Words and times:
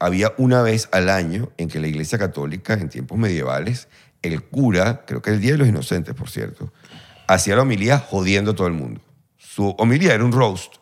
había 0.00 0.32
una 0.38 0.62
vez 0.62 0.88
al 0.92 1.08
año 1.08 1.50
en 1.58 1.68
que 1.68 1.78
la 1.78 1.86
Iglesia 1.86 2.18
Católica, 2.18 2.74
en 2.74 2.88
tiempos 2.88 3.18
medievales, 3.18 3.88
el 4.22 4.42
cura, 4.42 5.04
creo 5.06 5.22
que 5.22 5.30
el 5.30 5.40
Día 5.40 5.52
de 5.52 5.58
los 5.58 5.68
Inocentes, 5.68 6.14
por 6.14 6.28
cierto, 6.28 6.72
hacía 7.28 7.54
la 7.56 7.62
homilía 7.62 7.98
jodiendo 7.98 8.50
a 8.50 8.54
todo 8.54 8.66
el 8.66 8.72
mundo. 8.72 9.00
Su 9.36 9.68
homilía 9.78 10.14
era 10.14 10.24
un 10.24 10.32
roast. 10.32 10.74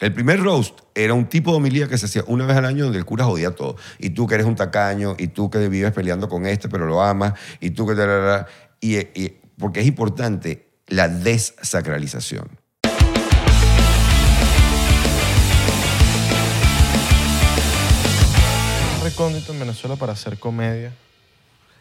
El 0.00 0.14
primer 0.14 0.40
roast 0.42 0.80
era 0.94 1.12
un 1.12 1.28
tipo 1.28 1.50
de 1.50 1.58
homilía 1.58 1.86
que 1.86 1.98
se 1.98 2.06
hacía 2.06 2.24
una 2.26 2.46
vez 2.46 2.56
al 2.56 2.64
año 2.64 2.84
donde 2.84 2.98
el 2.98 3.04
cura 3.04 3.24
jodía 3.24 3.48
a 3.48 3.54
todo. 3.54 3.76
Y 3.98 4.10
tú 4.10 4.26
que 4.26 4.34
eres 4.36 4.46
un 4.46 4.56
tacaño, 4.56 5.14
y 5.18 5.28
tú 5.28 5.50
que 5.50 5.68
vives 5.68 5.92
peleando 5.92 6.28
con 6.28 6.46
este 6.46 6.68
pero 6.68 6.86
lo 6.86 7.02
amas, 7.02 7.34
y 7.60 7.70
tú 7.70 7.86
que... 7.86 8.44
Y, 8.80 8.96
y- 8.98 9.36
porque 9.58 9.80
es 9.80 9.86
importante 9.86 10.70
la 10.86 11.08
desacralización. 11.08 12.48
Recóndito 19.20 19.52
en 19.52 19.60
Venezuela 19.60 19.96
para 19.96 20.12
hacer 20.12 20.38
comedia. 20.38 20.92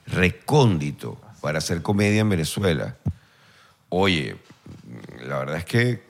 recóndito 0.07 1.17
para 1.41 1.59
hacer 1.59 1.81
comedia 1.81 2.19
en 2.21 2.29
Venezuela. 2.29 2.97
Oye, 3.89 4.35
la 5.25 5.39
verdad 5.39 5.55
es 5.57 5.65
que 5.65 6.03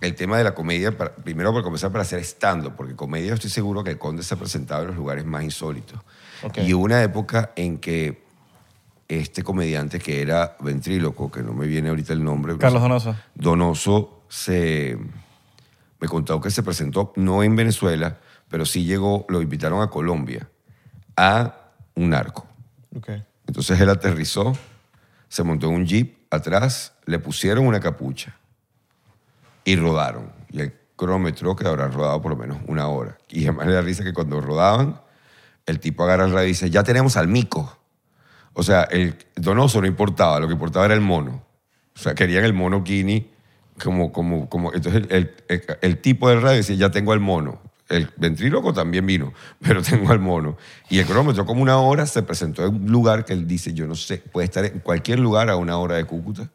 el 0.00 0.14
tema 0.16 0.36
de 0.38 0.44
la 0.44 0.54
comedia, 0.54 0.96
para- 0.98 1.14
primero 1.14 1.52
por 1.52 1.62
comenzar 1.62 1.92
para 1.92 2.02
hacer 2.02 2.18
stand 2.20 2.70
porque 2.74 2.96
comedia 2.96 3.32
estoy 3.34 3.50
seguro 3.50 3.84
que 3.84 3.90
el 3.90 3.98
Conde 3.98 4.22
se 4.24 4.34
ha 4.34 4.36
presentado 4.36 4.82
en 4.82 4.88
los 4.88 4.96
lugares 4.96 5.24
más 5.24 5.44
insólitos. 5.44 6.00
Y 6.56 6.74
hubo 6.74 6.84
una 6.84 7.02
época 7.02 7.52
en 7.56 7.78
que 7.78 8.22
este 9.08 9.42
comediante 9.44 9.98
que 10.00 10.20
era 10.20 10.56
ventríloco, 10.60 11.30
que 11.30 11.42
no 11.42 11.52
me 11.54 11.66
viene 11.66 11.90
ahorita 11.90 12.12
el 12.12 12.24
nombre. 12.24 12.58
Carlos 12.58 12.82
Donoso. 12.82 13.14
Donoso 13.34 14.22
se, 14.28 14.98
me 16.00 16.08
contó 16.08 16.40
que 16.40 16.50
se 16.50 16.62
presentó 16.62 17.12
no 17.16 17.42
en 17.44 17.54
Venezuela, 17.54 18.18
pero 18.54 18.64
sí 18.64 18.84
llegó, 18.84 19.26
lo 19.28 19.42
invitaron 19.42 19.82
a 19.82 19.88
Colombia, 19.90 20.48
a 21.16 21.56
un 21.96 22.10
narco. 22.10 22.46
Ok. 22.96 23.08
Entonces 23.48 23.80
él 23.80 23.90
aterrizó, 23.90 24.56
se 25.28 25.42
montó 25.42 25.66
en 25.66 25.74
un 25.74 25.86
jeep 25.86 26.18
atrás, 26.30 26.92
le 27.04 27.18
pusieron 27.18 27.66
una 27.66 27.80
capucha 27.80 28.36
y 29.64 29.74
rodaron. 29.74 30.30
Y 30.52 30.60
el 30.60 30.72
cronómetro 30.94 31.56
que 31.56 31.66
habrá 31.66 31.88
rodado 31.88 32.22
por 32.22 32.30
lo 32.30 32.36
menos 32.36 32.58
una 32.68 32.86
hora. 32.86 33.18
Y 33.28 33.42
además 33.42 33.66
le 33.66 33.72
da 33.72 33.80
risa 33.80 34.04
que 34.04 34.12
cuando 34.12 34.40
rodaban, 34.40 35.00
el 35.66 35.80
tipo 35.80 36.04
agarra 36.04 36.26
el 36.26 36.30
radio 36.32 36.44
y 36.44 36.50
dice, 36.50 36.70
ya 36.70 36.84
tenemos 36.84 37.16
al 37.16 37.26
mico. 37.26 37.76
O 38.52 38.62
sea, 38.62 38.84
el 38.84 39.16
Donoso 39.34 39.80
no 39.80 39.88
importaba, 39.88 40.38
lo 40.38 40.46
que 40.46 40.52
importaba 40.52 40.84
era 40.84 40.94
el 40.94 41.00
mono. 41.00 41.42
O 41.96 41.98
sea, 41.98 42.14
querían 42.14 42.44
el 42.44 42.52
mono 42.54 42.84
Kini 42.84 43.32
como, 43.82 44.12
como, 44.12 44.48
como... 44.48 44.72
Entonces 44.72 45.06
el, 45.10 45.12
el- 45.12 45.34
el- 45.48 45.78
el 45.82 45.98
tipo 46.00 46.28
del 46.28 46.40
radio 46.40 46.58
decía, 46.58 46.76
ya 46.76 46.92
tengo 46.92 47.10
al 47.12 47.18
mono. 47.18 47.60
El 47.96 48.10
ventríloco 48.16 48.72
también 48.72 49.06
vino, 49.06 49.32
pero 49.60 49.82
tengo 49.82 50.10
al 50.10 50.20
mono. 50.20 50.56
Y 50.90 50.98
el 50.98 51.06
cronómetro 51.06 51.46
como 51.46 51.62
una 51.62 51.78
hora 51.78 52.06
se 52.06 52.22
presentó 52.22 52.64
en 52.64 52.74
un 52.74 52.90
lugar 52.90 53.24
que 53.24 53.32
él 53.32 53.46
dice, 53.46 53.72
yo 53.72 53.86
no 53.86 53.94
sé, 53.94 54.18
puede 54.18 54.46
estar 54.46 54.64
en 54.64 54.80
cualquier 54.80 55.18
lugar 55.18 55.50
a 55.50 55.56
una 55.56 55.78
hora 55.78 55.96
de 55.96 56.04
Cúcuta. 56.04 56.50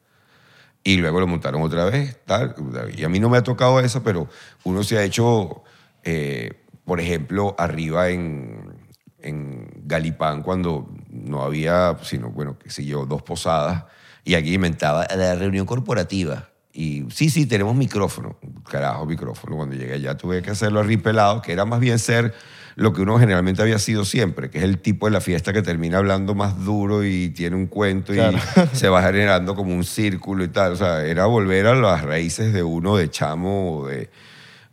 Y 0.84 0.98
luego 0.98 1.20
lo 1.20 1.28
montaron 1.28 1.62
otra 1.62 1.86
vez, 1.86 2.20
tal. 2.26 2.56
Y 2.96 3.04
a 3.04 3.10
mí 3.10 3.20
no 3.20 3.30
me 3.30 3.38
ha 3.38 3.44
tocado 3.44 3.80
eso, 3.80 4.02
pero 4.04 4.30
uno 4.64 4.84
se 4.84 4.98
ha 4.98 5.04
hecho, 5.04 5.64
eh, 6.04 6.64
por 6.86 7.00
ejemplo, 7.00 7.54
arriba 7.58 8.10
en, 8.10 8.90
en 9.22 9.70
Galipán, 9.86 10.42
cuando 10.42 10.90
no 11.10 11.44
había, 11.44 11.98
sino, 12.04 12.30
bueno, 12.30 12.58
qué 12.58 12.70
sé 12.70 12.86
yo, 12.86 13.06
dos 13.06 13.22
posadas, 13.22 13.84
y 14.24 14.36
aquí 14.36 14.54
inventaba 14.54 15.08
la 15.16 15.36
reunión 15.36 15.66
corporativa. 15.66 16.49
Y 16.80 17.06
sí, 17.12 17.30
sí, 17.30 17.46
tenemos 17.46 17.76
micrófono. 17.76 18.38
Carajo, 18.70 19.06
micrófono. 19.06 19.58
Cuando 19.58 19.76
llegué 19.76 19.96
allá 19.96 20.16
tuve 20.16 20.42
que 20.42 20.52
hacerlo 20.52 20.80
arripelado, 20.80 21.42
que 21.42 21.52
era 21.52 21.66
más 21.66 21.80
bien 21.82 22.00
ser 22.00 22.34
lo 22.76 22.94
que 22.94 23.02
uno 23.02 23.20
generalmente 23.20 23.62
había 23.62 23.78
sido 23.80 24.06
siempre, 24.06 24.50
que 24.50 24.60
es 24.60 24.64
el 24.64 24.78
tipo 24.78 25.06
de 25.08 25.12
la 25.12 25.20
fiesta 25.20 25.52
que 25.52 25.62
termina 25.62 25.98
hablando 25.98 26.36
más 26.36 26.64
duro 26.64 27.04
y 27.04 27.32
tiene 27.32 27.58
un 27.58 27.68
cuento 27.68 28.14
Claro. 28.14 28.38
y 28.72 28.76
se 28.78 28.88
va 28.88 29.02
generando 29.04 29.56
como 29.56 29.76
un 29.76 29.84
círculo 29.84 30.46
y 30.46 30.48
tal. 30.48 30.72
O 30.72 30.76
sea, 30.78 31.04
era 31.06 31.26
volver 31.26 31.68
a 31.68 31.76
las 31.76 32.02
raíces 32.04 32.54
de 32.54 32.64
uno 32.64 32.96
de 32.96 33.10
chamo 33.10 33.80
o 33.80 33.88
de, 33.88 34.10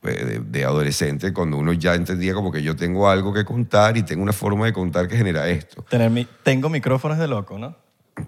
de, 0.02 0.38
de 0.46 0.64
adolescente, 0.64 1.32
cuando 1.32 1.56
uno 1.56 1.72
ya 1.72 1.96
entendía 1.96 2.32
como 2.34 2.52
que 2.52 2.62
yo 2.62 2.76
tengo 2.76 3.08
algo 3.10 3.32
que 3.34 3.44
contar 3.44 3.96
y 3.96 4.04
tengo 4.04 4.22
una 4.22 4.32
forma 4.32 4.66
de 4.66 4.72
contar 4.72 5.08
que 5.08 5.16
genera 5.16 5.48
esto. 5.48 5.82
Tener 5.90 6.10
mi- 6.10 6.28
tengo 6.44 6.68
micrófonos 6.68 7.18
de 7.18 7.26
loco, 7.26 7.58
¿no? 7.58 7.74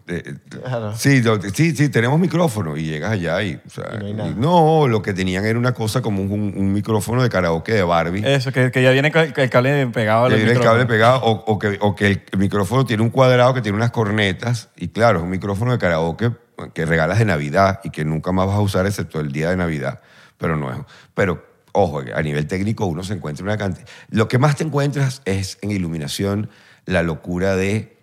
Eh, 0.06 0.22
eh, 0.26 0.34
Claro. 0.48 0.94
Sí, 0.96 1.22
sí, 1.54 1.74
sí, 1.74 1.88
tenemos 1.88 2.18
micrófono 2.18 2.76
y 2.76 2.84
llegas 2.84 3.12
allá 3.12 3.42
y, 3.42 3.60
o 3.66 3.70
sea, 3.70 3.98
Y 4.02 4.12
no 4.12 4.26
y 4.26 4.34
no, 4.34 4.88
lo 4.88 5.02
que 5.02 5.14
tenían 5.14 5.44
era 5.46 5.58
una 5.58 5.72
cosa 5.72 6.02
como 6.02 6.22
un, 6.22 6.54
un 6.56 6.72
micrófono 6.72 7.22
de 7.22 7.28
karaoke 7.28 7.72
de 7.72 7.82
Barbie. 7.82 8.22
Eso, 8.24 8.52
que, 8.52 8.70
que 8.70 8.82
ya 8.82 8.90
viene 8.90 9.12
el 9.14 9.50
cable 9.50 9.86
pegado 9.88 10.26
al 10.26 10.32
que 10.32 10.36
tiene 10.38 10.52
el 10.52 10.60
cable 10.60 10.86
pegado 10.86 11.20
o, 11.22 11.30
o 11.52 11.58
que, 11.58 11.78
o 11.80 11.94
que 11.94 12.06
el 12.30 12.38
micrófono 12.38 12.84
tiene 12.84 13.02
un 13.02 13.10
cuadrado 13.10 13.54
que 13.54 13.62
tiene 13.62 13.76
unas 13.76 13.90
cornetas 13.90 14.68
y 14.76 14.88
claro, 14.88 15.18
es 15.18 15.24
un 15.24 15.30
micrófono 15.30 15.72
de 15.72 15.78
karaoke 15.78 16.32
que 16.74 16.84
regalas 16.84 17.18
de 17.18 17.24
Navidad 17.24 17.80
y 17.84 17.90
que 17.90 18.04
nunca 18.04 18.32
más 18.32 18.46
vas 18.46 18.56
a 18.56 18.60
usar 18.60 18.86
excepto 18.86 19.20
el 19.20 19.32
día 19.32 19.50
de 19.50 19.56
Navidad, 19.56 20.00
pero 20.38 20.56
no 20.56 20.72
es. 20.72 20.78
Pero 21.14 21.46
ojo, 21.72 22.02
a 22.14 22.22
nivel 22.22 22.46
técnico 22.46 22.86
uno 22.86 23.04
se 23.04 23.14
encuentra 23.14 23.44
una 23.44 23.56
cantidad. 23.56 23.86
Lo 24.10 24.28
que 24.28 24.38
más 24.38 24.56
te 24.56 24.64
encuentras 24.64 25.22
es 25.24 25.58
en 25.62 25.70
iluminación 25.70 26.50
la 26.84 27.02
locura 27.02 27.54
de 27.54 27.97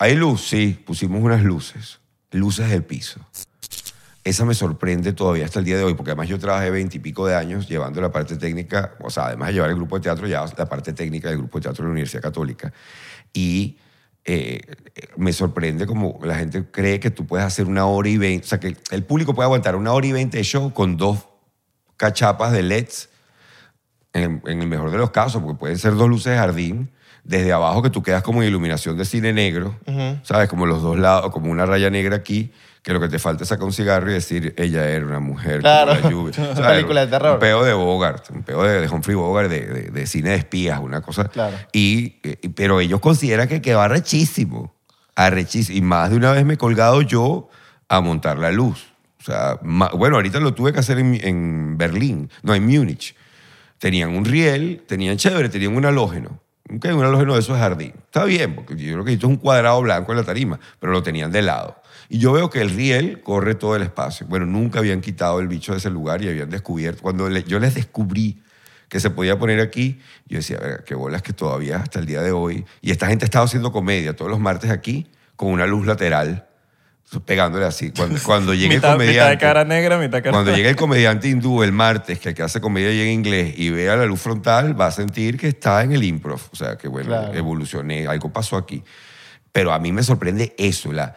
hay 0.00 0.16
luz, 0.16 0.48
sí, 0.48 0.82
pusimos 0.86 1.22
unas 1.22 1.44
luces, 1.44 2.00
luces 2.30 2.70
del 2.70 2.84
piso. 2.84 3.20
Esa 4.24 4.46
me 4.46 4.54
sorprende 4.54 5.12
todavía 5.12 5.44
hasta 5.44 5.58
el 5.58 5.66
día 5.66 5.76
de 5.76 5.84
hoy, 5.84 5.92
porque 5.92 6.12
además 6.12 6.26
yo 6.26 6.38
trabajé 6.38 6.70
veintipico 6.70 7.26
de 7.26 7.34
años 7.34 7.68
llevando 7.68 8.00
la 8.00 8.10
parte 8.10 8.36
técnica, 8.36 8.94
o 9.00 9.10
sea, 9.10 9.26
además 9.26 9.48
de 9.48 9.54
llevar 9.54 9.68
el 9.68 9.76
grupo 9.76 9.96
de 9.96 10.02
teatro, 10.04 10.26
ya 10.26 10.42
la 10.56 10.66
parte 10.66 10.94
técnica 10.94 11.28
del 11.28 11.36
grupo 11.36 11.58
de 11.58 11.64
teatro 11.64 11.84
de 11.84 11.88
la 11.88 11.92
Universidad 11.92 12.22
Católica. 12.22 12.72
Y 13.34 13.76
eh, 14.24 14.62
me 15.18 15.34
sorprende 15.34 15.86
como 15.86 16.18
la 16.22 16.36
gente 16.36 16.64
cree 16.70 16.98
que 16.98 17.10
tú 17.10 17.26
puedes 17.26 17.44
hacer 17.44 17.66
una 17.66 17.84
hora 17.84 18.08
y 18.08 18.16
veinte, 18.16 18.46
o 18.46 18.48
sea, 18.48 18.58
que 18.58 18.78
el 18.90 19.04
público 19.04 19.34
puede 19.34 19.48
aguantar 19.48 19.76
una 19.76 19.92
hora 19.92 20.06
y 20.06 20.12
veinte 20.12 20.38
de 20.38 20.44
show 20.44 20.72
con 20.72 20.96
dos 20.96 21.26
cachapas 21.98 22.52
de 22.52 22.62
LEDs, 22.62 23.10
en, 24.14 24.40
en 24.46 24.62
el 24.62 24.66
mejor 24.66 24.90
de 24.90 24.96
los 24.96 25.10
casos, 25.10 25.42
porque 25.42 25.58
pueden 25.58 25.78
ser 25.78 25.94
dos 25.94 26.08
luces 26.08 26.32
de 26.32 26.38
jardín, 26.38 26.90
desde 27.24 27.52
abajo 27.52 27.82
que 27.82 27.90
tú 27.90 28.02
quedas 28.02 28.22
como 28.22 28.42
en 28.42 28.48
iluminación 28.48 28.96
de 28.96 29.04
cine 29.04 29.32
negro, 29.32 29.76
¿sabes? 30.22 30.48
Como 30.48 30.66
los 30.66 30.82
dos 30.82 30.98
lados, 30.98 31.30
como 31.30 31.50
una 31.50 31.66
raya 31.66 31.90
negra 31.90 32.16
aquí, 32.16 32.52
que 32.82 32.92
lo 32.94 33.00
que 33.00 33.08
te 33.08 33.18
falta 33.18 33.42
es 33.42 33.48
sacar 33.50 33.66
un 33.66 33.72
cigarro 33.74 34.10
y 34.10 34.14
decir, 34.14 34.54
ella 34.56 34.88
era 34.88 35.04
una 35.04 35.20
mujer 35.20 35.60
Claro. 35.60 35.90
como 36.00 36.02
la 36.02 36.10
lluvia. 36.10 36.52
Una 36.56 36.68
película 36.68 37.00
de 37.04 37.06
terror. 37.08 37.34
Un 37.34 37.38
peo 37.38 37.62
de 37.62 37.74
Bogart, 37.74 38.30
un 38.30 38.42
peo 38.42 38.62
de, 38.62 38.80
de 38.80 38.88
Humphrey 38.88 39.14
Bogart, 39.14 39.50
de, 39.50 39.66
de- 39.66 39.90
de 39.90 40.06
cine 40.06 40.30
de 40.30 40.36
espías, 40.36 40.80
una 40.80 41.02
cosa. 41.02 41.24
Claro. 41.28 41.56
Y, 41.74 42.16
eh, 42.22 42.38
pero 42.54 42.80
ellos 42.80 43.00
consideran 43.00 43.48
que 43.48 43.60
quedó 43.60 43.82
arrechísimo, 43.82 44.74
arrechísimo. 45.14 45.76
Y 45.76 45.82
más 45.82 46.08
de 46.10 46.16
una 46.16 46.32
vez 46.32 46.44
me 46.46 46.54
he 46.54 46.56
colgado 46.56 47.02
yo 47.02 47.50
a 47.88 48.00
montar 48.00 48.38
la 48.38 48.50
luz. 48.50 48.94
O 49.20 49.24
sea, 49.24 49.58
ma- 49.62 49.90
bueno, 49.94 50.16
ahorita 50.16 50.40
lo 50.40 50.54
tuve 50.54 50.72
que 50.72 50.80
hacer 50.80 50.98
en, 50.98 51.20
en 51.22 51.76
Berlín, 51.76 52.30
no, 52.42 52.54
en 52.54 52.64
Múnich. 52.64 53.14
Tenían 53.78 54.10
un 54.16 54.24
riel, 54.24 54.82
tenían 54.86 55.18
chévere, 55.18 55.50
tenían 55.50 55.76
un 55.76 55.84
halógeno. 55.84 56.40
Ok, 56.72 56.86
un 56.94 57.02
halógeno 57.02 57.34
de 57.34 57.40
esos 57.40 57.56
de 57.56 57.60
jardín. 57.62 57.92
Está 58.04 58.24
bien, 58.24 58.54
porque 58.54 58.76
yo 58.76 58.92
creo 58.92 59.04
que 59.04 59.12
esto 59.12 59.26
es 59.26 59.30
un 59.30 59.36
cuadrado 59.38 59.80
blanco 59.82 60.12
en 60.12 60.18
la 60.18 60.24
tarima, 60.24 60.60
pero 60.78 60.92
lo 60.92 61.02
tenían 61.02 61.32
de 61.32 61.42
lado. 61.42 61.80
Y 62.08 62.18
yo 62.18 62.32
veo 62.32 62.48
que 62.48 62.60
el 62.60 62.70
riel 62.70 63.22
corre 63.22 63.54
todo 63.54 63.74
el 63.74 63.82
espacio. 63.82 64.26
Bueno, 64.28 64.46
nunca 64.46 64.78
habían 64.78 65.00
quitado 65.00 65.40
el 65.40 65.48
bicho 65.48 65.72
de 65.72 65.78
ese 65.78 65.90
lugar 65.90 66.22
y 66.22 66.28
habían 66.28 66.48
descubierto. 66.48 67.02
Cuando 67.02 67.28
yo 67.28 67.58
les 67.58 67.74
descubrí 67.74 68.42
que 68.88 69.00
se 69.00 69.10
podía 69.10 69.38
poner 69.38 69.60
aquí, 69.60 70.00
yo 70.26 70.38
decía, 70.38 70.58
a 70.58 70.66
ver, 70.66 70.84
qué 70.84 70.94
bolas 70.94 71.22
que 71.22 71.32
todavía 71.32 71.76
hasta 71.76 71.98
el 71.98 72.06
día 72.06 72.22
de 72.22 72.32
hoy. 72.32 72.64
Y 72.80 72.90
esta 72.90 73.06
gente 73.06 73.24
estaba 73.24 73.44
haciendo 73.44 73.72
comedia 73.72 74.14
todos 74.14 74.30
los 74.30 74.40
martes 74.40 74.70
aquí 74.70 75.08
con 75.36 75.48
una 75.50 75.66
luz 75.66 75.86
lateral, 75.86 76.49
pegándole 77.26 77.64
así. 77.66 77.90
Cuando, 77.90 78.18
cuando 78.22 78.54
llegue 78.54 78.76
el 78.76 78.80
comediante. 78.80 79.12
mitad 79.12 79.30
de 79.30 79.38
cara 79.38 79.64
negra, 79.64 79.98
mitad 79.98 80.18
cara 80.22 80.30
Cuando 80.30 80.54
llegue 80.54 80.68
el 80.70 80.76
comediante 80.76 81.28
hindú 81.28 81.62
el 81.62 81.72
martes, 81.72 82.18
que 82.20 82.28
el 82.30 82.34
que 82.34 82.42
hace 82.42 82.60
comedia 82.60 82.92
y 82.92 83.00
en 83.00 83.08
inglés, 83.08 83.54
y 83.56 83.70
vea 83.70 83.96
la 83.96 84.06
luz 84.06 84.20
frontal, 84.20 84.80
va 84.80 84.86
a 84.86 84.90
sentir 84.92 85.36
que 85.36 85.48
está 85.48 85.82
en 85.82 85.92
el 85.92 86.04
improv. 86.04 86.40
O 86.52 86.56
sea, 86.56 86.76
que 86.78 86.86
bueno, 86.88 87.08
Claro. 87.08 87.34
evolucioné, 87.34 88.06
algo 88.06 88.32
pasó 88.32 88.56
aquí. 88.56 88.82
Pero 89.52 89.72
a 89.72 89.78
mí 89.80 89.90
me 89.90 90.02
sorprende 90.04 90.54
eso, 90.58 90.92
la, 90.92 91.16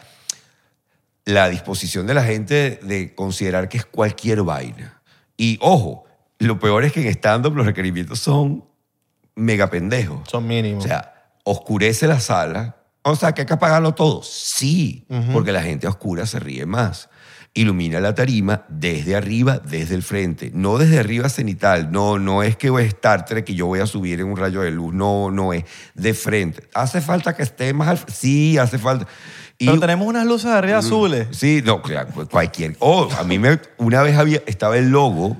la 1.24 1.48
disposición 1.48 2.06
de 2.06 2.14
la 2.14 2.24
gente 2.24 2.80
de 2.82 3.14
considerar 3.14 3.68
que 3.68 3.78
es 3.78 3.84
cualquier 3.86 4.42
vaina. 4.42 5.00
Y 5.36 5.58
ojo, 5.60 6.04
lo 6.38 6.58
peor 6.58 6.84
es 6.84 6.92
que 6.92 7.00
en 7.02 7.08
stand-up 7.08 7.54
los 7.54 7.64
requerimientos 7.66 8.18
son 8.18 8.64
mega 9.36 9.70
pendejos. 9.70 10.28
Son 10.28 10.46
mínimos. 10.46 10.84
O 10.84 10.88
sea, 10.88 11.30
oscurece 11.44 12.06
la 12.08 12.20
sala. 12.20 12.76
O 13.04 13.16
sea, 13.16 13.32
que 13.32 13.42
hay 13.42 13.46
que 13.46 13.52
apagarlo 13.54 13.92
todo. 13.94 14.22
Sí, 14.22 15.06
porque 15.32 15.52
la 15.52 15.62
gente 15.62 15.86
a 15.86 15.90
oscura 15.90 16.26
se 16.26 16.38
ríe 16.40 16.64
más. 16.66 17.08
Ilumina 17.56 18.00
la 18.00 18.14
tarima 18.16 18.64
desde 18.68 19.14
arriba, 19.14 19.58
desde 19.64 19.94
el 19.94 20.02
frente. 20.02 20.50
No 20.54 20.76
desde 20.76 20.98
arriba 20.98 21.28
cenital. 21.28 21.92
No, 21.92 22.18
no 22.18 22.42
es 22.42 22.56
que 22.56 22.68
voy 22.70 22.82
a 22.82 22.86
Star 22.86 23.24
Trek 23.26 23.48
y 23.50 23.54
yo 23.54 23.66
voy 23.66 23.78
a 23.78 23.86
subir 23.86 24.18
en 24.20 24.26
un 24.26 24.36
rayo 24.36 24.62
de 24.62 24.72
luz. 24.72 24.92
No, 24.92 25.30
no 25.30 25.52
es 25.52 25.64
de 25.94 26.14
frente. 26.14 26.68
¿Hace 26.74 27.00
falta 27.00 27.36
que 27.36 27.44
esté 27.44 27.72
más 27.72 27.88
al 27.88 27.98
Sí, 28.12 28.58
hace 28.58 28.78
falta. 28.78 29.06
Y 29.58 29.66
Pero 29.66 29.78
tenemos 29.78 30.08
unas 30.08 30.26
luces 30.26 30.46
de 30.46 30.54
Mm. 30.54 30.58
arriba 30.58 30.78
azules. 30.78 31.28
Sí, 31.30 31.62
no, 31.64 31.80
cualquier. 32.28 32.74
Oh, 32.80 33.08
a 33.16 33.22
mí 33.22 33.38
me, 33.38 33.60
una 33.78 34.02
vez 34.02 34.16
había, 34.18 34.42
estaba 34.46 34.76
el 34.76 34.88
logo 34.90 35.36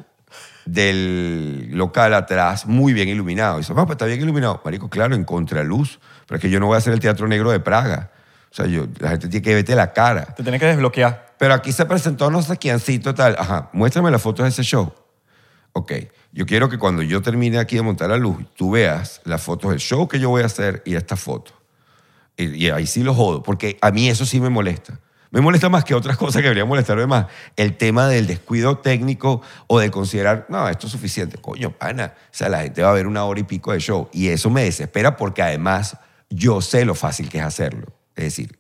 del 0.67 1.71
local 1.73 2.15
atrás, 2.15 2.67
muy 2.67 2.93
bien 2.93 3.09
iluminado. 3.09 3.57
Y 3.57 3.61
dice, 3.61 3.73
"Ah, 3.77 3.85
pues 3.87 3.93
está 3.97 4.07
bien 4.07 4.21
iluminado. 4.21 4.61
Marico, 4.65 4.89
claro, 4.89 5.15
en 5.15 5.25
contraluz. 5.25 5.99
Pero 6.27 6.37
es 6.37 6.43
que 6.43 6.51
yo 6.51 6.61
no 6.61 6.67
voy 6.67 6.75
a 6.75 6.79
hacer 6.79 6.93
el 6.93 7.01
Teatro 7.01 7.29
Negro 7.29 7.51
de 7.51 7.61
Praga. 7.61 8.11
O 8.51 8.55
sea, 8.55 8.67
yo, 8.67 8.87
la 8.99 9.11
gente 9.11 9.29
tiene 9.29 9.43
que 9.43 9.55
verte 9.55 9.75
la 9.75 9.93
cara. 9.93 10.27
Te 10.27 10.43
tienes 10.43 10.61
que 10.61 10.67
desbloquear. 10.67 11.35
Pero 11.39 11.55
aquí 11.55 11.73
se 11.73 11.87
presentó 11.87 12.31
no 12.31 12.43
sé 12.43 12.57
quiéncito 12.57 13.15
tal. 13.15 13.37
Ajá, 13.39 13.69
muéstrame 13.73 14.11
las 14.11 14.23
fotos 14.23 14.45
de 14.45 14.51
ese 14.51 14.63
show. 14.63 14.93
Ok, 15.73 15.93
yo 16.33 16.47
quiero 16.47 16.69
que 16.69 16.79
cuando 16.79 17.03
yo 17.03 17.21
termine 17.21 17.59
aquí 17.59 17.77
de 17.77 17.83
montar 17.83 18.11
la 18.11 18.17
luz, 18.17 18.45
tú 18.55 18.71
veas 18.71 19.21
las 19.25 19.43
fotos 19.43 19.73
del 19.73 19.81
show 19.81 20.07
que 20.07 20.21
yo 20.21 20.31
voy 20.31 20.43
a 20.43 20.47
hacer 20.47 20.83
y 20.85 20.95
esta 20.95 21.17
foto. 21.17 21.53
Y, 22.37 22.67
y 22.67 22.71
ahí 22.71 22.87
sí 22.87 23.03
lo 23.03 23.13
jodo, 23.13 23.43
porque 23.43 23.77
a 23.81 23.91
mí 23.91 24.09
eso 24.09 24.25
sí 24.25 24.41
me 24.41 24.51
molesta. 24.51 25.01
Me 25.35 25.41
molesta 25.41 25.69
más 25.69 25.83
que 25.83 25.97
otras 25.97 26.17
cosas 26.17 26.37
que 26.37 26.45
deberían 26.45 26.69
molestarme 26.69 27.09
más. 27.09 27.27
El 27.57 27.77
tema 27.77 28.07
del 28.07 28.29
descuido 28.29 28.79
técnico 28.79 29.43
o 29.67 29.81
de 29.81 29.91
considerar, 29.91 30.47
no, 30.49 30.69
esto 30.69 30.87
es 30.87 30.93
suficiente. 30.93 31.39
Coño, 31.39 31.73
pana. 31.73 32.15
O 32.17 32.29
sea, 32.31 32.49
la 32.49 32.63
gente 32.63 32.83
va 32.83 32.91
a 32.91 32.95
ver 32.95 33.09
una 33.09 33.25
hora 33.25 33.41
y 33.41 33.43
pico 33.43 33.73
de 33.73 33.81
show. 33.81 34.09
Y 34.13 34.29
eso 34.29 34.49
me 34.49 34.63
desespera 34.63 35.17
porque 35.17 35.43
además 35.43 35.97
yo 36.35 36.61
sé 36.61 36.85
lo 36.85 36.95
fácil 36.95 37.29
que 37.29 37.39
es 37.39 37.45
hacerlo. 37.45 37.87
Es 38.17 38.25
decir, 38.25 38.59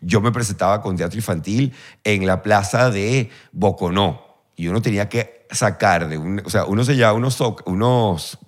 yo 0.00 0.20
me 0.20 0.32
presentaba 0.32 0.80
con 0.80 0.96
teatro 0.96 1.18
infantil 1.18 1.72
en 2.04 2.26
la 2.26 2.42
plaza 2.42 2.90
de 2.90 3.30
Boconó 3.52 4.44
y 4.56 4.68
uno 4.68 4.82
tenía 4.82 5.08
que 5.08 5.46
sacar 5.50 6.08
de 6.08 6.18
un, 6.18 6.42
o 6.44 6.50
sea, 6.50 6.64
uno 6.64 6.84
se 6.84 6.96
llevaba 6.96 7.14
unos, 7.14 7.40
unos 7.66 8.38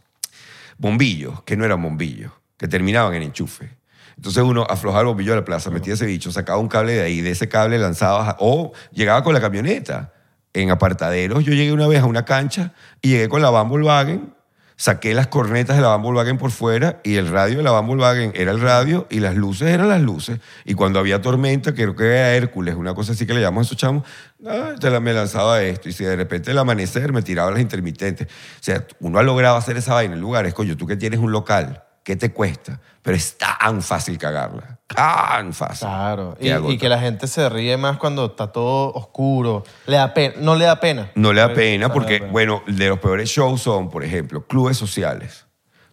bombillos, 0.78 1.42
que 1.42 1.56
no 1.56 1.64
eran 1.64 1.82
bombillos, 1.82 2.32
que 2.56 2.68
terminaban 2.68 3.14
en 3.14 3.22
enchufe. 3.22 3.76
Entonces 4.16 4.42
uno 4.42 4.66
aflojaba 4.68 5.02
el 5.02 5.06
bombillo 5.06 5.32
de 5.32 5.40
la 5.40 5.44
plaza, 5.44 5.70
metía 5.70 5.94
ese 5.94 6.06
bicho, 6.06 6.32
sacaba 6.32 6.58
un 6.58 6.68
cable 6.68 6.94
de 6.94 7.02
ahí, 7.02 7.20
de 7.20 7.30
ese 7.30 7.48
cable 7.48 7.78
lanzaba, 7.78 8.36
o 8.40 8.72
llegaba 8.90 9.22
con 9.22 9.32
la 9.34 9.40
camioneta. 9.40 10.12
En 10.54 10.70
apartaderos, 10.70 11.44
yo 11.44 11.52
llegué 11.52 11.72
una 11.72 11.86
vez 11.86 12.00
a 12.00 12.06
una 12.06 12.24
cancha 12.24 12.72
y 13.00 13.10
llegué 13.10 13.28
con 13.28 13.42
la 13.42 13.50
Van 13.50 13.68
Volkswagen, 13.68 14.34
saqué 14.78 15.12
las 15.12 15.26
cornetas 15.26 15.76
de 15.76 15.82
la 15.82 15.88
Van 15.88 16.02
Volkswagen 16.02 16.38
por 16.38 16.52
fuera 16.52 17.00
y 17.02 17.16
el 17.16 17.28
radio 17.28 17.58
de 17.58 17.64
la 17.64 17.72
Van 17.72 17.86
Volkswagen 17.86 18.32
era 18.34 18.52
el 18.52 18.60
radio 18.60 19.06
y 19.10 19.18
las 19.18 19.34
luces 19.34 19.68
eran 19.68 19.88
las 19.88 20.00
luces. 20.00 20.38
Y 20.64 20.74
cuando 20.74 21.00
había 21.00 21.20
tormenta, 21.20 21.74
creo 21.74 21.96
que 21.96 22.04
era 22.04 22.34
Hércules, 22.34 22.76
una 22.76 22.94
cosa 22.94 23.12
así 23.12 23.26
que 23.26 23.34
le 23.34 23.40
llamamos 23.40 23.66
a 23.66 23.68
esos 23.68 23.76
chamos, 23.76 24.04
ah, 24.46 24.74
te 24.80 24.88
la, 24.88 25.00
me 25.00 25.12
lanzaba 25.12 25.60
esto. 25.62 25.88
Y 25.88 25.92
si 25.92 26.04
de 26.04 26.14
repente 26.14 26.52
el 26.52 26.58
amanecer 26.58 27.12
me 27.12 27.22
tiraba 27.22 27.50
las 27.50 27.60
intermitentes. 27.60 28.28
O 28.28 28.62
sea, 28.62 28.86
uno 29.00 29.18
ha 29.18 29.22
logrado 29.24 29.56
hacer 29.56 29.76
esa 29.76 29.94
vaina 29.94 30.14
en 30.14 30.20
lugares, 30.20 30.54
coño, 30.54 30.76
tú 30.76 30.86
que 30.86 30.96
tienes 30.96 31.18
un 31.18 31.32
local, 31.32 31.82
¿qué 32.08 32.16
te 32.16 32.32
cuesta? 32.32 32.80
Pero 33.02 33.18
es 33.18 33.36
tan 33.36 33.82
fácil 33.82 34.16
cagarla, 34.16 34.78
tan 34.86 35.52
fácil. 35.52 35.86
Claro. 35.86 36.38
Y, 36.40 36.78
que 36.78 36.88
la 36.88 36.98
gente 36.98 37.26
se 37.26 37.46
ríe 37.50 37.76
más 37.76 37.98
cuando 37.98 38.24
está 38.24 38.50
todo 38.50 38.94
oscuro. 38.94 39.62
Le 39.86 39.96
da 39.96 40.14
pena. 40.14 40.36
No 40.38 40.56
le 40.56 40.64
da 40.64 40.80
pena. 40.80 41.10
No 41.14 41.34
le 41.34 41.42
da 41.42 41.52
pena 41.52 41.92
porque, 41.92 42.12
le 42.14 42.18
da 42.20 42.20
pena. 42.20 42.32
bueno, 42.32 42.62
de 42.66 42.88
los 42.88 42.98
peores 42.98 43.28
shows 43.28 43.60
son, 43.60 43.90
por 43.90 44.04
ejemplo, 44.04 44.46
clubes 44.46 44.78
sociales. 44.78 45.44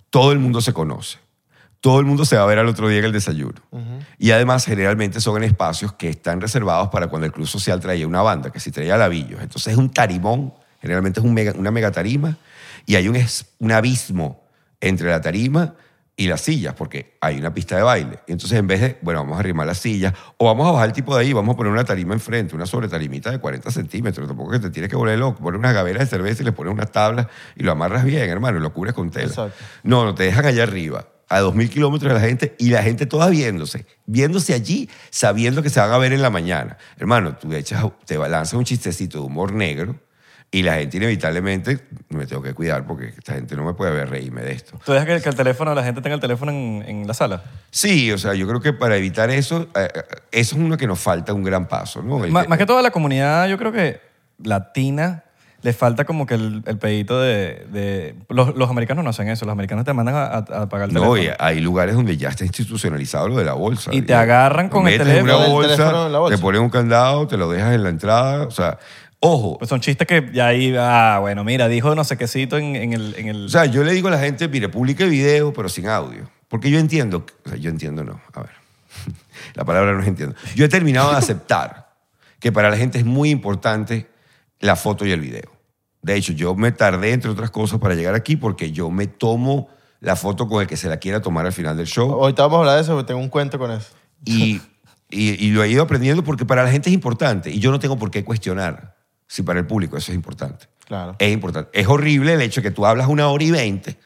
Todo 0.09 0.31
el 0.31 0.39
mundo 0.39 0.61
se 0.61 0.71
conoce. 0.71 1.17
Todo 1.81 1.99
el 1.99 2.05
mundo 2.05 2.23
se 2.23 2.37
va 2.37 2.43
a 2.43 2.45
ver 2.45 2.59
al 2.59 2.67
otro 2.69 2.87
día 2.87 2.99
en 2.99 3.05
el 3.05 3.11
desayuno. 3.11 3.59
Y 4.17 4.31
además, 4.31 4.63
generalmente 4.63 5.19
son 5.19 5.35
en 5.35 5.43
espacios 5.43 5.91
que 5.91 6.07
están 6.07 6.39
reservados 6.39 6.87
para 6.87 7.07
cuando 7.07 7.25
el 7.25 7.33
club 7.33 7.45
social 7.45 7.81
traía 7.81 8.07
una 8.07 8.21
banda, 8.21 8.51
que 8.51 8.61
si 8.61 8.71
traía 8.71 8.95
lavillos. 8.95 9.41
Entonces 9.41 9.73
es 9.73 9.77
un 9.77 9.91
tarimón, 9.91 10.53
generalmente 10.79 11.19
es 11.19 11.25
un 11.25 11.33
mega- 11.33 11.51
una 11.57 11.71
mega 11.71 11.91
tarima, 11.91 12.37
y 12.85 12.95
hay 12.95 13.09
un 13.09 13.71
abismo 13.73 14.45
entre 14.79 15.09
la 15.09 15.19
tarima 15.19 15.73
y 16.17 16.27
las 16.27 16.41
sillas, 16.41 16.73
porque 16.75 17.17
hay 17.19 17.37
una 17.37 17.53
pista 17.53 17.75
de 17.75 17.83
baile. 17.83 18.19
Entonces, 18.27 18.57
en 18.57 18.67
vez 18.67 18.81
de, 18.81 18.97
bueno, 19.01 19.21
vamos 19.21 19.37
a 19.37 19.39
arrimar 19.41 19.67
las 19.67 19.79
sillas, 19.79 20.13
o 20.37 20.45
vamos 20.45 20.67
a 20.67 20.71
bajar 20.71 20.87
el 20.87 20.93
tipo 20.93 21.15
de 21.15 21.21
ahí, 21.21 21.33
vamos 21.33 21.53
a 21.53 21.57
poner 21.57 21.73
una 21.73 21.83
tarima 21.83 22.13
enfrente, 22.13 22.55
una 22.55 22.65
sobretarimita 22.65 23.31
de 23.31 23.39
40 23.39 23.69
centímetros, 23.71 24.27
tampoco 24.27 24.51
que 24.51 24.59
te 24.59 24.69
tienes 24.69 24.89
que 24.89 24.95
volver 24.95 25.19
loco, 25.19 25.43
poner 25.43 25.59
unas 25.59 25.73
gaveras 25.73 26.03
de 26.03 26.05
cerveza 26.07 26.41
y 26.41 26.45
le 26.45 26.51
pones 26.53 26.73
unas 26.73 26.91
tablas 26.91 27.27
y 27.55 27.63
lo 27.63 27.73
amarras 27.73 28.05
bien, 28.05 28.29
hermano, 28.29 28.59
y 28.59 28.61
lo 28.61 28.71
cubres 28.73 28.93
con 28.93 29.11
tela. 29.11 29.27
Exacto. 29.27 29.63
No, 29.83 30.05
no, 30.05 30.15
te 30.15 30.23
dejan 30.23 30.45
allá 30.45 30.63
arriba, 30.63 31.05
a 31.27 31.41
2.000 31.41 31.69
kilómetros 31.69 32.13
de 32.13 32.19
la 32.19 32.25
gente, 32.25 32.55
y 32.59 32.69
la 32.69 32.81
gente 32.81 33.05
toda 33.05 33.29
viéndose, 33.29 33.85
viéndose 34.05 34.53
allí, 34.53 34.89
sabiendo 35.09 35.61
que 35.61 35.69
se 35.69 35.81
van 35.81 35.91
a 35.91 35.97
ver 35.97 36.13
en 36.13 36.21
la 36.21 36.29
mañana. 36.29 36.77
Hermano, 36.97 37.35
tú 37.35 37.51
echas, 37.53 37.83
te 38.05 38.17
lanzas 38.17 38.53
un 38.53 38.63
chistecito 38.63 39.19
de 39.19 39.25
humor 39.25 39.51
negro, 39.51 39.99
y 40.51 40.63
la 40.63 40.75
gente 40.75 40.97
inevitablemente, 40.97 41.79
me 42.09 42.25
tengo 42.27 42.41
que 42.41 42.53
cuidar 42.53 42.85
porque 42.85 43.07
esta 43.07 43.33
gente 43.33 43.55
no 43.57 43.65
me 43.65 43.73
puede 43.73 43.91
ver 43.91 44.09
reírme 44.09 44.41
de 44.41 44.53
esto. 44.53 44.79
¿Tú 44.85 44.93
dejas 44.93 45.05
que, 45.07 45.21
que 45.21 45.29
el 45.29 45.35
teléfono, 45.35 45.75
la 45.75 45.83
gente 45.83 46.01
tenga 46.01 46.15
el 46.15 46.21
teléfono 46.21 46.51
en, 46.51 46.83
en 46.87 47.07
la 47.07 47.13
sala? 47.13 47.43
Sí, 47.71 48.11
o 48.11 48.17
sea, 48.17 48.33
yo 48.35 48.47
creo 48.47 48.61
que 48.61 48.71
para 48.71 48.95
evitar 48.95 49.29
eso, 49.29 49.67
eh, 49.75 49.89
eh, 49.93 50.03
eso 50.31 50.55
es 50.55 50.61
uno 50.61 50.77
que 50.77 50.87
nos 50.87 50.99
falta 50.99 51.33
un 51.33 51.43
gran 51.43 51.67
paso, 51.67 52.01
¿no? 52.01 52.23
El 52.23 52.31
Má- 52.31 52.43
que- 52.43 52.47
más 52.49 52.57
que 52.57 52.65
toda 52.65 52.81
la 52.81 52.91
comunidad, 52.91 53.47
yo 53.47 53.57
creo 53.57 53.71
que 53.73 53.99
latina, 54.43 55.23
le 55.61 55.73
falta 55.73 56.05
como 56.05 56.27
que 56.27 56.35
el, 56.35 56.61
el 56.67 56.77
pedito 56.77 57.19
de... 57.19 57.65
de- 57.71 58.15
los, 58.29 58.55
los 58.55 58.69
americanos 58.69 59.03
no 59.03 59.09
hacen 59.09 59.29
eso. 59.29 59.45
Los 59.45 59.53
americanos 59.53 59.83
te 59.83 59.93
mandan 59.93 60.13
a, 60.15 60.23
a- 60.25 60.37
a 60.37 60.69
pagar 60.69 60.89
el 60.89 60.93
No, 60.93 61.01
teléfono. 61.13 61.23
y 61.23 61.29
hay 61.39 61.59
lugares 61.59 61.95
donde 61.95 62.17
ya 62.17 62.29
está 62.29 62.45
institucionalizado 62.45 63.29
lo 63.29 63.35
de 63.37 63.45
la 63.45 63.53
bolsa. 63.53 63.89
Y 63.91 64.03
te 64.03 64.13
agarran 64.13 64.69
con 64.69 64.87
el 64.87 64.93
una 64.95 65.03
teléfono. 65.03 65.61
El 65.61 65.61
teléfono 65.69 66.05
en 66.05 66.11
la 66.13 66.19
bolsa. 66.19 66.35
te 66.37 66.41
ponen 66.41 66.61
un 66.61 66.69
candado, 66.69 67.25
te 67.27 67.35
lo 67.37 67.49
dejas 67.49 67.73
en 67.73 67.81
la 67.81 67.89
entrada. 67.89 68.45
O 68.45 68.51
sea, 68.51 68.77
ojo. 69.25 69.57
Pues 69.57 69.69
son 69.69 69.81
chistes 69.81 70.07
que 70.07 70.29
ya 70.33 70.47
ahí, 70.47 70.73
ah, 70.77 71.17
bueno, 71.21 71.43
mira, 71.43 71.67
dijo 71.67 71.95
no 71.95 72.03
sé 72.03 72.17
quécito 72.17 72.57
en, 72.57 72.75
en 72.75 72.93
el... 72.93 73.15
En 73.17 73.27
el 73.27 73.45
O 73.45 73.49
sea, 73.49 73.65
yo 73.65 73.83
le 73.83 73.93
digo 73.93 74.07
a 74.07 74.11
la 74.11 74.19
gente, 74.19 74.47
mire, 74.47 74.69
publique 74.69 75.05
video, 75.05 75.53
pero 75.53 75.69
sin 75.69 75.87
audio. 75.87 76.29
Porque 76.47 76.69
yo 76.69 76.79
entiendo, 76.79 77.25
o 77.45 77.49
sea, 77.49 77.57
yo 77.57 77.69
entiendo 77.69 78.03
no, 78.03 78.21
a 78.33 78.41
ver, 78.41 78.51
la 79.55 79.65
palabra 79.65 79.93
no 79.93 80.01
es 80.01 80.07
entiendo. 80.07 80.35
Yo 80.55 80.65
he 80.65 80.69
terminado 80.69 81.11
de 81.11 81.17
aceptar 81.17 81.93
que 82.39 82.51
para 82.51 82.69
la 82.69 82.77
gente 82.77 82.99
es 82.99 83.05
muy 83.05 83.29
importante 83.29 84.07
la 84.59 84.75
foto 84.75 85.05
y 85.05 85.11
el 85.11 85.21
video. 85.21 85.51
De 86.01 86.15
hecho, 86.15 86.33
yo 86.33 86.53
me 86.55 86.71
tardé, 86.71 87.13
entre 87.13 87.31
otras 87.31 87.49
cosas, 87.49 87.79
para 87.79 87.95
llegar 87.95 88.13
aquí 88.13 88.35
porque 88.35 88.71
yo 88.71 88.91
me 88.91 89.07
tomo 89.07 89.69
la 89.99 90.15
foto 90.15 90.47
con 90.47 90.61
el 90.61 90.67
que 90.67 90.77
se 90.77 90.87
la 90.87 90.97
quiera 90.97 91.21
tomar 91.21 91.47
al 91.47 91.53
final 91.53 91.75
del 91.75 91.87
show. 91.87 92.11
Ahorita 92.11 92.43
vamos 92.43 92.57
a 92.57 92.59
hablar 92.59 92.75
de 92.75 92.81
eso, 92.83 92.93
porque 92.93 93.07
tengo 93.07 93.19
un 93.19 93.29
cuento 93.29 93.57
con 93.57 93.71
eso. 93.71 93.89
Y, 94.23 94.61
y, 95.09 95.45
y 95.45 95.49
lo 95.49 95.63
he 95.63 95.69
ido 95.69 95.81
aprendiendo 95.81 96.23
porque 96.23 96.45
para 96.45 96.63
la 96.63 96.71
gente 96.71 96.89
es 96.89 96.93
importante 96.93 97.49
y 97.49 97.59
yo 97.59 97.71
no 97.71 97.79
tengo 97.79 97.97
por 97.97 98.11
qué 98.11 98.23
cuestionar 98.23 98.94
si 99.27 99.43
para 99.43 99.59
el 99.59 99.67
público 99.67 99.97
eso 99.97 100.11
es 100.11 100.15
importante. 100.15 100.67
Claro. 100.85 101.15
Es 101.17 101.31
importante. 101.31 101.69
Es 101.73 101.87
horrible 101.87 102.33
el 102.33 102.41
hecho 102.41 102.61
de 102.61 102.69
que 102.69 102.75
tú 102.75 102.85
hablas 102.85 103.07
una 103.07 103.27
hora 103.27 103.43
y 103.43 103.51
veinte, 103.51 103.97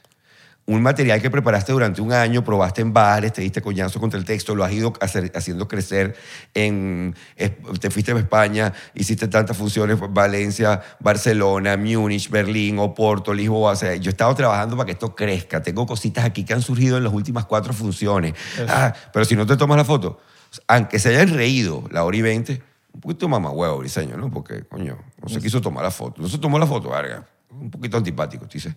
un 0.65 0.83
material 0.83 1.19
que 1.19 1.31
preparaste 1.31 1.71
durante 1.71 1.99
un 1.99 2.13
año, 2.13 2.43
probaste 2.43 2.81
en 2.81 2.93
bares, 2.93 3.33
te 3.33 3.41
diste 3.41 3.59
coñazo 3.59 3.99
contra 3.99 4.19
el 4.19 4.23
texto, 4.23 4.53
lo 4.53 4.63
has 4.63 4.71
ido 4.71 4.93
hacer- 5.01 5.31
haciendo 5.33 5.67
crecer 5.67 6.15
en... 6.53 7.15
Te 7.81 7.89
fuiste 7.89 8.11
a 8.11 8.17
España, 8.19 8.71
hiciste 8.93 9.27
tantas 9.27 9.57
funciones, 9.57 9.97
Valencia, 10.11 10.79
Barcelona, 10.99 11.75
Múnich, 11.75 12.29
Berlín, 12.29 12.77
Oporto, 12.77 13.33
Lisboa. 13.33 13.71
O 13.71 13.75
sea, 13.75 13.95
yo 13.95 14.09
he 14.09 14.11
estado 14.11 14.35
trabajando 14.35 14.77
para 14.77 14.85
que 14.85 14.91
esto 14.91 15.15
crezca. 15.15 15.63
Tengo 15.63 15.87
cositas 15.87 16.23
aquí 16.23 16.45
que 16.45 16.53
han 16.53 16.61
surgido 16.61 16.97
en 16.97 17.03
las 17.03 17.13
últimas 17.13 17.45
cuatro 17.45 17.73
funciones. 17.73 18.35
Ah, 18.67 18.93
pero 19.11 19.25
si 19.25 19.35
no 19.35 19.47
te 19.47 19.57
tomas 19.57 19.75
la 19.75 19.85
foto, 19.85 20.21
aunque 20.67 20.99
se 20.99 21.09
hayan 21.09 21.33
reído 21.33 21.83
la 21.89 22.03
hora 22.03 22.15
y 22.15 22.21
veinte, 22.21 22.61
un 22.93 23.01
poquito 23.01 23.27
mamahuevo, 23.27 23.77
Briseño, 23.79 24.17
¿no? 24.17 24.29
Porque, 24.31 24.63
coño, 24.63 24.97
no 25.21 25.29
se 25.29 25.39
quiso 25.39 25.61
tomar 25.61 25.83
la 25.83 25.91
foto. 25.91 26.21
No 26.21 26.27
se 26.27 26.37
tomó 26.37 26.57
la 26.59 26.67
foto, 26.67 26.89
verga. 26.89 27.27
Un 27.49 27.69
poquito 27.69 27.97
antipático, 27.97 28.45
tú 28.45 28.53
dices. 28.53 28.75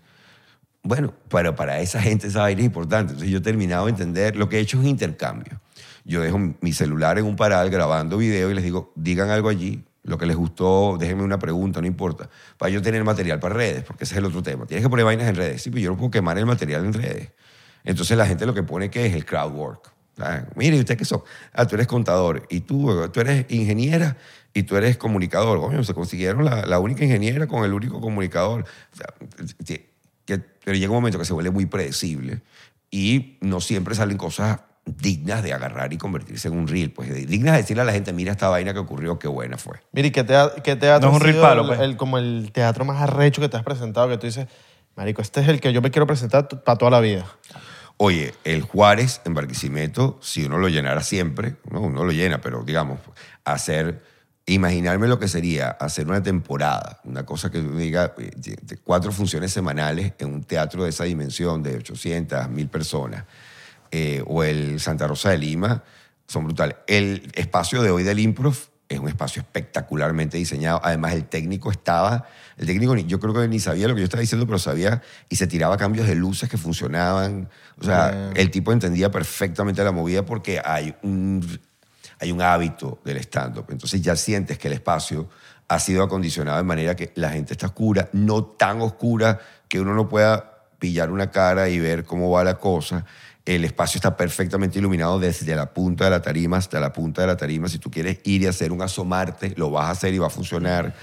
Bueno, 0.83 1.15
pero 1.29 1.55
para 1.55 1.81
esa 1.81 2.01
gente 2.03 2.27
esa 2.27 2.41
vaina 2.41 2.61
es 2.61 2.67
importante. 2.67 3.13
Entonces 3.13 3.31
yo 3.31 3.39
he 3.39 3.43
terminado 3.43 3.87
de 3.87 3.93
entender, 3.93 4.37
lo 4.37 4.49
que 4.49 4.59
he 4.59 4.61
hecho 4.61 4.77
es 4.79 4.83
un 4.83 4.89
intercambio. 4.89 5.61
Yo 6.05 6.21
dejo 6.21 6.39
mi 6.61 6.73
celular 6.73 7.19
en 7.19 7.25
un 7.25 7.37
paral 7.37 7.71
grabando 7.71 8.19
video 8.19 8.51
y 8.51 8.55
les 8.55 8.65
digo, 8.65 8.93
digan 8.97 9.31
algo 9.31 9.49
allí, 9.49 9.85
lo 10.03 10.19
que 10.19 10.27
les 10.27 10.37
gustó, 10.37 10.97
déjenme 10.99 11.23
una 11.23 11.39
pregunta, 11.39 11.81
no 11.81 11.87
importa, 11.87 12.29
para 12.59 12.71
yo 12.71 12.83
tener 12.83 13.05
material 13.05 13.39
para 13.39 13.55
redes, 13.55 13.85
porque 13.85 14.03
ese 14.03 14.15
es 14.15 14.19
el 14.19 14.25
otro 14.25 14.43
tema. 14.43 14.67
Tienes 14.67 14.85
que 14.85 14.91
poner 14.91 15.05
vainas 15.05 15.29
en 15.29 15.37
redes. 15.37 15.63
Sí, 15.63 15.71
pero 15.71 15.81
yo 15.81 15.91
no 15.91 15.97
puedo 15.97 16.11
quemar 16.11 16.37
el 16.39 16.47
material 16.47 16.85
en 16.85 16.93
redes. 16.93 17.31
Entonces 17.85 18.17
la 18.17 18.27
gente 18.27 18.47
lo 18.47 18.55
que 18.55 18.65
pone 18.65 18.91
que 18.91 19.07
es 19.07 19.15
el 19.15 19.25
crowd 19.25 19.53
work. 19.53 19.93
Ah, 20.19 20.45
Mire, 20.57 20.77
¿y 20.77 20.81
¿usted 20.81 20.97
qué 20.97 21.05
son? 21.05 21.23
Ah, 21.53 21.67
tú 21.67 21.75
eres 21.75 21.87
contador 21.87 22.47
y 22.51 22.61
tú, 22.61 23.09
tú 23.13 23.21
eres 23.21 23.47
ingeniera 23.51 24.17
y 24.55 24.63
tú 24.65 24.77
eres 24.77 24.97
comunicador. 24.99 25.59
Coño, 25.61 25.83
se 25.85 25.95
consiguieron 25.95 26.45
la, 26.45 26.67
la 26.67 26.79
única 26.79 27.05
ingeniera 27.05 27.47
con 27.47 27.65
el 27.65 27.73
único 27.73 28.01
comunicador. 28.01 28.63
O 28.93 28.97
sea, 28.97 29.07
que- 29.65 29.91
que- 30.27 30.39
pero 30.65 30.77
llega 30.77 30.91
un 30.91 30.99
momento 30.99 31.19
que 31.19 31.25
se 31.25 31.33
vuelve 31.33 31.51
muy 31.51 31.67
predecible 31.67 32.43
y 32.91 33.39
no 33.41 33.61
siempre 33.61 33.95
salen 33.95 34.17
cosas 34.19 34.61
dignas 34.85 35.43
de 35.43 35.53
agarrar 35.53 35.93
y 35.93 35.97
convertirse 35.97 36.49
en 36.49 36.55
un 36.59 36.69
reel. 36.69 36.91
Pues 36.93 37.09
dignas 37.29 37.55
de 37.55 37.63
decirle 37.63 37.83
a 37.83 37.87
la 37.87 37.93
gente, 37.93 38.13
mira 38.13 38.33
esta 38.33 38.49
vaina 38.49 38.73
que 38.75 38.81
ocurrió, 38.81 39.19
qué 39.19 39.29
buena 39.29 39.57
fue. 39.57 39.79
Mira, 39.93 40.09
¿y 40.09 40.11
qué, 40.11 40.25
tea- 40.25 40.53
qué 40.63 40.77
teatro 40.77 41.09
No 41.11 41.17
es 41.17 41.23
un 41.23 41.29
ha 41.29 41.33
reel 41.33 41.41
palo, 41.41 41.63
el- 41.63 41.69
pues. 41.69 41.81
el- 41.81 41.97
como 41.97 42.19
el 42.19 42.51
teatro 42.53 42.85
más 42.85 43.01
arrecho 43.01 43.41
que 43.41 43.49
te 43.49 43.57
has 43.57 43.63
presentado? 43.63 44.09
Que 44.09 44.19
tú 44.19 44.27
dices, 44.27 44.47
marico, 44.97 45.23
este 45.23 45.41
es 45.41 45.49
el 45.49 45.61
que 45.61 45.73
yo 45.73 45.81
me 45.81 45.91
quiero 45.91 46.07
presentar 46.07 46.49
para 46.49 46.77
toda 46.77 46.91
la 46.91 47.01
vida. 47.01 47.25
Oye, 48.05 48.35
el 48.43 48.63
Juárez 48.63 49.21
en 49.25 49.33
Barquisimeto, 49.33 50.19
si 50.21 50.45
uno 50.45 50.59
lo 50.59 50.69
llenara 50.69 51.05
siempre, 51.05 51.55
¿no? 51.71 51.83
uno 51.83 52.03
lo 52.03 52.11
llena, 52.11 52.41
pero 52.41 52.65
digamos, 52.65 52.99
hacer, 53.45 54.03
imaginarme 54.45 55.07
lo 55.07 55.21
que 55.21 55.29
sería 55.29 55.69
hacer 55.69 56.09
una 56.09 56.21
temporada, 56.21 57.01
una 57.05 57.25
cosa 57.25 57.49
que 57.49 57.63
diga, 57.63 58.13
eh, 58.19 58.77
cuatro 58.83 59.13
funciones 59.13 59.53
semanales 59.53 60.15
en 60.19 60.35
un 60.35 60.43
teatro 60.43 60.83
de 60.83 60.91
esa 60.91 61.05
dimensión, 61.05 61.63
de 61.63 61.77
800, 61.77 62.49
1000 62.49 62.69
personas, 62.69 63.25
eh, 63.93 64.21
o 64.27 64.43
el 64.43 64.81
Santa 64.81 65.07
Rosa 65.07 65.31
de 65.31 65.39
Lima, 65.39 65.85
son 66.27 66.47
brutales. 66.47 66.79
El 66.89 67.31
espacio 67.37 67.83
de 67.83 67.93
hoy 67.93 68.03
del 68.03 68.19
Improv 68.19 68.57
es 68.89 68.99
un 68.99 69.07
espacio 69.07 69.43
espectacularmente 69.43 70.39
diseñado. 70.39 70.81
Además, 70.83 71.15
el 71.15 71.27
técnico 71.27 71.71
estaba, 71.71 72.27
el 72.57 72.67
técnico 72.67 72.95
ni- 72.95 73.05
yo 73.07 73.19
creo 73.21 73.33
que 73.35 73.47
ni 73.49 73.59
sabía 73.61 73.89
lo 73.89 73.95
que 73.95 74.01
yo 74.01 74.05
estaba 74.05 74.21
diciendo, 74.21 74.47
pero 74.47 74.59
sabía 74.59 75.03
y 75.29 75.37
se 75.37 75.47
tiraba 75.47 75.77
cambios 75.77 76.07
de 76.07 76.15
luces 76.15 76.49
que 76.49 76.57
funcionaban. 76.59 77.49
O 77.81 77.85
sea, 77.85 78.11
Bien. 78.11 78.33
el 78.37 78.51
tipo 78.51 78.73
entendía 78.73 79.11
perfectamente 79.11 79.83
la 79.85 79.93
movida 79.93 80.25
porque 80.25 80.61
hay 80.65 80.95
un, 81.03 81.61
hay 82.21 82.31
un 82.33 82.43
hábito 82.43 83.01
del 83.05 83.17
stand-up. 83.19 83.67
Entonces 83.71 84.01
ya 84.03 84.17
sientes 84.17 84.59
que 84.59 84.69
el 84.69 84.75
espacio 84.75 85.29
ha 85.69 85.79
sido 85.81 86.03
acondicionado 86.03 86.59
de 86.59 86.65
manera 86.65 86.95
que 86.95 87.13
la 87.15 87.31
gente 87.31 87.55
está 87.55 87.67
oscura, 87.67 88.09
no 88.13 88.45
tan 88.45 88.81
oscura 88.83 89.41
que 89.69 89.81
uno 89.81 89.95
no 89.95 90.09
pueda 90.09 90.67
pillar 90.79 91.11
una 91.11 91.31
cara 91.31 91.69
y 91.69 91.79
ver 91.79 92.05
cómo 92.05 92.31
va 92.31 92.45
la 92.45 92.59
cosa. 92.59 93.05
El 93.45 93.65
espacio 93.65 93.99
está 93.99 94.17
perfectamente 94.17 94.79
iluminado 94.79 95.19
desde 95.19 95.57
la 95.57 95.73
punta 95.73 96.05
de 96.05 96.11
la 96.11 96.21
tarima 96.23 96.59
hasta 96.59 96.79
la 96.79 96.93
punta 96.93 97.23
de 97.23 97.27
la 97.29 97.37
tarima. 97.37 97.69
Si 97.69 97.79
tú 97.79 97.91
quieres 97.91 98.19
ir 98.25 98.43
y 98.43 98.47
hacer 98.47 98.71
un 98.71 98.83
asomarte, 98.83 99.55
lo 99.57 99.71
vas 99.71 99.87
a 99.87 99.91
hacer 99.93 100.13
y 100.15 100.19
va 100.19 100.27
a 100.27 100.31
funcionar. 100.31 100.95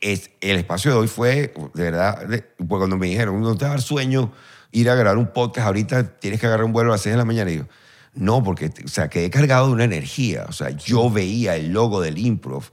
Es, 0.00 0.30
el 0.40 0.56
espacio 0.56 0.90
de 0.92 0.96
hoy 0.98 1.08
fue, 1.08 1.52
de 1.74 1.82
verdad, 1.82 2.26
pues 2.28 2.68
cuando 2.68 2.96
me 2.96 3.06
dijeron, 3.08 3.40
no 3.40 3.56
te 3.56 3.64
va 3.64 3.74
a 3.74 3.78
sueño 3.80 4.32
ir 4.72 4.88
a 4.90 4.94
grabar 4.94 5.18
un 5.18 5.32
podcast, 5.32 5.66
ahorita 5.66 6.18
tienes 6.20 6.40
que 6.40 6.46
agarrar 6.46 6.64
un 6.64 6.72
vuelo 6.72 6.90
a 6.90 6.94
las 6.94 7.02
6 7.02 7.12
de 7.14 7.18
la 7.18 7.24
mañana. 7.24 7.50
Y 7.50 7.54
digo, 7.54 7.68
no, 8.14 8.42
porque, 8.44 8.70
o 8.84 8.88
sea, 8.88 9.08
quedé 9.08 9.30
cargado 9.30 9.66
de 9.68 9.72
una 9.72 9.84
energía. 9.84 10.46
O 10.48 10.52
sea, 10.52 10.70
yo 10.70 11.10
veía 11.10 11.56
el 11.56 11.72
logo 11.72 12.00
del 12.00 12.18
improv 12.18 12.64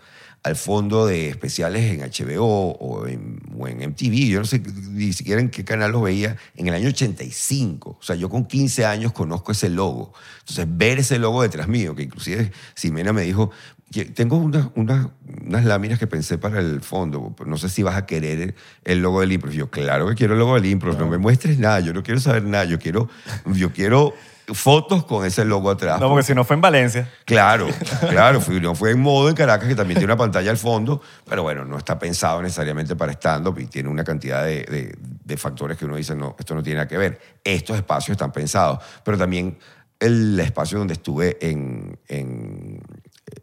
al 0.43 0.55
fondo 0.55 1.05
de 1.05 1.29
especiales 1.29 1.91
en 1.91 1.99
HBO 2.01 2.71
o 2.71 3.05
en, 3.07 3.39
o 3.55 3.67
en 3.67 3.77
MTV. 3.89 4.27
Yo 4.27 4.39
no 4.39 4.45
sé 4.45 4.59
ni 4.89 5.13
siquiera 5.13 5.39
en 5.39 5.49
qué 5.51 5.63
canal 5.63 5.91
los 5.91 6.01
veía. 6.01 6.35
En 6.55 6.67
el 6.67 6.73
año 6.73 6.87
85. 6.89 7.97
O 7.99 8.03
sea, 8.03 8.15
yo 8.15 8.29
con 8.29 8.45
15 8.45 8.85
años 8.85 9.11
conozco 9.13 9.51
ese 9.51 9.69
logo. 9.69 10.13
Entonces, 10.39 10.65
ver 10.67 10.97
ese 10.99 11.19
logo 11.19 11.43
detrás 11.43 11.67
mío, 11.67 11.95
que 11.95 12.03
inclusive 12.03 12.51
Ximena 12.75 13.13
me 13.13 13.21
dijo, 13.21 13.51
"Ye- 13.51 13.80
tengo 13.91 14.37
unas 14.37 14.67
unas- 14.75 15.07
unas 15.45 15.65
láminas 15.65 15.99
que 15.99 16.07
pensé 16.07 16.37
para 16.37 16.59
el 16.59 16.81
fondo. 16.81 17.35
No 17.45 17.57
sé 17.57 17.69
si 17.69 17.83
vas 17.83 17.95
a 17.95 18.05
querer 18.05 18.55
el 18.83 19.01
logo 19.01 19.21
del 19.21 19.31
improv. 19.31 19.51
Yo, 19.53 19.69
claro 19.69 20.07
que 20.07 20.15
quiero 20.15 20.33
el 20.33 20.39
logo 20.39 20.55
del 20.55 20.65
improv. 20.65 20.97
No 20.97 21.07
me 21.07 21.17
muestres 21.17 21.59
nada. 21.59 21.79
Yo 21.81 21.93
no 21.93 22.01
quiero 22.03 22.19
saber 22.19 22.43
nada. 22.43 22.63
Yo 22.65 22.79
quiero, 22.79 23.09
yo 23.45 23.71
quiero 23.71 24.13
fotos 24.53 25.05
con 25.05 25.25
ese 25.25 25.45
logo 25.45 25.69
atrás. 25.69 25.99
No, 26.01 26.09
porque 26.09 26.23
si 26.23 26.33
no 26.35 26.43
fue 26.43 26.55
en 26.55 26.61
Valencia. 26.61 27.09
Claro, 27.25 27.67
claro, 28.09 28.41
fui- 28.41 28.59
no 28.59 28.75
fue 28.75 28.91
en 28.91 28.99
modo 28.99 29.29
en 29.29 29.35
Caracas, 29.35 29.67
que 29.69 29.75
también 29.75 29.97
tiene 29.97 30.11
una 30.11 30.17
pantalla 30.17 30.51
al 30.51 30.57
fondo, 30.57 31.01
pero 31.29 31.43
bueno, 31.43 31.63
no 31.63 31.77
está 31.77 31.97
pensado 31.97 32.41
necesariamente 32.41 32.95
para 32.97 33.13
stand-up 33.13 33.57
y 33.59 33.67
tiene 33.67 33.87
una 33.87 34.03
cantidad 34.03 34.43
de, 34.43 34.63
de- 34.63 34.95
de 35.23 35.37
factores 35.37 35.77
que 35.77 35.85
uno 35.85 35.95
dice, 35.95 36.15
no, 36.15 36.35
esto 36.37 36.53
no 36.53 36.61
tiene 36.63 36.77
nada 36.77 36.87
que 36.87 36.97
ver. 36.97 37.21
Estos 37.43 37.77
espacios 37.77 38.15
están 38.15 38.33
pensados, 38.33 38.79
pero 39.05 39.17
también 39.17 39.57
el 40.01 40.37
espacio 40.39 40.79
donde 40.79 40.93
estuve 40.95 41.37
en, 41.39 41.97
en 42.09 42.81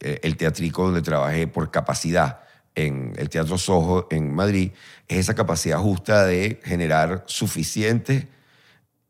el 0.00 0.36
teatrico 0.36 0.84
donde 0.84 1.02
trabajé 1.02 1.46
por 1.46 1.70
capacidad, 1.70 2.40
en 2.78 3.12
el 3.16 3.28
Teatro 3.28 3.58
Soho 3.58 4.06
en 4.10 4.32
Madrid, 4.32 4.70
es 5.08 5.18
esa 5.18 5.34
capacidad 5.34 5.78
justa 5.78 6.24
de 6.24 6.60
generar 6.62 7.24
suficiente 7.26 8.28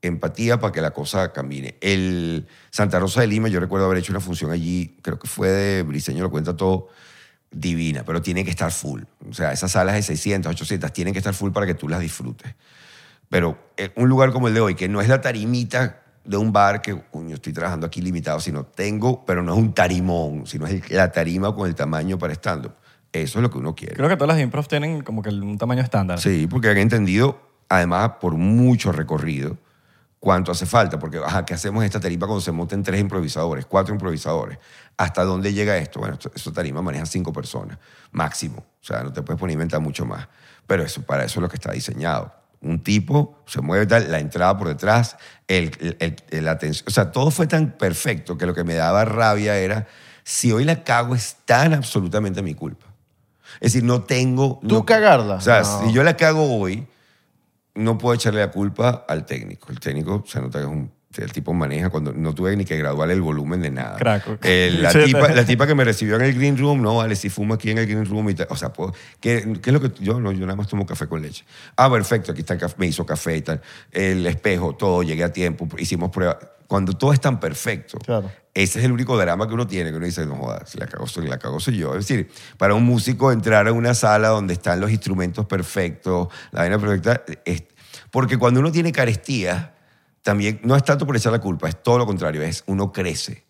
empatía 0.00 0.58
para 0.58 0.72
que 0.72 0.80
la 0.80 0.92
cosa 0.92 1.32
camine. 1.32 1.76
El 1.80 2.46
Santa 2.70 2.98
Rosa 2.98 3.20
de 3.20 3.26
Lima, 3.26 3.48
yo 3.48 3.60
recuerdo 3.60 3.86
haber 3.86 3.98
hecho 3.98 4.12
una 4.12 4.20
función 4.20 4.50
allí, 4.50 4.96
creo 5.02 5.18
que 5.18 5.28
fue 5.28 5.48
de 5.48 5.82
Briseño, 5.82 6.22
lo 6.22 6.30
cuenta 6.30 6.56
todo, 6.56 6.88
divina, 7.50 8.04
pero 8.04 8.22
tiene 8.22 8.44
que 8.44 8.50
estar 8.50 8.70
full. 8.72 9.02
O 9.28 9.34
sea, 9.34 9.52
esas 9.52 9.72
salas 9.72 9.96
de 9.96 10.02
600, 10.02 10.50
800 10.50 10.92
tienen 10.92 11.12
que 11.12 11.18
estar 11.18 11.34
full 11.34 11.52
para 11.52 11.66
que 11.66 11.74
tú 11.74 11.88
las 11.88 12.00
disfrutes. 12.00 12.54
Pero 13.28 13.58
eh, 13.76 13.90
un 13.96 14.08
lugar 14.08 14.32
como 14.32 14.48
el 14.48 14.54
de 14.54 14.60
hoy, 14.60 14.74
que 14.74 14.88
no 14.88 15.00
es 15.00 15.08
la 15.08 15.20
tarimita 15.20 16.02
de 16.28 16.36
un 16.36 16.52
bar 16.52 16.82
que, 16.82 17.00
coño, 17.10 17.36
estoy 17.36 17.54
trabajando 17.54 17.86
aquí 17.86 18.02
limitado, 18.02 18.38
sino 18.38 18.64
tengo, 18.64 19.24
pero 19.24 19.42
no 19.42 19.54
es 19.54 19.58
un 19.58 19.72
tarimón, 19.72 20.46
sino 20.46 20.66
es 20.66 20.90
la 20.90 21.10
tarima 21.10 21.54
con 21.54 21.66
el 21.66 21.74
tamaño 21.74 22.18
para 22.18 22.34
stand-up. 22.34 22.74
Eso 23.10 23.38
es 23.38 23.42
lo 23.42 23.50
que 23.50 23.56
uno 23.56 23.74
quiere. 23.74 23.94
Creo 23.94 24.10
que 24.10 24.16
todas 24.16 24.36
las 24.36 24.42
improv 24.42 24.68
tienen 24.68 25.00
como 25.00 25.22
que 25.22 25.30
un 25.30 25.56
tamaño 25.56 25.82
estándar. 25.82 26.20
Sí, 26.20 26.46
porque 26.46 26.68
han 26.68 26.76
entendido, 26.76 27.40
además, 27.70 28.12
por 28.20 28.34
mucho 28.34 28.92
recorrido, 28.92 29.56
cuánto 30.20 30.52
hace 30.52 30.66
falta. 30.66 30.98
Porque, 30.98 31.16
ajá, 31.16 31.46
¿qué 31.46 31.54
hacemos 31.54 31.82
esta 31.82 31.98
tarima 31.98 32.26
cuando 32.26 32.42
se 32.42 32.52
monten 32.52 32.82
tres 32.82 33.00
improvisadores, 33.00 33.64
cuatro 33.64 33.94
improvisadores? 33.94 34.58
¿Hasta 34.98 35.24
dónde 35.24 35.54
llega 35.54 35.78
esto? 35.78 36.00
Bueno, 36.00 36.18
esta 36.34 36.52
tarima 36.52 36.82
maneja 36.82 37.06
cinco 37.06 37.32
personas, 37.32 37.78
máximo. 38.10 38.58
O 38.58 38.84
sea, 38.84 39.02
no 39.02 39.10
te 39.14 39.22
puedes 39.22 39.40
poner 39.40 39.52
a 39.52 39.54
inventar 39.54 39.80
mucho 39.80 40.04
más. 40.04 40.28
Pero 40.66 40.82
eso, 40.82 41.00
para 41.00 41.24
eso 41.24 41.40
es 41.40 41.42
lo 41.42 41.48
que 41.48 41.56
está 41.56 41.72
diseñado. 41.72 42.37
Un 42.60 42.82
tipo 42.82 43.42
se 43.46 43.60
mueve 43.60 43.86
tal, 43.86 44.10
la 44.10 44.18
entrada 44.18 44.56
por 44.58 44.68
detrás, 44.68 45.16
el, 45.46 45.70
el, 46.30 46.44
la 46.44 46.52
atención. 46.52 46.84
O 46.88 46.90
sea, 46.90 47.12
todo 47.12 47.30
fue 47.30 47.46
tan 47.46 47.72
perfecto 47.78 48.36
que 48.36 48.46
lo 48.46 48.54
que 48.54 48.64
me 48.64 48.74
daba 48.74 49.04
rabia 49.04 49.56
era, 49.58 49.86
si 50.24 50.50
hoy 50.52 50.64
la 50.64 50.82
cago 50.82 51.14
es 51.14 51.36
tan 51.44 51.72
absolutamente 51.72 52.42
mi 52.42 52.54
culpa. 52.54 52.86
Es 53.60 53.72
decir, 53.72 53.84
no 53.84 54.02
tengo... 54.02 54.58
¿Tú 54.60 54.74
no- 54.76 54.84
cagarla? 54.86 55.36
O 55.36 55.40
sea, 55.40 55.60
No. 55.62 55.86
si 55.86 55.92
yo 55.92 56.02
la 56.02 56.16
cago 56.16 56.58
hoy, 56.58 56.86
no 57.74 57.96
puedo 57.96 58.14
echarle 58.14 58.40
la 58.40 58.50
culpa 58.50 59.04
al 59.08 59.24
técnico. 59.24 59.70
El 59.70 59.78
técnico 59.80 60.24
se 60.26 60.40
nota 60.40 60.58
que 60.58 60.64
es 60.64 60.70
un... 60.70 60.92
El 61.16 61.32
tipo 61.32 61.54
maneja 61.54 61.88
cuando 61.88 62.12
no 62.12 62.34
tuve 62.34 62.54
ni 62.54 62.64
que 62.66 62.76
graduar 62.76 63.10
el 63.10 63.22
volumen 63.22 63.62
de 63.62 63.70
nada. 63.70 63.96
Crack. 63.96 64.38
Eh, 64.44 64.76
la, 64.78 64.92
tipa, 64.92 65.28
la 65.28 65.44
tipa 65.46 65.66
que 65.66 65.74
me 65.74 65.82
recibió 65.82 66.16
en 66.16 66.22
el 66.22 66.34
green 66.34 66.58
room, 66.58 66.82
no, 66.82 66.96
vale, 66.96 67.16
si 67.16 67.30
fumo 67.30 67.54
aquí 67.54 67.70
en 67.70 67.78
el 67.78 67.86
green 67.86 68.04
room 68.04 68.28
y 68.30 68.34
tal. 68.34 68.46
O 68.50 68.56
sea, 68.56 68.72
puedo- 68.72 68.94
¿qué, 69.18 69.58
qué 69.62 69.70
es 69.70 69.72
lo 69.74 69.80
que 69.80 69.90
yo 70.04 70.20
no? 70.20 70.30
Yo 70.32 70.40
nada 70.44 70.54
más 70.56 70.68
tomo 70.68 70.84
café 70.84 71.06
con 71.08 71.22
leche. 71.22 71.44
Ah, 71.76 71.90
perfecto, 71.90 72.30
aquí 72.32 72.42
está 72.42 72.54
el 72.54 72.60
café, 72.60 72.74
me 72.78 72.86
hizo 72.86 73.06
café 73.06 73.36
y 73.36 73.40
tal. 73.42 73.60
El 73.90 74.26
espejo, 74.26 74.76
todo, 74.76 75.02
llegué 75.02 75.24
a 75.24 75.32
tiempo, 75.32 75.66
hicimos 75.78 76.10
pruebas. 76.10 76.36
Cuando 76.66 76.92
todo 76.92 77.14
es 77.14 77.20
tan 77.20 77.40
perfecto, 77.40 77.96
Claro. 77.98 78.30
ese 78.52 78.78
es 78.78 78.84
el 78.84 78.92
único 78.92 79.16
drama 79.16 79.48
que 79.48 79.54
uno 79.54 79.66
tiene, 79.66 79.90
que 79.90 79.96
uno 79.96 80.04
dice, 80.04 80.26
no 80.26 80.36
jodas, 80.36 80.68
si 80.68 80.76
la 80.78 80.86
cago 80.86 81.06
soy, 81.06 81.26
la 81.26 81.38
cago 81.38 81.58
soy 81.58 81.78
yo. 81.78 81.94
Es 81.96 82.06
decir, 82.06 82.28
para 82.58 82.74
un 82.74 82.84
músico 82.84 83.32
entrar 83.32 83.66
a 83.66 83.72
una 83.72 83.94
sala 83.94 84.28
donde 84.28 84.52
están 84.52 84.78
los 84.78 84.90
instrumentos 84.90 85.46
perfectos, 85.46 86.28
la 86.52 86.60
vaina 86.60 86.78
perfecta, 86.78 87.22
es- 87.46 87.62
porque 88.10 88.36
cuando 88.36 88.60
uno 88.60 88.70
tiene 88.70 88.92
carestía, 88.92 89.74
también 90.28 90.60
no 90.62 90.76
es 90.76 90.84
tanto 90.84 91.06
por 91.06 91.16
echar 91.16 91.32
la 91.32 91.40
culpa, 91.40 91.70
es 91.70 91.82
todo 91.82 91.96
lo 91.96 92.04
contrario, 92.04 92.42
es 92.42 92.62
uno 92.66 92.92
crece. 92.92 93.46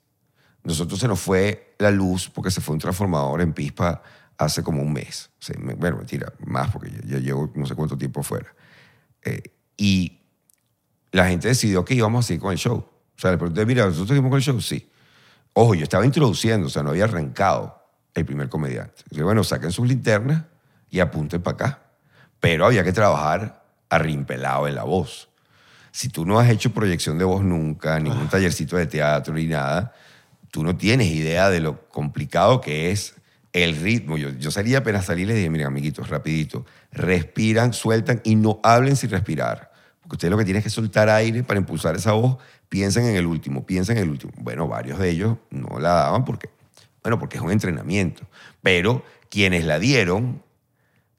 Nosotros 0.63 1.01
se 1.01 1.09
nos 1.09 1.19
fue 1.19 1.75
la 1.81 1.91
luz 1.91 2.31
porque 2.33 2.53
se 2.53 2.61
fue 2.61 2.73
un 2.73 2.79
transformador 2.79 3.41
en 3.41 3.53
Pispa 3.53 4.01
hace 4.37 4.63
como 4.63 4.81
un 4.81 4.93
mes. 4.93 5.29
O 5.41 5.43
sea, 5.43 5.57
bueno, 5.77 5.97
mentira, 5.97 6.33
más 6.47 6.71
porque 6.71 6.93
yo, 6.93 7.01
yo 7.05 7.19
llevo 7.19 7.53
no 7.57 7.67
sé 7.67 7.75
cuánto 7.75 7.99
tiempo 7.99 8.23
fuera. 8.23 8.55
Eh, 9.25 9.43
y 9.77 10.21
la 11.11 11.27
gente 11.27 11.49
decidió 11.49 11.85
que 11.85 11.95
íbamos 11.95 12.25
a 12.25 12.29
seguir 12.29 12.43
con 12.43 12.53
el 12.53 12.59
show. 12.59 12.77
O 12.77 13.21
sea, 13.21 13.33
le 13.33 13.39
pregunté, 13.39 13.67
mira, 13.67 13.85
¿nosotros 13.85 14.11
seguimos 14.11 14.31
con 14.31 14.37
el 14.37 14.45
show? 14.45 14.61
Sí. 14.61 14.89
Ojo, 15.55 15.75
yo 15.75 15.83
estaba 15.83 16.07
introduciendo, 16.07 16.69
o 16.69 16.71
sea, 16.71 16.85
no 16.85 16.91
había 16.91 17.07
arrancado 17.07 17.77
el 18.15 18.25
primer 18.25 18.49
comediante. 18.49 19.03
Yo, 19.11 19.25
bueno, 19.25 19.43
saquen 19.43 19.73
sus 19.73 19.89
linternas 19.89 20.45
y 20.91 21.01
apunten 21.01 21.43
para 21.43 21.55
acá. 21.57 21.83
Pero 22.39 22.67
había 22.67 22.85
que 22.85 22.93
trabajar 22.93 23.65
arrimpelado 23.91 24.69
en 24.69 24.77
la 24.77 24.85
voz. 24.85 25.29
Si 25.91 26.09
tú 26.09 26.25
no 26.25 26.39
has 26.39 26.51
hecho 26.51 26.73
proyección 26.73 27.19
de 27.19 27.25
voz 27.25 27.43
nunca, 27.43 27.99
ningún 27.99 28.29
tallercito 28.29 28.77
de 28.77 28.87
teatro 28.87 29.35
ni 29.35 29.47
nada, 29.47 29.93
tú 30.51 30.63
no 30.63 30.77
tienes 30.77 31.09
idea 31.09 31.51
de 31.51 31.61
lo 31.61 31.89
complicado 31.89 32.61
que 32.61 32.91
es 32.91 33.15
el 33.53 33.77
ritmo. 33.77 34.17
Yo, 34.17 34.31
yo 34.31 34.51
salía 34.51 34.79
apenas 34.79 35.07
salí 35.07 35.23
y 35.23 35.27
les 35.27 35.37
dije, 35.37 35.51
miren, 35.51 35.67
amiguitos, 35.67 36.09
rapidito, 36.09 36.67
respiran, 36.93 37.73
sueltan 37.73 38.21
y 38.25 38.35
no 38.37 38.61
hablen 38.63 38.97
sin 38.97 39.11
respirar. 39.11 39.73
Porque 40.03 40.17
ustedes 40.17 40.31
lo 40.31 40.39
que 40.39 40.45
tienen 40.45 40.59
es 40.59 40.65
que 40.65 40.71
soltar 40.71 41.09
aire 41.11 41.43
para 41.43 41.61
impulsar 41.61 41.97
esa 41.97 42.13
voz. 42.13 42.39
Piensen 42.69 43.05
en 43.05 43.17
el 43.17 43.27
último, 43.27 43.67
piensen 43.67 43.99
en 43.99 44.05
el 44.05 44.11
último. 44.11 44.33
Bueno, 44.39 44.69
varios 44.69 44.99
de 44.99 45.11
ellos 45.11 45.37
no 45.51 45.79
la 45.79 45.91
daban 45.91 46.25
porque, 46.25 46.51
bueno, 47.03 47.19
porque 47.19 47.37
es 47.37 47.43
un 47.43 47.51
entrenamiento. 47.51 48.27
Pero 48.63 49.05
quienes 49.29 49.65
la 49.65 49.79
dieron 49.79 50.43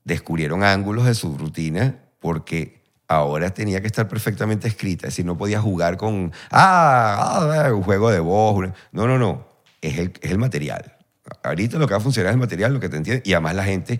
descubrieron 0.03 0.63
ángulos 0.63 1.05
de 1.05 1.13
su 1.13 1.37
rutina 1.37 1.99
porque 2.19 2.78
ahora 3.09 3.49
tenía 3.53 3.81
que 3.81 3.87
estar 3.87 4.07
perfectamente 4.07 4.67
escrita. 4.67 5.07
Es 5.07 5.13
decir, 5.13 5.25
no 5.25 5.35
podía 5.37 5.59
jugar 5.59 5.97
con, 5.97 6.31
ah, 6.51 7.65
ah, 7.65 7.73
un 7.73 7.81
juego 7.83 8.11
de 8.11 8.19
voz. 8.19 8.69
No, 8.91 9.07
no, 9.07 9.17
no. 9.17 9.47
Es 9.81 9.97
el, 9.97 10.13
es 10.21 10.31
el 10.31 10.37
material. 10.37 10.95
Ahorita 11.43 11.77
lo 11.77 11.87
que 11.87 11.93
va 11.95 11.97
a 11.97 12.03
funcionar 12.03 12.29
es 12.29 12.35
el 12.35 12.39
material, 12.39 12.73
lo 12.73 12.79
que 12.79 12.87
te 12.87 12.97
entiende. 12.97 13.23
Y 13.25 13.33
además 13.33 13.55
la 13.55 13.63
gente, 13.65 13.99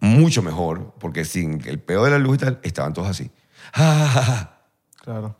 mucho 0.00 0.42
mejor, 0.42 0.94
porque 0.98 1.24
sin 1.24 1.62
el 1.66 1.78
peo 1.78 2.04
de 2.04 2.10
la 2.10 2.18
luz 2.18 2.36
y 2.36 2.38
tal, 2.38 2.58
estaban 2.62 2.92
todos 2.94 3.08
así. 3.08 3.30
Ah, 3.74 4.12
ah, 4.16 4.24
ah, 4.28 4.54
Claro. 5.04 5.36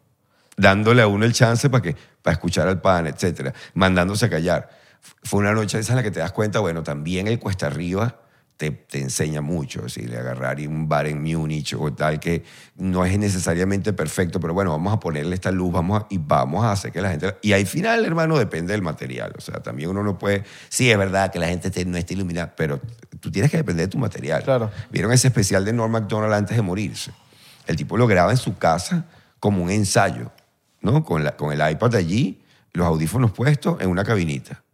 dándole 0.56 1.02
a 1.02 1.06
uno 1.06 1.24
el 1.24 1.32
chance 1.32 1.68
para 1.68 1.82
que 1.82 1.96
para 2.22 2.32
escuchar 2.34 2.68
al 2.68 2.80
pan, 2.80 3.06
etcétera, 3.06 3.52
mandándose 3.74 4.26
a 4.26 4.30
callar. 4.30 4.68
Fue 5.22 5.40
una 5.40 5.52
noche 5.52 5.78
esa 5.78 5.92
en 5.92 5.96
la 5.98 6.02
que 6.02 6.10
te 6.10 6.20
das 6.20 6.32
cuenta, 6.32 6.60
bueno, 6.60 6.82
también 6.82 7.26
el 7.26 7.38
cuesta 7.38 7.66
arriba 7.68 8.20
te, 8.58 8.72
te 8.72 9.00
enseña 9.00 9.40
mucho, 9.40 9.86
es 9.86 9.94
decir, 9.94 10.14
agarrar 10.16 10.58
un 10.60 10.88
bar 10.88 11.06
en 11.06 11.22
Múnich 11.22 11.74
o 11.74 11.92
tal 11.94 12.18
que 12.20 12.42
no 12.76 13.04
es 13.06 13.16
necesariamente 13.18 13.92
perfecto, 13.92 14.40
pero 14.40 14.52
bueno, 14.52 14.72
vamos 14.72 14.92
a 14.92 14.98
ponerle 15.00 15.34
esta 15.36 15.50
luz, 15.52 15.72
vamos 15.72 16.02
a- 16.02 16.06
y 16.10 16.18
vamos 16.18 16.64
a 16.64 16.72
hacer 16.72 16.90
que 16.92 17.00
la 17.00 17.08
gente 17.10 17.36
y 17.40 17.52
al 17.52 17.64
final, 17.66 18.04
hermano, 18.04 18.36
depende 18.36 18.72
del 18.72 18.82
material, 18.82 19.32
o 19.38 19.40
sea, 19.40 19.62
también 19.62 19.88
uno 19.90 20.02
no 20.02 20.18
puede, 20.18 20.42
sí 20.68 20.90
es 20.90 20.98
verdad 20.98 21.30
que 21.32 21.38
la 21.38 21.46
gente 21.46 21.84
no 21.86 21.96
esté 21.96 22.14
iluminada, 22.14 22.52
pero 22.56 22.80
tú 23.20 23.30
tienes 23.30 23.50
que 23.50 23.56
depender 23.58 23.86
de 23.86 23.90
tu 23.92 23.98
material. 23.98 24.42
Claro. 24.42 24.70
Vieron 24.90 25.12
ese 25.12 25.28
especial 25.28 25.64
de 25.64 25.72
Norm 25.72 25.92
Macdonald 25.92 26.34
antes 26.34 26.56
de 26.56 26.62
morirse. 26.62 27.12
El 27.66 27.76
tipo 27.76 27.96
lo 27.96 28.06
graba 28.08 28.32
en 28.32 28.36
su 28.38 28.58
casa 28.58 29.06
como 29.38 29.62
un 29.62 29.70
ensayo, 29.70 30.32
¿no? 30.82 31.04
Con, 31.04 31.22
la- 31.22 31.36
con 31.36 31.52
el 31.52 31.70
iPad 31.70 31.94
allí, 31.94 32.42
los 32.72 32.86
audífonos 32.88 33.30
puestos 33.30 33.80
en 33.80 33.88
una 33.88 34.02
cabinita. 34.02 34.64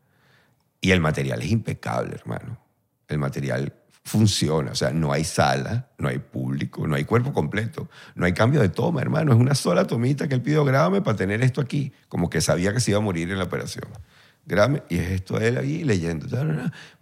Y 0.81 0.91
el 0.91 1.01
material 1.01 1.43
es 1.43 1.51
impecable, 1.51 2.15
hermano. 2.15 2.64
El 3.09 3.19
material 3.19 3.73
funciona. 4.05 4.73
O 4.73 4.75
sea, 4.75 4.91
no 4.91 5.13
hay 5.13 5.25
sala, 5.25 5.89
no 5.99 6.09
hay 6.09 6.19
público, 6.19 6.87
no 6.87 6.95
hay 6.95 7.05
cuerpo 7.05 7.33
completo, 7.33 7.89
no 8.15 8.27
hay 8.27 8.33
cambio 8.33 8.61
de 8.61 8.69
toma, 8.69 9.01
hermano. 9.01 9.33
Es 9.33 9.39
una 9.39 9.55
sola 9.55 9.87
tomita 9.87 10.29
que 10.29 10.35
él 10.35 10.43
pidió, 10.43 10.65
grábame 10.65 11.01
para 11.01 11.17
tener 11.17 11.43
esto 11.43 11.61
aquí. 11.61 11.93
Como 12.09 12.29
que 12.31 12.41
sabía 12.41 12.73
que 12.73 12.81
se 12.81 12.91
iba 12.91 12.99
a 12.99 13.03
morir 13.03 13.31
en 13.31 13.39
la 13.39 13.45
operación. 13.45 13.89
Grábame, 14.47 14.83
y 14.91 14.99
es 14.99 15.11
esto 15.11 15.41
él 15.41 15.57
ahí 15.57 15.85
leyendo. 15.85 16.27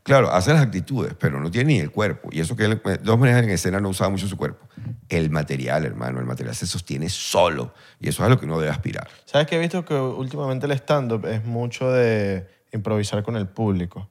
Claro, 0.05 0.33
hace 0.33 0.53
las 0.53 0.63
actitudes, 0.63 1.15
pero 1.19 1.41
no 1.41 1.51
tiene 1.51 1.73
ni 1.73 1.81
el 1.81 1.91
cuerpo. 1.91 2.29
Y 2.31 2.39
eso 2.39 2.55
que 2.55 2.67
él, 2.67 2.81
de 2.85 2.99
dos 2.99 3.19
maneras 3.19 3.43
en 3.43 3.51
escena 3.51 3.81
no 3.81 3.89
usaba 3.89 4.11
mucho 4.11 4.29
su 4.29 4.37
cuerpo. 4.37 4.69
El 5.09 5.29
material, 5.31 5.85
hermano, 5.85 6.21
el 6.21 6.25
material 6.25 6.55
se 6.55 6.69
sostiene 6.69 7.09
solo. 7.09 7.75
Y 7.99 8.09
eso 8.09 8.23
es 8.23 8.27
a 8.29 8.31
lo 8.31 8.39
que 8.39 8.47
uno 8.47 8.61
debe 8.61 8.71
aspirar. 8.71 9.09
¿Sabes 9.25 9.49
que 9.49 9.57
he 9.57 9.59
visto 9.59 9.85
que 9.85 9.95
últimamente 9.95 10.67
el 10.67 10.73
stand-up 10.73 11.27
es 11.27 11.45
mucho 11.45 11.91
de 11.91 12.47
improvisar 12.73 13.25
con 13.25 13.37
el 13.37 13.49
público? 13.49 14.09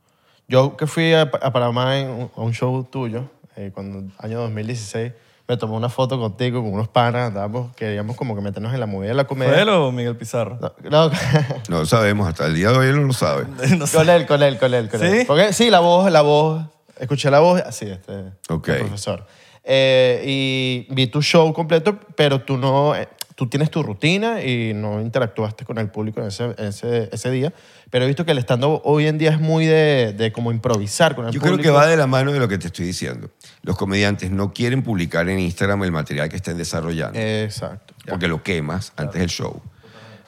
Yo 0.51 0.75
que 0.75 0.85
fui 0.85 1.13
a, 1.13 1.21
a 1.21 1.51
Panamá 1.53 1.97
en 1.97 2.09
un- 2.09 2.31
a 2.35 2.41
un 2.41 2.53
show 2.53 2.83
tuyo, 2.83 3.23
eh, 3.55 3.71
cuando 3.73 4.11
año 4.19 4.41
2016, 4.41 5.13
me 5.47 5.55
tomé 5.55 5.75
una 5.77 5.87
foto 5.87 6.19
contigo 6.19 6.61
con 6.61 6.73
unos 6.73 6.89
panas, 6.89 7.27
andábamos, 7.29 7.73
queríamos 7.75 8.17
como 8.17 8.35
que 8.35 8.41
meternos 8.41 8.73
en 8.73 8.81
la 8.81 8.85
movida 8.85 9.09
de 9.09 9.15
la 9.15 9.23
comedia. 9.23 9.53
¿Fue 9.53 9.61
él 9.61 9.69
o 9.69 9.91
Miguel 9.93 10.17
Pizarro? 10.17 10.57
No, 10.59 10.73
no, 10.89 11.11
No 11.69 11.79
lo 11.79 11.85
sabemos, 11.85 12.27
hasta 12.27 12.47
el 12.47 12.55
día 12.55 12.69
de 12.71 12.77
hoy 12.77 12.87
él 12.87 12.97
no 12.99 13.07
lo 13.07 13.13
sabe. 13.13 13.45
No 13.77 13.87
sé. 13.87 13.95
con 13.97 14.09
él, 14.09 14.27
con 14.27 14.43
él, 14.43 14.59
con 14.59 14.73
él. 14.73 14.89
Con 14.89 14.99
¿Sí? 14.99 15.05
él. 15.05 15.23
Porque, 15.25 15.53
sí, 15.53 15.69
la 15.69 15.79
voz, 15.79 16.11
la 16.11 16.21
voz. 16.21 16.63
Escuché 16.99 17.31
la 17.31 17.39
voz, 17.39 17.61
así, 17.61 17.85
este, 17.87 18.13
Ok. 18.49 18.67
el 18.69 18.79
profesor. 18.79 19.25
Eh, 19.63 20.21
y 20.25 20.93
vi 20.93 21.07
tu 21.07 21.21
show 21.21 21.51
completo, 21.53 21.97
pero 22.15 22.41
tú 22.41 22.57
no, 22.57 22.93
eh, 22.95 23.07
tú 23.41 23.47
tienes 23.47 23.71
tu 23.71 23.81
rutina 23.81 24.43
y 24.43 24.71
no 24.75 25.01
interactuaste 25.01 25.65
con 25.65 25.79
el 25.79 25.89
público 25.89 26.21
en 26.21 26.27
ese, 26.27 26.53
ese, 26.59 27.09
ese 27.11 27.31
día. 27.31 27.51
Pero 27.89 28.05
he 28.05 28.07
visto 28.07 28.23
que 28.23 28.33
el 28.33 28.37
stand-up 28.37 28.81
hoy 28.83 29.07
en 29.07 29.17
día 29.17 29.31
es 29.31 29.39
muy 29.39 29.65
de, 29.65 30.13
de 30.15 30.31
como 30.31 30.51
improvisar 30.51 31.15
con 31.15 31.25
el 31.25 31.31
Yo 31.33 31.39
público. 31.41 31.57
creo 31.57 31.73
que 31.73 31.75
va 31.75 31.87
de 31.87 31.97
la 31.97 32.05
mano 32.05 32.31
de 32.31 32.37
lo 32.37 32.47
que 32.47 32.59
te 32.59 32.67
estoy 32.67 32.85
diciendo. 32.85 33.31
Los 33.63 33.77
comediantes 33.77 34.29
no 34.29 34.53
quieren 34.53 34.83
publicar 34.83 35.27
en 35.27 35.39
Instagram 35.39 35.81
el 35.85 35.91
material 35.91 36.29
que 36.29 36.35
estén 36.35 36.55
desarrollando, 36.55 37.17
Exacto. 37.17 37.95
porque 38.07 38.27
lo 38.27 38.43
quemas 38.43 38.93
antes 38.95 39.19
del 39.19 39.29
show. 39.31 39.59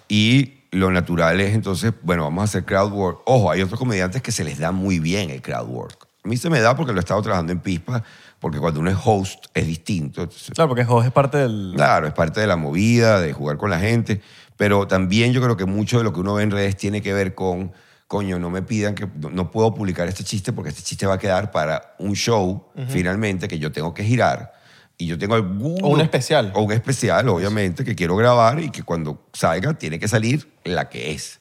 Y 0.09 0.61
lo 0.71 0.89
natural 0.89 1.39
es 1.39 1.53
entonces, 1.53 1.93
bueno, 2.01 2.23
vamos 2.23 2.41
a 2.41 2.45
hacer 2.45 2.65
crowd 2.65 2.91
work. 2.93 3.19
Ojo, 3.25 3.51
hay 3.51 3.61
otros 3.61 3.77
comediantes 3.77 4.23
que 4.23 4.31
se 4.31 4.43
les 4.43 4.57
da 4.57 4.71
muy 4.71 4.97
bien 4.97 5.29
el 5.29 5.43
crowd 5.43 5.69
work. 5.69 6.07
A 6.25 6.27
mí 6.27 6.35
se 6.35 6.49
me 6.49 6.59
da 6.61 6.75
porque 6.75 6.93
lo 6.93 6.97
he 6.97 7.01
estado 7.01 7.21
trabajando 7.21 7.51
en 7.51 7.59
Pispa, 7.59 8.03
porque 8.43 8.59
cuando 8.59 8.81
uno 8.81 8.91
es 8.91 8.97
host 9.01 9.45
es 9.53 9.65
distinto. 9.65 10.27
Claro, 10.53 10.67
porque 10.67 10.83
Jorge 10.83 11.07
es 11.07 11.13
parte 11.13 11.37
del... 11.37 11.71
Claro, 11.77 12.07
es 12.07 12.13
parte 12.13 12.41
de 12.41 12.47
la 12.47 12.57
movida, 12.57 13.21
de 13.21 13.31
jugar 13.31 13.55
con 13.55 13.69
la 13.69 13.79
gente, 13.79 14.19
pero 14.57 14.85
también 14.85 15.31
yo 15.31 15.41
creo 15.41 15.55
que 15.55 15.63
mucho 15.63 15.99
de 15.99 16.03
lo 16.03 16.11
que 16.11 16.19
uno 16.19 16.33
ve 16.33 16.43
en 16.43 16.51
redes 16.51 16.75
tiene 16.75 17.01
que 17.01 17.13
ver 17.13 17.35
con, 17.35 17.71
coño, 18.05 18.39
no 18.39 18.49
me 18.49 18.61
pidan 18.61 18.95
que 18.95 19.07
no, 19.15 19.29
no 19.29 19.49
puedo 19.49 19.73
publicar 19.73 20.09
este 20.09 20.25
chiste 20.25 20.51
porque 20.51 20.71
este 20.71 20.81
chiste 20.83 21.05
va 21.05 21.13
a 21.13 21.19
quedar 21.19 21.51
para 21.51 21.95
un 21.99 22.17
show 22.17 22.67
finalmente 22.89 23.47
que 23.47 23.59
yo 23.59 23.71
tengo 23.71 23.93
que 23.93 24.03
girar 24.03 24.51
y 24.97 25.05
yo 25.05 25.17
tengo 25.17 25.35
algún... 25.35 25.77
O 25.81 25.87
un 25.87 26.01
especial. 26.01 26.51
O 26.53 26.63
un 26.63 26.73
especial, 26.73 27.29
obviamente, 27.29 27.85
que 27.85 27.95
quiero 27.95 28.17
grabar 28.17 28.59
y 28.59 28.71
que 28.71 28.83
cuando 28.83 29.25
salga 29.31 29.73
tiene 29.75 29.99
que 29.99 30.09
salir 30.09 30.51
la 30.65 30.89
que 30.89 31.13
es. 31.13 31.39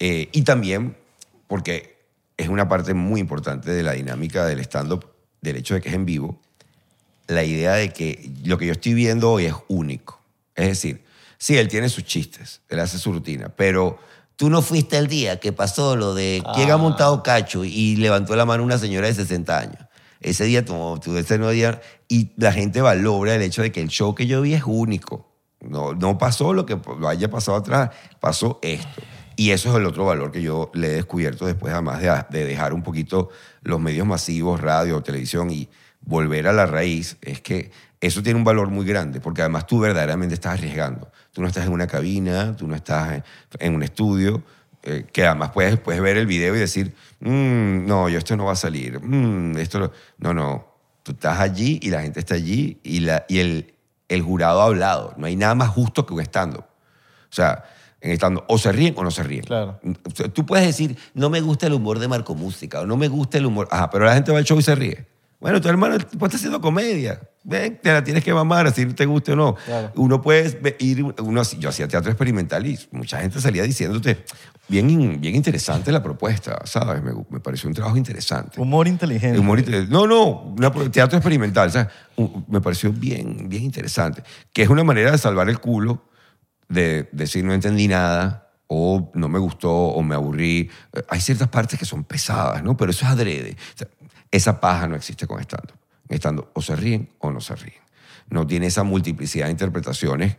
Eh, 0.00 0.28
y 0.32 0.42
también 0.42 0.98
porque 1.46 1.96
es 2.36 2.48
una 2.48 2.68
parte 2.68 2.92
muy 2.92 3.20
importante 3.20 3.70
de 3.70 3.82
la 3.82 3.92
dinámica 3.92 4.44
del 4.44 4.60
stand-up, 4.60 5.15
del 5.40 5.56
hecho 5.56 5.74
de 5.74 5.80
que 5.80 5.88
es 5.88 5.94
en 5.94 6.06
vivo, 6.06 6.40
la 7.26 7.44
idea 7.44 7.74
de 7.74 7.92
que 7.92 8.30
lo 8.44 8.58
que 8.58 8.66
yo 8.66 8.72
estoy 8.72 8.94
viendo 8.94 9.30
hoy 9.30 9.46
es 9.46 9.54
único. 9.68 10.20
Es 10.54 10.68
decir, 10.68 11.04
sí, 11.38 11.56
él 11.56 11.68
tiene 11.68 11.88
sus 11.88 12.04
chistes, 12.04 12.60
él 12.68 12.80
hace 12.80 12.98
su 12.98 13.12
rutina, 13.12 13.48
pero 13.48 13.98
tú 14.36 14.50
no 14.50 14.62
fuiste 14.62 14.96
el 14.96 15.06
día 15.08 15.40
que 15.40 15.52
pasó 15.52 15.96
lo 15.96 16.14
de 16.14 16.42
quién 16.54 16.70
ha 16.70 16.76
montado 16.76 17.22
cacho 17.22 17.64
y 17.64 17.96
levantó 17.96 18.36
la 18.36 18.44
mano 18.44 18.62
una 18.62 18.78
señora 18.78 19.06
de 19.06 19.14
60 19.14 19.58
años. 19.58 19.86
Ese 20.20 20.44
día, 20.44 20.64
tú, 20.64 20.98
tú 21.02 21.16
ese 21.16 21.38
nuevo 21.38 21.52
día, 21.52 21.80
y 22.08 22.32
la 22.36 22.52
gente 22.52 22.80
valora 22.80 23.34
el 23.34 23.42
hecho 23.42 23.62
de 23.62 23.70
que 23.70 23.80
el 23.80 23.88
show 23.88 24.14
que 24.14 24.26
yo 24.26 24.40
vi 24.40 24.54
es 24.54 24.62
único. 24.64 25.30
No, 25.60 25.94
no 25.94 26.18
pasó 26.18 26.52
lo 26.52 26.64
que 26.64 26.78
lo 26.98 27.08
haya 27.08 27.30
pasado 27.30 27.58
atrás, 27.58 27.90
pasó 28.20 28.58
esto. 28.62 29.02
Y 29.36 29.50
eso 29.50 29.70
es 29.70 29.76
el 29.76 29.86
otro 29.86 30.06
valor 30.06 30.32
que 30.32 30.40
yo 30.40 30.70
le 30.74 30.88
he 30.88 30.94
descubierto 30.94 31.46
después, 31.46 31.72
además 31.72 32.00
de, 32.00 32.24
de 32.30 32.44
dejar 32.46 32.72
un 32.72 32.82
poquito 32.82 33.28
los 33.62 33.78
medios 33.78 34.06
masivos, 34.06 34.60
radio, 34.60 35.02
televisión 35.02 35.50
y 35.50 35.68
volver 36.00 36.48
a 36.48 36.52
la 36.52 36.66
raíz, 36.66 37.18
es 37.20 37.40
que 37.42 37.70
eso 38.00 38.22
tiene 38.22 38.38
un 38.38 38.44
valor 38.44 38.68
muy 38.68 38.86
grande, 38.86 39.20
porque 39.20 39.42
además 39.42 39.66
tú 39.66 39.80
verdaderamente 39.80 40.34
estás 40.34 40.54
arriesgando. 40.54 41.10
Tú 41.32 41.42
no 41.42 41.48
estás 41.48 41.66
en 41.66 41.72
una 41.72 41.86
cabina, 41.86 42.56
tú 42.56 42.66
no 42.66 42.74
estás 42.74 43.22
en, 43.58 43.74
un 43.74 43.82
estudio, 43.82 44.42
eh, 44.82 45.06
que 45.12 45.26
además 45.26 45.50
puedes, 45.50 45.78
puedes 45.78 46.00
ver 46.00 46.16
el 46.16 46.26
video 46.26 46.54
y 46.54 46.58
decir, 46.58 46.94
"Mm, 47.20 47.86
no, 47.86 48.08
yo 48.08 48.18
esto 48.18 48.36
no 48.36 48.44
va 48.46 48.52
a 48.52 48.56
salir, 48.56 49.00
Mm, 49.00 49.56
esto 49.58 49.92
no, 50.18 50.34
no. 50.34 50.76
Tú 51.02 51.12
estás 51.12 51.40
allí 51.40 51.78
y 51.82 51.90
la 51.90 52.02
gente 52.02 52.20
está 52.20 52.34
allí 52.34 52.80
y, 52.82 53.00
la, 53.00 53.24
y 53.28 53.38
el, 53.38 53.74
el 54.08 54.22
jurado 54.22 54.60
ha 54.60 54.64
hablado. 54.66 55.14
No 55.16 55.26
hay 55.26 55.36
nada 55.36 55.54
más 55.54 55.68
justo 55.68 56.04
que 56.04 56.14
un 56.14 56.20
stand-up. 56.20 56.64
O 56.64 57.34
sea, 57.36 57.64
en 58.00 58.12
stand 58.12 58.40
o 58.48 58.58
se 58.58 58.72
ríen 58.72 58.94
o 58.96 59.02
no 59.02 59.10
se 59.10 59.22
ríen. 59.22 59.44
Claro. 59.44 59.80
Tú 60.32 60.46
puedes 60.46 60.66
decir, 60.66 60.96
no 61.14 61.30
me 61.30 61.40
gusta 61.40 61.66
el 61.66 61.72
humor 61.72 61.98
de 61.98 62.08
Marco 62.08 62.34
Música 62.34 62.80
o 62.80 62.86
no 62.86 62.96
me 62.96 63.08
gusta 63.08 63.38
el 63.38 63.46
humor. 63.46 63.68
Ajá, 63.70 63.90
pero 63.90 64.04
la 64.04 64.14
gente 64.14 64.32
va 64.32 64.38
al 64.38 64.44
show 64.44 64.58
y 64.58 64.62
se 64.62 64.74
ríe. 64.74 65.06
Bueno, 65.38 65.60
tu 65.60 65.68
hermano 65.68 65.98
tipo 65.98 66.24
está 66.24 66.38
haciendo 66.38 66.60
comedia. 66.60 67.20
Ven, 67.44 67.78
te 67.80 67.92
la 67.92 68.02
tienes 68.02 68.24
que 68.24 68.32
mamar, 68.32 68.66
así 68.66 68.86
te 68.86 69.04
guste 69.04 69.32
o 69.32 69.36
no. 69.36 69.54
Claro. 69.54 69.92
Uno 69.96 70.20
puede 70.22 70.76
ir, 70.78 71.04
uno, 71.04 71.42
yo 71.58 71.68
hacía 71.68 71.86
teatro 71.86 72.10
experimental 72.10 72.66
y 72.66 72.78
mucha 72.90 73.20
gente 73.20 73.40
salía 73.40 73.62
diciéndote, 73.62 74.24
bien, 74.66 75.20
bien 75.20 75.34
interesante 75.36 75.92
la 75.92 76.02
propuesta, 76.02 76.60
¿sabes? 76.64 77.02
Me, 77.02 77.12
me 77.28 77.38
pareció 77.38 77.68
un 77.68 77.74
trabajo 77.74 77.96
interesante. 77.96 78.60
Humor 78.60 78.88
inteligente. 78.88 79.38
Humor 79.38 79.62
no, 79.88 80.06
no, 80.06 80.24
una 80.56 80.70
teatro 80.90 81.18
experimental. 81.18 81.70
¿sabes? 81.70 81.92
Me 82.48 82.60
pareció 82.60 82.90
bien, 82.92 83.48
bien 83.48 83.62
interesante. 83.62 84.22
Que 84.52 84.62
es 84.62 84.68
una 84.68 84.84
manera 84.84 85.12
de 85.12 85.18
salvar 85.18 85.50
el 85.50 85.60
culo, 85.60 86.02
de 86.68 87.08
decir 87.12 87.44
no 87.44 87.54
entendí 87.54 87.88
nada, 87.88 88.50
o 88.68 89.10
no 89.14 89.28
me 89.28 89.38
gustó, 89.38 89.72
o 89.72 90.02
me 90.02 90.14
aburrí. 90.14 90.70
Eh, 90.92 91.02
Hay 91.08 91.20
ciertas 91.20 91.48
partes 91.48 91.78
que 91.78 91.84
son 91.84 92.02
pesadas, 92.04 92.64
¿no? 92.64 92.76
Pero 92.76 92.90
eso 92.90 93.04
es 93.04 93.10
adrede. 93.12 93.56
Esa 94.30 94.60
paja 94.60 94.88
no 94.88 94.96
existe 94.96 95.26
con 95.26 95.40
estando. 95.40 95.74
Estando 96.08 96.50
o 96.54 96.62
se 96.62 96.74
ríen 96.74 97.10
o 97.20 97.30
no 97.30 97.40
se 97.40 97.54
ríen. 97.54 97.80
No 98.28 98.46
tiene 98.46 98.66
esa 98.66 98.82
multiplicidad 98.82 99.46
de 99.46 99.52
interpretaciones. 99.52 100.36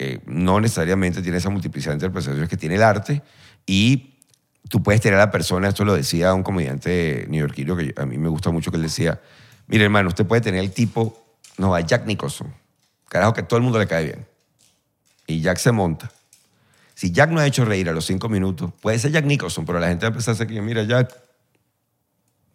eh, 0.00 0.20
no 0.26 0.60
necesariamente 0.60 1.22
tiene 1.22 1.38
esa 1.38 1.50
multiplicidad 1.50 1.90
de 1.92 1.96
interpretaciones 1.96 2.48
que 2.48 2.56
tiene 2.56 2.76
el 2.76 2.84
arte. 2.84 3.22
Y 3.66 4.20
tú 4.68 4.80
puedes 4.80 5.00
tener 5.00 5.18
a 5.18 5.24
la 5.24 5.30
persona, 5.32 5.68
esto 5.68 5.84
lo 5.84 5.94
decía 5.94 6.32
un 6.34 6.44
comediante 6.44 7.26
neoyorquino 7.28 7.76
que 7.76 7.92
a 7.96 8.06
mí 8.06 8.16
me 8.18 8.28
gusta 8.28 8.50
mucho, 8.52 8.70
que 8.70 8.76
él 8.76 8.84
decía, 8.84 9.20
mire 9.66 9.82
hermano, 9.84 10.08
usted 10.08 10.24
puede 10.24 10.40
tener 10.42 10.60
el 10.60 10.70
tipo, 10.70 11.36
no, 11.56 11.74
a 11.74 11.80
Jack 11.80 12.06
Nicholson, 12.06 12.54
carajo 13.08 13.32
que 13.32 13.42
todo 13.42 13.56
el 13.56 13.64
mundo 13.64 13.80
le 13.80 13.88
cae 13.88 14.04
bien. 14.04 14.27
Y 15.28 15.40
Jack 15.42 15.58
se 15.58 15.70
monta. 15.70 16.10
Si 16.94 17.12
Jack 17.12 17.30
no 17.30 17.38
ha 17.38 17.46
hecho 17.46 17.64
reír 17.64 17.88
a 17.88 17.92
los 17.92 18.06
cinco 18.06 18.28
minutos, 18.28 18.72
puede 18.80 18.98
ser 18.98 19.12
Jack 19.12 19.24
Nicholson, 19.24 19.64
pero 19.64 19.78
la 19.78 19.86
gente 19.86 20.04
va 20.04 20.08
a 20.08 20.12
empezar 20.12 20.34
a 20.34 20.38
decir, 20.38 20.60
mira 20.62 20.82
Jack, 20.82 21.14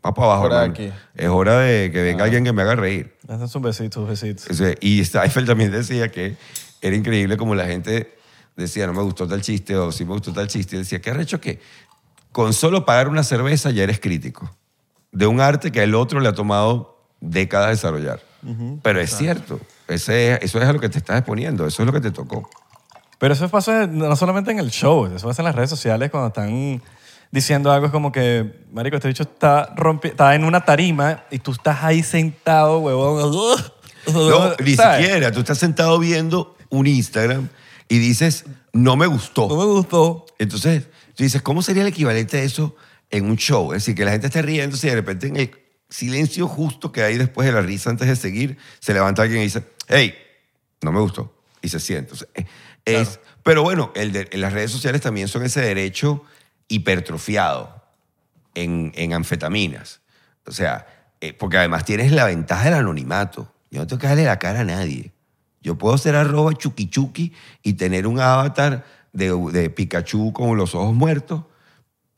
va 0.05 0.13
para 0.13 0.25
abajo, 0.27 0.45
Hora 0.47 0.63
aquí. 0.63 0.91
Es 1.15 1.29
hora 1.29 1.59
de 1.59 1.91
que 1.91 2.01
venga 2.01 2.25
alguien 2.25 2.43
que 2.43 2.51
me 2.51 2.63
haga 2.63 2.75
reír. 2.75 3.15
Hacen 3.29 3.47
sus 3.47 3.62
besitos, 3.62 4.01
sus 4.01 4.09
besitos. 4.09 4.49
O 4.49 4.53
sea, 4.53 4.75
y 4.81 5.05
Seinfeld 5.05 5.47
también 5.47 5.71
decía 5.71 6.12
que 6.12 6.36
era 6.81 6.95
increíble 6.95 7.38
como 7.38 7.55
la 7.55 7.65
gente 7.65 8.17
decía, 8.55 8.88
no 8.88 8.93
me 8.93 9.01
gustó 9.03 9.27
tal 9.27 9.41
chiste 9.41 9.75
o 9.77 9.91
sí 9.91 10.03
me 10.03 10.12
gustó 10.12 10.33
tal 10.33 10.47
chiste. 10.47 10.75
Y 10.75 10.79
decía, 10.79 10.99
¿qué 10.99 11.12
arrecho 11.12 11.39
que 11.39 11.62
con 12.31 12.53
solo 12.53 12.86
pagar 12.86 13.07
una 13.07 13.23
cerveza 13.23 13.71
ya 13.71 13.83
eres 13.83 13.99
crítico 13.99 14.53
de 15.12 15.27
un 15.27 15.39
arte 15.39 15.71
que 15.71 15.83
el 15.83 15.95
otro 15.95 16.19
le 16.19 16.29
ha 16.29 16.33
tomado 16.33 16.97
décadas 17.21 17.69
desarrollar? 17.69 18.21
Pero 18.81 18.99
es 18.99 19.15
cierto, 19.15 19.62
ese, 19.88 20.43
eso 20.43 20.59
es 20.59 20.67
a 20.67 20.73
lo 20.73 20.81
que 20.81 20.89
te 20.89 20.97
estás 20.97 21.17
exponiendo, 21.17 21.65
eso 21.65 21.81
es 21.81 21.86
lo 21.86 21.93
que 21.93 22.01
te 22.01 22.12
tocó. 22.12 22.49
Pero 23.17 23.34
eso 23.34 23.47
pasa 23.49 23.88
no 23.88 24.15
solamente 24.15 24.52
en 24.52 24.60
el 24.60 24.71
show, 24.71 25.06
eso 25.06 25.28
pasa 25.28 25.41
en 25.41 25.45
las 25.45 25.56
redes 25.56 25.69
sociales 25.69 26.10
cuando 26.12 26.28
están 26.28 26.82
diciendo 27.34 27.71
algo 27.71 27.88
es 27.88 27.91
como 27.91 28.12
que, 28.12 28.63
marico, 28.71 28.95
este 28.95 29.08
bicho 29.08 29.23
está, 29.23 29.73
rompi 29.76 30.10
está 30.10 30.36
en 30.36 30.43
una 30.43 30.63
tarima 30.63 31.23
y 31.32 31.39
tú 31.39 31.52
estás 31.52 31.84
ahí 31.84 32.04
sentado, 32.04 32.80
huevón. 32.80 33.32
No, 34.13 34.56
ni 34.63 34.76
¿sabes? 34.76 35.06
siquiera, 35.06 35.32
tú 35.32 35.39
estás 35.39 35.58
sentado 35.58 35.97
viendo 35.97 36.56
un 36.69 36.86
Instagram 36.86 37.49
y 37.89 37.97
dices, 37.97 38.45
no 38.71 38.95
me 38.95 39.08
gustó. 39.08 39.47
No 39.47 39.58
me 39.58 39.65
gustó. 39.65 40.28
Entonces, 40.38 40.84
tú 41.15 41.23
dices, 41.23 41.41
¿cómo 41.41 41.63
sería 41.63 41.82
el 41.82 41.88
equivalente 41.88 42.38
a 42.38 42.43
eso 42.43 42.76
en 43.10 43.26
un 43.26 43.38
show? 43.38 43.73
Es 43.73 43.84
decir, 43.84 43.95
que 43.95 44.06
la 44.06 44.12
gente 44.12 44.28
esté 44.28 44.43
riéndose 44.43 44.86
y 44.86 44.89
de 44.91 44.95
repente 44.95 45.28
en 45.28 45.38
el 45.38 45.52
silencio 45.89 46.47
justo 46.47 46.91
que 46.91 47.02
hay 47.02 47.17
después 47.17 47.47
de 47.47 47.54
la 47.54 47.62
risa 47.62 47.89
antes 47.89 48.08
de 48.08 48.15
seguir, 48.15 48.58
se 48.80 48.93
levanta 48.93 49.23
alguien 49.23 49.41
y 49.41 49.45
dice, 49.45 49.63
hey, 49.88 50.13
no 50.82 50.91
me 50.91 50.99
gustó. 50.99 51.34
Y 51.63 51.69
se 51.69 51.80
siente. 51.80 52.13
O 52.13 52.17
es, 52.85 53.19
Pero 53.43 53.63
bueno, 53.63 53.91
el 53.95 54.11
de- 54.11 54.29
las 54.33 54.53
redes 54.53 54.71
sociales 54.71 55.01
también 55.01 55.27
son 55.27 55.43
ese 55.43 55.61
derecho 55.61 56.23
hipertrofiado 56.67 57.81
en, 58.55 58.91
en 58.95 59.13
anfetaminas. 59.13 60.01
O 60.45 60.51
sea, 60.51 60.85
eh, 61.21 61.33
porque 61.33 61.57
además 61.57 61.85
tienes 61.85 62.11
la 62.11 62.25
ventaja 62.25 62.65
del 62.65 62.73
anonimato. 62.75 63.53
Yo 63.71 63.79
no 63.81 63.87
tengo 63.87 63.99
que 64.01 64.07
darle 64.07 64.25
la 64.25 64.39
cara 64.39 64.61
a 64.61 64.65
nadie. 64.65 65.11
Yo 65.61 65.77
puedo 65.77 65.97
ser 65.97 66.15
arroba 66.15 66.53
chuki 66.53 67.33
y 67.63 67.73
tener 67.73 68.05
un 68.05 68.19
avatar 68.19 68.85
de, 69.13 69.29
de 69.51 69.69
Pikachu 69.69 70.33
con 70.33 70.57
los 70.57 70.75
ojos 70.75 70.93
muertos 70.93 71.43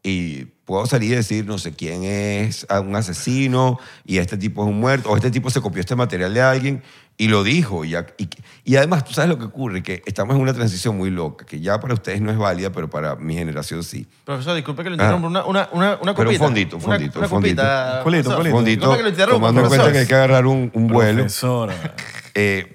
y 0.04 0.48
puedo 0.66 0.86
salir 0.88 1.12
y 1.14 1.16
decir, 1.16 1.46
no 1.46 1.58
sé 1.60 1.74
quién 1.74 2.04
es 2.04 2.66
a- 2.70 2.80
un 2.82 2.96
asesino 2.96 3.80
y 4.06 4.18
este 4.18 4.38
tipo 4.38 4.64
es 4.64 4.70
un 4.70 4.80
muerto, 4.80 5.10
o 5.12 5.16
este 5.16 5.32
tipo 5.32 5.50
se 5.50 5.62
copió 5.62 5.80
este 5.80 5.96
material 5.96 6.34
de 6.34 6.42
alguien 6.42 6.84
y 7.18 7.28
lo 7.28 7.44
dijo. 7.44 7.86
Y, 7.86 7.92
ya- 7.92 8.08
y, 8.18 8.28
y 8.66 8.76
además, 8.76 9.06
tú 9.06 9.14
sabes 9.14 9.30
lo 9.30 9.38
que 9.38 9.46
ocurre, 9.46 9.84
que 9.84 10.02
estamos 10.06 10.36
en 10.36 10.42
una 10.42 10.54
transición 10.54 10.98
muy 10.98 11.12
loca, 11.12 11.46
que 11.46 11.60
ya 11.62 11.80
para 11.80 11.94
ustedes 11.94 12.20
no 12.20 12.32
es 12.32 12.38
válida, 12.38 12.72
pero 12.72 12.90
para 12.90 13.16
mi 13.16 13.36
generación 13.36 13.84
sí. 13.84 14.08
Profesor, 14.26 14.56
disculpe 14.56 14.84
que 14.84 14.90
lo 14.90 14.96
interrumpa. 14.96 15.28
Una, 15.28 15.46
una, 15.46 15.70
una, 15.72 15.98
una 16.02 16.12
Ah. 16.12 16.16
Pero 16.18 16.30
un 16.32 16.36
fondito, 16.38 16.78
un 16.78 16.84
Una- 16.84 16.96
fondito, 16.96 17.20
Una, 17.20 17.26
un 17.28 17.30
fondito. 17.30 17.62
copita. 17.62 17.98
Un 17.98 18.04
profesor. 18.04 18.50
Fondito, 18.52 18.88
Disculpe 18.92 19.14
que 19.14 19.26
lo 19.26 19.32
tomando 19.34 19.62
en 19.62 19.68
cuenta 19.68 19.92
que 19.92 19.98
hay 20.00 20.08
que 20.08 20.16
agarrar 20.16 20.46
un, 20.48 20.72
un 20.74 20.88
vuelo. 20.88 21.20
Profesora. 21.20 21.96
eh, 22.34 22.74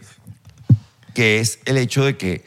que 1.12 1.40
es 1.40 1.58
el 1.64 1.76
hecho 1.76 2.04
de 2.04 2.16
que 2.16 2.44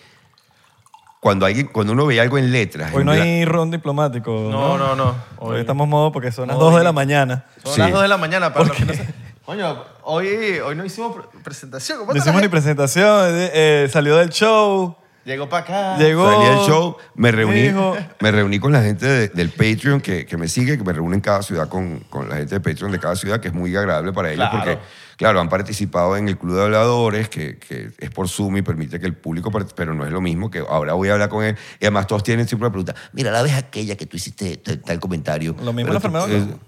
cuando, 1.24 1.46
alguien, 1.46 1.68
cuando 1.68 1.94
uno 1.94 2.06
ve 2.06 2.20
algo 2.20 2.38
en 2.38 2.52
letras... 2.52 2.92
Hoy 2.94 3.00
en 3.02 3.06
no 3.08 3.14
bla- 3.14 3.22
hay 3.22 3.46
ron 3.46 3.72
diplomático. 3.72 4.50
No, 4.52 4.78
no, 4.78 4.94
no. 4.96 5.16
Hoy 5.38 5.56
Hoy- 5.56 5.62
estamos 5.62 5.88
modo 5.88 6.12
porque 6.12 6.34
son 6.34 6.50
las 6.50 6.58
Modo 6.58 6.72
2 6.72 6.80
de 6.80 6.84
la 6.84 6.92
mañana. 6.92 7.46
Son 7.64 7.74
Sí. 7.76 7.80
las 7.80 7.92
2 7.94 8.02
de 8.02 8.08
la 8.10 8.18
mañana. 8.18 8.54
Para 8.54 8.66
¿Por 8.66 8.68
los 8.68 8.78
que 8.78 8.86
no 8.86 8.94
se- 8.94 9.14
Coño, 9.46 9.84
hoy, 10.04 10.28
hoy 10.66 10.76
no 10.76 10.84
hicimos 10.86 11.16
pre- 11.16 11.42
presentación. 11.42 12.00
¿Cómo 12.00 12.12
No 12.14 12.18
está 12.18 12.32
la 12.32 12.32
hicimos 12.32 12.42
ni 12.42 12.44
gente? 12.44 12.50
presentación, 12.52 13.26
eh, 13.36 13.52
eh, 13.54 13.90
salió 13.92 14.18
del 14.18 14.30
show, 14.30 14.96
Llegó 15.26 15.48
para 15.48 15.64
acá. 15.64 15.98
llegó. 15.98 16.30
Salí 16.30 16.46
del 16.46 16.60
show, 16.68 16.98
me 17.16 17.32
reuní, 17.32 17.62
dijo- 17.62 17.96
me 18.20 18.32
reuní 18.32 18.60
con 18.60 18.74
la 18.74 18.82
gente 18.82 19.06
de- 19.06 19.28
del 19.30 19.50
Patreon 19.50 20.02
que, 20.02 20.26
que 20.26 20.36
me 20.38 20.50
sigue, 20.50 20.78
que 20.78 20.84
me 20.84 20.92
reúne 20.92 21.16
en 21.16 21.22
cada 21.22 21.42
ciudad 21.42 21.70
con, 21.70 22.00
con 22.10 22.28
la 22.28 22.36
gente 22.36 22.56
de 22.56 22.60
Patreon 22.60 22.92
de 22.92 23.00
cada 23.00 23.16
ciudad, 23.16 23.40
que 23.40 23.48
es 23.48 23.54
muy 23.54 23.74
agradable 23.76 24.12
para 24.12 24.30
ellos 24.32 24.50
Claro. 24.50 24.58
porque, 24.66 24.80
claro, 25.18 25.40
han 25.40 25.50
participado 25.50 26.18
en 26.18 26.28
el 26.28 26.38
Club 26.38 26.56
de 26.56 26.64
Habladores, 26.64 27.30
que, 27.30 27.58
que 27.58 27.92
es 27.98 28.10
por 28.10 28.30
Zoom 28.30 28.58
y 28.58 28.62
permite 28.62 29.00
que 29.00 29.06
el 29.06 29.16
público, 29.16 29.52
pero 29.76 29.94
no 29.94 30.06
es 30.06 30.12
lo 30.12 30.22
mismo 30.22 30.50
que 30.50 30.60
ahora 30.60 30.94
voy 30.94 31.10
a 31.10 31.14
hablar 31.14 31.30
con 31.30 31.44
él. 31.44 31.56
Y 31.80 31.86
además 31.86 32.08
todos 32.08 32.24
tienen 32.24 32.48
siempre 32.48 32.68
la 32.68 32.72
pregunta, 32.72 32.96
mira, 33.14 33.32
la 33.32 33.42
vez 33.42 33.54
aquella 33.54 33.96
que 33.96 34.06
tú 34.06 34.18
hiciste 34.18 34.58
tal, 34.58 35.00
comentario. 35.00 35.56
Lo 35.64 35.74
mismo 35.74 35.92
la 35.92 35.98
enfermedad. 35.98 36.28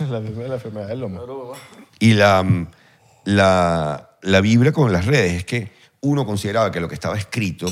La, 0.00 0.20
la 0.20 0.54
enfermedad 0.56 0.88
del 0.88 1.00
lomo. 1.00 1.54
Y 1.98 2.12
la, 2.12 2.44
la, 3.24 4.10
la 4.20 4.40
vibra 4.42 4.70
con 4.70 4.92
las 4.92 5.06
redes 5.06 5.32
es 5.32 5.44
que 5.44 5.72
uno 6.00 6.26
consideraba 6.26 6.70
que 6.70 6.78
lo 6.78 6.88
que 6.88 6.94
estaba 6.94 7.16
escrito 7.16 7.66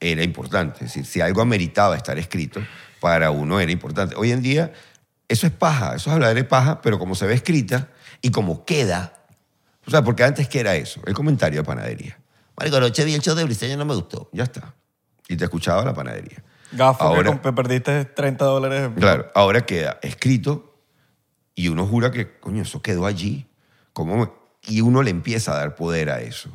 era 0.00 0.22
importante. 0.22 0.84
Es 0.84 0.92
decir, 0.92 1.06
si 1.06 1.20
algo 1.20 1.40
ameritaba 1.40 1.96
estar 1.96 2.18
escrito, 2.18 2.60
para 3.00 3.30
uno 3.30 3.60
era 3.60 3.72
importante. 3.72 4.14
Hoy 4.16 4.32
en 4.32 4.42
día, 4.42 4.72
eso 5.28 5.46
es 5.46 5.52
paja, 5.52 5.94
eso 5.94 6.10
es 6.10 6.14
hablar 6.14 6.34
de 6.34 6.44
paja, 6.44 6.80
pero 6.80 6.98
como 6.98 7.14
se 7.14 7.26
ve 7.26 7.34
escrita 7.34 7.88
y 8.22 8.30
como 8.30 8.64
queda. 8.64 9.14
O 9.88 9.90
sea, 9.90 10.04
porque 10.04 10.22
antes, 10.22 10.46
¿qué 10.48 10.60
era 10.60 10.76
eso? 10.76 11.00
El 11.06 11.14
comentario 11.14 11.60
de 11.60 11.64
panadería. 11.66 12.18
Marico, 12.56 12.76
anoche 12.76 13.04
vi 13.04 13.14
el 13.14 13.20
show 13.22 13.34
de 13.34 13.42
Briseño, 13.44 13.76
no 13.76 13.84
me 13.84 13.94
gustó. 13.94 14.28
Ya 14.32 14.44
está. 14.44 14.74
Y 15.28 15.36
te 15.36 15.44
escuchaba 15.44 15.84
la 15.84 15.94
panadería. 15.94 16.42
Gafo, 16.72 16.98
que 16.98 17.04
Ahora- 17.16 17.30
comp- 17.42 17.54
perdiste 17.54 18.04
30 18.04 18.44
dólares. 18.44 18.90
Claro, 18.96 19.30
ahora 19.34 19.64
queda 19.64 19.98
escrito 20.02 20.78
y 21.54 21.68
uno 21.68 21.86
jura 21.86 22.10
que, 22.10 22.38
coño, 22.38 22.62
eso 22.62 22.82
quedó 22.82 23.06
allí. 23.06 23.46
¿Cómo 23.94 24.36
Y 24.66 24.80
uno 24.82 25.02
le 25.02 25.10
empieza 25.10 25.52
a 25.52 25.56
dar 25.56 25.74
poder 25.74 26.10
a 26.10 26.20
eso. 26.20 26.50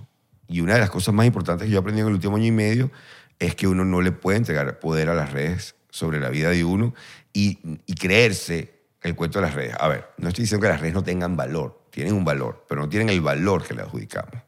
Y 0.48 0.62
una 0.62 0.76
de 0.76 0.80
las 0.82 0.90
cosas 0.92 1.14
más 1.16 1.26
importantes 1.26 1.66
que 1.66 1.72
yo 1.74 1.80
aprendí 1.80 2.02
en 2.02 2.08
el 2.08 2.14
último 2.14 2.36
año 2.36 2.46
y 2.46 2.52
medio 2.52 2.92
es 3.40 3.56
que 3.56 3.68
uno 3.68 3.84
no 3.84 4.02
le 4.02 4.12
puede 4.12 4.38
entregar 4.38 4.80
poder 4.80 5.10
a 5.10 5.16
las 5.16 5.32
redes 5.34 5.76
sobre 5.90 6.20
la 6.20 6.30
vida 6.30 6.50
de 6.52 6.64
uno 6.64 6.94
y, 7.34 7.58
y 7.88 7.96
creerse 7.96 8.82
el 9.02 9.16
cuento 9.16 9.40
de 9.40 9.46
las 9.48 9.56
redes. 9.56 9.76
A 9.80 9.88
ver, 9.88 10.10
no 10.18 10.28
estoy 10.30 10.44
diciendo 10.44 10.62
que 10.64 10.70
las 10.72 10.80
redes 10.80 10.94
no 10.94 11.04
tengan 11.04 11.36
valor, 11.36 11.82
tienen 11.94 12.16
un 12.16 12.26
valor, 12.26 12.66
pero 12.68 12.82
no 12.82 12.90
tienen 12.90 13.10
el 13.10 13.22
valor 13.22 13.64
que 13.64 13.76
le 13.76 13.84
adjudicamos. 13.84 14.42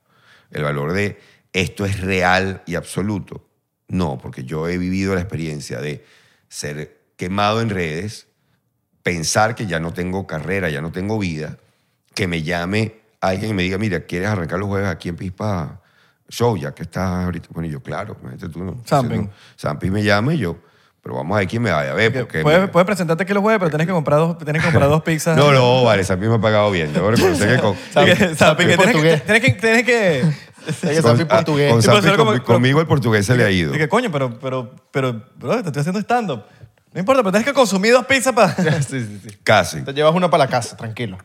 El 0.49 0.63
valor 0.63 0.93
de 0.93 1.19
esto 1.53 1.85
es 1.85 1.99
real 2.01 2.63
y 2.65 2.73
absoluto. 2.73 3.47
No, 3.87 4.17
porque 4.17 4.45
yo 4.45 4.67
he 4.67 4.79
vivido 4.79 5.13
la 5.13 5.21
experiencia 5.21 5.79
de 5.79 6.03
ser 6.49 7.03
quemado 7.15 7.61
en 7.61 7.69
redes, 7.69 8.25
pensar 9.03 9.53
que 9.53 9.67
ya 9.67 9.79
no 9.79 9.93
tengo 9.93 10.25
carrera, 10.25 10.71
ya 10.71 10.81
no 10.81 10.91
tengo 10.91 11.19
vida, 11.19 11.59
que 12.15 12.25
me 12.27 12.41
llame 12.41 12.95
alguien 13.21 13.51
y 13.51 13.53
me 13.53 13.61
diga, 13.61 13.77
mira, 13.77 13.99
¿quieres 13.99 14.29
arrancar 14.29 14.57
los 14.57 14.67
jueves 14.67 14.89
aquí 14.89 15.09
en 15.09 15.15
Pispa 15.15 15.83
Show? 16.27 16.57
Ya 16.57 16.73
que 16.73 16.81
estás 16.81 17.25
ahorita. 17.25 17.49
Bueno, 17.51 17.69
y 17.69 17.71
yo, 17.73 17.83
claro, 17.83 18.17
tú. 18.51 18.63
¿no? 18.63 18.81
Zamping 19.55 19.91
me 19.91 20.03
llama 20.03 20.33
y 20.33 20.39
yo, 20.39 20.57
pero 21.05 21.17
vamos 21.17 21.35
a 21.35 21.39
ver 21.41 21.47
quién 21.47 21.61
me 21.61 21.69
vaya 21.69 21.91
a 21.91 21.93
ver. 21.93 22.11
Porque 22.11 22.41
puedes, 22.41 22.61
me- 22.61 22.67
puedes 22.67 22.85
presentarte 22.87 23.21
aquí 23.21 23.31
los 23.31 23.43
jueves, 23.43 23.59
pero 23.59 23.69
tienes 23.69 23.85
que 23.85 23.93
comprar 23.93 24.17
dos, 24.17 24.39
tienes 24.39 24.59
que 24.63 24.69
comprar 24.71 24.89
dos 24.89 25.03
pizzas. 25.03 25.37
No, 25.37 25.51
no, 25.51 25.83
vale, 25.83 26.03
Zamping 26.03 26.29
me 26.29 26.35
ha 26.37 26.41
pagado 26.41 26.71
bien. 26.71 26.91
Reconocer 26.95 27.47
que 27.55 27.61
con, 27.61 27.75
tienes, 27.93 28.17
que, 28.17 29.51
tienes 29.53 29.83
que... 29.83 30.21
Con- 31.03 31.21
ah, 31.21 31.27
portugués. 31.27 31.85
con 31.85 32.15
como- 32.17 32.43
conmigo 32.43 32.81
el 32.81 32.87
portugués 32.87 33.23
se 33.23 33.37
le 33.37 33.43
ha 33.43 33.51
ido. 33.51 33.71
que 33.73 33.87
coño, 33.87 34.11
pero, 34.11 34.39
pero, 34.39 34.73
pero, 34.89 35.23
bro, 35.37 35.61
te 35.61 35.67
estoy 35.67 35.81
haciendo 35.81 35.99
stand-up. 35.99 36.41
No 36.91 36.99
importa, 36.99 37.21
pero 37.21 37.33
tienes 37.33 37.45
que 37.47 37.53
consumir 37.53 37.93
dos 37.93 38.07
pizzas 38.07 38.33
para... 38.33 38.55
sí, 38.81 38.99
sí, 39.05 39.19
sí. 39.27 39.37
Casi. 39.43 39.83
Te 39.83 39.93
llevas 39.93 40.15
una 40.15 40.31
para 40.31 40.45
la 40.45 40.49
casa, 40.49 40.75
tranquilo. 40.75 41.19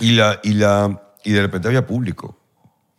Y, 0.00 0.12
la, 0.12 0.40
y, 0.42 0.54
la, 0.54 0.98
y 1.22 1.32
de 1.32 1.42
repente 1.42 1.68
había 1.68 1.86
público. 1.86 2.38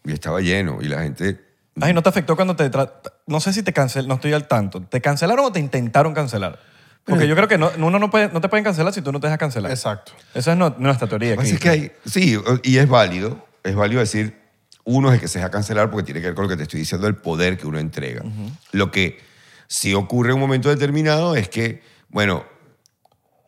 Y 0.05 0.11
estaba 0.11 0.41
lleno. 0.41 0.77
Y 0.79 0.89
la 0.89 1.01
gente. 1.01 1.41
Ay, 1.81 1.93
¿no 1.93 2.03
te 2.03 2.09
afectó 2.09 2.35
cuando 2.35 2.55
te... 2.55 2.69
tra- 2.71 2.91
No 3.27 3.39
sé 3.39 3.51
si 3.53 3.63
te 3.63 3.73
cancelaron, 3.73 4.09
no 4.09 4.15
estoy 4.15 4.33
al 4.33 4.47
tanto. 4.47 4.81
¿Te 4.83 5.01
cancelaron 5.01 5.45
o 5.45 5.51
te 5.51 5.59
intentaron 5.59 6.13
cancelar? 6.13 6.59
Porque 7.05 7.27
yo 7.27 7.35
creo 7.35 7.47
que 7.47 7.57
no, 7.57 7.71
uno 7.79 7.99
no, 7.99 8.09
puede, 8.09 8.29
no 8.29 8.39
te 8.41 8.47
pueden 8.47 8.63
cancelar 8.63 8.93
si 8.93 9.01
tú 9.01 9.11
no 9.11 9.19
te 9.19 9.27
dejas 9.27 9.39
cancelar. 9.39 9.71
Exacto. 9.71 10.13
Esa 10.33 10.51
es 10.53 10.57
no- 10.57 10.75
nuestra 10.77 11.07
teoría. 11.07 11.33
Aquí. 11.33 11.49
es 11.49 11.59
que 11.59 11.69
hay. 11.69 11.91
Sí, 12.05 12.39
y 12.63 12.77
es 12.77 12.87
válido. 12.87 13.45
Es 13.63 13.75
válido 13.75 13.99
decir. 13.99 14.41
Uno 14.85 15.07
es 15.09 15.15
el 15.15 15.19
que 15.21 15.27
se 15.29 15.39
deja 15.39 15.49
cancelar 15.49 15.89
porque 15.89 16.03
tiene 16.05 16.19
que 16.19 16.27
ver 16.27 16.35
con 16.35 16.43
lo 16.43 16.49
que 16.49 16.57
te 16.57 16.63
estoy 16.63 16.81
diciendo, 16.81 17.07
el 17.07 17.15
poder 17.15 17.57
que 17.57 17.65
uno 17.65 17.79
entrega. 17.79 18.21
Lo 18.73 18.91
que 18.91 19.17
sí 19.67 19.93
ocurre 19.93 20.29
en 20.31 20.35
un 20.35 20.41
momento 20.41 20.67
determinado 20.67 21.37
es 21.37 21.47
que, 21.47 21.81
bueno, 22.09 22.43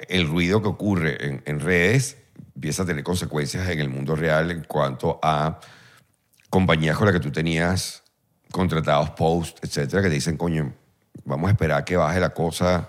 el 0.07 0.27
ruido 0.27 0.61
que 0.61 0.69
ocurre 0.69 1.17
en, 1.25 1.43
en 1.45 1.59
redes 1.59 2.17
empieza 2.55 2.83
a 2.83 2.85
tener 2.85 3.03
consecuencias 3.03 3.67
en 3.67 3.79
el 3.79 3.89
mundo 3.89 4.15
real 4.15 4.49
en 4.49 4.63
cuanto 4.63 5.19
a 5.21 5.59
compañías 6.49 6.95
con 6.97 7.05
las 7.07 7.13
que 7.13 7.19
tú 7.19 7.31
tenías 7.31 8.01
contratados 8.55 9.09
post, 9.11 9.61
etcétera, 9.61 10.01
que 10.01 10.07
te 10.07 10.15
dicen, 10.15 10.37
coño, 10.37 10.73
vamos 11.25 11.49
a 11.49 11.51
esperar 11.51 11.81
a 11.81 11.85
que 11.85 11.97
baje 11.97 12.21
la 12.21 12.29
cosa. 12.29 12.87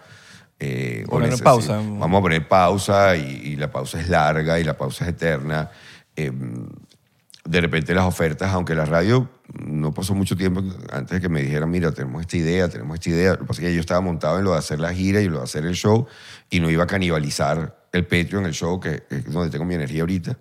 Eh, 0.61 1.05
Poner 1.09 1.37
pausa. 1.43 1.79
Vamos 1.79 2.21
a 2.21 2.23
poner 2.23 2.47
pausa 2.47 3.17
y, 3.17 3.41
y 3.45 3.57
la 3.57 3.69
pausa 3.69 4.01
es 4.01 4.09
larga 4.09 4.61
y 4.61 4.65
la 4.65 4.79
pausa 4.79 5.05
es 5.05 5.11
eterna. 5.11 5.69
Eh, 6.15 6.31
de 7.45 7.61
repente 7.61 7.95
las 7.95 8.05
ofertas, 8.05 8.53
aunque 8.53 8.77
la 8.77 8.85
radio 8.85 9.29
no 9.59 9.93
pasó 9.93 10.15
mucho 10.15 10.37
tiempo 10.37 10.63
antes 10.93 11.17
de 11.17 11.21
que 11.21 11.29
me 11.29 11.43
dijeran, 11.43 11.69
mira, 11.69 11.91
tenemos 11.91 12.21
esta 12.21 12.37
idea, 12.37 12.69
tenemos 12.69 12.95
esta 12.95 13.11
idea. 13.11 13.33
Lo 13.33 13.39
que 13.41 13.45
pasa 13.47 13.63
es 13.63 13.69
que 13.69 13.75
yo 13.75 13.81
estaba 13.81 14.01
montado 14.01 14.39
en 14.39 14.45
lo 14.45 14.53
de 14.53 14.59
hacer 14.59 14.79
la 14.79 14.95
gira 14.95 15.21
y 15.21 15.29
lo 15.29 15.39
de 15.39 15.45
hacer 15.45 15.67
el 15.67 15.75
show 15.75 16.07
y 16.49 16.61
no 16.61 16.71
iba 16.71 16.85
a 16.85 16.87
canibalizar 16.87 17.77
el 17.91 18.07
Patreon, 18.07 18.47
el 18.47 18.53
show, 18.53 18.79
que, 18.79 19.03
que 19.09 19.17
es 19.17 19.33
donde 19.33 19.51
tengo 19.51 19.65
mi 19.65 19.75
energía 19.75 20.03
ahorita, 20.03 20.39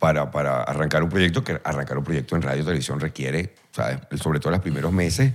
para, 0.00 0.30
para 0.32 0.62
arrancar 0.64 1.04
un 1.04 1.08
proyecto, 1.08 1.44
que 1.44 1.60
arrancar 1.62 1.98
un 1.98 2.04
proyecto 2.04 2.34
en 2.34 2.42
radio 2.42 2.62
y 2.62 2.64
televisión 2.64 2.98
requiere, 2.98 3.54
sobre 3.72 4.38
todo 4.38 4.50
en 4.50 4.52
los 4.52 4.62
primeros 4.62 4.92
meses, 4.92 5.32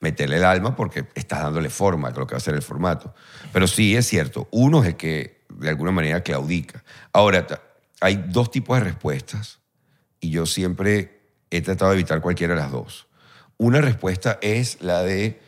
meterle 0.00 0.36
el 0.36 0.44
alma 0.44 0.76
porque 0.76 1.06
estás 1.14 1.42
dándole 1.42 1.70
forma 1.70 2.08
a 2.08 2.10
lo 2.12 2.26
que 2.26 2.34
va 2.34 2.38
a 2.38 2.40
ser 2.40 2.54
el 2.54 2.62
formato. 2.62 3.14
Pero 3.52 3.66
sí 3.66 3.96
es 3.96 4.06
cierto, 4.06 4.48
uno 4.50 4.84
es 4.84 4.94
que 4.94 5.44
de 5.48 5.68
alguna 5.68 5.92
manera 5.92 6.22
claudica. 6.22 6.84
Ahora, 7.12 7.46
hay 8.00 8.24
dos 8.28 8.50
tipos 8.50 8.78
de 8.78 8.84
respuestas 8.84 9.60
y 10.20 10.30
yo 10.30 10.46
siempre 10.46 11.20
he 11.50 11.60
tratado 11.60 11.90
de 11.90 11.98
evitar 11.98 12.20
cualquiera 12.20 12.54
de 12.54 12.60
las 12.60 12.70
dos. 12.70 13.06
Una 13.56 13.80
respuesta 13.80 14.38
es 14.42 14.78
la 14.80 15.02
de 15.02 15.40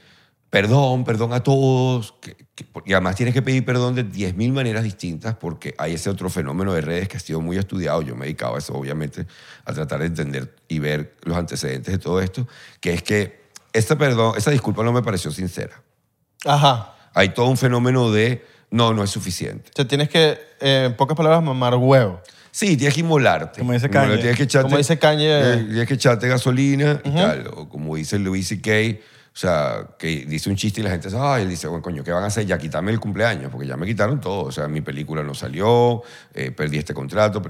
perdón, 0.61 1.05
perdón 1.05 1.33
a 1.35 1.41
todos, 1.43 2.15
que- 2.21 2.35
que- 2.55 2.67
y 2.87 2.93
además 2.95 3.15
tienes 3.17 3.35
que 3.35 3.43
pedir 3.43 3.63
perdón 3.65 3.95
de 3.95 4.05
10.000 4.05 4.53
maneras 4.53 4.85
distintas 4.85 5.35
porque 5.37 5.75
hay 5.77 5.93
ese 5.95 6.09
otro 6.09 6.31
fenómeno 6.31 6.73
de 6.73 6.81
redes 6.81 7.09
que 7.09 7.19
ha 7.19 7.21
sido 7.21 7.43
muy 7.43 7.59
estudiado, 7.59 8.01
yo 8.01 8.15
me 8.17 8.23
he 8.25 8.29
dedicado 8.29 8.55
a 8.55 8.59
eso 8.59 8.73
obviamente, 8.73 9.27
a 9.67 9.73
tratar 9.75 10.01
de 10.01 10.07
entender 10.07 10.55
y 10.69 10.79
ver 10.79 11.15
los 11.25 11.37
antecedentes 11.37 11.93
de 11.93 11.99
todo 11.99 12.21
esto, 12.23 12.49
que 12.81 12.95
es 12.95 13.03
que 13.03 13.41
esta 13.75 13.99
perdón, 13.99 14.33
esa 14.39 14.51
disculpa 14.51 14.83
no 14.83 14.93
me 14.95 15.03
pareció 15.03 15.31
sincera. 15.31 15.83
Ajá. 16.47 16.95
Hay 17.13 17.31
todo 17.31 17.47
un 17.51 17.59
fenómeno 17.59 18.11
de 18.11 18.43
no, 18.71 18.95
no 18.95 19.05
es 19.05 19.11
suficiente. 19.11 19.69
O 19.75 19.77
sea, 19.77 19.87
tienes 19.87 20.09
que, 20.09 20.39
eh, 20.61 20.85
en 20.87 20.97
pocas 20.97 21.17
palabras, 21.19 21.43
mamar 21.43 21.75
huevo. 21.75 22.23
Sí, 22.51 22.79
tienes 22.79 22.95
que 22.95 23.01
inmolarte. 23.01 23.59
Como 23.61 23.73
dice 23.75 23.91
Kanye. 23.91 24.17
Tienes 24.17 24.37
que 24.39 24.45
echarte, 24.45 24.65
Como 24.69 24.79
dice 24.79 24.99
Kanye. 24.99 25.29
eh, 25.29 25.65
Tienes 25.69 25.87
que 25.87 25.95
echarte 25.95 26.27
gasolina 26.29 27.03
y 27.05 27.11
tal. 27.11 27.49
O 27.55 27.69
como 27.69 27.97
dice 27.97 28.19
Louis 28.19 28.49
C.K., 28.49 28.99
o 29.37 29.39
sea, 29.39 29.87
que 29.99 30.25
dice 30.25 30.49
un 30.49 30.57
chiste 30.57 30.81
y 30.81 30.85
la 30.85 30.89
gente 30.89 31.09
dice, 31.09 31.21
ay, 31.21 31.43
él 31.43 31.51
dice, 31.51 31.69
bueno, 31.69 31.83
coño, 31.83 32.03
¿qué 32.03 32.11
van 32.11 32.25
a 32.25 32.29
hacer? 32.29 32.47
Ya 32.47 32.57
quítame 32.57 32.91
el 32.91 32.99
cumpleaños, 32.99 33.51
porque 33.53 33.67
ya 33.67 33.77
me 33.77 33.85
quitaron 33.85 34.19
todo. 34.19 34.45
O 34.45 34.51
sea, 34.51 34.67
mi 34.67 34.81
película 34.81 35.23
no 35.23 35.35
salió, 35.35 36.03
eh, 36.33 36.51
perdí 36.53 36.79
este 36.79 36.95
contrato. 36.95 37.43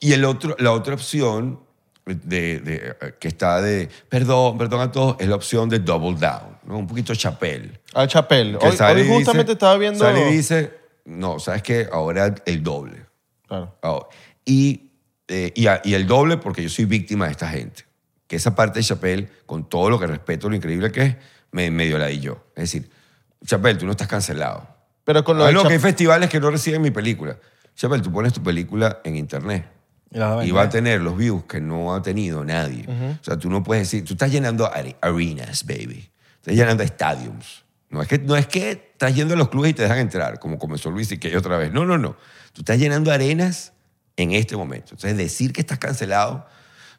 Y 0.00 0.14
el 0.14 0.24
otro, 0.24 0.56
la 0.58 0.72
otra 0.72 0.94
opción 0.94 1.60
de, 2.06 2.60
de, 2.60 2.96
eh, 3.02 3.14
que 3.20 3.28
está 3.28 3.60
de 3.60 3.90
perdón, 4.08 4.56
perdón 4.56 4.80
a 4.80 4.90
todos, 4.90 5.16
es 5.20 5.28
la 5.28 5.36
opción 5.36 5.68
de 5.68 5.78
double 5.80 6.18
down, 6.18 6.56
¿no? 6.64 6.78
Un 6.78 6.86
poquito 6.86 7.14
chapel. 7.14 7.78
Al 7.92 8.08
chapel. 8.08 8.56
Hoy, 8.56 8.70
hoy 8.70 9.00
y 9.00 9.02
dice- 9.04 9.14
justamente 9.16 9.52
estaba 9.52 9.76
viendo... 9.76 9.98
Sale 9.98 10.30
y 10.30 10.32
dice, 10.36 10.72
no, 11.04 11.38
¿sabes 11.38 11.62
qué? 11.62 11.86
Ahora 11.92 12.34
el 12.46 12.62
doble. 12.62 13.04
Claro. 13.46 13.76
Ah, 13.82 13.98
y, 14.46 14.90
eh, 15.28 15.52
y, 15.54 15.66
a- 15.66 15.82
y 15.84 15.92
el 15.92 16.06
doble 16.06 16.38
porque 16.38 16.62
yo 16.62 16.70
soy 16.70 16.86
víctima 16.86 17.26
de 17.26 17.32
esta 17.32 17.46
gente. 17.48 17.84
Que 18.32 18.36
esa 18.36 18.54
parte 18.54 18.78
de 18.78 18.82
Chappelle, 18.82 19.28
con 19.44 19.68
todo 19.68 19.90
lo 19.90 20.00
que 20.00 20.06
respeto, 20.06 20.48
lo 20.48 20.56
increíble 20.56 20.90
que 20.90 21.02
es, 21.02 21.16
me 21.50 21.70
medio 21.70 21.98
la 21.98 22.06
di 22.06 22.18
yo. 22.18 22.46
Es 22.56 22.62
decir, 22.62 22.88
Chappelle, 23.44 23.78
tú 23.78 23.84
no 23.84 23.90
estás 23.90 24.08
cancelado. 24.08 24.66
Pero 25.04 25.22
con 25.22 25.36
lo 25.36 25.44
Ah, 25.44 25.48
de 25.48 25.52
Chap- 25.52 25.66
que 25.68 25.74
hay 25.74 25.78
festivales 25.78 26.30
que 26.30 26.40
no 26.40 26.50
reciben 26.50 26.80
mi 26.80 26.90
película. 26.90 27.36
Chaval, 27.76 28.00
tú 28.00 28.10
pones 28.10 28.32
tu 28.32 28.42
película 28.42 29.00
en 29.04 29.16
internet 29.16 29.66
Y 30.10 30.50
va 30.50 30.62
a 30.62 30.64
y 30.64 30.68
tener 30.70 31.02
los 31.02 31.14
views 31.14 31.44
que 31.44 31.60
no 31.60 31.94
ha 31.94 32.00
tenido 32.00 32.42
nadie. 32.42 32.86
O 33.20 33.22
sea, 33.22 33.36
tú 33.36 33.50
no 33.50 33.62
puedes 33.62 33.82
decir, 33.90 34.02
tú 34.02 34.14
estás 34.14 34.30
llenando 34.32 34.64
are- 34.72 34.96
arenas, 35.02 35.66
baby. 35.66 36.08
Estás 36.36 36.54
llenando 36.54 36.82
estadiums. 36.84 37.64
No 37.90 38.00
es, 38.00 38.08
que, 38.08 38.18
no 38.18 38.34
es 38.34 38.46
que 38.46 38.70
estás 38.70 39.14
yendo 39.14 39.34
a 39.34 39.36
los 39.36 39.50
clubes 39.50 39.72
y 39.72 39.74
te 39.74 39.82
dejan 39.82 39.98
entrar, 39.98 40.38
como 40.38 40.58
comenzó 40.58 40.90
Luis 40.90 41.12
y 41.12 41.18
que 41.18 41.36
otra 41.36 41.58
vez. 41.58 41.70
No, 41.70 41.84
no, 41.84 41.98
no. 41.98 42.16
Tú 42.54 42.62
estás 42.62 42.78
llenando 42.78 43.12
arenas 43.12 43.74
en 44.16 44.32
este 44.32 44.56
momento. 44.56 44.92
Entonces, 44.94 45.18
decir 45.18 45.52
que 45.52 45.60
estás 45.60 45.76
cancelado, 45.78 46.46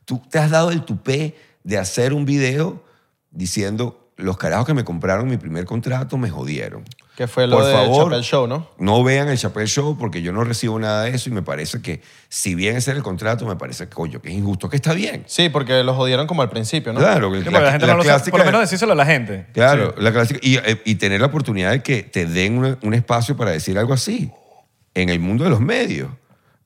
tú 0.05 0.21
te 0.29 0.39
has 0.39 0.51
dado 0.51 0.71
el 0.71 0.83
tupé 0.83 1.35
de 1.63 1.77
hacer 1.77 2.13
un 2.13 2.25
video 2.25 2.83
diciendo, 3.31 4.11
los 4.17 4.37
carajos 4.37 4.65
que 4.67 4.73
me 4.73 4.83
compraron 4.83 5.27
mi 5.27 5.37
primer 5.37 5.65
contrato 5.65 6.17
me 6.17 6.29
jodieron. 6.29 6.83
Que 7.15 7.27
fue 7.27 7.45
lo 7.45 7.57
Por 7.57 7.65
de 7.65 7.73
favor, 7.73 8.03
Chappelle 8.05 8.23
Show, 8.23 8.47
¿no? 8.47 8.67
no 8.79 9.03
vean 9.03 9.27
el 9.29 9.37
Chappelle 9.37 9.67
Show 9.67 9.97
porque 9.99 10.21
yo 10.23 10.31
no 10.31 10.43
recibo 10.43 10.79
nada 10.79 11.03
de 11.03 11.11
eso 11.11 11.29
y 11.29 11.31
me 11.31 11.43
parece 11.43 11.79
que, 11.81 12.01
si 12.27 12.55
bien 12.55 12.75
ese 12.75 12.89
era 12.91 12.97
el 12.97 13.03
contrato, 13.03 13.45
me 13.45 13.55
parece 13.55 13.87
coño, 13.87 14.19
que 14.19 14.29
es 14.29 14.35
injusto, 14.35 14.67
que 14.69 14.75
está 14.77 14.93
bien. 14.93 15.23
Sí, 15.27 15.49
porque 15.49 15.83
los 15.83 15.95
jodieron 15.95 16.25
como 16.25 16.41
al 16.41 16.49
principio, 16.49 16.91
¿no? 16.91 16.99
Claro, 16.99 17.31
Sí, 17.35 17.49
la, 17.51 17.61
la 17.61 17.71
gente 17.71 17.85
la 17.85 17.93
no 17.93 17.97
lo 17.97 18.03
sabe. 18.03 18.15
clásica- 18.15 18.31
Por 18.31 18.39
lo 18.39 18.45
menos 18.47 18.61
decírselo 18.61 18.93
a 18.93 18.95
la 18.95 19.05
gente. 19.05 19.45
Claro, 19.53 19.93
la 19.97 20.11
clásica. 20.11 20.39
Y, 20.41 20.57
eh, 20.57 20.81
y 20.85 20.95
tener 20.95 21.21
la 21.21 21.27
oportunidad 21.27 21.71
de 21.71 21.83
que 21.83 22.01
te 22.03 22.25
den 22.25 22.57
una- 22.57 22.77
un 22.81 22.93
espacio 22.95 23.37
para 23.37 23.51
decir 23.51 23.77
algo 23.77 23.93
así 23.93 24.31
en 24.95 25.09
el 25.09 25.19
mundo 25.19 25.43
de 25.43 25.51
los 25.51 25.59
medios. 25.61 26.09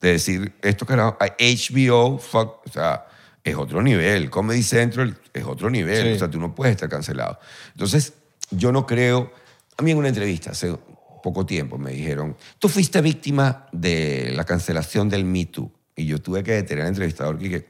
De 0.00 0.12
decir, 0.12 0.54
esto 0.62 0.86
carajo, 0.86 1.18
HBO, 1.20 2.18
fuck, 2.18 2.66
o 2.66 2.70
sea, 2.72 3.04
es 3.50 3.56
otro 3.56 3.82
nivel. 3.82 4.30
Comedy 4.30 4.62
Central 4.62 5.18
es 5.32 5.44
otro 5.44 5.70
nivel. 5.70 6.06
Sí. 6.06 6.12
O 6.12 6.18
sea, 6.18 6.30
tú 6.30 6.38
no 6.38 6.54
puedes 6.54 6.72
estar 6.72 6.88
cancelado. 6.88 7.38
Entonces, 7.72 8.14
yo 8.50 8.72
no 8.72 8.86
creo. 8.86 9.32
A 9.76 9.82
mí 9.82 9.90
en 9.92 9.98
una 9.98 10.08
entrevista 10.08 10.50
hace 10.50 10.76
poco 11.22 11.46
tiempo 11.46 11.78
me 11.78 11.92
dijeron, 11.92 12.36
tú 12.58 12.68
fuiste 12.68 13.00
víctima 13.00 13.66
de 13.72 14.32
la 14.34 14.44
cancelación 14.44 15.08
del 15.08 15.24
Me 15.24 15.46
Too. 15.46 15.70
Y 15.96 16.06
yo 16.06 16.20
tuve 16.20 16.42
que 16.42 16.52
detener 16.52 16.82
al 16.82 16.88
entrevistador 16.88 17.38
que, 17.38 17.66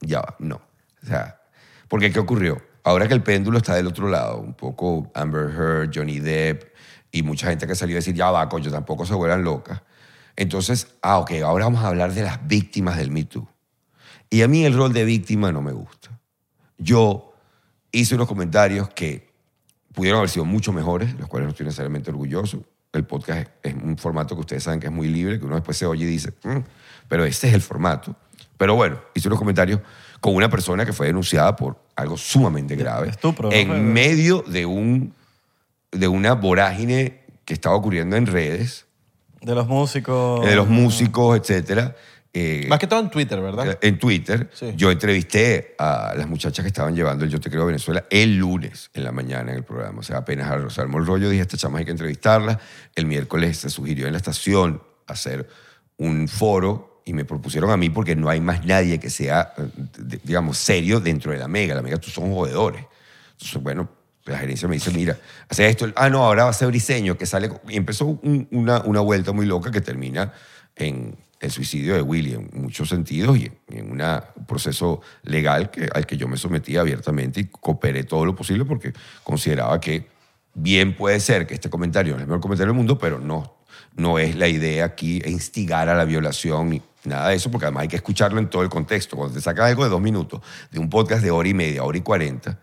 ya 0.00 0.20
va, 0.20 0.36
no. 0.38 0.62
O 1.02 1.06
sea, 1.06 1.40
porque 1.88 2.10
¿qué 2.10 2.18
ocurrió? 2.18 2.60
Ahora 2.84 3.06
que 3.06 3.14
el 3.14 3.22
péndulo 3.22 3.58
está 3.58 3.74
del 3.74 3.86
otro 3.86 4.08
lado, 4.08 4.38
un 4.38 4.54
poco 4.54 5.10
Amber 5.14 5.50
Heard, 5.50 5.90
Johnny 5.94 6.20
Depp 6.20 6.64
y 7.10 7.22
mucha 7.22 7.48
gente 7.48 7.66
que 7.66 7.74
salió 7.74 7.96
a 7.96 7.98
decir, 7.98 8.14
ya 8.14 8.30
va, 8.30 8.48
coño, 8.48 8.70
tampoco 8.70 9.04
se 9.04 9.14
vuelvan 9.14 9.44
locas. 9.44 9.82
Entonces, 10.36 10.88
ah, 11.02 11.18
ok, 11.18 11.32
ahora 11.44 11.64
vamos 11.64 11.82
a 11.82 11.88
hablar 11.88 12.12
de 12.12 12.22
las 12.22 12.46
víctimas 12.46 12.96
del 12.96 13.10
Me 13.10 13.24
Too. 13.24 13.48
Y 14.36 14.42
a 14.42 14.48
mí 14.48 14.66
el 14.66 14.74
rol 14.74 14.92
de 14.92 15.02
víctima 15.06 15.50
no 15.50 15.62
me 15.62 15.72
gusta. 15.72 16.10
Yo 16.76 17.32
hice 17.90 18.16
unos 18.16 18.28
comentarios 18.28 18.90
que 18.90 19.30
pudieron 19.94 20.18
haber 20.18 20.28
sido 20.28 20.44
mucho 20.44 20.74
mejores, 20.74 21.14
los 21.18 21.26
cuales 21.26 21.46
no 21.46 21.50
estoy 21.52 21.64
necesariamente 21.64 22.10
orgulloso. 22.10 22.62
El 22.92 23.04
podcast 23.06 23.48
es, 23.62 23.72
un 23.72 23.96
formato 23.96 24.34
que 24.34 24.42
ustedes 24.42 24.62
saben 24.62 24.78
que 24.78 24.88
es 24.88 24.92
muy 24.92 25.08
libre, 25.08 25.38
que 25.38 25.46
uno 25.46 25.54
después 25.54 25.78
se 25.78 25.86
oye 25.86 26.04
y 26.04 26.08
dice, 26.08 26.34
"Mm", 26.44 26.58
pero 27.08 27.24
este 27.24 27.48
es 27.48 27.54
el 27.54 27.62
formato. 27.62 28.14
Pero 28.58 28.74
bueno, 28.74 29.00
hice 29.14 29.26
unos 29.28 29.38
comentarios 29.38 29.80
con 30.20 30.34
una 30.34 30.50
persona 30.50 30.84
que 30.84 30.92
fue 30.92 31.06
denunciada 31.06 31.56
por 31.56 31.78
algo 31.96 32.18
sumamente 32.18 32.76
grave. 32.76 33.08
estupro, 33.08 33.48
¿no? 33.48 33.56
En 33.56 33.90
medio 33.94 34.44
de, 34.46 34.66
un, 34.66 35.14
de 35.92 36.08
una 36.08 36.34
vorágine 36.34 37.22
que 37.46 37.54
estaba 37.54 37.74
ocurriendo 37.74 38.16
en 38.16 38.26
redes, 38.26 38.84
De 39.40 39.54
los 39.54 39.66
músicos. 39.66 40.44
de 40.44 40.54
los 40.56 40.68
músicos, 40.68 41.38
etcétera. 41.38 41.96
Eh, 42.38 42.66
Más 42.68 42.78
que 42.78 42.86
todo 42.86 43.00
en 43.00 43.08
Twitter, 43.08 43.40
¿verdad? 43.40 43.78
en 43.80 43.98
Twitter, 43.98 44.50
Sí. 44.52 44.74
yo 44.76 44.90
entrevisté 44.90 45.74
a 45.78 46.12
las 46.14 46.28
muchachas 46.28 46.62
que 46.62 46.68
estaban 46.68 46.94
llevando 46.94 47.24
el 47.24 47.30
Yo 47.30 47.40
Te 47.40 47.48
Creo 47.48 47.64
Venezuela 47.64 48.04
el 48.10 48.36
lunes 48.36 48.90
en 48.92 49.04
la 49.04 49.12
mañana 49.12 49.52
en 49.52 49.56
el 49.56 49.64
programa. 49.64 50.00
O 50.00 50.02
sea, 50.02 50.18
apenas 50.18 50.50
armó 50.78 50.98
el 50.98 51.06
rollo, 51.06 51.30
dije, 51.30 51.40
esta 51.40 51.56
chama 51.56 51.78
hay 51.78 51.86
que 51.86 51.92
entrevistarla. 51.92 52.60
El 52.94 53.06
miércoles 53.06 53.56
se 53.56 53.70
sugirió 53.70 54.06
en 54.06 54.12
la 54.12 54.18
estación 54.18 54.82
hacer 55.06 55.48
un 55.96 56.28
foro 56.28 57.00
y 57.06 57.14
me 57.14 57.24
propusieron 57.24 57.70
a 57.70 57.78
mí 57.78 57.88
porque 57.88 58.14
no 58.16 58.28
hay 58.28 58.42
más 58.42 58.66
nadie 58.66 59.00
que 59.00 59.08
sea, 59.08 59.54
eh, 59.56 60.18
digamos, 60.22 60.58
serio 60.58 61.00
dentro 61.00 61.32
de 61.32 61.38
la 61.38 61.48
Mega. 61.48 61.74
La 61.74 61.80
Mega, 61.80 61.96
tú 61.96 62.10
son 62.10 62.34
jodedores. 62.34 62.84
Entonces, 63.32 63.62
bueno, 63.62 63.88
la 64.26 64.36
gerencia 64.38 64.68
me 64.68 64.74
dice, 64.74 64.90
mira, 64.90 65.16
hace 65.48 65.66
esto. 65.68 65.90
Ah, 65.96 66.10
no, 66.10 66.22
ahora 66.22 66.44
va 66.44 66.50
a 66.50 66.52
ser 66.52 66.68
Briseño, 66.68 67.16
que 67.16 67.24
sale... 67.24 67.48
con-". 67.48 67.60
Y 67.66 67.76
empezó 67.78 68.04
un- 68.06 68.46
una, 68.50 68.80
una 68.82 69.00
vuelta 69.00 69.32
muy 69.32 69.46
loca 69.46 69.70
que 69.70 69.80
termina 69.80 70.34
en 70.74 71.16
el 71.40 71.50
suicidio 71.50 71.94
de 71.94 72.02
Willy 72.02 72.34
en 72.34 72.50
muchos 72.54 72.88
sentidos 72.88 73.36
y 73.38 73.50
en 73.68 73.90
un 73.90 74.46
proceso 74.46 75.00
legal 75.22 75.70
que, 75.70 75.88
al 75.92 76.06
que 76.06 76.16
yo 76.16 76.28
me 76.28 76.36
sometí 76.36 76.76
abiertamente 76.76 77.40
y 77.40 77.44
cooperé 77.44 78.04
todo 78.04 78.24
lo 78.24 78.34
posible 78.34 78.64
porque 78.64 78.92
consideraba 79.22 79.80
que 79.80 80.08
bien 80.54 80.96
puede 80.96 81.20
ser 81.20 81.46
que 81.46 81.54
este 81.54 81.68
comentario 81.68 82.14
es 82.14 82.20
el 82.20 82.26
mejor 82.26 82.40
comentario 82.40 82.72
del 82.72 82.76
mundo, 82.76 82.98
pero 82.98 83.18
no, 83.18 83.56
no 83.94 84.18
es 84.18 84.34
la 84.36 84.48
idea 84.48 84.86
aquí 84.86 85.22
instigar 85.26 85.88
a 85.88 85.94
la 85.94 86.04
violación 86.04 86.70
ni 86.70 86.82
nada 87.04 87.28
de 87.28 87.36
eso, 87.36 87.50
porque 87.50 87.66
además 87.66 87.82
hay 87.82 87.88
que 87.88 87.96
escucharlo 87.96 88.38
en 88.38 88.48
todo 88.48 88.62
el 88.62 88.68
contexto. 88.68 89.16
Cuando 89.16 89.34
te 89.34 89.40
sacas 89.40 89.66
algo 89.66 89.84
de 89.84 89.90
dos 89.90 90.00
minutos 90.00 90.40
de 90.70 90.78
un 90.78 90.90
podcast 90.90 91.22
de 91.22 91.30
hora 91.30 91.48
y 91.48 91.54
media, 91.54 91.84
hora 91.84 91.98
y 91.98 92.00
cuarenta, 92.00 92.58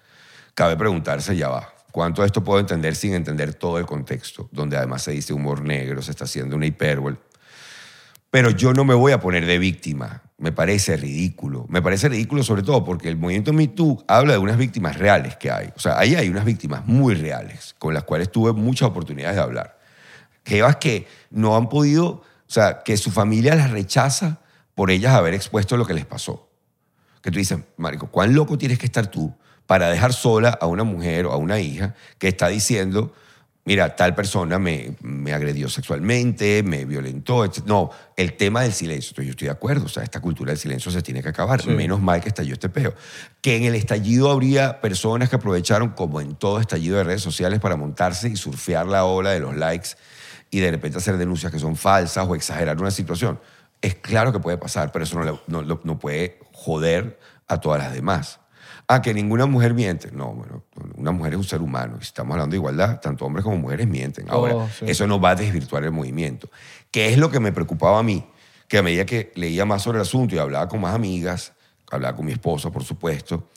cabe 0.53 0.75
preguntarse, 0.75 1.35
ya 1.35 1.49
va, 1.49 1.73
¿cuánto 1.91 2.21
de 2.21 2.27
esto 2.27 2.43
puedo 2.43 2.59
entender 2.59 2.95
sin 2.95 3.13
entender 3.13 3.53
todo 3.53 3.77
el 3.77 3.85
contexto? 3.85 4.49
Donde 4.51 4.75
además 4.75 5.03
se 5.03 5.11
dice 5.11 5.33
humor 5.33 5.61
negro, 5.61 6.01
se 6.01 6.11
está 6.11 6.25
haciendo 6.25 6.55
una 6.55 6.65
hipérbole. 6.65 7.17
Pero 8.33 8.49
yo 8.49 8.73
no 8.73 8.83
me 8.83 8.95
voy 8.95 9.11
a 9.11 9.19
poner 9.19 9.45
de 9.45 9.59
víctima. 9.59 10.23
Me 10.39 10.51
parece 10.51 10.97
ridículo. 10.97 11.67
Me 11.69 11.83
parece 11.83 12.09
ridículo 12.09 12.41
sobre 12.41 12.63
todo 12.63 12.83
porque 12.83 13.07
el 13.07 13.15
movimiento 13.15 13.53
Me 13.53 13.67
Too 13.67 14.03
habla 14.07 14.33
de 14.33 14.39
unas 14.39 14.57
víctimas 14.57 14.97
reales 14.97 15.35
que 15.35 15.51
hay. 15.51 15.69
O 15.75 15.79
sea, 15.79 15.99
ahí 15.99 16.15
hay 16.15 16.29
unas 16.29 16.43
víctimas 16.43 16.83
muy 16.87 17.13
reales 17.13 17.75
con 17.77 17.93
las 17.93 18.05
cuales 18.05 18.31
tuve 18.31 18.51
muchas 18.51 18.89
oportunidades 18.89 19.35
de 19.35 19.41
hablar. 19.43 19.77
Jevas 20.43 20.77
que 20.77 21.05
no 21.29 21.55
han 21.55 21.69
podido, 21.69 22.07
o 22.07 22.23
sea, 22.47 22.81
que 22.81 22.97
su 22.97 23.11
familia 23.11 23.53
las 23.53 23.69
rechaza 23.69 24.39
por 24.73 24.89
ellas 24.89 25.13
haber 25.13 25.35
expuesto 25.35 25.77
lo 25.77 25.85
que 25.85 25.93
les 25.93 26.07
pasó. 26.07 26.49
Que 27.21 27.29
tú 27.29 27.37
dices, 27.37 27.59
Marico, 27.77 28.07
¿cuán 28.07 28.33
loco 28.33 28.57
tienes 28.57 28.79
que 28.79 28.87
estar 28.87 29.05
tú 29.05 29.31
para 29.67 29.91
dejar 29.91 30.11
sola 30.11 30.57
a 30.59 30.65
una 30.65 30.83
mujer 30.83 31.27
o 31.27 31.33
a 31.33 31.37
una 31.37 31.59
hija 31.59 31.93
que 32.17 32.29
está 32.29 32.47
diciendo, 32.47 33.13
mira, 33.65 33.95
tal 33.95 34.13
persona 34.15 34.59
me, 34.59 34.95
me 35.01 35.33
agredió 35.33 35.69
sexualmente, 35.69 36.63
me 36.63 36.85
violentó? 36.85 37.45
etc. 37.45 37.63
No, 37.65 37.89
el 38.17 38.33
tema 38.33 38.61
del 38.63 38.73
silencio. 38.73 39.09
Entonces, 39.11 39.25
yo 39.27 39.31
estoy 39.31 39.45
de 39.47 39.51
acuerdo. 39.53 39.85
O 39.85 39.89
sea, 39.89 40.03
esta 40.03 40.19
cultura 40.19 40.51
del 40.51 40.57
silencio 40.59 40.91
se 40.91 41.01
tiene 41.01 41.21
que 41.23 41.29
acabar. 41.29 41.61
Menos 41.75 42.01
mal 42.01 42.21
que 42.21 42.27
estalló 42.29 42.53
este 42.53 42.69
peo. 42.69 42.93
Que 43.41 43.55
en 43.57 43.63
el 43.63 43.75
estallido 43.75 44.29
habría 44.31 44.81
personas 44.81 45.29
que 45.29 45.35
aprovecharon, 45.37 45.89
como 45.89 46.19
en 46.21 46.35
todo 46.35 46.59
estallido 46.59 46.97
de 46.97 47.03
redes 47.05 47.21
sociales, 47.21 47.59
para 47.59 47.75
montarse 47.75 48.27
y 48.29 48.35
surfear 48.35 48.85
la 48.87 49.05
ola 49.05 49.31
de 49.31 49.39
los 49.39 49.55
likes 49.55 49.89
y 50.51 50.59
de 50.59 50.69
repente 50.71 50.97
hacer 50.97 51.17
denuncias 51.17 51.51
que 51.51 51.59
son 51.59 51.75
falsas 51.75 52.27
o 52.27 52.35
exagerar 52.35 52.79
una 52.79 52.91
situación. 52.91 53.39
Es 53.81 53.95
claro 53.95 54.31
que 54.31 54.39
puede 54.39 54.57
pasar, 54.57 54.91
pero 54.91 55.03
eso 55.03 55.19
no- 55.19 55.41
no- 55.47 55.79
no 55.83 55.99
puede 55.99 56.39
joder 56.51 57.19
a 57.47 57.59
todas 57.59 57.81
las 57.81 57.93
demás. 57.93 58.39
Ah, 58.87 59.01
que 59.01 59.13
ninguna 59.13 59.45
mujer 59.45 59.73
miente. 59.73 60.11
No, 60.11 60.33
bueno, 60.33 60.63
una 60.95 61.11
mujer 61.11 61.33
es 61.33 61.37
un 61.37 61.43
ser 61.45 61.61
humano. 61.61 61.97
Si 61.99 62.07
estamos 62.07 62.33
hablando 62.33 62.51
de 62.53 62.57
igualdad, 62.57 62.99
tanto 62.99 63.25
hombres 63.25 63.43
como 63.43 63.57
mujeres 63.57 63.87
mienten. 63.87 64.29
Ahora, 64.29 64.55
Oh, 64.55 64.69
sí. 64.69 64.85
eso 64.87 65.07
no 65.07 65.19
va 65.21 65.31
a 65.31 65.35
desvirtuar 65.35 65.83
el 65.83 65.91
movimiento. 65.91 66.49
¿Qué 66.91 67.09
es 67.09 67.17
lo 67.17 67.31
que 67.31 67.39
me 67.39 67.51
preocupaba 67.51 67.99
a 67.99 68.03
mí? 68.03 68.25
Que 68.67 68.77
a 68.77 68.83
medida 68.83 69.05
que 69.05 69.31
leía 69.35 69.65
más 69.65 69.81
sobre 69.83 69.97
el 69.97 70.01
asunto 70.03 70.35
y 70.35 70.39
hablaba 70.39 70.67
con 70.67 70.81
más 70.81 70.93
amigas, 70.93 71.53
hablaba 71.91 72.15
con 72.15 72.25
mi 72.25 72.31
esposa, 72.33 72.71
por 72.71 72.83
supuesto, 72.83 73.49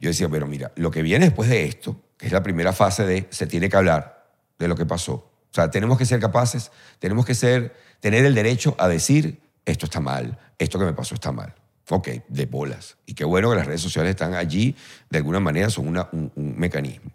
yo 0.00 0.08
decía, 0.10 0.28
pero 0.28 0.46
mira, 0.46 0.72
lo 0.76 0.90
que 0.90 1.00
viene 1.02 1.26
después 1.26 1.48
de 1.48 1.64
esto, 1.64 2.00
que 2.18 2.26
es 2.26 2.32
la 2.32 2.42
primera 2.42 2.72
fase 2.72 3.06
de 3.06 3.26
se 3.30 3.46
tiene 3.46 3.68
que 3.68 3.76
hablar 3.76 4.26
de 4.58 4.68
lo 4.68 4.76
que 4.76 4.84
pasó. 4.84 5.12
O 5.14 5.54
sea, 5.54 5.70
tenemos 5.70 5.96
que 5.96 6.04
ser 6.04 6.18
capaces, 6.20 6.72
tenemos 6.98 7.24
que 7.24 7.34
ser, 7.34 7.74
tener 8.00 8.24
el 8.24 8.34
derecho 8.34 8.74
a 8.78 8.88
decir, 8.88 9.40
esto 9.64 9.86
está 9.86 10.00
mal, 10.00 10.38
esto 10.58 10.78
que 10.78 10.84
me 10.84 10.92
pasó 10.92 11.14
está 11.14 11.30
mal. 11.32 11.54
Ok, 11.90 12.08
de 12.28 12.46
bolas. 12.46 12.96
Y 13.06 13.14
qué 13.14 13.24
bueno 13.24 13.50
que 13.50 13.56
las 13.56 13.66
redes 13.66 13.82
sociales 13.82 14.10
están 14.10 14.34
allí, 14.34 14.74
de 15.10 15.18
alguna 15.18 15.40
manera 15.40 15.68
son 15.70 15.88
un, 15.88 16.30
un 16.34 16.54
mecanismo. 16.56 17.10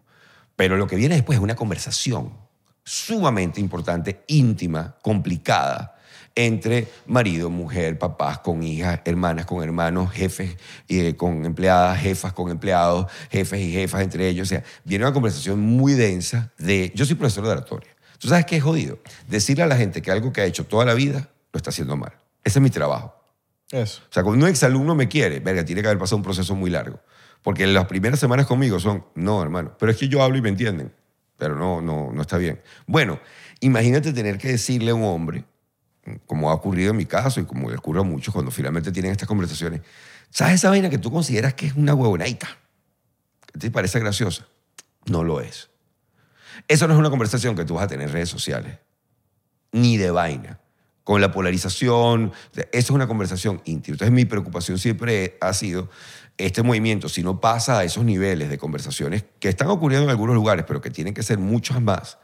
Pero 0.55 0.77
lo 0.77 0.87
que 0.87 0.95
viene 0.95 1.15
después 1.15 1.37
es 1.37 1.43
una 1.43 1.55
conversación 1.55 2.33
sumamente 2.83 3.61
importante, 3.61 4.23
íntima, 4.27 4.95
complicada, 5.01 5.95
entre 6.33 6.87
marido, 7.05 7.49
mujer, 7.49 7.99
papás 7.99 8.39
con 8.39 8.63
hijas, 8.63 9.01
hermanas 9.05 9.45
con 9.45 9.63
hermanos, 9.63 10.11
jefes 10.11 10.57
eh, 10.87 11.15
con 11.15 11.45
empleadas, 11.45 11.99
jefas 11.99 12.33
con 12.33 12.49
empleados, 12.49 13.11
jefes 13.29 13.59
y 13.59 13.71
jefas 13.73 14.01
entre 14.01 14.27
ellos. 14.27 14.47
O 14.47 14.49
sea, 14.49 14.63
viene 14.83 15.05
una 15.05 15.13
conversación 15.13 15.59
muy 15.59 15.93
densa 15.93 16.51
de... 16.57 16.91
Yo 16.95 17.05
soy 17.05 17.15
profesor 17.15 17.45
de 17.45 17.51
oratoria. 17.51 17.89
¿Tú 18.17 18.27
sabes 18.27 18.45
qué 18.45 18.57
es 18.57 18.63
jodido? 18.63 18.99
Decirle 19.27 19.63
a 19.63 19.67
la 19.67 19.77
gente 19.77 20.01
que 20.01 20.11
algo 20.11 20.31
que 20.31 20.41
ha 20.41 20.45
hecho 20.45 20.65
toda 20.65 20.85
la 20.85 20.93
vida 20.93 21.29
lo 21.51 21.57
está 21.57 21.69
haciendo 21.69 21.95
mal. 21.95 22.13
Ese 22.43 22.59
es 22.59 22.63
mi 22.63 22.69
trabajo. 22.69 23.18
Eso. 23.71 24.01
O 24.09 24.13
sea, 24.13 24.23
cuando 24.23 24.45
un 24.45 24.51
exalumno 24.51 24.95
me 24.95 25.07
quiere, 25.07 25.39
verga, 25.39 25.63
tiene 25.63 25.81
que 25.81 25.87
haber 25.87 25.99
pasado 25.99 26.17
un 26.17 26.23
proceso 26.23 26.55
muy 26.55 26.69
largo. 26.69 26.99
Porque 27.41 27.65
las 27.67 27.85
primeras 27.85 28.19
semanas 28.19 28.45
conmigo 28.47 28.79
son, 28.79 29.05
no, 29.15 29.41
hermano, 29.41 29.75
pero 29.79 29.91
es 29.91 29.97
que 29.97 30.09
yo 30.09 30.21
hablo 30.23 30.37
y 30.37 30.41
me 30.41 30.49
entienden. 30.49 30.93
Pero 31.37 31.55
no, 31.55 31.81
no, 31.81 32.11
no 32.11 32.21
está 32.21 32.37
bien. 32.37 32.61
Bueno, 32.85 33.19
imagínate 33.61 34.11
tener 34.11 34.37
que 34.37 34.49
decirle 34.49 34.91
a 34.91 34.95
un 34.95 35.03
hombre, 35.03 35.45
como 36.25 36.49
ha 36.49 36.53
ocurrido 36.53 36.91
en 36.91 36.97
mi 36.97 37.05
caso 37.05 37.39
y 37.39 37.45
como 37.45 37.69
le 37.69 37.77
ocurre 37.77 38.01
a 38.01 38.03
muchos 38.03 38.33
cuando 38.33 38.51
finalmente 38.51 38.91
tienen 38.91 39.11
estas 39.11 39.27
conversaciones, 39.27 39.81
¿sabes 40.31 40.55
esa 40.55 40.69
vaina 40.69 40.89
que 40.89 40.97
tú 40.97 41.11
consideras 41.11 41.53
que 41.53 41.67
es 41.67 41.75
una 41.75 41.93
huevonadita? 41.93 42.47
¿Que 43.53 43.59
te 43.59 43.71
parece 43.71 43.99
graciosa? 43.99 44.47
No 45.05 45.23
lo 45.23 45.39
es. 45.39 45.69
Eso 46.67 46.87
no 46.87 46.93
es 46.93 46.99
una 46.99 47.09
conversación 47.09 47.55
que 47.55 47.63
tú 47.63 47.75
vas 47.75 47.85
a 47.85 47.87
tener 47.87 48.07
en 48.07 48.13
redes 48.13 48.29
sociales. 48.29 48.79
ni 49.71 49.97
de 49.97 50.11
vaina. 50.11 50.59
Con 51.09 51.21
la 51.21 51.31
polarización, 51.31 52.33
eso 52.53 52.67
es 52.71 52.89
una 52.91 53.07
conversación 53.07 53.63
íntima. 53.65 53.95
Entonces 53.95 54.13
mi 54.13 54.25
preocupación 54.25 54.77
siempre 54.77 55.39
ha 55.41 55.53
sido 55.53 55.89
este 56.37 56.61
movimiento, 56.61 57.09
si 57.09 57.23
no 57.23 57.41
pasa 57.41 57.79
a 57.79 57.83
esos 57.83 58.05
niveles 58.05 58.47
de 58.47 58.59
conversaciones 58.59 59.25
que 59.39 59.49
están 59.49 59.69
ocurriendo 59.69 60.03
en 60.03 60.11
algunos 60.11 60.35
lugares, 60.35 60.65
pero 60.67 60.81
que 60.81 60.91
tienen 60.91 61.15
que 61.15 61.23
ser 61.23 61.39
muchas 61.39 61.81
más, 61.81 62.19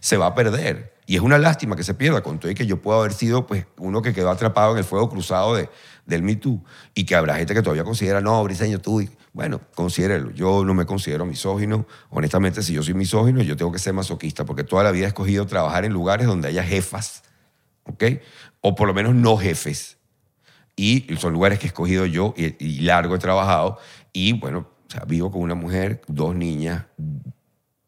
se 0.00 0.16
va 0.16 0.24
a 0.24 0.34
perder. 0.34 0.94
Y 1.04 1.16
es 1.16 1.20
una 1.20 1.36
lástima 1.36 1.76
que 1.76 1.82
se 1.82 1.92
pierda, 1.92 2.22
con 2.22 2.38
todo 2.38 2.50
y 2.50 2.54
que 2.54 2.64
yo 2.64 2.80
puedo 2.80 3.00
haber 3.00 3.12
sido 3.12 3.46
pues, 3.46 3.66
uno 3.76 4.00
que 4.00 4.14
quedó 4.14 4.30
atrapado 4.30 4.72
en 4.72 4.78
el 4.78 4.84
fuego 4.84 5.10
cruzado 5.10 5.56
de, 5.56 5.68
del 6.06 6.22
Me 6.22 6.36
Too 6.36 6.64
y 6.94 7.04
que 7.04 7.16
habrá 7.16 7.36
gente 7.36 7.52
que 7.52 7.60
todavía 7.60 7.84
considera, 7.84 8.22
no, 8.22 8.42
Briseño, 8.42 8.78
tú. 8.78 9.06
Bueno, 9.34 9.60
considérelo. 9.74 10.30
Yo 10.30 10.64
no 10.64 10.72
me 10.72 10.86
considero 10.86 11.26
misógino. 11.26 11.86
Honestamente, 12.08 12.62
si 12.62 12.72
yo 12.72 12.82
soy 12.82 12.94
misógino, 12.94 13.42
yo 13.42 13.54
tengo 13.54 13.70
que 13.70 13.78
ser 13.78 13.92
masoquista 13.92 14.46
porque 14.46 14.64
toda 14.64 14.82
la 14.82 14.92
vida 14.92 15.04
he 15.04 15.08
escogido 15.08 15.46
trabajar 15.46 15.84
en 15.84 15.92
lugares 15.92 16.26
donde 16.26 16.48
haya 16.48 16.62
jefas, 16.62 17.22
¿ok? 17.90 18.04
O 18.60 18.74
por 18.74 18.88
lo 18.88 18.94
menos 18.94 19.14
no 19.14 19.36
jefes. 19.36 19.98
Y 20.76 21.06
son 21.18 21.32
lugares 21.32 21.58
que 21.58 21.66
he 21.66 21.68
escogido 21.68 22.06
yo 22.06 22.34
y, 22.36 22.54
y 22.64 22.80
largo 22.80 23.14
he 23.14 23.18
trabajado. 23.18 23.78
Y 24.12 24.32
bueno, 24.34 24.66
o 24.88 24.90
sea, 24.90 25.04
vivo 25.06 25.30
con 25.30 25.42
una 25.42 25.54
mujer, 25.54 26.00
dos 26.08 26.34
niñas, 26.34 26.84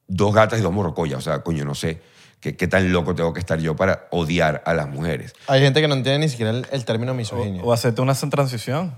dos 0.07 0.35
gatas 0.35 0.59
y 0.61 0.63
dos 0.63 0.73
morrocollas. 0.73 1.19
O 1.19 1.23
sea, 1.23 1.43
coño, 1.43 1.65
no 1.65 1.75
sé 1.75 2.01
qué, 2.41 2.57
qué 2.57 2.69
tan 2.69 2.93
loco 2.93 3.15
tengo 3.15 3.33
que 3.33 3.41
estar 3.41 3.59
yo 3.59 3.77
para 3.77 4.09
odiar 4.11 4.63
a 4.67 4.75
las 4.75 4.89
mujeres. 4.89 5.33
Hay 5.47 5.61
gente 5.63 5.81
que 5.81 5.89
no 5.89 5.95
entiende 5.95 6.21
ni 6.21 6.29
siquiera 6.29 6.51
el, 6.51 6.67
el 6.71 6.85
término 6.85 7.15
misoginia. 7.15 7.63
O, 7.63 7.69
o 7.69 7.73
hacerte 7.73 8.01
una 8.03 8.15
transición. 8.15 8.95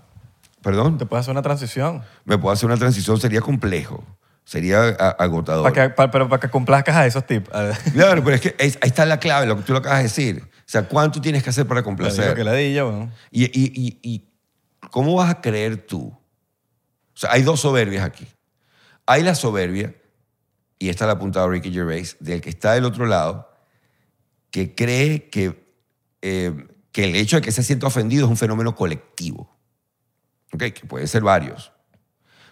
Perdón, 0.62 0.96
Te 0.98 1.04
puedes 1.06 1.24
hacer 1.24 1.32
una 1.32 1.42
transición. 1.42 2.02
me 2.24 2.38
puedo 2.38 2.52
hacer 2.52 2.66
una 2.66 2.78
transición, 2.78 3.20
sería 3.20 3.42
complejo, 3.42 4.02
sería 4.44 4.80
a- 4.98 5.10
agotador. 5.10 5.70
Para 5.70 5.88
que, 5.90 5.94
pa- 5.94 6.10
pero 6.10 6.26
para 6.28 6.40
que 6.40 6.48
complazcas 6.48 6.96
a 6.96 7.06
esos 7.06 7.26
tips. 7.26 7.50
A- 7.54 7.72
Claro, 7.92 8.24
pero 8.24 8.34
es 8.36 8.40
que 8.40 8.54
es- 8.58 8.78
ahí 8.80 8.88
está 8.88 9.04
la 9.04 9.18
clave, 9.20 9.44
lo 9.46 9.56
que 9.58 9.62
tú 9.62 9.72
lo 9.72 9.80
acabas 9.80 9.98
de 9.98 10.04
decir. 10.04 10.48
O 10.66 10.68
sea, 10.74 10.88
¿cuánto 10.88 11.20
tienes 11.20 11.42
que 11.42 11.50
hacer 11.50 11.66
para 11.66 11.82
complacer? 11.82 12.34
que 12.34 12.44
la 12.44 12.52
di 12.54 12.72
yo, 12.74 12.90
bueno. 12.90 13.12
Y, 13.30 13.44
y- 13.44 13.72
y- 13.74 13.98
y 14.02 14.24
cómo 14.90 15.14
vas 15.14 15.30
a 15.30 15.40
creer 15.40 15.86
tú? 15.86 16.06
O 16.08 17.16
sea, 17.16 17.32
hay 17.32 17.42
dos 17.42 17.60
soberbias 17.60 18.04
aquí. 18.04 18.26
Hay 19.06 19.22
la 19.22 19.34
soberbia, 19.34 19.94
y 20.78 20.88
esta 20.88 21.04
la 21.06 21.12
ha 21.12 21.14
apuntado 21.16 21.48
Ricky 21.50 21.70
Gervais, 21.72 22.16
del 22.20 22.40
que 22.40 22.48
está 22.50 22.72
del 22.72 22.84
otro 22.86 23.06
lado, 23.06 23.52
que 24.50 24.74
cree 24.74 25.28
que, 25.28 25.68
eh, 26.22 26.66
que 26.92 27.04
el 27.04 27.14
hecho 27.16 27.36
de 27.36 27.42
que 27.42 27.52
se 27.52 27.62
sienta 27.62 27.86
ofendido 27.86 28.24
es 28.24 28.30
un 28.30 28.36
fenómeno 28.36 28.74
colectivo. 28.74 29.54
¿Ok? 30.52 30.62
Que 30.72 30.86
pueden 30.86 31.08
ser 31.08 31.22
varios. 31.22 31.72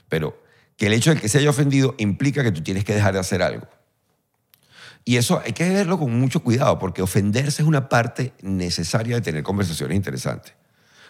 Pero 0.08 0.40
que 0.76 0.86
el 0.86 0.92
hecho 0.92 1.14
de 1.14 1.20
que 1.20 1.28
se 1.28 1.38
haya 1.38 1.50
ofendido 1.50 1.94
implica 1.98 2.42
que 2.42 2.52
tú 2.52 2.62
tienes 2.62 2.84
que 2.84 2.94
dejar 2.94 3.14
de 3.14 3.20
hacer 3.20 3.42
algo. 3.42 3.66
Y 5.04 5.16
eso 5.16 5.42
hay 5.44 5.52
que 5.52 5.68
verlo 5.68 5.98
con 5.98 6.18
mucho 6.18 6.40
cuidado, 6.40 6.78
porque 6.78 7.02
ofenderse 7.02 7.62
es 7.62 7.68
una 7.68 7.88
parte 7.88 8.32
necesaria 8.42 9.16
de 9.16 9.22
tener 9.22 9.42
conversaciones 9.42 9.96
interesantes. 9.96 10.54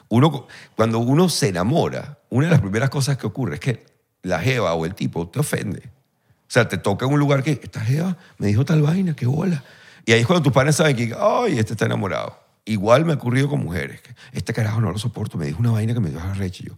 Uno, 0.08 0.46
cuando 0.76 0.98
uno 0.98 1.28
se 1.28 1.48
enamora, 1.48 2.18
una 2.30 2.46
de 2.46 2.52
las 2.52 2.60
primeras 2.60 2.90
cosas 2.90 3.16
que 3.18 3.26
ocurre 3.26 3.54
es 3.54 3.60
que 3.60 3.86
la 4.22 4.40
jeva 4.40 4.74
o 4.74 4.86
el 4.86 4.94
tipo 4.94 5.28
te 5.28 5.40
ofende. 5.40 5.80
O 5.80 6.52
sea, 6.52 6.68
te 6.68 6.76
toca 6.78 7.06
en 7.06 7.12
un 7.12 7.18
lugar 7.18 7.42
que, 7.42 7.52
esta 7.62 7.80
jeva 7.80 8.16
me 8.38 8.46
dijo 8.46 8.64
tal 8.64 8.82
vaina, 8.82 9.14
qué 9.14 9.26
bola. 9.26 9.64
Y 10.04 10.12
ahí 10.12 10.20
es 10.20 10.26
cuando 10.26 10.42
tus 10.42 10.52
padres 10.52 10.76
saben 10.76 10.96
que, 10.96 11.14
ay, 11.18 11.58
este 11.58 11.72
está 11.72 11.86
enamorado. 11.86 12.38
Igual 12.64 13.04
me 13.04 13.12
ha 13.12 13.16
ocurrido 13.16 13.48
con 13.48 13.60
mujeres. 13.62 14.00
Este 14.32 14.52
carajo 14.52 14.80
no 14.80 14.90
lo 14.90 14.98
soporto, 14.98 15.38
me 15.38 15.46
dijo 15.46 15.60
una 15.60 15.70
vaina 15.70 15.94
que 15.94 16.00
me 16.00 16.10
dio 16.10 16.20
arrecho. 16.20 16.62
Y 16.62 16.66
yo, 16.68 16.74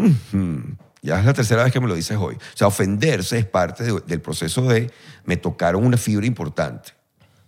"Ujú". 0.00 0.76
Ya 1.04 1.18
es 1.20 1.26
la 1.26 1.34
tercera 1.34 1.64
vez 1.64 1.72
que 1.72 1.80
me 1.80 1.86
lo 1.86 1.94
dices 1.94 2.16
hoy. 2.18 2.36
O 2.36 2.56
sea, 2.56 2.66
ofenderse 2.66 3.38
es 3.38 3.44
parte 3.44 3.84
de- 3.84 4.00
del 4.06 4.22
proceso 4.22 4.62
de 4.62 4.90
me 5.26 5.36
tocaron 5.36 5.84
una 5.84 5.98
fibra 5.98 6.24
importante. 6.26 6.92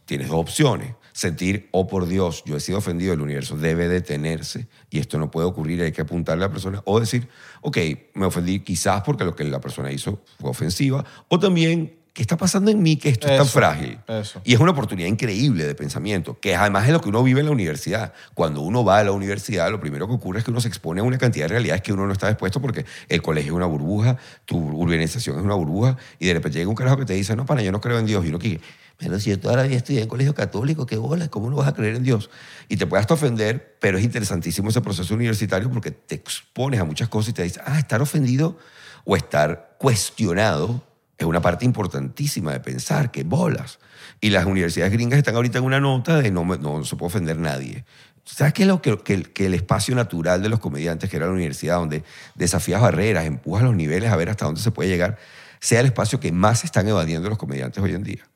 Tienes 0.04 0.28
dos 0.28 0.36
opciones. 0.36 0.94
Sentir, 1.14 1.70
oh 1.72 1.86
por 1.86 2.06
Dios, 2.06 2.42
yo 2.44 2.58
he 2.58 2.60
sido 2.60 2.76
ofendido, 2.76 3.14
el 3.14 3.22
universo 3.22 3.56
debe 3.56 3.88
detenerse 3.88 4.68
y 4.90 4.98
esto 4.98 5.18
no 5.18 5.30
puede 5.30 5.46
ocurrir, 5.46 5.80
hay 5.80 5.90
que 5.92 6.02
apuntarle 6.02 6.44
a 6.44 6.48
la 6.48 6.52
persona. 6.52 6.82
O 6.84 7.00
decir, 7.00 7.28
ok, 7.62 7.78
me 8.12 8.26
ofendí 8.26 8.60
quizás 8.60 9.00
porque 9.00 9.24
lo 9.24 9.34
que 9.34 9.44
la 9.44 9.58
persona 9.58 9.90
hizo 9.90 10.22
fue 10.38 10.50
ofensiva. 10.50 11.02
O 11.28 11.38
también, 11.40 11.96
¿qué 12.16 12.22
está 12.22 12.38
pasando 12.38 12.70
en 12.70 12.82
mí 12.82 12.96
que 12.96 13.10
esto 13.10 13.26
es 13.26 13.36
tan 13.36 13.44
Eso, 13.44 13.52
frágil? 13.52 13.98
eso. 14.08 14.40
Y 14.42 14.54
es 14.54 14.58
una 14.58 14.70
oportunidad 14.70 15.06
increíble 15.06 15.66
de 15.66 15.74
pensamiento, 15.74 16.40
que 16.40 16.56
además 16.56 16.86
es 16.86 16.92
lo 16.94 17.02
que 17.02 17.10
uno 17.10 17.22
vive 17.22 17.40
en 17.40 17.46
la 17.46 17.52
universidad. 17.52 18.14
Cuando 18.32 18.62
uno 18.62 18.82
va 18.82 19.00
a 19.00 19.04
la 19.04 19.12
universidad, 19.12 19.70
lo 19.70 19.78
primero 19.78 20.08
que 20.08 20.14
ocurre 20.14 20.38
es 20.38 20.44
que 20.46 20.50
uno 20.50 20.62
se 20.62 20.68
expone 20.68 21.02
a 21.02 21.04
una 21.04 21.18
cantidad 21.18 21.44
de 21.44 21.48
realidades 21.48 21.82
que 21.82 21.92
uno 21.92 22.06
no 22.06 22.14
está 22.14 22.28
dispuesto 22.28 22.58
porque 22.62 22.86
el 23.10 23.20
colegio 23.20 23.52
es 23.52 23.56
una 23.56 23.66
burbuja, 23.66 24.16
tu 24.46 24.56
urbanización 24.56 25.36
es 25.36 25.44
una 25.44 25.56
burbuja, 25.56 25.98
y 26.18 26.26
de 26.26 26.32
repente 26.32 26.58
llega 26.58 26.70
un 26.70 26.74
carajo 26.74 26.96
que 26.96 27.04
te 27.04 27.12
dice, 27.12 27.36
no, 27.36 27.44
pana, 27.44 27.60
yo 27.60 27.70
no 27.70 27.82
creo 27.82 27.98
en 27.98 28.06
Dios. 28.06 28.24
Y 28.24 28.30
uno 28.30 28.38
que, 28.38 28.62
pero 28.96 29.20
si 29.20 29.28
yo 29.28 29.38
toda 29.38 29.56
la 29.56 29.64
vida 29.64 29.76
estudié 29.76 30.00
en 30.00 30.08
colegio 30.08 30.34
católico, 30.34 30.86
qué 30.86 30.96
bola, 30.96 31.28
¿cómo 31.28 31.50
no 31.50 31.56
vas 31.56 31.68
a 31.68 31.74
creer 31.74 31.96
en 31.96 32.02
Dios? 32.02 32.30
Y 32.70 32.78
te 32.78 32.86
puedes 32.86 33.02
hasta 33.02 33.12
ofender, 33.12 33.76
pero 33.78 33.98
es 33.98 34.04
interesantísimo 34.04 34.70
ese 34.70 34.80
proceso 34.80 35.14
universitario 35.14 35.70
porque 35.70 35.90
te 35.90 36.14
expones 36.14 36.80
a 36.80 36.84
muchas 36.84 37.10
cosas 37.10 37.28
y 37.28 37.32
te 37.34 37.42
dices, 37.42 37.60
ah, 37.66 37.78
estar 37.78 38.00
ofendido 38.00 38.56
o 39.04 39.16
estar 39.16 39.76
cuestionado 39.78 40.82
es 41.18 41.26
una 41.26 41.40
parte 41.40 41.64
importantísima 41.64 42.52
de 42.52 42.60
pensar, 42.60 43.10
que 43.10 43.24
bolas. 43.24 43.78
Y 44.20 44.30
las 44.30 44.46
universidades 44.46 44.92
gringas 44.92 45.18
están 45.18 45.34
ahorita 45.34 45.58
en 45.58 45.64
una 45.64 45.80
nota 45.80 46.20
de 46.20 46.30
no, 46.30 46.44
no, 46.44 46.84
se 46.84 46.96
puede 46.96 47.08
ofender 47.08 47.38
nadie. 47.38 47.84
¿Sabes 48.24 48.52
qué 48.52 48.62
es 48.62 48.68
lo 48.68 48.82
que, 48.82 48.98
que 48.98 49.22
que 49.22 49.46
el 49.46 49.54
espacio 49.54 49.94
natural 49.94 50.42
de 50.42 50.48
los 50.48 50.58
comediantes, 50.58 51.08
que 51.08 51.16
era 51.16 51.26
la 51.26 51.32
universidad, 51.32 51.76
donde 51.76 52.02
desafías 52.34 52.80
barreras, 52.80 53.24
empujas 53.24 53.62
los 53.62 53.74
niveles 53.74 54.10
a 54.10 54.16
ver 54.16 54.28
hasta 54.28 54.46
dónde 54.46 54.60
se 54.60 54.72
puede 54.72 54.88
llegar, 54.90 55.16
sea 55.60 55.80
el 55.80 55.86
espacio 55.86 56.20
que 56.20 56.32
más 56.32 56.64
están 56.64 56.88
evadiendo 56.88 57.28
los 57.28 57.38
comediantes 57.38 57.82
hoy 57.82 57.94
en 57.94 58.02
día? 58.02 58.28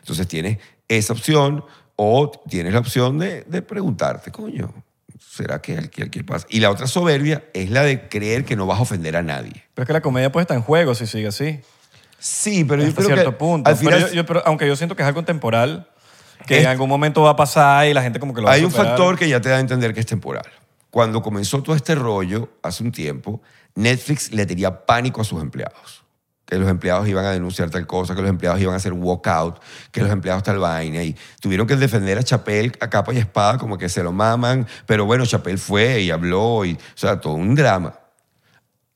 Entonces 0.00 0.26
tienes 0.26 0.58
esa 0.88 1.12
opción 1.12 1.64
o 1.96 2.30
tienes 2.48 2.72
la 2.72 2.80
opción 2.80 3.18
de, 3.18 3.44
de 3.44 3.62
preguntarte, 3.62 4.32
coño, 4.32 4.74
¿será 5.18 5.62
que 5.62 5.78
aquí, 5.78 6.02
aquí 6.02 6.22
pasa? 6.22 6.46
Y 6.50 6.60
la 6.60 6.70
otra 6.70 6.86
soberbia 6.86 7.44
es 7.54 7.70
la 7.70 7.82
de 7.82 8.08
creer 8.08 8.44
que 8.44 8.56
no 8.56 8.66
vas 8.66 8.80
a 8.80 8.82
ofender 8.82 9.16
a 9.16 9.22
nadie. 9.22 9.64
Pero 9.74 9.84
es 9.84 9.86
que 9.86 9.92
la 9.92 10.02
comedia 10.02 10.32
puede 10.32 10.42
estar 10.42 10.56
en 10.56 10.62
juego 10.62 10.94
si 10.94 11.06
sigue 11.06 11.28
así. 11.28 11.60
Sí, 12.24 12.64
pero 12.64 12.82
yo 12.82 12.88
hasta 12.88 13.02
creo 13.02 13.14
cierto 13.16 13.30
que 13.32 13.36
punto. 13.36 13.68
al 13.68 13.76
final 13.76 13.94
Pero 13.94 14.06
yo- 14.08 14.14
yo- 14.14 14.26
pero 14.26 14.42
aunque 14.46 14.66
yo 14.68 14.76
siento 14.76 14.94
que 14.94 15.02
es 15.02 15.08
algo 15.08 15.24
temporal, 15.24 15.88
que 16.46 16.58
Es- 16.58 16.62
en 16.62 16.68
algún 16.68 16.88
momento 16.88 17.22
va 17.22 17.30
a 17.30 17.36
pasar 17.36 17.86
y 17.88 17.94
la 17.94 18.02
gente 18.02 18.20
como 18.20 18.32
que 18.32 18.40
lo 18.40 18.46
va 18.46 18.52
a 18.52 18.54
hay 18.54 18.64
un 18.64 18.70
factor 18.70 19.18
que 19.18 19.28
ya 19.28 19.40
te 19.40 19.48
da 19.48 19.56
a 19.56 19.60
entender 19.60 19.92
que 19.92 20.00
es 20.00 20.06
temporal. 20.06 20.44
Cuando 20.90 21.20
comenzó 21.22 21.62
todo 21.62 21.74
este 21.74 21.94
rollo 21.96 22.48
hace 22.62 22.84
un 22.84 22.92
tiempo, 22.92 23.42
Netflix 23.74 24.30
le 24.32 24.46
tenía 24.46 24.84
pánico 24.86 25.20
a 25.20 25.24
sus 25.24 25.40
empleados. 25.42 26.04
Que 26.44 26.58
los 26.58 26.68
empleados 26.68 27.08
iban 27.08 27.24
a 27.24 27.30
denunciar 27.30 27.70
tal 27.70 27.86
cosa, 27.86 28.14
que 28.14 28.20
los 28.20 28.28
empleados 28.28 28.60
iban 28.60 28.74
a 28.74 28.76
hacer 28.76 28.92
walkout, 28.92 29.58
que 29.90 30.02
los 30.02 30.10
empleados 30.10 30.42
tal 30.42 30.58
vaina. 30.58 31.02
Y 31.02 31.16
tuvieron 31.40 31.66
que 31.66 31.76
defender 31.76 32.18
a 32.18 32.22
Chapel 32.22 32.72
a 32.80 32.90
capa 32.90 33.14
y 33.14 33.18
espada, 33.18 33.56
como 33.58 33.78
que 33.78 33.88
se 33.88 34.02
lo 34.02 34.12
maman. 34.12 34.66
Pero 34.86 35.06
bueno, 35.06 35.24
Chapel 35.24 35.58
fue 35.58 36.02
y 36.02 36.10
habló, 36.10 36.64
y, 36.66 36.74
o 36.74 36.78
sea, 36.94 37.20
todo 37.20 37.32
un 37.34 37.54
drama. 37.54 37.94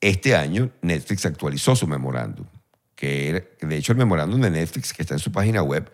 Este 0.01 0.37
año 0.37 0.69
Netflix 0.83 1.25
actualizó 1.25 1.75
su 1.75 1.87
memorándum, 1.87 2.45
que 2.97 3.57
de 3.61 3.77
hecho 3.77 3.93
el 3.93 3.99
memorándum 3.99 4.41
de 4.41 4.51
Netflix 4.51 4.93
que 4.93 5.03
está 5.03 5.15
en 5.15 5.21
su 5.21 5.31
página 5.31 5.63
web 5.63 5.93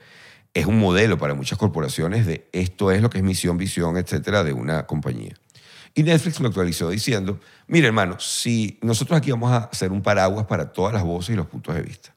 es 0.55 0.67
un 0.67 0.79
modelo 0.79 1.19
para 1.19 1.35
muchas 1.35 1.59
corporaciones 1.59 2.27
de 2.27 2.49
esto 2.53 2.91
es 2.91 3.03
lo 3.03 3.11
que 3.11 3.19
es 3.19 3.25
misión, 3.25 3.59
visión, 3.59 3.97
etcétera, 3.97 4.45
de 4.45 4.53
una 4.53 4.87
compañía. 4.87 5.35
Y 5.95 6.03
Netflix 6.05 6.41
lo 6.41 6.49
actualizó 6.49 6.89
diciendo, 6.91 7.41
mire 7.67 7.89
hermano, 7.89 8.19
si 8.19 8.79
nosotros 8.83 9.19
aquí 9.19 9.31
vamos 9.31 9.53
a 9.53 9.65
hacer 9.65 9.93
un 9.93 10.03
paraguas 10.03 10.47
para 10.47 10.73
todas 10.73 10.95
las 10.95 11.03
voces 11.03 11.35
y 11.35 11.37
los 11.37 11.47
puntos 11.47 11.75
de 11.75 11.83
vista. 11.83 12.15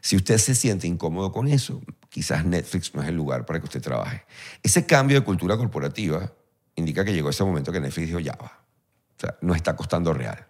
Si 0.00 0.16
usted 0.16 0.38
se 0.38 0.54
siente 0.54 0.86
incómodo 0.86 1.32
con 1.32 1.48
eso, 1.48 1.80
quizás 2.08 2.44
Netflix 2.44 2.94
no 2.94 3.02
es 3.02 3.08
el 3.08 3.16
lugar 3.16 3.46
para 3.46 3.60
que 3.60 3.64
usted 3.64 3.82
trabaje. 3.82 4.24
Ese 4.62 4.86
cambio 4.86 5.18
de 5.18 5.24
cultura 5.24 5.56
corporativa 5.56 6.32
indica 6.76 7.04
que 7.04 7.12
llegó 7.12 7.30
ese 7.30 7.44
momento 7.44 7.72
que 7.72 7.80
Netflix 7.80 8.08
dijo, 8.08 8.20
ya 8.20 8.36
va. 8.40 8.62
O 9.16 9.20
sea, 9.20 9.36
no 9.40 9.54
está 9.54 9.74
costando 9.74 10.12
real. 10.12 10.46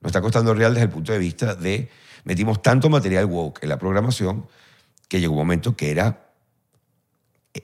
No 0.00 0.08
está 0.08 0.20
costando 0.20 0.52
real 0.54 0.74
desde 0.74 0.86
el 0.86 0.90
punto 0.90 1.12
de 1.12 1.18
vista 1.18 1.54
de 1.54 1.88
metimos 2.24 2.62
tanto 2.62 2.88
material 2.90 3.26
woke 3.26 3.62
en 3.62 3.68
la 3.68 3.78
programación 3.78 4.46
que 5.08 5.20
llegó 5.20 5.32
un 5.34 5.38
momento 5.38 5.76
que 5.76 5.90
era, 5.90 6.26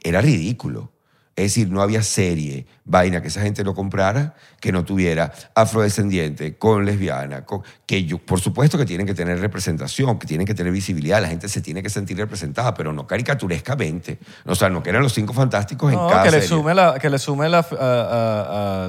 era 0.02 0.20
ridículo. 0.20 0.92
Es 1.36 1.44
decir, 1.54 1.70
no 1.70 1.80
había 1.80 2.02
serie, 2.02 2.66
vaina 2.84 3.22
que 3.22 3.28
esa 3.28 3.40
gente 3.40 3.64
no 3.64 3.72
comprara, 3.74 4.34
que 4.60 4.72
no 4.72 4.84
tuviera 4.84 5.32
afrodescendiente, 5.54 6.58
con 6.58 6.84
lesbiana, 6.84 7.46
con, 7.46 7.62
que 7.86 8.04
yo, 8.04 8.18
por 8.18 8.40
supuesto 8.40 8.76
que 8.76 8.84
tienen 8.84 9.06
que 9.06 9.14
tener 9.14 9.40
representación, 9.40 10.18
que 10.18 10.26
tienen 10.26 10.46
que 10.46 10.52
tener 10.54 10.70
visibilidad, 10.70 11.22
la 11.22 11.28
gente 11.28 11.48
se 11.48 11.62
tiene 11.62 11.82
que 11.82 11.88
sentir 11.88 12.18
representada, 12.18 12.74
pero 12.74 12.92
no 12.92 13.06
caricaturescamente. 13.06 14.18
O 14.44 14.54
sea, 14.54 14.68
no 14.68 14.82
que 14.82 14.90
eran 14.90 15.02
los 15.02 15.14
cinco 15.14 15.32
fantásticos 15.32 15.90
en 15.92 15.98
No, 15.98 16.08
cada 16.08 16.24
que 16.24 16.30
le 16.32 16.42
serie. 16.42 16.48
sume, 16.48 16.74
la, 16.74 16.98
que 16.98 17.08
le 17.08 17.18
sume 17.18 17.48
la, 17.48 17.58
a, 17.60 17.62
a- 17.80 18.86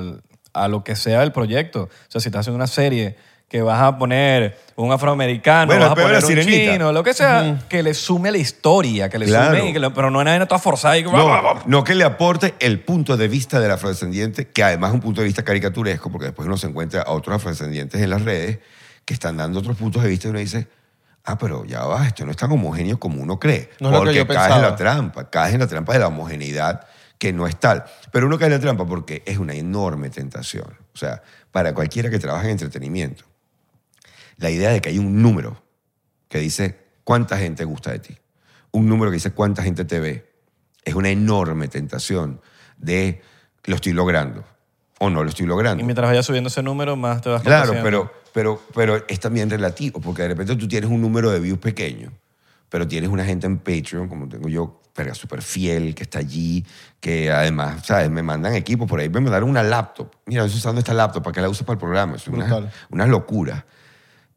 a- 0.54 0.64
a 0.64 0.68
lo 0.68 0.84
que 0.84 0.98
sea 0.98 1.24
el 1.24 1.32
proyecto. 1.32 1.84
O 1.84 1.90
sea, 2.10 2.20
si 2.20 2.28
estás 2.28 2.42
haciendo 2.42 2.58
una 2.58 2.68
serie 2.68 3.16
que 3.52 3.62
vas 3.62 3.82
a 3.82 3.98
poner 3.98 4.58
un 4.78 4.94
afroamericano, 4.94 5.66
Bueno, 5.68 5.82
vas 5.82 5.92
a 5.92 5.96
poner 5.96 6.24
un 6.24 6.46
chino, 6.46 6.94
lo 6.94 7.04
que 7.04 7.14
sea, 7.14 7.60
que 7.68 7.84
le 7.84 7.94
sume 7.94 8.30
a 8.30 8.32
la 8.32 8.38
historia, 8.38 9.10
que 9.10 9.20
le 9.20 9.26
Claro. 9.26 9.58
sume, 9.58 9.70
y 9.70 9.74
que 9.74 9.80
le- 9.80 9.92
pero 9.92 10.10
no 10.10 10.20
hay 10.20 10.26
nada 10.26 10.46
toda 10.46 10.58
forzada 10.58 10.98
y 10.98 11.04
que- 11.04 11.12
No, 11.12 11.60
no 11.66 11.84
que 11.84 11.94
le 11.94 12.06
aporte 12.06 12.56
el 12.60 12.80
punto 12.80 13.18
de 13.18 13.28
vista 13.28 13.60
del 13.60 13.72
afrodescendiente, 13.72 14.48
que 14.48 14.64
además 14.64 14.92
es 14.92 14.94
un 14.96 15.02
punto 15.02 15.20
de 15.20 15.26
vista 15.28 15.44
caricaturesco, 15.44 16.10
porque 16.10 16.28
después 16.28 16.48
uno 16.48 16.56
se 16.56 16.68
encuentra 16.68 17.02
a 17.02 17.12
otros 17.12 17.36
afrodescendientes 17.36 18.02
en 18.02 18.10
las 18.10 18.22
redes 18.24 18.60
que 19.04 19.14
están 19.14 19.36
dando 19.36 19.60
otros 19.60 19.76
puntos 19.76 20.02
de 20.02 20.08
vista 20.08 20.28
y 20.28 20.32
uno 20.32 20.40
dice, 20.40 20.68
Ah, 21.24 21.38
pero 21.38 21.66
ya 21.66 21.84
va, 21.86 22.08
esto 22.08 22.26
no 22.26 22.32
es 22.32 22.38
tan 22.38 22.52
homogéneo 22.52 23.00
como 23.00 23.22
uno 23.22 23.38
cree. 23.40 23.70
No 23.80 23.90
es 23.90 23.94
lo 23.94 24.00
que 24.00 24.06
porque 24.06 24.18
yo 24.18 24.28
caes 24.28 24.56
en 24.56 24.62
la 24.64 24.76
trampa, 24.76 25.30
caes 25.30 25.54
en 25.54 25.60
la 25.60 25.68
trampa 25.68 25.94
de 25.94 26.00
la 26.00 26.08
homogeneidad 26.08 26.88
que 27.20 27.32
no 27.32 27.46
es 27.46 27.58
tal. 27.60 27.84
Pero 28.12 28.26
uno 28.26 28.40
cae 28.40 28.48
en 28.48 28.54
la 28.54 28.60
trampa 28.60 28.88
porque 28.88 29.22
es 29.28 29.38
una 29.38 29.54
enorme 29.54 30.10
tentación. 30.10 30.66
O 30.96 30.98
sea, 30.98 31.22
para 31.52 31.76
cualquiera 31.76 32.10
que 32.10 32.18
trabaja 32.18 32.46
en 32.46 32.52
entretenimiento, 32.52 33.24
la 34.38 34.50
idea 34.50 34.72
de 34.72 34.82
que 34.82 34.90
hay 34.90 35.00
un 35.00 35.22
número 35.22 35.62
que 36.28 36.40
dice 36.40 36.80
cuánta 37.04 37.38
gente 37.38 37.66
gusta 37.66 37.92
de 37.92 38.00
ti, 38.00 38.18
un 38.72 38.88
número 38.88 39.12
que 39.12 39.16
dice 39.16 39.32
cuánta 39.32 39.64
gente 39.64 39.86
te 39.86 40.00
ve, 40.00 40.32
es 40.84 40.96
una 40.96 41.10
enorme 41.10 41.68
tentación 41.68 42.42
de 42.78 43.22
lo 43.66 43.76
estoy 43.76 43.94
logrando 43.94 44.44
o 45.00 45.10
no 45.10 45.24
lo 45.24 45.30
estoy 45.30 45.46
logrando. 45.46 45.82
Y 45.82 45.86
mientras 45.86 46.08
vayas 46.08 46.26
subiendo 46.26 46.50
ese 46.50 46.64
número, 46.64 46.96
más 46.96 47.22
te 47.22 47.30
vas 47.30 47.42
Claro, 47.42 47.74
pero, 47.82 48.12
pero, 48.34 48.62
pero 48.74 49.04
es 49.08 49.20
también 49.20 49.50
relativo, 49.50 50.00
porque 50.00 50.22
de 50.24 50.30
repente 50.30 50.56
tú 50.56 50.68
tienes 50.68 50.90
un 50.90 51.02
número 51.02 51.32
de 51.32 51.40
views 51.40 51.60
pequeño, 51.60 52.12
pero 52.70 52.88
tienes 52.88 53.10
una 53.10 53.26
gente 53.26 53.48
en 53.48 53.58
Patreon, 53.58 54.08
como 54.08 54.30
tengo 54.30 54.48
yo, 54.48 54.82
pero 54.94 55.16
súper 55.16 55.42
fiel, 55.42 55.96
que 55.96 56.04
está 56.04 56.20
allí, 56.20 56.66
que 57.00 57.32
además, 57.32 57.86
¿sabes? 57.86 58.10
Me 58.10 58.22
mandan 58.22 58.54
equipos 58.54 58.88
por 58.88 59.00
ahí, 59.00 59.10
me 59.10 59.22
mandaron 59.22 59.50
una 59.50 59.64
laptop. 59.64 60.12
Mira, 60.26 60.46
estoy 60.46 60.60
usando 60.60 60.80
esta 60.80 60.94
laptop, 60.94 61.24
¿para 61.24 61.34
qué 61.34 61.42
la 61.42 61.50
uso 61.50 61.66
para 61.66 61.74
el 61.74 61.80
programa? 61.80 62.16
Es 62.16 62.28
una, 62.28 62.46
Brutal. 62.46 62.72
una 62.92 63.08
locura. 63.08 63.66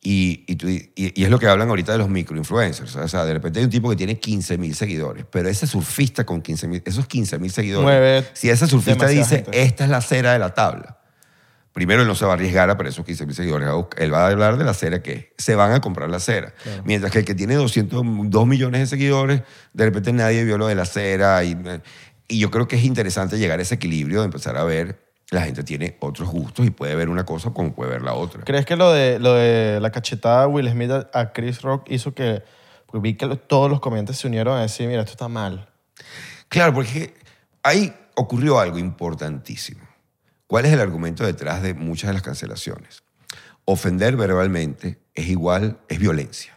Y, 0.07 0.45
y, 0.47 0.57
tú- 0.57 0.69
y- 0.69 0.91
y 0.95 1.25
es 1.25 1.31
lo 1.31 1.39
que 1.39 1.47
hablan 1.49 1.71
ahorita 1.71 1.93
de 1.93 1.99
los 1.99 2.11
microinfluencers. 2.11 2.95
O 2.97 3.09
sea, 3.09 3.25
de 3.25 3.33
repente 3.33 3.59
hay 3.61 3.65
un 3.65 3.71
tipo 3.71 3.89
que 3.89 3.97
tiene 3.97 4.19
15 4.19 4.59
mil 4.59 4.75
seguidores, 4.75 5.25
pero 5.31 5.49
ese 5.49 5.67
surfista 5.67 6.25
con 6.27 6.43
15 6.43 6.69
mil, 6.69 6.83
esos 6.85 7.07
15 7.07 7.39
mil 7.39 7.51
seguidores, 7.51 7.85
Mueve 7.85 8.25
si 8.35 8.51
ese 8.51 8.67
surfista 8.67 9.07
demasiada 9.07 9.25
dice, 9.25 9.43
gente. 9.51 9.63
esta 9.63 9.85
es 9.85 9.91
la 9.91 10.03
cera 10.03 10.35
de 10.35 10.39
la 10.39 10.53
tabla, 10.53 10.99
primero 11.73 12.03
él 12.03 12.07
no 12.09 12.15
se 12.15 12.27
va 12.27 12.33
a 12.33 12.35
arriesgar 12.35 12.69
a 12.69 12.77
por 12.77 12.87
esos 12.87 13.05
15 13.05 13.25
mil 13.25 13.35
seguidores. 13.35 13.67
Va 13.67 13.73
a 13.73 13.77
buscar- 13.77 14.03
Él 14.03 14.13
va 14.13 14.27
a 14.27 14.29
hablar 14.29 14.59
de 14.59 14.65
la 14.65 14.75
cera 14.75 15.03
que 15.03 15.33
se 15.39 15.55
van 15.55 15.73
a 15.73 15.81
comprar 15.81 16.11
la 16.11 16.21
cera. 16.21 16.53
Mientras 16.85 17.11
que 17.11 17.21
el 17.21 17.25
que 17.25 17.35
tiene 17.35 17.55
202 17.55 18.47
millones 18.47 18.81
de 18.83 18.87
seguidores, 18.87 19.41
de 19.73 19.85
repente 19.87 20.13
nadie 20.13 20.45
vio 20.45 20.59
lo 20.59 20.67
de 20.67 20.75
la 20.75 20.85
cera. 20.85 21.43
Y, 21.45 21.57
y 22.29 22.39
yo 22.39 22.51
creo 22.51 22.69
que 22.69 22.77
es 22.77 22.85
interesante 22.85 23.39
llegar 23.39 23.59
a 23.59 23.63
ese 23.63 23.75
equilibrio 23.77 24.21
de 24.21 24.27
empezar 24.27 24.57
a 24.59 24.65
ver, 24.65 25.04
la 25.31 25.43
gente 25.43 25.65
tiene 25.65 25.97
otros 26.01 26.29
gustos 26.29 26.67
y 26.67 26.71
puede 26.71 26.95
ver 26.95 27.09
una 27.09 27.25
cosa 27.25 27.51
como 27.51 27.75
puede 27.75 27.91
ver 27.91 28.03
la 28.03 28.15
otra. 28.15 28.43
¿Crees 28.45 28.67
que 28.67 28.77
lo 28.77 28.93
de, 28.93 29.19
lo 29.19 29.35
de 29.35 29.81
la 29.81 29.91
cachetada 29.91 30.43
de 30.43 30.47
Will 30.49 30.71
Smith 30.71 30.91
a- 31.13 31.33
Chris 31.33 31.63
Rock 31.63 31.87
hizo 31.91 32.15
que... 32.15 32.43
Porque 32.87 33.01
vi 33.03 33.15
que 33.17 33.27
todos 33.37 33.71
los 33.71 33.81
comediantes 33.81 34.19
se 34.19 34.29
unieron 34.29 34.57
a 34.57 34.63
decir, 34.63 34.87
mira, 34.87 35.01
esto 35.01 35.13
está 35.13 35.29
mal. 35.29 35.69
Claro, 36.49 36.73
porque 36.75 37.15
ahí 37.63 37.93
ocurrió 38.15 38.61
algo 38.61 38.79
importantísimo. 38.79 39.81
¿Cuál 40.47 40.67
es 40.67 40.73
el 40.73 40.81
argumento 40.81 41.25
detrás 41.25 41.63
de 41.63 41.75
muchas 41.75 42.09
de 42.09 42.15
las 42.15 42.23
cancelaciones? 42.23 43.03
Ofender 43.65 44.17
verbalmente 44.17 45.01
es 45.15 45.27
igual, 45.27 45.81
es 45.89 45.99
violencia. 45.99 46.57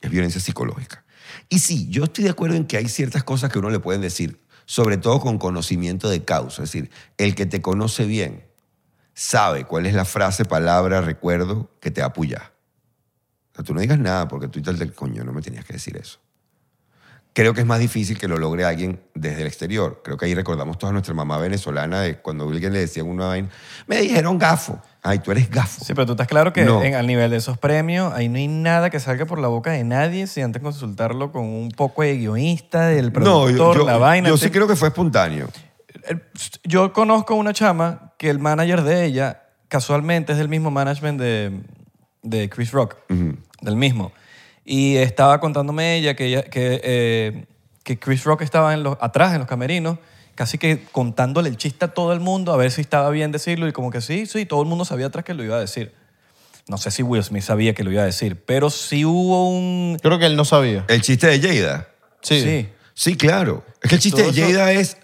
Es 0.00 0.10
violencia 0.10 0.40
psicológica. 0.40 1.04
Y 1.48 1.58
sí, 1.58 1.88
yo 1.90 2.04
estoy 2.04 2.24
de 2.24 2.30
acuerdo 2.30 2.56
en 2.56 2.66
que 2.66 2.76
hay 2.76 2.88
ciertas 2.88 3.24
cosas 3.24 3.50
que 3.50 3.58
uno 3.58 3.70
le 3.70 3.80
pueden 3.80 4.00
decir, 4.02 4.39
sobre 4.70 4.98
todo 4.98 5.18
con 5.18 5.38
conocimiento 5.38 6.08
de 6.08 6.24
causa. 6.24 6.62
Es 6.62 6.70
decir, 6.70 6.92
el 7.18 7.34
que 7.34 7.44
te 7.44 7.60
conoce 7.60 8.04
bien 8.04 8.46
sabe 9.14 9.64
cuál 9.64 9.84
es 9.84 9.94
la 9.94 10.04
frase, 10.04 10.44
palabra, 10.44 11.00
recuerdo 11.00 11.72
que 11.80 11.90
te 11.90 12.02
apoya. 12.02 12.52
O 13.50 13.56
sea, 13.56 13.64
tú 13.64 13.74
no 13.74 13.80
digas 13.80 13.98
nada 13.98 14.28
porque 14.28 14.46
tú 14.46 14.60
y 14.60 14.62
tal 14.62 14.78
del 14.78 14.94
coño, 14.94 15.24
no 15.24 15.32
me 15.32 15.42
tenías 15.42 15.64
que 15.64 15.72
decir 15.72 15.96
eso. 15.96 16.20
Creo 17.32 17.54
que 17.54 17.60
es 17.60 17.66
más 17.66 17.78
difícil 17.78 18.18
que 18.18 18.26
lo 18.26 18.38
logre 18.38 18.64
alguien 18.64 19.00
desde 19.14 19.42
el 19.42 19.46
exterior. 19.46 20.00
Creo 20.04 20.16
que 20.16 20.26
ahí 20.26 20.34
recordamos 20.34 20.78
toda 20.78 20.92
nuestra 20.92 21.14
mamá 21.14 21.38
venezolana 21.38 22.00
de 22.00 22.16
cuando 22.18 22.48
alguien 22.48 22.72
le 22.72 22.80
decía 22.80 23.04
una 23.04 23.26
vaina, 23.28 23.48
me 23.86 23.98
dijeron 24.00 24.36
gafo. 24.36 24.80
Ay, 25.02 25.20
tú 25.20 25.30
eres 25.30 25.48
gafo. 25.48 25.84
Sí, 25.84 25.94
pero 25.94 26.06
tú 26.06 26.12
estás 26.12 26.26
claro 26.26 26.52
que 26.52 26.64
No. 26.64 26.82
en, 26.82 26.96
al 26.96 27.06
nivel 27.06 27.30
de 27.30 27.36
esos 27.36 27.56
premios, 27.56 28.12
ahí 28.12 28.28
no 28.28 28.36
hay 28.36 28.48
nada 28.48 28.90
que 28.90 28.98
salga 28.98 29.26
por 29.26 29.38
la 29.38 29.46
boca 29.46 29.70
de 29.70 29.84
nadie 29.84 30.26
si 30.26 30.40
antes 30.40 30.60
consultarlo 30.60 31.30
con 31.30 31.44
un 31.44 31.70
poco 31.70 32.02
de 32.02 32.16
guionista, 32.18 32.86
del 32.88 33.06
no, 33.06 33.12
productor, 33.12 33.76
yo, 33.76 33.82
yo- 33.82 33.86
la 33.86 33.96
vaina. 33.96 34.28
yo 34.28 34.36
sí 34.36 34.50
creo 34.50 34.66
que 34.66 34.74
fue 34.76 34.88
espontáneo. 34.88 35.48
El- 36.08 36.22
Yo 36.64 36.92
conozco 36.92 37.36
una 37.36 37.52
chama 37.52 38.12
que 38.18 38.28
el 38.28 38.40
manager 38.40 38.82
de 38.82 39.04
ella 39.04 39.44
casualmente 39.68 40.32
es 40.32 40.38
del 40.38 40.48
mismo 40.48 40.72
management 40.72 41.20
de, 41.20 41.60
de 42.24 42.50
Chris 42.50 42.72
Rock, 42.72 42.96
del 43.08 43.76
mismo. 43.76 44.10
Y 44.64 44.96
estaba 44.96 45.40
contándome 45.40 45.96
ella 45.96 46.14
que, 46.14 46.26
ella- 46.26 46.42
que, 46.42 46.80
eh, 46.84 47.44
que 47.82 47.98
Chris 47.98 48.24
Rock 48.24 48.42
estaba 48.42 48.74
en 48.74 48.82
los, 48.82 48.96
atrás, 49.00 49.32
en 49.32 49.38
los 49.40 49.48
camerinos, 49.48 49.98
casi 50.34 50.58
que 50.58 50.84
contándole 50.92 51.48
el 51.48 51.56
chiste 51.56 51.84
a 51.86 51.88
todo 51.88 52.12
el 52.12 52.20
mundo 52.20 52.52
a 52.52 52.56
ver 52.56 52.70
si 52.70 52.80
estaba 52.80 53.10
bien 53.10 53.32
decirlo 53.32 53.66
y 53.68 53.72
como 53.72 53.90
que 53.90 54.00
sí, 54.00 54.26
sí, 54.26 54.46
todo 54.46 54.62
el 54.62 54.68
mundo 54.68 54.84
sabía 54.84 55.06
atrás 55.06 55.24
que 55.24 55.34
lo 55.34 55.42
iba 55.44 55.56
a 55.56 55.60
decir. 55.60 55.92
No 56.68 56.76
sé 56.78 56.90
si 56.90 57.02
Will 57.02 57.24
Smith 57.24 57.42
sabía 57.42 57.74
que 57.74 57.82
lo 57.82 57.90
iba 57.90 58.02
a 58.02 58.06
decir, 58.06 58.42
pero 58.46 58.70
sí 58.70 59.04
hubo 59.04 59.48
un... 59.50 59.98
Creo 60.00 60.18
que 60.18 60.26
él 60.26 60.36
no 60.36 60.44
sabía. 60.44 60.84
El 60.88 61.00
chiste 61.02 61.26
de 61.26 61.40
Jada. 61.40 61.88
Sí. 62.22 62.40
sí. 62.40 62.68
Sí, 62.94 63.16
claro. 63.16 63.64
Es 63.82 63.88
que 63.88 63.96
el 63.96 64.00
chiste 64.00 64.22
Todo 64.22 64.30
de 64.32 64.40
eso- 64.42 64.50
Jada 64.52 64.72
es, 64.72 64.96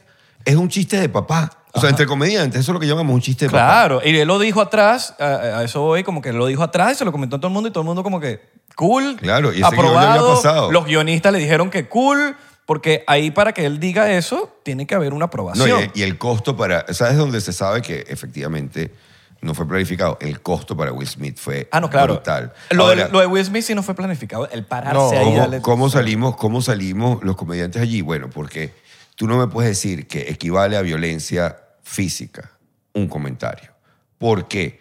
es 0.44 0.54
un 0.54 0.68
chiste 0.68 1.00
de 1.00 1.08
papá. 1.08 1.50
O 1.72 1.80
sea, 1.80 1.90
entre 1.90 2.06
comediantes, 2.06 2.60
eso 2.60 2.70
es 2.70 2.74
lo 2.74 2.80
que 2.80 2.86
llamamos 2.86 3.12
un 3.14 3.20
chiste 3.20 3.46
de 3.46 3.50
papá. 3.50 3.64
Claro, 3.66 4.00
y 4.04 4.16
él 4.16 4.26
lo 4.28 4.38
dijo 4.38 4.62
atrás, 4.62 5.14
a, 5.18 5.24
a 5.58 5.64
eso 5.64 5.82
voy, 5.82 6.04
como 6.04 6.22
que 6.22 6.32
lo 6.32 6.46
dijo 6.46 6.62
atrás 6.62 6.92
y 6.92 6.94
se 6.94 7.04
lo 7.04 7.12
comentó 7.12 7.36
a 7.36 7.38
todo 7.38 7.48
el 7.48 7.52
mundo 7.54 7.68
y 7.68 7.72
todo 7.72 7.82
el 7.82 7.86
mundo 7.86 8.02
como 8.02 8.18
que, 8.20 8.40
cool, 8.76 9.16
Claro, 9.16 9.52
y 9.52 9.60
ese 9.62 9.70
guion 9.70 9.84
ya 9.84 9.90
había 9.90 10.12
aprobado. 10.12 10.34
pasado. 10.36 10.70
Los 10.70 10.84
guionistas 10.86 11.32
le 11.32 11.40
dijeron 11.40 11.70
que 11.70 11.88
cool, 11.88 12.36
porque 12.64 13.02
ahí 13.08 13.30
para 13.32 13.52
que 13.52 13.66
él 13.66 13.80
diga 13.80 14.12
eso, 14.12 14.56
tiene 14.62 14.86
que 14.86 14.94
haber 14.94 15.12
una 15.12 15.20
No, 15.20 15.26
aprobación. 15.26 15.90
y, 15.94 16.00
y 16.00 16.02
el 16.04 16.18
costo 16.18 16.56
para... 16.56 16.84
¿Sabes 16.94 17.16
dónde 17.16 17.40
se 17.40 17.52
sabe 17.52 17.82
que 17.82 18.04
efectivamente 18.08 18.92
no 19.40 19.54
fue 19.54 19.66
planificado? 19.68 20.18
El 20.20 20.40
costo 20.40 20.76
para 20.76 20.92
Will 20.92 21.08
Smith 21.08 21.38
fue 21.38 21.68
ah, 21.72 21.80
no, 21.80 21.88
claro. 21.90 22.14
brutal. 22.14 22.52
Lo, 22.70 22.88
de, 22.88 23.02
Ahora, 23.02 23.08
lo 23.12 23.20
de 23.20 23.26
Will 23.26 23.44
Smith 23.44 23.62
sí 23.64 23.74
no 23.74 23.82
fue 23.82 23.94
planificado, 23.94 24.48
el 24.50 24.64
pararse 24.64 24.94
No, 24.94 25.08
ahí. 25.10 25.34
¿Cómo, 25.34 25.62
cómo 25.62 25.90
salimos, 25.90 26.36
¿Cómo 26.36 26.60
salimos 26.62 27.22
los 27.24 27.36
comediantes 27.36 27.80
allí? 27.80 28.00
Bueno, 28.02 28.28
porque 28.30 28.74
tú 29.14 29.26
no 29.26 29.38
me 29.38 29.46
puedes 29.46 29.70
decir 29.70 30.06
que 30.08 30.28
equivale 30.30 30.76
a 30.76 30.82
violencia 30.82 31.56
física 31.82 32.50
un 32.94 33.08
comentario. 33.08 33.70
Porque, 34.18 34.80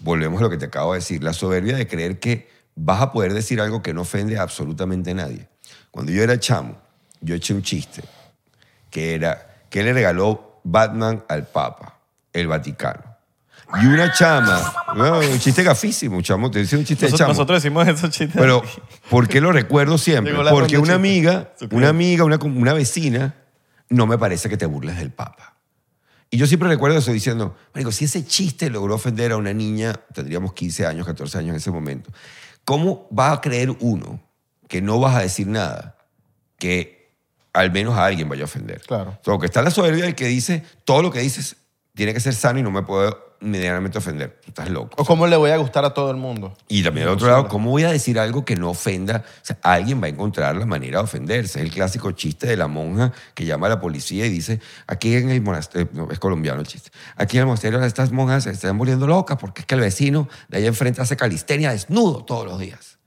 volvemos 0.00 0.40
a 0.40 0.44
lo 0.44 0.50
que 0.50 0.58
te 0.58 0.66
acabo 0.66 0.92
de 0.92 0.98
decir, 0.98 1.22
la 1.24 1.32
soberbia 1.32 1.76
de 1.76 1.86
creer 1.86 2.18
que 2.20 2.51
vas 2.74 3.00
a 3.00 3.12
poder 3.12 3.34
decir 3.34 3.60
algo 3.60 3.82
que 3.82 3.94
no 3.94 4.02
ofende 4.02 4.38
a 4.38 4.42
absolutamente 4.42 5.14
nadie. 5.14 5.48
Cuando 5.90 6.12
yo 6.12 6.22
era 6.22 6.38
chamo, 6.38 6.76
yo 7.20 7.34
eché 7.34 7.54
un 7.54 7.62
chiste 7.62 8.02
que 8.90 9.14
era 9.14 9.64
que 9.70 9.82
le 9.82 9.92
regaló 9.92 10.60
Batman 10.64 11.24
al 11.28 11.46
Papa, 11.46 11.98
el 12.32 12.46
Vaticano. 12.46 13.12
Y 13.80 13.86
una 13.86 14.12
chama, 14.12 14.74
no, 14.94 15.20
un 15.20 15.38
chiste 15.38 15.62
gafísimo, 15.62 16.20
chamo, 16.20 16.50
te 16.50 16.58
decía 16.58 16.78
un 16.78 16.84
chiste 16.84 17.06
de 17.06 17.12
nosotros, 17.12 17.18
chamo. 17.18 17.32
nosotros 17.32 17.62
decimos 17.62 17.88
esos 17.88 18.10
chistes. 18.10 18.36
Pero, 18.36 18.62
¿por 19.08 19.28
qué 19.28 19.40
lo 19.40 19.50
recuerdo 19.50 19.96
siempre? 19.96 20.34
Porque 20.50 20.76
una 20.76 20.94
amiga, 20.94 21.54
una 21.70 21.88
amiga, 21.88 22.24
una, 22.24 22.36
una 22.36 22.74
vecina, 22.74 23.34
no 23.88 24.06
me 24.06 24.18
parece 24.18 24.50
que 24.50 24.58
te 24.58 24.66
burles 24.66 24.98
del 24.98 25.10
Papa. 25.10 25.56
Y 26.30 26.36
yo 26.36 26.46
siempre 26.46 26.68
recuerdo 26.68 26.98
eso 26.98 27.12
diciendo, 27.12 27.56
marico, 27.74 27.92
si 27.92 28.06
ese 28.06 28.26
chiste 28.26 28.68
logró 28.68 28.94
ofender 28.94 29.32
a 29.32 29.36
una 29.36 29.52
niña, 29.52 29.94
tendríamos 30.14 30.52
15 30.52 30.86
años, 30.86 31.06
14 31.06 31.38
años 31.38 31.50
en 31.50 31.56
ese 31.56 31.70
momento, 31.70 32.10
¿cómo 32.64 33.08
va 33.16 33.32
a 33.32 33.40
creer 33.40 33.70
uno 33.80 34.20
que 34.68 34.80
no 34.80 35.00
vas 35.00 35.16
a 35.16 35.20
decir 35.20 35.46
nada 35.46 35.96
que 36.58 37.12
al 37.52 37.70
menos 37.70 37.96
a 37.96 38.06
alguien 38.06 38.28
vaya 38.28 38.42
a 38.42 38.44
ofender? 38.44 38.80
Claro. 38.82 39.18
O 39.20 39.24
sea, 39.24 39.38
que 39.38 39.46
está 39.46 39.62
la 39.62 39.70
soberbia 39.70 40.04
del 40.04 40.14
que 40.14 40.26
dice, 40.26 40.64
todo 40.84 41.02
lo 41.02 41.10
que 41.10 41.20
dices 41.20 41.56
tiene 41.94 42.14
que 42.14 42.20
ser 42.20 42.34
sano 42.34 42.58
y 42.58 42.62
no 42.62 42.70
me 42.70 42.82
puedo 42.82 43.31
medianamente 43.42 43.98
ofender. 43.98 44.38
Tú 44.42 44.48
estás 44.48 44.70
loco. 44.70 44.90
¿O 44.96 45.04
cómo 45.04 45.26
le 45.26 45.36
voy 45.36 45.50
a 45.50 45.56
gustar 45.56 45.84
a 45.84 45.92
todo 45.92 46.10
el 46.10 46.16
mundo? 46.16 46.56
Y 46.68 46.82
también 46.82 47.08
al 47.08 47.14
otro 47.14 47.28
lado, 47.28 47.48
¿cómo 47.48 47.70
voy 47.70 47.82
a 47.82 47.90
decir 47.90 48.18
algo 48.18 48.44
que 48.44 48.56
no 48.56 48.70
ofenda? 48.70 49.24
O 49.26 49.44
sea, 49.44 49.58
alguien 49.62 50.00
va 50.00 50.06
a 50.06 50.10
encontrar 50.10 50.56
la 50.56 50.66
manera 50.66 50.98
de 50.98 51.04
ofenderse. 51.04 51.58
Es 51.58 51.66
el 51.66 51.72
clásico 51.72 52.12
chiste 52.12 52.46
de 52.46 52.56
la 52.56 52.68
monja 52.68 53.12
que 53.34 53.44
llama 53.44 53.66
a 53.66 53.70
la 53.70 53.80
policía 53.80 54.26
y 54.26 54.30
dice, 54.30 54.60
aquí 54.86 55.14
en 55.14 55.30
el 55.30 55.42
monasterio, 55.42 55.88
no, 55.92 56.08
es 56.10 56.18
colombiano 56.18 56.60
el 56.60 56.66
chiste, 56.66 56.90
aquí 57.16 57.36
en 57.36 57.42
el 57.42 57.46
monasterio 57.46 57.82
estas 57.82 58.12
monjas 58.12 58.44
se 58.44 58.50
están 58.50 58.78
volviendo 58.78 59.06
locas 59.06 59.38
porque 59.38 59.62
es 59.62 59.66
que 59.66 59.74
el 59.74 59.80
vecino 59.80 60.28
de 60.48 60.58
allá 60.58 60.68
enfrente 60.68 61.02
hace 61.02 61.16
calistenia 61.16 61.72
desnudo 61.72 62.24
todos 62.24 62.46
los 62.46 62.58
días. 62.58 62.98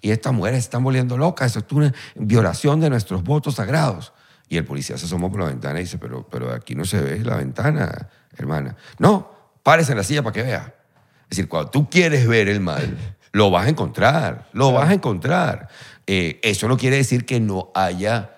Y 0.00 0.10
estas 0.10 0.32
mujeres 0.32 0.58
se 0.58 0.66
están 0.66 0.84
volviendo 0.84 1.18
locas, 1.18 1.50
eso 1.50 1.60
es 1.60 1.72
una 1.72 1.92
violación 2.14 2.80
de 2.80 2.90
nuestros 2.90 3.22
votos 3.22 3.56
sagrados. 3.56 4.12
Y 4.48 4.56
el 4.56 4.64
policía 4.64 4.98
se 4.98 5.06
asomó 5.06 5.30
por 5.30 5.40
la 5.40 5.46
ventana 5.46 5.80
y 5.80 5.84
dice, 5.84 5.98
pero, 5.98 6.26
pero 6.28 6.52
aquí 6.52 6.74
no 6.74 6.84
se 6.84 7.00
ve 7.00 7.18
la 7.20 7.36
ventana, 7.36 8.08
hermana. 8.36 8.76
No, 8.98 9.31
párese 9.62 9.92
en 9.92 9.98
la 9.98 10.04
silla 10.04 10.22
para 10.22 10.32
que 10.34 10.42
vea. 10.42 10.74
Es 11.24 11.30
decir, 11.36 11.48
cuando 11.48 11.70
tú 11.70 11.88
quieres 11.88 12.26
ver 12.26 12.48
el 12.48 12.60
mal, 12.60 13.16
lo 13.32 13.50
vas 13.50 13.66
a 13.66 13.70
encontrar, 13.70 14.48
lo 14.52 14.72
vas 14.72 14.90
a 14.90 14.94
encontrar. 14.94 15.68
Eh, 16.06 16.40
eso 16.42 16.68
no 16.68 16.76
quiere 16.76 16.96
decir 16.96 17.24
que 17.24 17.40
no 17.40 17.70
haya 17.74 18.36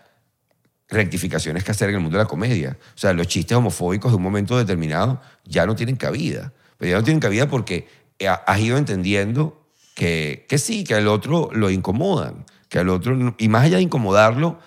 rectificaciones 0.89 1.65
que 1.65 1.71
hacer 1.73 1.89
en 1.89 1.97
el 1.97 2.01
mundo 2.03 2.19
de 2.19 2.25
la 2.25 2.29
comedia. 2.29 2.77
O 2.95 2.99
sea, 2.99 3.13
los 3.13 3.27
chistes 3.27 3.57
homofóbicos 3.57 4.13
de 4.13 4.17
un 4.17 4.23
momento 4.23 4.57
determinado 4.57 5.21
ya 5.45 5.67
no 5.67 5.75
tienen 5.75 5.97
cabida. 5.97 6.53
Pero 6.79 6.91
ya 6.93 6.97
no 6.99 7.05
tienen 7.05 7.21
cabida 7.21 7.49
porque 7.49 7.89
ha- 8.29 8.43
has 8.47 8.61
ido 8.61 8.77
entendiendo 8.77 9.67
que, 9.95 10.45
que 10.49 10.59
sí, 10.59 10.85
que 10.85 10.95
al 10.95 11.09
otro 11.09 11.49
lo 11.53 11.71
incomodan, 11.71 12.45
que 12.69 12.79
al 12.79 12.89
otro, 12.89 13.35
y 13.39 13.49
más 13.49 13.65
allá 13.65 13.77
de 13.77 13.83
incomodarlo, 13.83 14.59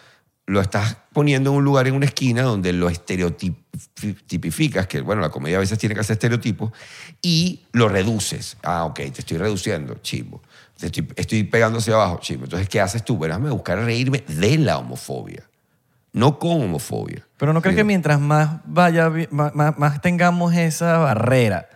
lo 0.45 0.62
estás 0.62 0.97
poniendo 1.14 1.51
en 1.51 1.58
un 1.58 1.64
lugar, 1.64 1.88
en 1.88 1.93
una 1.93 2.05
esquina, 2.05 2.41
donde 2.43 2.74
lo 2.74 2.89
estereotipificas, 3.78 4.88
que 4.88 5.01
bueno, 5.01 5.21
la 5.21 5.30
comedia 5.30 5.57
a 5.57 5.59
veces 5.61 5.78
tiene 5.80 5.95
que 5.95 6.01
hacer 6.01 6.13
estereotipos, 6.15 6.71
y 7.21 7.61
lo 7.71 7.88
reduces. 7.89 8.57
Ah, 8.63 8.86
ok, 8.86 8.95
te 8.95 9.19
estoy 9.21 9.38
reduciendo, 9.38 9.95
chimbo. 10.01 10.41
Te 10.78 10.88
estoy, 10.88 11.07
estoy 11.15 11.43
pegando 11.43 11.80
hacia 11.80 11.95
abajo, 11.95 12.19
chimbo. 12.21 12.43
Entonces, 12.45 12.69
¿qué 12.69 12.80
haces 12.82 13.03
tú? 13.03 13.17
Verás, 13.17 13.39
me 13.39 13.49
buscar 13.49 13.80
reírme 13.80 14.23
de 14.28 14.57
la 14.57 14.78
homofobia, 14.78 15.43
no 16.13 16.38
con 16.39 16.61
homofobia. 16.61 17.25
Pero 17.38 17.53
¿no 17.53 17.61
crees 17.61 17.78
que 17.78 17.84
mientras 17.84 18.19
más 18.19 18.59
vaya, 18.65 19.11
más, 19.32 19.51
más- 19.55 20.01
tengamos 20.01 20.53
esa 20.55 20.97
barrera 20.97 21.67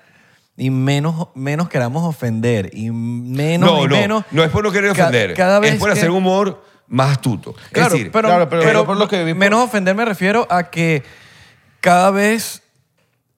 y 0.57 0.69
menos, 0.69 1.29
menos 1.33 1.69
queramos 1.69 2.03
ofender 2.03 2.69
y 2.73 2.91
menos 2.91 3.71
no, 3.71 3.85
y 3.85 3.87
no, 3.87 3.95
menos... 3.95 4.23
no 4.31 4.43
es 4.43 4.51
por 4.51 4.63
no 4.63 4.71
querer 4.71 4.93
ca- 4.95 5.03
ofender, 5.07 5.33
cada 5.33 5.59
vez 5.59 5.73
es 5.73 5.79
por 5.79 5.91
que- 5.91 5.97
hacer 5.97 6.11
humor 6.11 6.63
más 6.87 7.11
astuto. 7.13 7.53
Claro, 7.71 7.87
es 7.87 7.93
decir, 7.93 8.11
pero, 8.11 8.27
Claro, 8.27 8.49
pero 8.49 8.61
pero 8.63 8.79
yo 8.81 8.85
por 8.85 8.97
lo 8.97 9.07
que 9.07 9.33
menos 9.33 9.61
ofender 9.63 9.95
me 9.95 10.03
refiero 10.05 10.45
a 10.51 10.69
que 10.69 11.03
cada 11.81 12.11
vez 12.11 12.61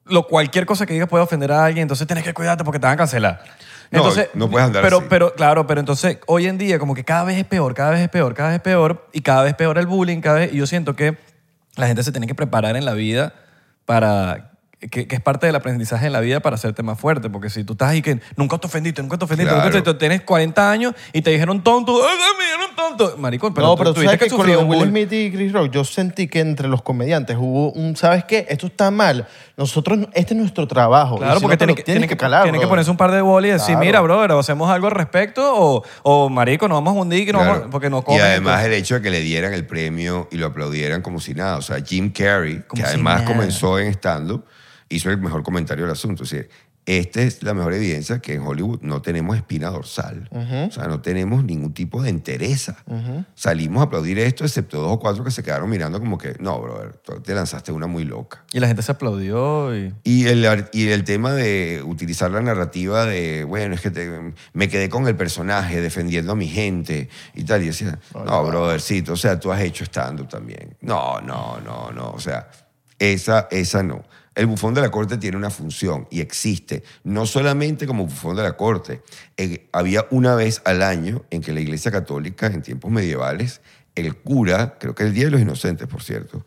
lo, 0.06 0.28
cualquier 0.28 0.66
cosa 0.66 0.86
que 0.86 0.94
digas 0.94 1.10
puede 1.10 1.24
ofender 1.24 1.52
a 1.52 1.66
alguien, 1.66 1.84
entonces 1.84 2.06
tienes 2.06 2.24
que 2.24 2.34
cuidarte 2.34 2.64
porque 2.64 2.80
te 2.80 2.86
van 2.86 2.94
a 2.94 2.98
cancelar. 2.98 3.44
No, 3.90 4.00
Entonces, 4.00 4.30
no 4.34 4.50
puedes 4.50 4.66
andar 4.66 4.84
pero, 4.84 4.98
así. 4.98 5.06
Pero, 5.10 5.34
claro, 5.34 5.68
pero 5.68 5.80
entonces 5.80 6.18
hoy 6.26 6.48
en 6.48 6.58
día 6.58 6.80
como 6.80 6.96
que 6.96 7.04
cada 7.04 7.24
vez 7.24 7.38
es 7.38 7.46
peor, 7.46 7.74
cada 7.74 7.92
vez 7.92 8.02
es 8.02 8.10
peor, 8.10 8.34
cada 8.34 8.50
vez 8.50 8.58
es 8.58 8.62
peor 8.62 9.08
y 9.14 9.22
cada 9.22 9.44
vez 9.44 9.54
peor 9.54 9.78
el 9.78 9.88
bullying, 9.88 10.20
cada 10.20 10.40
vez, 10.40 10.54
y 10.54 10.58
yo 10.58 10.68
siento 10.68 10.96
que 10.96 11.18
la 11.76 11.88
gente 11.88 12.04
se 12.04 12.12
tiene 12.12 12.28
que 12.28 12.36
preparar 12.36 12.76
en 12.76 12.86
la 12.86 12.94
vida 12.94 13.34
para... 13.86 14.53
Que, 14.90 15.08
que 15.08 15.16
es 15.16 15.22
parte 15.22 15.46
del 15.46 15.56
aprendizaje 15.56 16.08
en 16.08 16.14
la 16.14 16.20
vida 16.20 16.40
para 16.42 16.56
hacerte 16.56 16.84
más 16.84 17.00
fuerte. 17.00 17.30
Porque 17.30 17.50
si 17.50 17.64
tú 17.64 17.74
estás 17.74 17.90
ahí 17.92 18.02
que 18.02 18.20
nunca 18.36 18.58
te 18.58 18.68
ofendiste, 18.68 19.02
nunca 19.02 19.18
te 19.18 19.26
ofendiste, 19.26 19.54
Claro. 19.54 19.70
nunca 19.70 19.84
te, 19.84 19.94
tienes 19.94 20.22
40 20.22 20.70
años 20.72 20.94
y 21.14 21.22
te 21.22 21.30
dijeron 21.32 21.64
tonto, 21.64 21.94
¡ay, 22.06 22.18
me 22.38 22.44
dijeron 22.46 22.76
tonto! 22.76 23.18
Marico, 23.18 23.54
pero 23.54 23.68
no, 23.68 23.76
pero 23.78 23.94
tú 23.94 24.02
sabes 24.04 24.20
que, 24.20 24.28
con 24.30 24.38
sufrir 24.40 24.56
lo 24.56 24.60
de 24.60 24.66
un 24.66 24.70
Will 24.72 24.80
bullying. 24.90 24.92
Smith 25.08 25.14
y 25.14 25.32
Chris 25.32 25.54
Rock, 25.54 25.72
yo 25.72 25.84
sentí 25.84 26.28
que 26.28 26.40
entre 26.42 26.68
los 26.68 26.82
comediantes 26.82 27.38
hubo 27.40 27.72
un, 27.72 27.96
¿sabes 27.96 28.24
qué? 28.26 28.46
Esto 28.50 28.68
está 28.68 28.92
mal. 28.92 29.28
Nosotros, 29.56 30.00
este 30.14 30.34
es 30.34 30.40
nuestro 30.40 30.68
trabajo. 30.68 31.18
Claro, 31.18 31.40
porque 31.40 31.58
tiene 31.58 31.72
lo- 31.74 31.76
que, 31.78 31.84
tienes 31.84 32.00
tiene 32.02 32.08
que 32.08 32.16
que, 32.16 32.20
calar, 32.20 32.44
tiene 32.44 32.58
que 32.58 32.66
brother. 32.66 32.70
ponerse 32.72 32.92
un 32.92 32.98
par 32.98 33.12
de 33.12 33.22
bolas 33.22 33.50
y 33.50 33.52
decir, 33.54 33.68
Claro. 33.68 33.80
mira, 33.86 34.02
brother, 34.02 34.32
o 34.32 34.40
hacemos 34.40 34.70
algo 34.70 34.88
al 34.88 34.94
respecto 34.94 35.44
o, 35.56 35.84
o 36.04 36.30
marico, 36.30 36.68
nos 36.68 36.78
vamos 36.78 36.98
a 36.98 37.02
hundir 37.02 37.30
y 37.30 37.32
no 37.32 37.40
Claro. 37.40 37.54
vamos- 37.54 37.68
porque 37.72 37.90
no 37.90 38.04
y 38.08 38.14
además 38.18 38.56
entonces- 38.56 38.66
el 38.66 38.74
hecho 38.74 38.96
de 38.96 39.02
que 39.02 39.10
le 39.12 39.22
dieran 39.22 39.54
el 39.54 39.66
premio 39.66 40.28
y 40.32 40.38
lo 40.38 40.48
aplaudieran 40.48 41.02
como 41.02 41.20
si 41.20 41.34
nada. 41.34 41.58
O 41.58 41.62
sea, 41.62 41.78
Jim 41.86 42.12
Carrey, 42.12 42.62
Como 42.68 42.82
que 42.82 42.88
si 42.90 42.94
además 42.96 43.22
nada. 43.22 43.34
comenzó 43.34 43.80
en 43.80 43.88
stand-up, 43.94 44.44
hizo 44.94 45.10
el 45.10 45.18
mejor 45.18 45.44
comentario 45.44 45.86
del 45.86 45.92
asunto. 45.94 46.24
O 46.24 46.26
sea, 46.26 46.44
esta 46.86 47.22
es 47.22 47.42
la 47.44 47.54
mejor 47.54 47.74
evidencia 47.74 48.20
que 48.20 48.34
en 48.34 48.42
Hollywood 48.42 48.82
no 48.82 49.02
tenemos 49.02 49.38
espina 49.38 49.70
dorsal. 49.70 50.28
O 50.32 50.72
sea, 50.72 50.86
no 50.88 51.00
tenemos 51.00 51.46
ningún 51.46 51.74
tipo 51.74 52.02
de 52.04 52.10
entereza. 52.10 52.76
Salimos 53.36 53.80
a 53.80 53.86
aplaudir 53.86 54.20
esto, 54.20 54.44
excepto 54.44 54.82
dos 54.82 54.92
o 54.92 55.00
cuatro 55.00 55.24
que 55.24 55.32
se 55.32 55.44
quedaron 55.44 55.70
mirando 55.70 55.98
como 56.02 56.18
que, 56.18 56.36
no, 56.42 56.60
brother, 56.62 56.92
tú 56.98 57.22
te 57.22 57.34
lanzaste 57.34 57.72
una 57.72 57.88
muy 57.88 58.04
loca. 58.04 58.44
Y 58.52 58.60
la 58.60 58.68
gente 58.68 58.82
se 58.82 58.92
aplaudió 58.92 59.74
y... 59.78 59.94
Y 60.04 60.28
el, 60.28 60.68
y 60.74 60.90
el 60.90 61.06
tema 61.06 61.32
de 61.32 61.82
utilizar 61.86 62.30
la 62.32 62.42
narrativa 62.42 63.06
de, 63.06 63.46
bueno, 63.46 63.76
es 63.76 63.82
que 63.82 63.90
te- 63.90 64.34
me 64.52 64.68
quedé 64.68 64.90
con 64.90 65.08
el 65.08 65.16
personaje 65.16 65.80
defendiendo 65.80 66.34
a 66.34 66.36
mi 66.36 66.50
gente 66.50 67.08
y 67.34 67.46
tal. 67.46 67.64
Y 67.64 67.68
decía, 67.68 67.98
no, 68.14 68.46
brothercito, 68.46 69.14
o 69.14 69.18
sea, 69.18 69.40
tú 69.40 69.54
has 69.54 69.62
hecho 69.62 69.86
stand-up 69.86 70.28
también. 70.28 70.76
No, 70.82 71.22
no, 71.22 71.62
no, 71.62 71.92
no. 71.94 72.10
O 72.12 72.20
sea, 72.20 72.50
esa, 73.00 73.48
esa 73.52 73.84
no. 73.84 74.04
El 74.36 74.48
bufón 74.48 74.74
de 74.74 74.82
la 74.82 74.90
corte 74.90 75.18
tiene 75.18 75.38
una 75.38 75.50
función 75.52 76.08
y 76.10 76.22
existe, 76.22 76.84
no 77.04 77.26
solamente 77.26 77.86
como 77.86 78.06
bufón 78.06 78.36
de 78.36 78.44
la 78.44 78.58
corte. 78.58 79.02
Eh, 79.38 79.70
había 79.72 80.08
una 80.10 80.34
vez 80.36 80.62
al 80.66 80.82
año 80.82 81.24
en 81.30 81.42
que 81.42 81.54
la 81.54 81.62
Iglesia 81.62 81.92
Católica, 81.92 82.48
en 82.48 82.62
tiempos 82.64 82.90
medievales, 82.92 83.62
el 83.96 84.16
cura, 84.16 84.78
creo 84.80 84.96
que 84.96 85.04
el 85.04 85.14
Día 85.14 85.26
de 85.26 85.32
los 85.32 85.42
Inocentes, 85.42 85.88
por 85.88 86.02
cierto, 86.02 86.46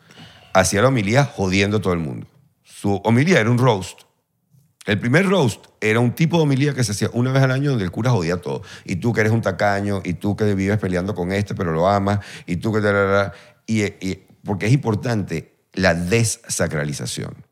hacía 0.53 0.83
la 0.83 0.89
homilía 0.89 1.25
jodiendo 1.25 1.77
a 1.77 1.81
todo 1.81 1.93
el 1.93 2.01
mundo. 2.01 2.27
Su 2.65 3.01
homilía 3.05 3.39
era 3.41 3.51
un 3.51 3.59
roast. 3.59 4.01
El 4.85 4.99
primer 4.99 5.27
roast 5.29 5.67
era 5.81 6.01
un 6.01 6.13
tipo 6.15 6.37
de 6.39 6.43
homilía 6.45 6.75
que 6.75 6.83
se 6.85 6.93
hacía 6.93 7.11
una 7.13 7.31
vez 7.33 7.43
al 7.43 7.51
año 7.51 7.71
donde 7.71 7.85
el 7.85 7.91
cura 7.91 8.11
jodía 8.11 8.41
todo. 8.41 8.63
Y 8.85 8.97
tú 8.97 9.13
que 9.13 9.21
eres 9.21 9.33
un 9.33 9.43
tacaño, 9.43 10.01
y 10.05 10.15
tú 10.15 10.35
que 10.37 10.55
vives 10.55 10.79
peleando 10.79 11.15
con 11.15 11.31
este 11.33 11.55
pero 11.55 11.73
lo 11.73 11.89
amas, 11.89 12.21
y 12.47 12.57
tú 12.57 12.73
que... 12.73 13.31
Y, 13.67 13.85
y- 13.85 14.23
porque 14.45 14.67
es 14.67 14.73
importante 14.73 15.57
la 15.73 15.95
desacralización. 15.95 17.46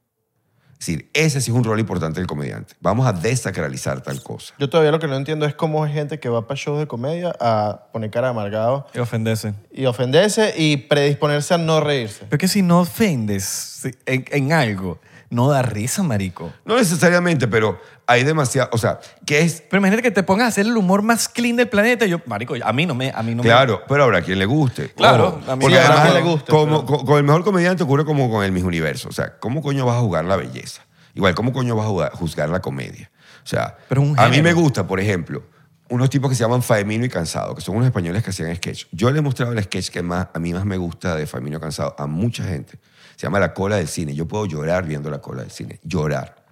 Es 0.85 0.89
decir, 0.89 1.09
ese 1.15 1.41
sí 1.41 1.51
es 1.51 1.57
un 1.57 1.65
rol 1.65 1.81
importante 1.81 2.21
del 2.21 2.27
comediante. 2.27 2.75
Vamos 2.83 3.07
a 3.07 3.15
desacralizar 3.15 4.03
tal 4.03 4.23
cosa. 4.23 4.53
Yo 4.59 4.69
todavía 4.69 4.93
lo 4.93 4.99
que 4.99 5.07
no 5.07 5.17
entiendo 5.17 5.47
es 5.47 5.55
cómo 5.55 5.83
hay 5.83 5.95
gente 5.95 6.21
que 6.21 6.29
va 6.29 6.47
para 6.47 6.61
shows 6.61 6.79
de 6.79 6.87
comedia 6.87 7.35
a 7.41 7.87
poner 7.91 8.11
cara 8.11 8.27
de 8.27 8.33
amargado 8.33 8.87
y 8.93 8.99
ofenderse. 8.99 9.55
y 9.73 9.87
ofenderse 9.87 10.53
y 10.55 10.77
predisponerse 10.77 11.55
a 11.55 11.59
no 11.59 11.81
reírse. 11.81 12.27
Pero 12.29 12.37
es 12.37 12.39
que 12.39 12.49
si 12.49 12.61
no 12.61 12.81
ofendes 12.81 13.81
en, 14.05 14.27
en 14.31 14.53
algo, 14.53 15.01
no 15.31 15.49
da 15.49 15.63
risa, 15.63 16.03
marico. 16.03 16.53
No 16.67 16.77
necesariamente, 16.77 17.49
pero 17.49 17.81
hay 18.07 18.25
demasiado... 18.25 18.69
O 18.73 18.79
sea, 18.79 19.01
que 19.27 19.41
es 19.41 19.63
Pero 19.69 19.79
imagínate 19.81 20.03
que 20.03 20.11
te 20.11 20.23
pongas 20.23 20.45
a 20.47 20.49
hacer 20.49 20.67
el 20.67 20.77
humor 20.77 21.03
más 21.03 21.29
clean 21.29 21.57
del 21.57 21.69
planeta 21.69 22.07
yo, 22.07 22.21
marico, 22.27 22.55
a 22.63 22.73
mí 22.73 22.87
no 22.87 22.95
me... 22.95 23.11
A 23.15 23.23
mí 23.23 23.35
no 23.35 23.43
me- 23.43 23.49
Claro, 23.49 23.83
pero 23.89 24.05
habrá 24.05 24.23
quien 24.23 24.39
le 24.39 24.47
guste. 24.47 24.91
Claro, 24.93 25.39
Ojo, 25.41 25.51
a 25.51 25.57
mí 25.57 25.63
porque 25.63 25.77
no- 25.77 25.81
además 25.81 25.99
habrá 25.99 26.13
quien 26.13 26.25
le 26.25 26.31
guste, 26.31 26.51
como- 26.51 26.85
pero- 26.87 26.99
con, 26.99 27.07
con 27.07 27.17
el 27.19 27.25
mejor 27.25 27.45
comediante 27.45 27.83
ocurre 27.83 28.05
como 28.05 28.31
con 28.31 28.45
el 28.45 28.53
Miss 28.53 28.65
Universo. 28.65 29.09
O 29.09 29.13
sea, 29.13 29.39
¿cómo 29.39 29.63
coño 29.63 29.87
vas 29.87 29.97
a 29.97 30.01
jugar 30.01 30.25
la 30.25 30.37
belleza? 30.37 30.83
Igual, 31.15 31.35
¿cómo 31.35 31.53
coño 31.53 31.77
vas 31.77 31.87
a 32.13 32.17
juzgar 32.17 32.49
la 32.49 32.61
comedia? 32.61 33.11
O 33.43 33.47
sea, 33.47 33.77
Pero 33.89 34.01
un 34.03 34.19
a 34.19 34.29
mí 34.29 34.43
me 34.43 34.53
gusta, 34.53 34.87
por 34.87 34.99
ejemplo, 35.01 35.45
unos 35.91 36.11
tipos 36.11 36.29
que 36.31 36.35
se 36.35 36.43
llaman 36.43 36.63
Faemino 36.63 37.05
y 37.05 37.09
Cansado, 37.09 37.55
que 37.55 37.61
son 37.61 37.77
unos 37.77 37.87
españoles 37.87 38.23
que 38.25 38.31
hacían 38.31 38.55
sketch. 38.57 38.87
Yo 38.91 39.11
le 39.11 39.19
he 39.19 39.23
mostrado 39.23 39.53
el 39.53 39.63
sketch 39.63 39.91
que 39.91 40.03
más, 40.03 40.29
a 40.35 40.39
mí 40.39 40.53
más 40.53 40.65
me 40.65 40.77
gusta 40.77 41.15
de 41.15 41.27
Faemino 41.27 41.59
y 41.59 41.61
Cansado 41.61 41.95
a 41.99 42.07
mucha 42.07 42.43
gente. 42.45 42.79
Se 43.17 43.27
llama 43.27 43.39
La 43.39 43.55
Cola 43.55 43.77
del 43.77 43.87
Cine. 43.87 44.15
Yo 44.15 44.27
puedo 44.27 44.45
llorar 44.47 44.85
viendo 44.87 45.09
La 45.11 45.21
Cola 45.21 45.43
del 45.43 45.51
Cine. 45.53 45.79
Llorar. 45.85 46.44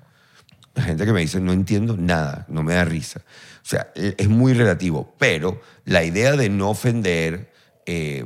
La 0.75 0.83
gente 0.83 1.05
que 1.05 1.13
me 1.13 1.21
dice, 1.21 1.41
no 1.41 1.53
entiendo 1.53 1.97
nada, 1.97 2.47
no 2.49 2.63
me 2.63 2.75
da 2.75 2.85
risa. 2.85 3.21
O 3.63 3.67
sea, 3.67 3.93
e- 3.95 4.15
es 4.17 4.29
muy 4.29 4.55
relativo, 4.55 5.15
pero 5.19 5.61
la 5.85 6.03
idea 6.05 6.33
de 6.33 6.49
no 6.49 6.71
ofender, 6.71 7.53
eh, 7.87 8.25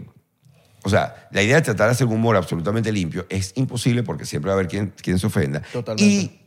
o 0.84 0.88
sea, 0.88 1.28
la 1.32 1.42
idea 1.42 1.56
de 1.56 1.62
tratar 1.62 1.88
de 1.88 1.92
hacer 1.92 2.06
un 2.06 2.14
humor 2.14 2.36
absolutamente 2.36 2.92
limpio 2.92 3.26
es 3.28 3.52
imposible 3.56 4.02
porque 4.02 4.24
siempre 4.24 4.48
va 4.48 4.54
a 4.54 4.58
haber 4.58 4.68
quien, 4.68 4.92
quien 5.02 5.18
se 5.18 5.26
ofenda. 5.26 5.60
Totalmente. 5.72 6.04
Y 6.04 6.40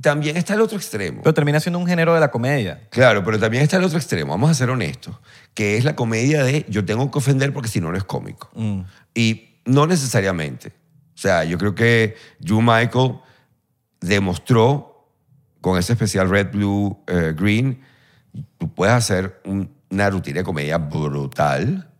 también 0.00 0.36
está 0.36 0.54
el 0.54 0.60
otro 0.60 0.78
extremo. 0.78 1.20
Pero 1.22 1.34
termina 1.34 1.60
siendo 1.60 1.78
un 1.78 1.86
género 1.86 2.14
de 2.14 2.20
la 2.20 2.30
comedia. 2.30 2.88
Claro, 2.90 3.24
pero 3.24 3.38
también 3.38 3.62
está 3.62 3.76
el 3.76 3.84
otro 3.84 3.98
extremo, 3.98 4.30
vamos 4.30 4.50
a 4.50 4.54
ser 4.54 4.70
honestos, 4.70 5.16
que 5.52 5.76
es 5.76 5.84
la 5.84 5.96
comedia 5.96 6.44
de 6.44 6.64
yo 6.68 6.84
tengo 6.84 7.10
que 7.10 7.18
ofender 7.18 7.52
porque 7.52 7.68
si 7.68 7.80
no, 7.80 7.90
no 7.90 7.98
es 7.98 8.04
cómico. 8.04 8.50
Mm. 8.54 8.82
Y 9.14 9.58
no 9.64 9.86
necesariamente. 9.86 10.68
O 11.14 11.18
sea, 11.18 11.44
yo 11.44 11.58
creo 11.58 11.74
que 11.74 12.16
Drew 12.38 12.62
Michael 12.62 13.16
demostró 14.00 14.89
con 15.60 15.78
ese 15.78 15.92
especial 15.92 16.28
Red, 16.28 16.52
Blue, 16.52 17.02
eh, 17.06 17.34
Green, 17.36 17.80
tú 18.58 18.72
puedes 18.74 18.94
hacer 18.94 19.40
un- 19.44 19.70
una 19.90 20.08
rutina 20.10 20.38
de 20.38 20.44
comedia 20.44 20.78
brutal, 20.78 21.90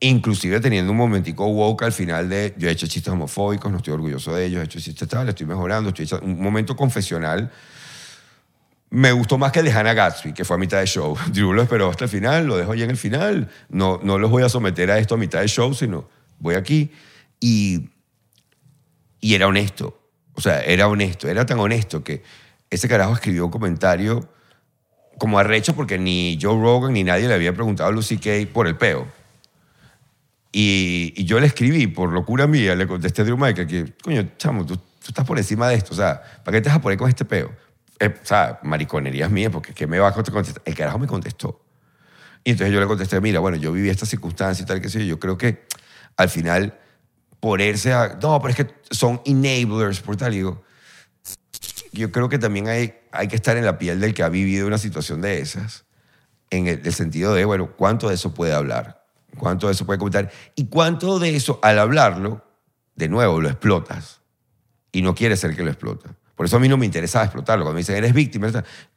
inclusive 0.00 0.60
teniendo 0.60 0.92
un 0.92 0.98
momentico 0.98 1.46
woke 1.46 1.84
al 1.84 1.92
final 1.92 2.28
de 2.28 2.54
yo 2.58 2.68
he 2.68 2.72
hecho 2.72 2.86
chistes 2.86 3.12
homofóbicos, 3.12 3.70
no 3.70 3.78
estoy 3.78 3.94
orgulloso 3.94 4.34
de 4.34 4.44
ellos, 4.46 4.60
he 4.60 4.64
hecho 4.64 4.80
chistes 4.80 5.08
tal, 5.08 5.28
estoy 5.28 5.46
mejorando, 5.46 5.88
estoy 5.90 6.04
hecho 6.04 6.20
un 6.22 6.40
momento 6.40 6.76
confesional. 6.76 7.50
Me 8.90 9.10
gustó 9.12 9.36
más 9.36 9.52
que 9.52 9.58
el 9.60 9.64
de 9.66 9.72
Hannah 9.72 9.94
Gatsby, 9.94 10.32
que 10.32 10.44
fue 10.44 10.56
a 10.56 10.58
mitad 10.58 10.78
de 10.78 10.86
show. 10.86 11.16
Drew 11.32 11.52
lo 11.52 11.62
esperó 11.62 11.90
hasta 11.90 12.04
el 12.04 12.10
final, 12.10 12.46
lo 12.46 12.56
dejo 12.56 12.74
ya 12.74 12.84
en 12.84 12.90
el 12.90 12.96
final. 12.96 13.48
No, 13.68 14.00
no 14.02 14.18
los 14.18 14.30
voy 14.30 14.42
a 14.42 14.48
someter 14.48 14.90
a 14.90 14.98
esto 14.98 15.14
a 15.14 15.18
mitad 15.18 15.40
de 15.40 15.48
show, 15.48 15.74
sino 15.74 16.08
voy 16.38 16.54
aquí. 16.54 16.92
Y, 17.40 17.90
y 19.20 19.34
era 19.34 19.48
honesto. 19.48 20.00
O 20.34 20.40
sea, 20.40 20.60
era 20.62 20.86
honesto. 20.88 21.28
Era 21.28 21.44
tan 21.46 21.58
honesto 21.58 22.04
que 22.04 22.22
ese 22.76 22.88
carajo 22.88 23.14
escribió 23.14 23.44
un 23.44 23.50
comentario 23.50 24.28
como 25.18 25.38
arrecho 25.38 25.74
porque 25.74 25.98
ni 25.98 26.38
Joe 26.40 26.60
Rogan 26.60 26.92
ni 26.92 27.04
nadie 27.04 27.26
le 27.26 27.34
había 27.34 27.52
preguntado 27.52 27.88
a 27.88 27.92
Lucy 27.92 28.18
Kay 28.18 28.46
por 28.46 28.66
el 28.66 28.76
peo. 28.76 29.06
Y, 30.52 31.24
yo 31.24 31.40
le 31.40 31.46
escribí, 31.46 31.86
por 31.86 32.12
locura 32.12 32.46
mía, 32.46 32.74
le 32.74 32.86
contesté 32.86 33.22
a 33.22 33.24
Drew 33.24 33.36
Michael 33.36 33.66
que, 33.66 33.92
coño, 34.02 34.26
chamo, 34.38 34.64
tú, 34.64 34.76
tú 34.76 35.08
estás 35.08 35.26
por 35.26 35.36
encima 35.36 35.68
de 35.68 35.74
esto. 35.74 35.92
O 35.92 35.96
sea, 35.96 36.22
¿para 36.44 36.56
qué 36.56 36.62
te 36.62 36.68
vas 36.68 36.78
a 36.78 36.80
poner 36.80 36.98
con 36.98 37.08
este 37.08 37.24
peo? 37.24 37.52
Eh, 37.98 38.14
o 38.22 38.26
sea, 38.26 38.60
mariconerías 38.62 39.30
mías, 39.30 39.50
porque 39.50 39.74
¿qué 39.74 39.86
me 39.86 39.98
va 39.98 40.08
a 40.08 40.12
contestar? 40.12 40.62
El 40.64 40.74
carajo 40.74 40.98
me 40.98 41.06
contestó. 41.06 41.62
Y 42.44 42.52
entonces 42.52 42.72
yo 42.72 42.80
le 42.80 42.86
contesté, 42.86 43.20
mira, 43.20 43.40
bueno, 43.40 43.56
yo 43.56 43.72
viví 43.72 43.88
esta 43.88 44.06
circunstancia 44.06 44.62
y 44.62 44.66
tal, 44.66 44.80
que 44.80 44.88
sé 44.88 45.00
yo. 45.00 45.04
Yo 45.06 45.20
creo 45.20 45.36
que 45.36 45.66
al 46.16 46.28
final 46.28 46.78
ponerse 47.40 47.92
a... 47.92 48.18
No, 48.22 48.40
pero 48.40 48.50
es 48.50 48.56
que 48.56 48.74
son 48.90 49.20
enablers, 49.24 50.00
por 50.00 50.16
tal. 50.16 50.32
Digo, 50.32 50.62
yo 51.96 52.12
creo 52.12 52.28
que 52.28 52.38
también 52.38 52.68
hay, 52.68 52.94
hay 53.12 53.28
que 53.28 53.36
estar 53.36 53.56
en 53.56 53.64
la 53.64 53.78
piel 53.78 54.00
del 54.00 54.14
que 54.14 54.22
ha 54.22 54.28
vivido 54.28 54.66
una 54.66 54.78
situación 54.78 55.20
de 55.20 55.40
esas, 55.40 55.84
en 56.50 56.66
el, 56.66 56.80
el 56.84 56.92
sentido 56.92 57.34
de, 57.34 57.44
bueno, 57.44 57.72
¿cuánto 57.76 58.08
de 58.08 58.14
eso 58.14 58.34
puede 58.34 58.52
hablar? 58.52 59.04
¿Cuánto 59.36 59.66
de 59.66 59.72
eso 59.72 59.86
puede 59.86 59.98
comentar? 59.98 60.30
Y 60.54 60.66
cuánto 60.66 61.18
de 61.18 61.36
eso, 61.36 61.58
al 61.62 61.78
hablarlo, 61.78 62.44
de 62.94 63.08
nuevo, 63.08 63.40
lo 63.40 63.48
explotas. 63.48 64.20
Y 64.92 65.02
no 65.02 65.14
quieres 65.14 65.40
ser 65.40 65.54
que 65.54 65.62
lo 65.62 65.70
explota. 65.70 66.16
Por 66.36 66.44
eso 66.44 66.56
a 66.56 66.60
mí 66.60 66.68
no 66.68 66.76
me 66.76 66.84
interesaba 66.84 67.24
explotarlo. 67.24 67.64
Cuando 67.64 67.76
me 67.76 67.80
dicen, 67.80 67.96
eres 67.96 68.12
víctima, 68.12 68.48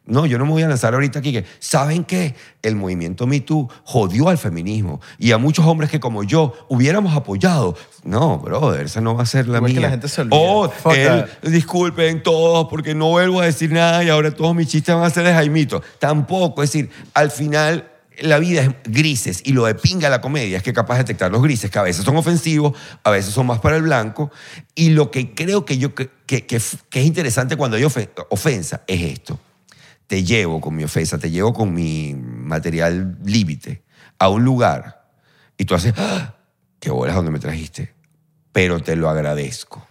no, 0.06 0.26
yo 0.26 0.38
no 0.38 0.46
me 0.46 0.52
voy 0.52 0.64
a 0.64 0.68
lanzar 0.68 0.94
ahorita 0.94 1.20
aquí 1.20 1.32
que, 1.32 1.46
¿saben 1.60 2.04
qué? 2.04 2.36
El 2.62 2.76
movimiento 2.76 3.26
Me 3.28 3.40
Too 3.40 3.70
jodió 3.86 4.28
al 4.28 4.38
feminismo 4.38 5.00
y 5.18 5.32
a 5.32 5.38
muchos 5.38 5.66
hombres 5.66 5.90
que 5.90 6.02
como 6.02 6.24
yo 6.24 6.54
hubiéramos 6.68 7.16
apoyado. 7.16 7.78
No, 8.04 8.40
brother, 8.40 8.86
esa 8.88 9.00
no 9.00 9.16
va 9.16 9.24
a 9.24 9.26
ser 9.26 9.48
la 9.48 9.58
Igual 9.60 9.72
mía. 9.72 9.80
que 9.80 9.86
la 9.86 9.90
gente 9.92 10.08
se 10.10 10.20
olvida. 10.22 10.38
Oh, 10.38 10.70
él- 10.94 11.26
disculpen 11.44 12.24
todos 12.24 12.68
porque 12.70 12.94
no 12.94 13.08
vuelvo 13.10 13.40
a 13.40 13.46
decir 13.46 13.72
nada 13.72 14.04
y 14.04 14.10
ahora 14.10 14.32
todos 14.32 14.54
mis 14.54 14.68
chistes 14.68 14.94
van 14.94 15.06
a 15.06 15.10
ser 15.10 15.24
de 15.26 15.34
Jaimito. 15.34 15.82
Tampoco, 16.00 16.62
es 16.64 16.72
decir, 16.74 16.90
al 17.14 17.32
final 17.32 17.89
la 18.22 18.40
vida 18.40 18.62
es 18.62 18.70
grises 18.86 19.42
y 19.46 19.54
lo 19.54 19.66
de 19.66 19.76
pinga 19.76 20.10
la 20.10 20.22
comedia 20.22 20.58
es 20.58 20.64
que 20.64 20.74
capaz 20.74 20.96
de 20.96 21.00
detectar 21.04 21.32
los 21.32 21.42
grises, 21.42 21.70
que 21.72 21.80
a 21.80 21.84
veces 21.84 22.04
son 22.06 22.16
ofensivos, 22.18 22.78
a 23.04 23.10
veces 23.12 23.34
son 23.34 23.46
más 23.48 23.60
para 23.60 23.76
el 23.78 23.84
blanco. 23.84 24.32
Y 24.76 24.90
lo 24.90 25.12
que 25.12 25.34
creo 25.34 25.66
que, 25.66 25.78
yo, 25.78 25.96
que, 25.96 26.10
que- 26.26 26.46
que 26.46 26.56
es 26.58 27.06
interesante 27.06 27.56
cuando 27.58 27.78
hay 27.78 27.84
ofe- 27.84 28.10
ofensa 28.30 28.82
es 28.88 29.02
esto. 29.02 29.40
Te 30.08 30.24
llevo 30.24 30.60
con 30.62 30.76
mi 30.76 30.84
ofensa, 30.84 31.18
te 31.18 31.30
llevo 31.30 31.54
con 31.54 31.74
mi 31.74 32.16
material 32.16 33.18
límite 33.24 33.84
a 34.18 34.30
un 34.30 34.44
lugar 34.44 35.08
y 35.58 35.66
tú 35.66 35.76
haces, 35.76 35.94
¡Ah! 35.98 36.36
qué 36.80 36.90
bolas 36.90 37.16
donde 37.16 37.32
me 37.32 37.40
trajiste, 37.40 37.94
pero 38.52 38.80
te 38.82 38.96
lo 38.96 39.10
agradezco 39.10 39.86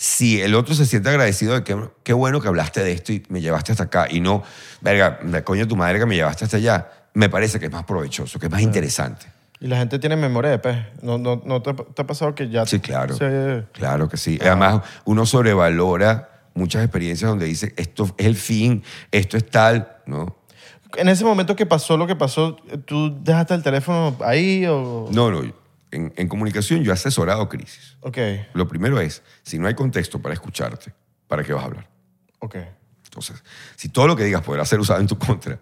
si 0.00 0.40
el 0.40 0.54
otro 0.54 0.76
se 0.76 0.86
siente 0.86 1.08
agradecido 1.08 1.54
de 1.54 1.64
que 1.64 1.76
qué 2.04 2.12
bueno 2.12 2.40
que 2.40 2.46
hablaste 2.46 2.84
de 2.84 2.92
esto 2.92 3.12
y 3.12 3.24
me 3.30 3.40
llevaste 3.40 3.72
hasta 3.72 3.82
acá 3.84 4.06
y 4.08 4.20
no, 4.20 4.44
verga, 4.80 5.18
coño 5.42 5.66
tu 5.66 5.74
madre 5.74 5.98
que 5.98 6.06
me 6.06 6.14
llevaste 6.14 6.44
hasta 6.44 6.56
allá, 6.58 6.88
me 7.18 7.28
parece 7.28 7.58
que 7.58 7.66
es 7.66 7.72
más 7.72 7.84
provechoso, 7.84 8.38
que 8.38 8.46
es 8.46 8.52
más 8.52 8.60
interesante. 8.62 9.26
Y 9.60 9.66
la 9.66 9.76
gente 9.78 9.98
tiene 9.98 10.14
memoria 10.16 10.50
de 10.52 10.58
pez. 10.60 10.76
¿No, 11.02 11.18
no, 11.18 11.42
no 11.44 11.60
te, 11.62 11.74
te 11.74 12.02
ha 12.02 12.06
pasado 12.06 12.32
que 12.34 12.48
ya... 12.48 12.64
Sí, 12.64 12.78
claro. 12.78 13.16
se- 13.16 13.64
Claro 13.72 14.08
que 14.08 14.16
sí. 14.16 14.38
Además, 14.40 14.82
uno 15.04 15.26
sobrevalora 15.26 16.30
muchas 16.54 16.82
experiencias 16.84 17.28
donde 17.28 17.46
dice, 17.46 17.74
esto 17.76 18.04
es 18.18 18.26
el 18.26 18.36
fin, 18.36 18.82
esto 19.10 19.36
es 19.36 19.48
tal, 19.50 19.96
¿no? 20.06 20.36
En 20.96 21.08
ese 21.08 21.24
momento 21.24 21.54
que 21.56 21.66
pasó 21.66 21.96
lo 21.96 22.06
que 22.06 22.14
pasó, 22.16 22.54
¿tú 22.86 23.16
dejaste 23.22 23.54
el 23.54 23.62
teléfono 23.62 24.16
ahí 24.24 24.64
o...? 24.66 25.08
No, 25.10 25.30
no. 25.30 25.42
En, 25.90 26.12
en 26.16 26.28
comunicación 26.28 26.82
yo 26.84 26.90
he 26.92 26.94
asesorado 26.94 27.48
crisis. 27.48 27.96
Ok, 28.00 28.18
Lo 28.54 28.68
primero 28.68 29.00
es, 29.00 29.22
si 29.42 29.58
no 29.58 29.66
hay 29.66 29.74
contexto 29.74 30.20
para 30.20 30.34
escucharte, 30.34 30.92
¿para 31.26 31.42
qué 31.42 31.52
vas 31.52 31.62
a 31.64 31.66
hablar? 31.66 31.88
ok. 32.38 32.56
Entonces, 33.04 33.42
si 33.74 33.88
todo 33.88 34.06
lo 34.06 34.14
que 34.14 34.22
digas 34.24 34.42
podrá 34.42 34.64
ser 34.66 34.78
usado 34.78 35.00
en 35.00 35.06
tu 35.06 35.18
contra, 35.18 35.58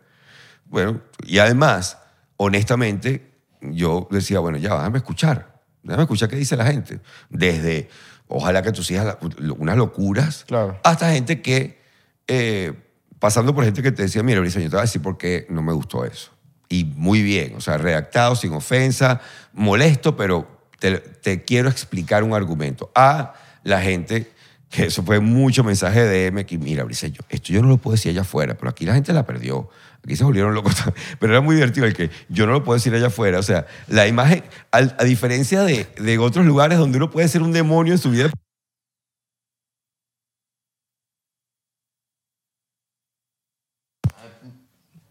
bueno, 0.69 1.01
y 1.25 1.39
además, 1.39 1.99
honestamente, 2.37 3.31
yo 3.61 4.09
decía, 4.11 4.41
bueno, 4.41 4.59
ya, 4.59 4.75
déjame 4.77 4.99
escuchar, 4.99 5.61
déjame 5.83 6.03
escuchar 6.05 6.29
qué 6.29 6.37
dice 6.37 6.57
la 6.57 6.67
gente. 6.67 7.01
Desde, 7.31 7.89
ojalá 8.29 8.63
que 8.63 8.73
tus 8.73 8.91
hijas, 8.91 9.17
unas 9.59 9.77
locuras, 9.77 10.45
Claro. 10.47 10.79
hasta 10.85 11.13
gente 11.13 11.41
que, 11.43 11.81
eh, 12.29 12.73
pasando 13.19 13.55
por 13.55 13.65
gente 13.65 13.83
que 13.83 13.93
te 13.93 14.03
decía, 14.03 14.23
mira, 14.23 14.41
Brisa, 14.41 14.61
yo 14.61 14.67
te 14.69 14.77
voy 14.77 14.81
a 14.81 14.83
decir 14.83 15.03
por 15.03 15.17
qué 15.19 15.47
no 15.49 15.63
me 15.63 15.73
gustó 15.73 16.05
eso. 16.05 16.31
Y 16.69 16.85
muy 16.85 17.23
bien, 17.23 17.55
o 17.57 17.61
sea, 17.61 17.79
redactado, 17.79 18.35
sin 18.35 18.53
ofensa, 18.53 19.21
molesto, 19.53 20.17
pero 20.17 20.49
te, 20.81 20.99
te 20.99 21.45
quiero 21.45 21.69
explicar 21.69 22.25
un 22.25 22.35
argumento. 22.35 22.91
A 22.95 23.35
la 23.63 23.81
gente, 23.81 24.33
que 24.69 24.87
eso 24.87 25.03
fue 25.05 25.21
mucho 25.21 25.63
mensaje 25.65 26.05
de 26.05 26.31
DM, 26.31 26.45
que 26.45 26.59
mira, 26.59 26.83
Briseño, 26.85 27.21
esto 27.29 27.53
yo 27.53 27.63
no 27.63 27.69
lo 27.69 27.79
puedo 27.79 27.95
decir 27.95 28.11
allá 28.11 28.23
afuera, 28.23 28.55
pero 28.57 28.69
aquí 28.69 28.85
la 28.85 28.95
gente 28.95 29.13
la 29.13 29.25
perdió. 29.25 29.71
Aquí 30.07 30.15
se 30.15 30.23
volvieron 30.23 30.55
locos. 30.55 30.77
Pero 31.19 31.33
era 31.33 31.41
muy 31.43 31.57
divertido 31.57 31.85
el 31.85 31.93
que 31.93 32.11
yo 32.29 32.47
no 32.47 32.53
lo 32.53 32.63
puedo 32.63 32.77
decir 32.77 32.95
allá 32.95 33.09
afuera. 33.09 33.41
O 33.41 33.43
sea, 33.43 33.67
la 33.89 34.07
imagen, 34.07 34.45
a, 34.71 34.83
diferencia 35.05 35.63
de, 35.63 35.89
de 35.99 36.19
otros 36.19 36.47
lugares 36.47 36.79
donde 36.79 36.99
uno 36.99 37.11
puede 37.11 37.27
ser 37.27 37.43
un 37.43 37.53
demonio 37.53 37.93
en 37.93 37.99
su 37.99 38.11
vida 38.11 38.31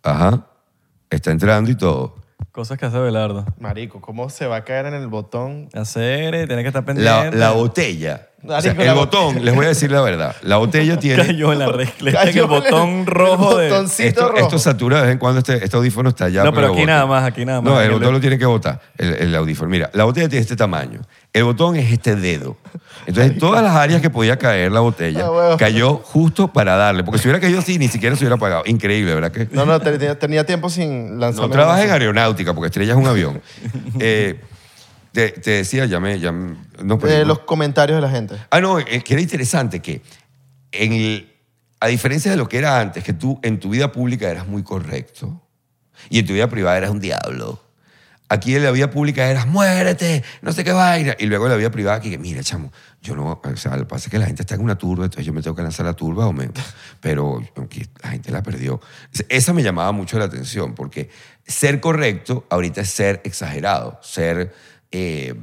Ajá. 0.04 0.46
Está 1.10 1.32
entrando 1.32 1.72
y 1.72 1.76
todo. 1.76 2.16
Cosas 2.52 2.78
que 2.78 2.86
hace 2.86 3.00
Belardo. 3.00 3.46
Marico, 3.60 4.00
¿cómo 4.02 4.30
se 4.30 4.46
va 4.46 4.58
a 4.58 4.64
caer 4.64 4.86
en 4.86 4.94
el 4.94 5.08
botón? 5.08 5.68
Hacer, 5.74 6.36
eh, 6.36 6.48
tiene 6.48 6.62
que 6.62 6.70
estar 6.70 6.84
La, 6.84 6.86
pendiente. 6.86 7.38
la 7.38 7.52
botella. 7.52 8.30
O 8.48 8.62
sea, 8.62 8.74
Marico, 8.74 8.92
el 8.94 8.98
botón, 8.98 9.44
les 9.46 9.56
voy 9.56 9.66
a 9.66 9.70
decir 9.70 9.92
la 9.92 10.02
verdad. 10.02 10.36
La 10.44 10.58
botella 10.58 10.98
tiene. 11.00 11.26
Cayó 11.26 11.52
en 11.54 11.60
la 11.60 11.66
el 12.00 12.14
Cayó 12.14 12.44
el- 12.44 12.50
botón 12.50 13.06
rojo 13.06 13.60
el 13.60 13.66
de... 13.66 13.72
botoncito 13.72 14.08
Esto, 14.10 14.28
rojo. 14.30 14.38
esto 14.40 14.60
satura 14.60 14.98
de 14.98 15.04
vez 15.04 15.12
en 15.14 15.18
cuando, 15.20 15.40
este, 15.40 15.64
este 15.64 15.76
audífono 15.78 16.10
está 16.10 16.26
allá. 16.26 16.44
No, 16.44 16.54
pero 16.54 16.74
aquí 16.74 16.86
nada 16.86 17.06
más, 17.06 17.24
aquí 17.24 17.46
nada 17.46 17.62
más. 17.62 17.74
No, 17.74 17.82
el 17.82 17.92
botón 17.92 18.14
lo 18.14 18.20
tiene 18.20 18.38
que 18.38 18.46
botar, 18.46 18.82
el, 18.98 19.14
el 19.16 19.36
audífono. 19.36 19.70
Mira, 19.70 19.90
la 19.94 20.04
botella 20.04 20.30
tiene 20.30 20.42
este 20.42 20.56
tamaño. 20.56 21.02
El 21.34 21.44
botón 21.44 21.76
es 21.76 21.92
este 21.92 22.16
dedo. 22.16 22.56
Entonces, 23.06 23.34
en 23.34 23.40
todas 23.40 23.62
las 23.62 23.76
áreas 23.76 24.02
que 24.02 24.10
podía 24.10 24.38
caer 24.38 24.72
la 24.72 24.80
botella, 24.80 25.26
Ah, 25.28 25.56
cayó 25.60 25.96
justo 25.98 26.48
para 26.48 26.76
darle. 26.78 27.04
Porque 27.04 27.20
si 27.20 27.28
hubiera 27.28 27.42
caído 27.42 27.60
así, 27.60 27.78
ni 27.78 27.88
siquiera 27.90 28.16
se 28.16 28.24
hubiera 28.24 28.36
apagado. 28.36 28.64
Increíble, 28.66 29.14
¿verdad? 29.14 29.32
que 29.32 29.48
No, 29.52 29.66
no, 29.66 29.80
tenía, 29.82 30.18
tenía 30.18 30.46
tiempo 30.46 30.70
sin 30.70 31.20
lanzar. 31.20 31.44
No 31.44 31.50
trabaja 31.50 31.84
en 31.84 31.92
aeronáutica, 31.92 32.54
porque 32.54 32.68
estrella 32.68 32.94
es 32.94 32.98
un 32.98 33.08
avión. 33.08 33.42
Eh, 34.00 34.40
te, 35.16 35.30
te 35.32 35.52
decía, 35.52 35.86
ya 35.86 36.00
me... 36.00 36.20
Ya 36.20 36.32
me- 36.32 36.56
no, 36.84 37.00
pero- 37.00 37.14
Eh, 37.14 37.26
los 37.26 37.40
comentarios 37.40 37.98
de 37.98 38.02
la 38.02 38.10
gente. 38.12 38.36
Ah, 38.52 38.60
no, 38.62 38.78
es 38.80 39.04
que 39.04 39.14
era 39.14 39.22
interesante 39.22 39.82
que 39.82 40.02
en 40.72 40.94
el- 40.94 41.32
a 41.80 41.88
diferencia 41.88 42.30
de 42.30 42.38
lo 42.38 42.48
que 42.48 42.58
era 42.58 42.80
antes, 42.80 43.04
que 43.04 43.14
tú 43.14 43.40
en 43.42 43.60
tu 43.60 43.70
vida 43.70 43.92
pública 43.92 44.30
eras 44.30 44.46
muy 44.48 44.62
correcto 44.64 45.42
y 46.10 46.20
en 46.20 46.26
tu 46.26 46.34
vida 46.34 46.48
privada 46.50 46.78
eras 46.78 46.90
un 46.92 47.00
diablo. 47.00 47.62
Aquí 48.28 48.56
en 48.56 48.64
la 48.64 48.72
vida 48.72 48.90
pública 48.90 49.30
eras 49.30 49.46
muérete, 49.46 50.24
no 50.42 50.52
sé 50.52 50.64
qué 50.64 50.72
vaina. 50.72 51.16
Y 51.20 51.28
luego 51.28 51.46
en 51.46 51.52
la 51.52 51.58
vida 51.58 51.70
privada 51.70 52.00
que, 52.02 52.18
mira, 52.18 52.42
chamo, 52.42 52.72
yo 53.00 53.16
no, 53.16 53.40
o 53.44 53.56
sea, 53.56 53.74
lo 53.78 53.84
que 53.84 53.90
pasa 53.90 54.08
es 54.08 54.12
que 54.12 54.18
la 54.18 54.26
gente 54.26 54.42
está 54.42 54.56
en 54.56 54.62
una 54.62 54.76
turba, 54.78 55.04
entonces 55.06 55.26
yo 55.28 55.32
me 55.32 55.44
tengo 55.44 55.56
que 55.56 55.62
lanzar 55.62 55.86
la 55.86 55.94
turba 55.94 56.26
o 56.26 56.34
me... 56.34 56.50
Pero 57.02 57.40
aunque 57.56 57.88
la 58.02 58.10
gente 58.10 58.32
la 58.32 58.42
perdió. 58.42 58.82
Esa 59.30 59.54
me 59.54 59.62
llamaba 59.62 59.92
mucho 59.92 60.18
la 60.18 60.26
atención 60.26 60.74
porque 60.74 61.10
ser 61.46 61.80
correcto 61.80 62.48
ahorita 62.50 62.82
es 62.82 62.90
ser 62.90 63.22
exagerado, 63.26 64.00
ser 64.02 64.56
eh, 64.98 65.36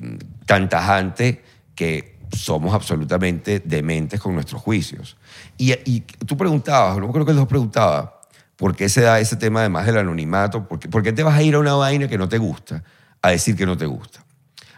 tan 0.46 0.66
tajante 0.70 1.42
que 1.74 2.16
somos 2.34 2.72
absolutamente 2.72 3.61
dementes 3.61 4.18
con 4.18 4.32
nuestros 4.32 4.62
juicios. 4.62 5.18
Y, 5.59 6.00
tú 6.00 6.38
preguntabas, 6.38 6.96
no 6.96 7.12
creo 7.12 7.26
que 7.26 7.34
los 7.34 7.46
preguntaba, 7.46 8.22
¿por 8.57 8.74
qué 8.74 8.88
se 8.88 9.03
da 9.03 9.20
ese 9.20 9.36
tema 9.36 9.61
además 9.61 9.84
del 9.84 9.98
anonimato? 9.98 10.66
¿Por 10.66 11.03
qué, 11.03 11.12
te 11.12 11.22
vas 11.22 11.36
a 11.36 11.42
ir 11.42 11.55
a 11.55 11.59
una 11.59 11.74
vaina 11.74 12.09
que 12.09 12.16
no 12.16 12.30
te 12.30 12.38
gusta 12.38 12.82
a 13.20 13.28
decir 13.28 13.55
que 13.55 13.66
no 13.66 13.76
te 13.76 13.84
gusta? 13.84 14.24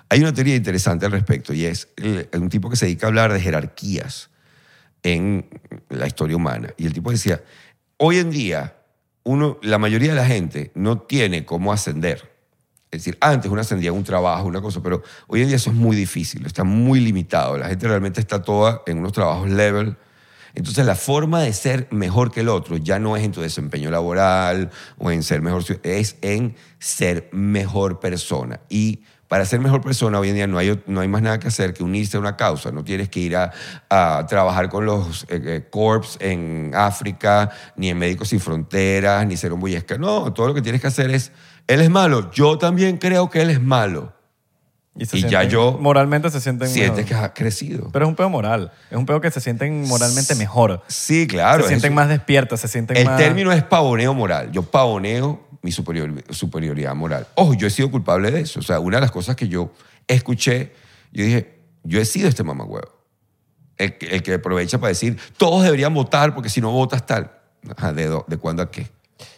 Hay 0.08 0.18
una 0.18 0.34
teoría 0.34 0.56
interesante 0.56 1.06
al 1.06 1.12
respecto 1.12 1.54
y 1.54 1.66
es 1.66 1.86
un 2.32 2.48
tipo 2.48 2.68
que 2.68 2.74
se 2.74 2.86
dedica 2.86 3.06
a 3.06 3.10
hablar 3.10 3.32
de 3.32 3.40
jerarquías 3.40 4.28
en 5.04 5.48
la 5.88 6.08
historia 6.08 6.34
humana. 6.34 6.74
Y 6.76 6.86
el 6.86 6.92
tipo 6.92 7.12
decía, 7.12 7.40
hoy 7.98 8.18
en 8.18 8.30
día, 8.30 8.74
uno, 9.22 9.56
la 9.62 9.78
mayoría 9.78 10.10
de 10.10 10.16
la 10.16 10.26
gente 10.26 10.72
no 10.74 10.98
tiene 10.98 11.44
cómo 11.44 11.72
ascender. 11.72 12.34
Es 12.95 13.01
decir, 13.03 13.18
antes 13.20 13.51
uno 13.51 13.61
ascendía 13.61 13.92
un 13.92 14.05
trabajo, 14.05 14.47
una 14.47 14.61
cosa, 14.61 14.82
pero 14.82 15.03
hoy 15.26 15.42
en 15.42 15.49
día 15.49 15.57
eso 15.57 15.70
es 15.70 15.76
muy 15.76 15.97
difícil, 15.97 16.47
está 16.47 16.64
muy 16.64 17.01
limitado. 17.01 17.59
La 17.59 17.68
gente 17.68 17.88
realmente 17.88 18.20
está 18.20 18.42
toda 18.42 18.82
en 18.86 18.99
unos 18.99 19.12
trabajos 19.12 19.51
level. 19.51 19.97
Entonces 20.55 20.86
la 20.86 20.95
forma 20.95 21.40
de 21.40 21.53
ser 21.53 21.88
mejor 21.90 22.30
que 22.30 22.40
el 22.40 22.49
otro 22.49 22.76
ya 22.76 23.01
no 23.01 23.16
es 23.16 23.24
en 23.24 23.32
tu 23.32 23.40
desempeño 23.40 23.90
laboral 23.90 24.70
o 24.99 25.11
en 25.11 25.24
ser 25.24 25.42
mejor, 25.42 25.64
es 25.82 26.16
en 26.22 26.55
ser 26.78 27.28
mejor 27.32 27.99
persona. 27.99 28.61
Y 28.68 29.03
para 29.26 29.47
ser 29.47 29.59
mejor 29.59 29.80
persona 29.80 30.20
hoy 30.20 30.28
en 30.28 30.36
día 30.36 30.47
no 30.47 30.59
hay, 30.59 30.80
no 30.86 31.01
hay 31.01 31.09
más 31.09 31.22
nada 31.22 31.40
que 31.40 31.49
hacer 31.49 31.74
que 31.74 31.82
unirse 31.82 32.16
a 32.16 32.20
una 32.20 32.36
causa. 32.36 32.70
No 32.70 32.84
tienes 32.84 33.09
que 33.09 33.18
ir 33.18 33.36
a, 33.36 33.51
a 33.90 34.24
trabajar 34.28 34.68
con 34.68 34.86
los 34.86 35.24
eh, 35.24 35.42
eh, 35.45 35.68
corps 35.68 36.18
en 36.20 36.70
África, 36.72 37.51
ni 37.74 37.88
en 37.88 37.99
Médicos 37.99 38.28
Sin 38.28 38.38
Fronteras, 38.38 39.26
ni 39.26 39.36
ser 39.36 39.53
un 39.53 39.59
bullesca. 39.59 39.99
No, 39.99 40.32
todo 40.32 40.47
lo 40.47 40.55
que 40.55 40.62
tienes 40.62 40.80
que 40.80 40.86
hacer 40.86 41.11
es, 41.11 41.32
él 41.66 41.80
es 41.80 41.90
malo, 41.90 42.30
yo 42.32 42.58
también 42.58 42.98
creo 42.98 43.30
que 43.30 43.42
él 43.42 43.50
es 43.50 43.60
malo. 43.60 44.12
se 45.00 45.18
y 45.18 45.22
ya 45.22 45.42
sienten- 45.42 45.48
yo- 45.48 45.78
Moralmente 45.80 46.30
se 46.30 46.40
sienten 46.40 46.68
Sientes 46.68 47.04
que 47.06 47.14
has 47.14 47.30
crecido. 47.34 47.90
Pero 47.92 48.04
es 48.04 48.08
un 48.08 48.14
peo 48.14 48.28
moral. 48.30 48.70
Es 48.90 48.96
un 48.96 49.06
peo 49.06 49.20
que 49.20 49.30
se 49.30 49.40
sienten 49.40 49.86
moralmente 49.88 50.34
mejor. 50.36 50.82
Sí, 50.86 51.26
claro. 51.26 51.62
se 51.64 51.68
sienten 51.70 51.92
eso. 51.92 51.96
más 51.96 52.08
despiertas, 52.08 52.60
se 52.60 52.68
sienten 52.68 52.96
El 52.98 53.06
más... 53.06 53.16
término 53.16 53.50
es 53.50 53.62
pavoneo 53.64 54.14
moral. 54.14 54.52
Yo 54.52 54.62
pavoneo 54.62 55.48
mi 55.62 55.72
superior- 55.72 56.22
superioridad 56.30 56.94
moral. 56.94 57.26
Ojo, 57.34 57.54
yo 57.54 57.66
he 57.66 57.70
sido 57.70 57.90
culpable 57.90 58.30
de 58.30 58.42
eso. 58.42 58.60
O 58.60 58.62
sea, 58.62 58.78
una 58.78 58.98
de 58.98 59.00
las 59.00 59.10
cosas 59.10 59.34
que 59.34 59.48
yo 59.48 59.72
escuché, 60.06 60.72
yo 61.12 61.24
dije, 61.24 61.58
yo 61.82 62.00
he 62.00 62.04
sido 62.04 62.28
este 62.28 62.44
mamagüevo. 62.44 62.88
El, 63.76 63.98
que- 63.98 64.06
el 64.14 64.22
que 64.22 64.34
aprovecha 64.34 64.78
para 64.78 64.90
decir, 64.90 65.18
todos 65.36 65.64
deberían 65.64 65.92
votar 65.92 66.34
porque 66.34 66.48
si 66.50 66.60
no 66.60 66.70
votas 66.70 67.04
tal. 67.04 67.32
Ajá, 67.76 67.92
¿de, 67.92 68.16
de 68.28 68.36
cuándo 68.36 68.62
a 68.62 68.70
qué? 68.70 68.86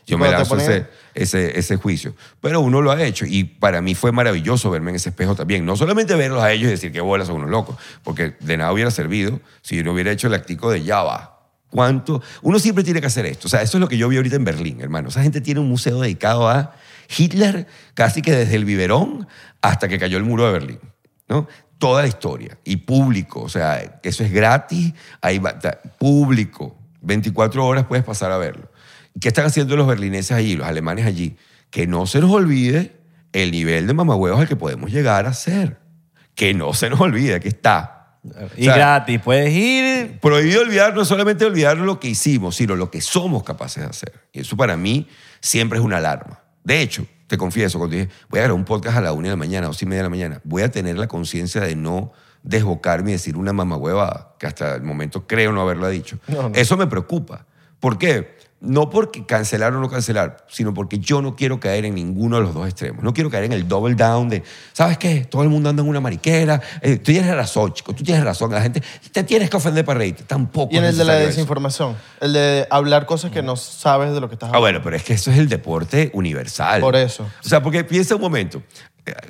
Yo 0.07 0.19
me 0.19 0.27
lanzo 0.39 0.57
ese, 0.73 0.87
ese, 1.15 1.59
ese 1.59 1.77
juicio. 1.77 2.15
Pero 2.41 2.61
uno 2.61 2.81
lo 2.81 2.93
ha 2.93 3.03
hecho 3.03 3.25
y 3.27 3.45
para 3.45 3.81
mí 3.81 3.95
fue 3.95 4.13
maravilloso 4.13 4.71
verme 4.71 4.91
en 4.91 4.97
ese 4.97 5.09
espejo 5.09 5.35
también. 5.35 5.67
No 5.67 5.77
solamente 5.77 6.15
verlos 6.15 6.43
a 6.43 6.53
ellos 6.53 6.69
y 6.69 6.71
decir 6.71 6.93
que 6.93 7.01
bolas 7.01 7.27
son 7.27 7.37
unos 7.37 7.51
locos, 7.51 7.77
porque 8.05 8.37
de 8.41 8.57
nada 8.57 8.73
hubiera 8.73 8.91
servido 8.91 9.41
si 9.63 9.77
yo 9.77 9.85
no 9.85 9.93
hubiera 9.93 10.13
hecho 10.13 10.29
el 10.29 10.35
actico 10.35 10.71
de 10.71 10.85
ya 10.85 11.03
va. 11.03 11.33
¿Cuánto? 11.71 12.23
Uno 12.43 12.59
siempre 12.61 12.85
tiene 12.85 13.01
que 13.01 13.09
hacer 13.09 13.27
esto. 13.27 13.49
O 13.49 13.51
sea, 13.51 13.63
eso 13.63 13.77
es 13.79 13.81
lo 13.81 13.89
que 13.89 13.99
yo 13.99 14.09
vi 14.09 14.17
ahorita 14.17 14.37
en 14.37 14.45
Berlín, 14.45 14.81
hermano. 14.81 15.09
Esa 15.09 15.23
gente 15.23 15.41
tiene 15.41 15.59
un 15.61 15.69
museo 15.69 16.01
dedicado 16.01 16.49
a 16.49 16.75
Hitler 17.17 17.67
casi 17.95 18.23
que 18.23 18.33
desde 18.33 18.55
el 18.55 18.65
biberón 18.65 19.27
hasta 19.61 19.89
que 19.89 19.99
cayó 19.99 20.17
el 20.19 20.25
muro 20.25 20.47
de 20.47 20.53
Berlín. 20.53 20.81
¿no? 21.29 21.49
toda 21.79 22.01
la 22.03 22.09
historia 22.09 22.57
y 22.65 22.77
público, 22.77 23.43
o 23.43 23.49
sea, 23.49 23.99
eso 24.03 24.25
es 24.25 24.33
gratis, 24.33 24.95
ta- 25.21 25.79
público, 25.99 26.75
24 27.03 27.67
horas 27.67 27.85
puedes 27.85 28.05
pasar 28.05 28.33
a 28.33 28.39
verlo. 28.39 28.71
¿Y 29.17 29.21
¿Qué 29.21 29.29
están 29.29 29.47
haciendo 29.47 29.77
los 29.77 29.87
berlineses 29.87 30.33
allí, 30.33 30.57
los 30.57 30.67
alemanes 30.67 31.07
allí? 31.07 31.37
Que 31.71 31.87
no 31.87 32.07
se 32.07 32.21
nos 32.21 32.31
olvide 32.31 32.97
el 33.33 33.51
nivel 33.51 33.87
de 33.87 33.95
mamagüevos 33.95 34.39
al 34.41 34.47
que 34.47 34.57
podemos 34.57 34.93
llegar 34.93 35.25
a 35.25 35.33
ser. 35.33 35.79
Que 36.35 36.53
no 36.53 36.75
se 36.75 36.91
nos 36.91 37.01
olvide 37.01 37.41
que 37.41 37.49
está. 37.49 38.19
Y 38.57 38.63
O 38.63 38.65
sea, 38.65 38.77
gratis, 38.77 39.21
puedes 39.23 39.51
ir. 39.55 40.19
Prohibido 40.21 40.61
olvidar, 40.61 40.95
no 40.95 41.07
solamente 41.07 41.47
olvidar 41.47 41.79
lo 41.79 41.99
que 41.99 42.09
hicimos, 42.09 42.57
sino 42.57 42.77
lo 42.77 42.91
que 42.91 43.01
somos 43.01 43.43
capaces 43.43 43.83
de 43.85 43.89
hacer. 43.89 44.13
Y 44.35 44.41
eso 44.41 44.55
para 44.55 44.77
mí 44.77 45.09
siempre 45.41 45.79
es 45.79 45.85
una 45.85 45.97
alarma. 45.97 46.43
De 46.63 46.83
hecho, 46.83 47.07
te 47.27 47.39
confieso, 47.39 47.79
cuando 47.79 47.97
dije, 47.97 48.11
voy 48.29 48.41
a 48.41 48.43
grabar 48.43 48.59
un 48.59 48.67
podcast 48.67 48.99
a 48.99 49.01
la 49.01 49.13
una 49.15 49.29
de 49.29 49.31
la 49.31 49.37
mañana, 49.37 49.69
dos 49.69 49.81
y 49.81 49.87
media 49.87 50.01
de 50.01 50.05
la 50.05 50.11
mañana, 50.11 50.41
voy 50.45 50.63
a 50.63 50.71
tener 50.71 50.99
la 50.99 51.09
conciencia 51.09 51.63
de 51.63 51.75
no 51.75 52.13
desbocarme 52.43 53.11
y 53.11 53.13
decir 53.15 53.37
una 53.39 53.55
mamagüeva 53.55 54.37
que 54.39 54.47
hasta 54.47 54.75
el 54.75 54.83
momento 54.83 55.27
creo 55.27 55.53
no 55.53 55.63
haberla 55.63 55.89
dicho. 55.89 56.19
No, 56.29 56.51
no. 56.51 56.55
Eso 56.55 56.77
me 56.77 56.87
preocupa. 56.87 57.47
¿Por 57.81 57.99
qué? 57.99 58.36
No 58.59 58.89
porque 58.89 59.27
cancelar 59.27 59.75
o 59.75 59.81
no 59.81 59.91
cancelar, 59.91 60.39
sino 60.49 60.73
porque 60.73 60.99
yo 60.99 61.21
no 61.21 61.37
quiero 61.37 61.61
caer 61.61 61.85
en 61.85 61.95
ninguno 61.95 62.37
de 62.37 62.43
los 62.43 62.55
dos 62.55 62.67
extremos. 62.67 63.05
No 63.05 63.13
quiero 63.13 63.31
caer 63.31 63.45
en 63.45 63.53
el 63.53 63.69
double 63.69 63.95
down 63.95 64.31
de, 64.31 64.43
¿sabes 64.73 64.97
qué? 64.97 65.27
Todo 65.27 65.43
el 65.43 65.51
mundo 65.51 65.69
anda 65.69 65.83
en 65.83 65.89
una 65.89 66.01
mariquera. 66.01 66.61
Eh, 66.81 66.97
tú 66.97 67.13
tienes 67.13 67.33
razón, 67.35 67.75
chico, 67.75 67.95
tú 67.95 68.03
tienes 68.03 68.25
razón. 68.25 68.51
La 68.51 68.63
gente, 68.63 68.83
te 69.13 69.23
tienes 69.25 69.51
que 69.51 69.59
ofender 69.59 69.85
para 69.85 69.99
reírte. 69.99 70.25
Tampoco 70.25 70.75
Y 70.75 70.79
en 70.79 70.85
es 70.85 70.91
el 70.93 70.97
de 70.99 71.05
la 71.05 71.19
eso. 71.19 71.27
desinformación. 71.29 71.97
El 72.19 72.33
de 72.33 72.67
hablar 72.71 73.05
cosas 73.05 73.31
que 73.31 73.43
no 73.43 73.57
sabes 73.57 74.15
de 74.15 74.21
lo 74.21 74.29
que 74.31 74.37
estás 74.37 74.47
Ah, 74.47 74.57
hablando. 74.57 74.63
bueno, 74.63 74.81
pero 74.83 74.97
es 74.97 75.05
que 75.05 75.13
eso 75.13 75.31
es 75.31 75.37
el 75.39 75.49
deporte 75.51 76.11
universal. 76.15 76.81
Por 76.81 76.97
eso. 76.97 77.27
O 77.45 77.49
sea, 77.49 77.63
porque 77.63 77.85
piensa 77.85 78.15
un 78.15 78.23
momento. 78.23 78.63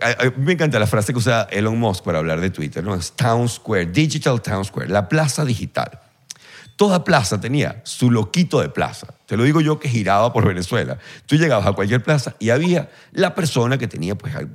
A- 0.02 0.22
a 0.22 0.24
mí 0.26 0.32
me 0.38 0.52
encanta 0.52 0.78
la 0.78 0.86
frase 0.86 1.12
que 1.12 1.18
usa 1.18 1.48
Elon 1.50 1.78
Musk 1.78 2.04
para 2.04 2.18
hablar 2.18 2.40
de 2.40 2.50
Twitter, 2.50 2.82
¿no? 2.82 2.94
Es 2.94 3.12
Town 3.12 3.48
Square, 3.48 3.86
Digital 3.86 4.40
Town 4.40 4.64
Square, 4.64 4.88
la 4.88 5.08
plaza 5.08 5.44
digital. 5.44 6.00
Toda 6.76 7.04
plaza 7.04 7.40
tenía 7.40 7.80
su 7.84 8.10
loquito 8.10 8.60
de 8.60 8.68
plaza. 8.68 9.06
Te 9.24 9.36
lo 9.38 9.44
digo 9.44 9.62
yo 9.62 9.80
que 9.80 9.88
giraba 9.88 10.30
por 10.32 10.46
Venezuela. 10.46 10.98
Tú 11.24 11.36
llegabas 11.36 11.66
a 11.66 11.72
cualquier 11.72 12.02
plaza 12.02 12.36
y 12.38 12.50
había 12.50 12.90
la 13.12 13.34
persona 13.34 13.78
que 13.78 13.88
tenía 13.88 14.14
pues 14.14 14.36
al- 14.36 14.50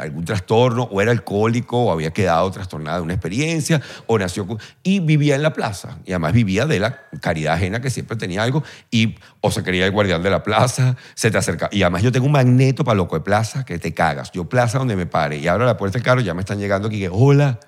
algún 0.00 0.24
trastorno 0.24 0.84
o 0.84 1.02
era 1.02 1.10
alcohólico 1.12 1.78
o 1.84 1.92
había 1.92 2.10
quedado 2.10 2.50
trastornada 2.50 2.96
de 2.96 3.02
una 3.02 3.12
experiencia 3.12 3.82
o 4.06 4.18
nació 4.18 4.46
y 4.82 5.00
vivía 5.00 5.34
en 5.34 5.42
la 5.42 5.52
plaza. 5.52 5.98
Y 6.06 6.12
además 6.12 6.32
vivía 6.32 6.64
de 6.64 6.80
la 6.80 7.02
caridad 7.20 7.54
ajena 7.54 7.82
que 7.82 7.90
siempre 7.90 8.16
tenía 8.16 8.42
algo 8.42 8.64
y 8.90 9.16
o 9.42 9.50
se 9.50 9.62
quería 9.62 9.84
el 9.84 9.92
guardián 9.92 10.22
de 10.22 10.30
la 10.30 10.42
plaza, 10.42 10.96
se 11.14 11.30
te 11.30 11.36
acerca. 11.36 11.68
Y 11.70 11.82
además 11.82 12.02
yo 12.02 12.10
tengo 12.10 12.24
un 12.26 12.32
magneto 12.32 12.82
para 12.82 12.96
loco 12.96 13.14
de 13.14 13.20
plaza 13.20 13.66
que 13.66 13.78
te 13.78 13.92
cagas. 13.92 14.32
Yo 14.32 14.48
plaza 14.48 14.78
donde 14.78 14.96
me 14.96 15.04
pare 15.04 15.36
y 15.36 15.46
abro 15.46 15.66
la 15.66 15.76
puerta 15.76 15.98
del 15.98 16.02
carro 16.02 16.22
ya 16.22 16.32
me 16.32 16.40
están 16.40 16.58
llegando 16.58 16.88
aquí 16.88 16.98
que 16.98 17.10
hola. 17.12 17.60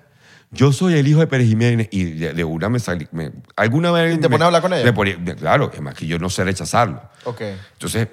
Yo 0.53 0.73
soy 0.73 0.95
el 0.95 1.07
hijo 1.07 1.19
de 1.21 1.27
Pérez 1.27 1.47
Jiménez 1.47 1.87
y 1.91 2.03
de, 2.03 2.33
de 2.33 2.43
una 2.43 2.67
me 2.69 2.79
salí. 2.79 3.07
me- 3.11 3.31
alguna 3.55 3.91
vez. 3.91 4.15
¿Y 4.15 4.17
te 4.17 4.23
me- 4.27 4.33
pones 4.33 4.41
a 4.43 4.45
hablar 4.47 4.61
con 4.61 4.73
ella? 4.73 4.83
me 4.83 4.91
ponía- 4.93 5.17
me- 5.17 5.35
claro, 5.35 5.69
además 5.71 5.95
que 5.95 6.05
yo 6.05 6.19
no 6.19 6.29
sé 6.29 6.43
rechazarlo. 6.43 7.01
Ok. 7.23 7.41
Entonces, 7.73 8.09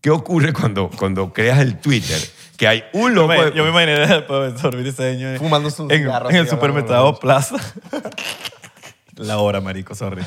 ¿qué 0.00 0.10
ocurre 0.10 0.52
cuando, 0.52 0.90
cuando 0.90 1.32
creas 1.32 1.60
el 1.60 1.78
Twitter? 1.78 2.20
Que 2.56 2.66
hay 2.68 2.82
un 2.92 3.14
Yo 3.14 3.26
loco. 3.26 3.32
de- 3.44 3.52
yo 3.54 3.62
me 3.64 3.70
imaginé 3.70 3.92
al 3.94 4.26
profesor 4.26 4.76
briseño 4.76 5.30
en- 5.30 5.38
Fumándose 5.38 5.80
un 5.82 5.90
en, 5.92 5.98
cigarro 5.98 6.30
en 6.30 6.36
el 6.36 6.48
supermercado 6.48 7.18
Plaza. 7.18 7.56
La 9.16 9.38
hora, 9.38 9.60
marico, 9.60 9.94
sorry. 9.94 10.22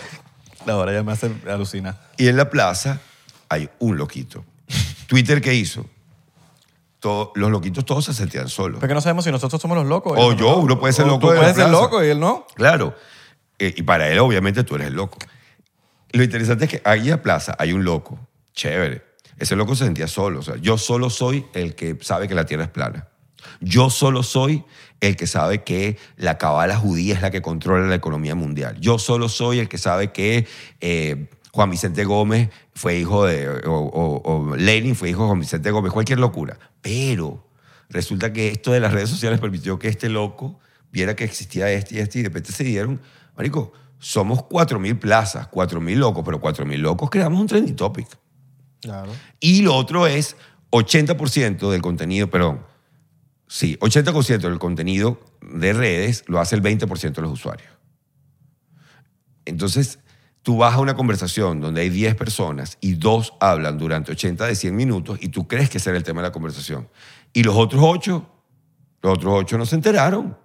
La 0.65 0.77
hora 0.77 0.93
ya 0.93 1.03
me 1.03 1.11
hace 1.11 1.31
alucinar. 1.49 1.99
Y 2.17 2.27
en 2.27 2.37
la 2.37 2.49
plaza 2.49 2.99
hay 3.49 3.69
un 3.79 3.97
loquito. 3.97 4.45
¿Twitter 5.07 5.41
qué 5.41 5.53
hizo? 5.53 5.85
Todo- 7.03 7.33
los 7.35 7.51
loquitos 7.51 7.83
todos 7.83 8.05
se 8.05 8.13
sentían 8.13 8.47
solos. 8.47 8.79
Porque 8.79 8.93
no 8.93 9.01
sabemos 9.01 9.25
si 9.25 9.31
nosotros 9.31 9.61
somos 9.61 9.75
los 9.75 9.85
locos. 9.85 10.13
O 10.15 10.31
yo, 10.31 10.51
no. 10.51 10.57
uno 10.59 10.79
puede 10.79 10.93
ser 10.93 11.03
O 11.03 11.09
loco 11.09 11.27
Tú 11.27 11.35
puedes 11.35 11.53
ser 11.53 11.67
loco 11.67 12.01
y 12.01 12.07
él 12.07 12.17
no. 12.17 12.47
Claro. 12.55 12.95
Eh, 13.59 13.73
y 13.75 13.81
para 13.81 14.07
él, 14.07 14.19
obviamente, 14.19 14.63
tú 14.63 14.75
eres 14.75 14.87
el 14.87 14.93
loco. 14.93 15.17
Lo 16.13 16.23
interesante 16.23 16.63
es 16.63 16.71
que 16.71 16.81
ahí 16.85 17.09
la 17.09 17.21
plaza 17.21 17.57
hay 17.59 17.73
un 17.73 17.83
loco. 17.83 18.17
Chévere. 18.53 19.03
Ese 19.37 19.57
loco 19.57 19.75
se 19.75 19.83
sentía 19.83 20.07
solo. 20.07 20.39
O 20.39 20.43
sea, 20.43 20.55
yo 20.55 20.77
solo 20.77 21.09
soy 21.09 21.45
el 21.53 21.75
que 21.75 21.97
sabe 21.99 22.29
que 22.29 22.35
la 22.35 22.45
tierra 22.45 22.63
es 22.63 22.69
plana. 22.69 23.09
Yo 23.59 23.89
solo 23.89 24.23
soy 24.23 24.63
el 25.01 25.17
que 25.17 25.27
sabe 25.27 25.61
que 25.65 25.97
la 26.15 26.37
cabala 26.37 26.77
judía 26.77 27.15
es 27.15 27.21
la 27.21 27.31
que 27.31 27.41
controla 27.41 27.85
la 27.85 27.95
economía 27.95 28.33
mundial. 28.33 28.77
Yo 28.79 28.97
solo 28.97 29.27
soy 29.27 29.59
el 29.59 29.67
que 29.67 29.77
sabe 29.77 30.13
que 30.13 30.47
eh, 30.79 31.27
Juan 31.53 31.69
Vicente 31.69 32.03
Gómez 32.03 32.49
fue 32.73 32.97
hijo 32.97 33.25
de. 33.25 33.47
O, 33.67 33.73
o- 33.77 34.21
o 34.49 34.55
Lenin 34.55 34.95
fue 34.95 35.09
hijo 35.11 35.21
de 35.21 35.27
Juan 35.27 35.39
Vicente 35.39 35.69
Gómez. 35.71 35.93
Cualquier 35.93 36.19
locura. 36.19 36.57
Pero 36.81 37.47
resulta 37.89 38.33
que 38.33 38.47
esto 38.49 38.71
de 38.71 38.79
las 38.79 38.91
redes 38.91 39.09
sociales 39.09 39.39
permitió 39.39 39.77
que 39.77 39.87
este 39.87 40.09
loco 40.09 40.59
viera 40.91 41.15
que 41.15 41.23
existía 41.23 41.69
este 41.71 41.95
y 41.95 41.99
este 41.99 42.19
y 42.19 42.21
de 42.23 42.29
repente 42.29 42.51
se 42.51 42.63
dieron. 42.63 42.99
Marico, 43.37 43.71
somos 43.99 44.39
4.000 44.43 44.97
plazas, 44.99 45.47
4.000 45.51 45.95
locos, 45.95 46.23
pero 46.25 46.41
4.000 46.41 46.77
locos 46.81 47.09
creamos 47.11 47.39
un 47.39 47.47
trending 47.47 47.75
topic. 47.75 48.07
Claro. 48.81 49.11
Y 49.39 49.61
lo 49.61 49.75
otro 49.75 50.07
es 50.07 50.35
80% 50.71 51.69
del 51.69 51.81
contenido, 51.83 52.29
perdón, 52.31 52.65
sí, 53.47 53.77
80% 53.79 54.39
del 54.49 54.57
contenido 54.59 55.19
de 55.41 55.71
redes 55.73 56.23
lo 56.27 56.39
hace 56.39 56.55
el 56.55 56.61
20% 56.63 57.13
de 57.13 57.21
los 57.21 57.31
usuarios. 57.31 57.69
Entonces, 59.45 59.99
tú 60.43 60.57
vas 60.57 60.75
a 60.75 60.79
una 60.79 60.95
conversación 60.95 61.61
donde 61.61 61.81
hay 61.81 61.89
10 61.89 62.15
personas 62.15 62.77
y 62.81 62.93
dos 62.93 63.33
hablan 63.39 63.77
durante 63.77 64.11
80 64.11 64.45
de 64.45 64.55
100 64.55 64.75
minutos 64.75 65.17
y 65.21 65.29
tú 65.29 65.47
crees 65.47 65.69
que 65.69 65.79
ese 65.79 65.89
era 65.89 65.97
el 65.97 66.03
tema 66.03 66.21
de 66.21 66.27
la 66.27 66.31
conversación. 66.31 66.89
Y 67.31 67.43
los 67.43 67.55
otros 67.55 67.81
8, 67.83 68.29
los 69.01 69.13
otros 69.13 69.33
8 69.35 69.57
no 69.57 69.65
se 69.65 69.75
enteraron. 69.75 70.37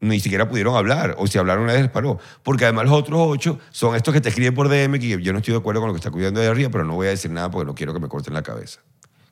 Ni 0.00 0.20
siquiera 0.20 0.46
pudieron 0.46 0.76
hablar, 0.76 1.14
o 1.18 1.26
si 1.26 1.38
hablaron 1.38 1.64
nadie 1.64 1.80
les 1.80 1.90
paró. 1.90 2.18
Porque 2.42 2.64
además 2.64 2.84
los 2.84 2.92
otros 2.92 3.18
ocho 3.22 3.58
son 3.70 3.94
estos 3.94 4.12
que 4.12 4.20
te 4.20 4.28
escriben 4.28 4.54
por 4.54 4.68
DM, 4.68 4.98
que 4.98 5.22
yo 5.22 5.32
no 5.32 5.38
estoy 5.38 5.52
de 5.52 5.58
acuerdo 5.60 5.80
con 5.80 5.88
lo 5.88 5.94
que 5.94 5.98
está 5.98 6.10
cuidando 6.10 6.40
de 6.40 6.48
arriba, 6.48 6.68
pero 6.68 6.84
no 6.84 6.94
voy 6.94 7.06
a 7.06 7.10
decir 7.10 7.30
nada 7.30 7.50
porque 7.50 7.64
no 7.64 7.74
quiero 7.74 7.94
que 7.94 8.00
me 8.00 8.08
corten 8.08 8.34
la 8.34 8.42
cabeza. 8.42 8.80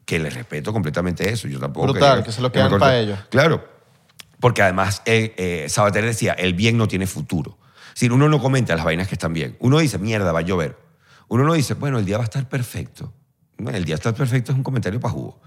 Que 0.07 0.18
les 0.18 0.33
respeto 0.33 0.73
completamente 0.73 1.29
eso. 1.31 1.47
Yo 1.47 1.59
tampoco. 1.59 1.89
Brutal, 1.89 2.25
que 2.25 2.33
se 2.33 2.41
lo 2.41 2.51
quedan 2.51 2.70
corten. 2.70 2.89
pa' 2.89 2.97
ellos. 2.97 3.18
Claro. 3.29 3.68
Porque 4.41 4.62
además, 4.62 5.03
eh, 5.05 5.35
eh, 5.37 5.68
Sabater 5.68 6.07
decía, 6.07 6.33
el 6.33 6.55
bien 6.55 6.79
no 6.79 6.89
tiene 6.89 7.07
futuro. 7.07 7.59
Si 7.95 8.09
uno 8.09 8.28
no 8.28 8.40
comenta 8.40 8.74
las 8.74 8.84
vainas 8.84 9.09
que 9.09 9.14
están 9.14 9.32
bien, 9.32 9.57
uno 9.61 9.78
dice, 9.78 9.99
mierda, 9.99 10.32
va 10.32 10.40
a 10.40 10.43
llover. 10.43 10.78
Uno 11.28 11.45
no 11.45 11.55
dice, 11.55 11.74
bueno, 11.74 11.99
el 11.99 12.05
día 12.05 12.18
va 12.18 12.24
a 12.24 12.26
estar 12.26 12.49
perfecto. 12.49 13.12
El 13.59 13.84
día 13.84 13.95
está 13.95 14.12
perfecto 14.14 14.53
es 14.53 14.59
un 14.59 14.64
comentario 14.64 15.01
para 15.01 15.14
jugo. 15.14 15.40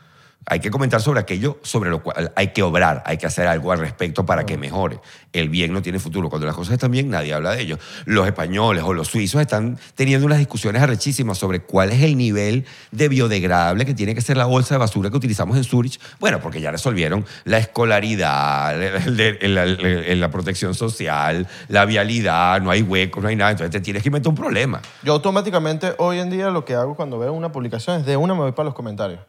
Hay 0.47 0.59
que 0.59 0.69
comentar 0.69 1.01
sobre 1.01 1.19
aquello 1.19 1.57
sobre 1.63 1.89
lo 1.89 2.03
cual 2.03 2.31
hay 2.35 2.49
que 2.49 2.61
obrar, 2.61 3.01
hay 3.05 3.17
que 3.17 3.25
hacer 3.25 3.47
algo 3.47 3.71
al 3.71 3.79
respecto 3.79 4.25
para 4.25 4.45
que 4.45 4.57
mejore. 4.57 4.99
El 5.33 5.49
bien 5.49 5.73
no 5.73 5.81
tiene 5.81 5.97
futuro. 5.97 6.29
Cuando 6.29 6.45
las 6.45 6.55
cosas 6.55 6.73
están 6.73 6.91
bien, 6.91 7.09
nadie 7.09 7.33
habla 7.33 7.51
de 7.55 7.61
ello. 7.61 7.79
Los 8.05 8.27
españoles 8.27 8.83
o 8.83 8.93
los 8.93 9.07
suizos 9.07 9.41
están 9.41 9.79
teniendo 9.95 10.25
unas 10.27 10.37
discusiones 10.37 10.83
arrechísimas 10.83 11.39
sobre 11.39 11.61
cuál 11.61 11.91
es 11.91 12.03
el 12.03 12.15
nivel 12.15 12.65
de 12.91 13.09
biodegradable 13.09 13.85
que 13.85 13.95
tiene 13.95 14.13
que 14.13 14.21
ser 14.21 14.37
la 14.37 14.45
bolsa 14.45 14.75
de 14.75 14.79
basura 14.79 15.09
que 15.09 15.17
utilizamos 15.17 15.57
en 15.57 15.63
Zurich. 15.63 15.99
Bueno, 16.19 16.39
porque 16.39 16.61
ya 16.61 16.69
resolvieron 16.69 17.25
la 17.43 17.57
escolaridad, 17.57 18.75
la 19.07 20.29
protección 20.29 20.75
social, 20.75 21.47
la 21.69 21.85
vialidad, 21.85 22.61
no 22.61 22.69
hay 22.69 22.83
huecos, 22.83 23.23
no 23.23 23.29
hay 23.29 23.35
nada. 23.35 23.51
Entonces 23.51 23.71
te 23.71 23.81
tienes 23.81 24.03
que 24.03 24.09
inventar 24.09 24.29
un 24.29 24.35
problema. 24.35 24.81
Yo 25.01 25.13
automáticamente 25.13 25.95
hoy 25.97 26.19
en 26.19 26.29
día 26.29 26.51
lo 26.51 26.65
que 26.65 26.75
hago 26.75 26.95
cuando 26.95 27.17
veo 27.17 27.33
una 27.33 27.51
publicación 27.51 27.99
es 27.99 28.05
de 28.05 28.15
una 28.15 28.35
me 28.35 28.41
voy 28.41 28.51
para 28.51 28.65
los 28.65 28.75
comentarios. 28.75 29.19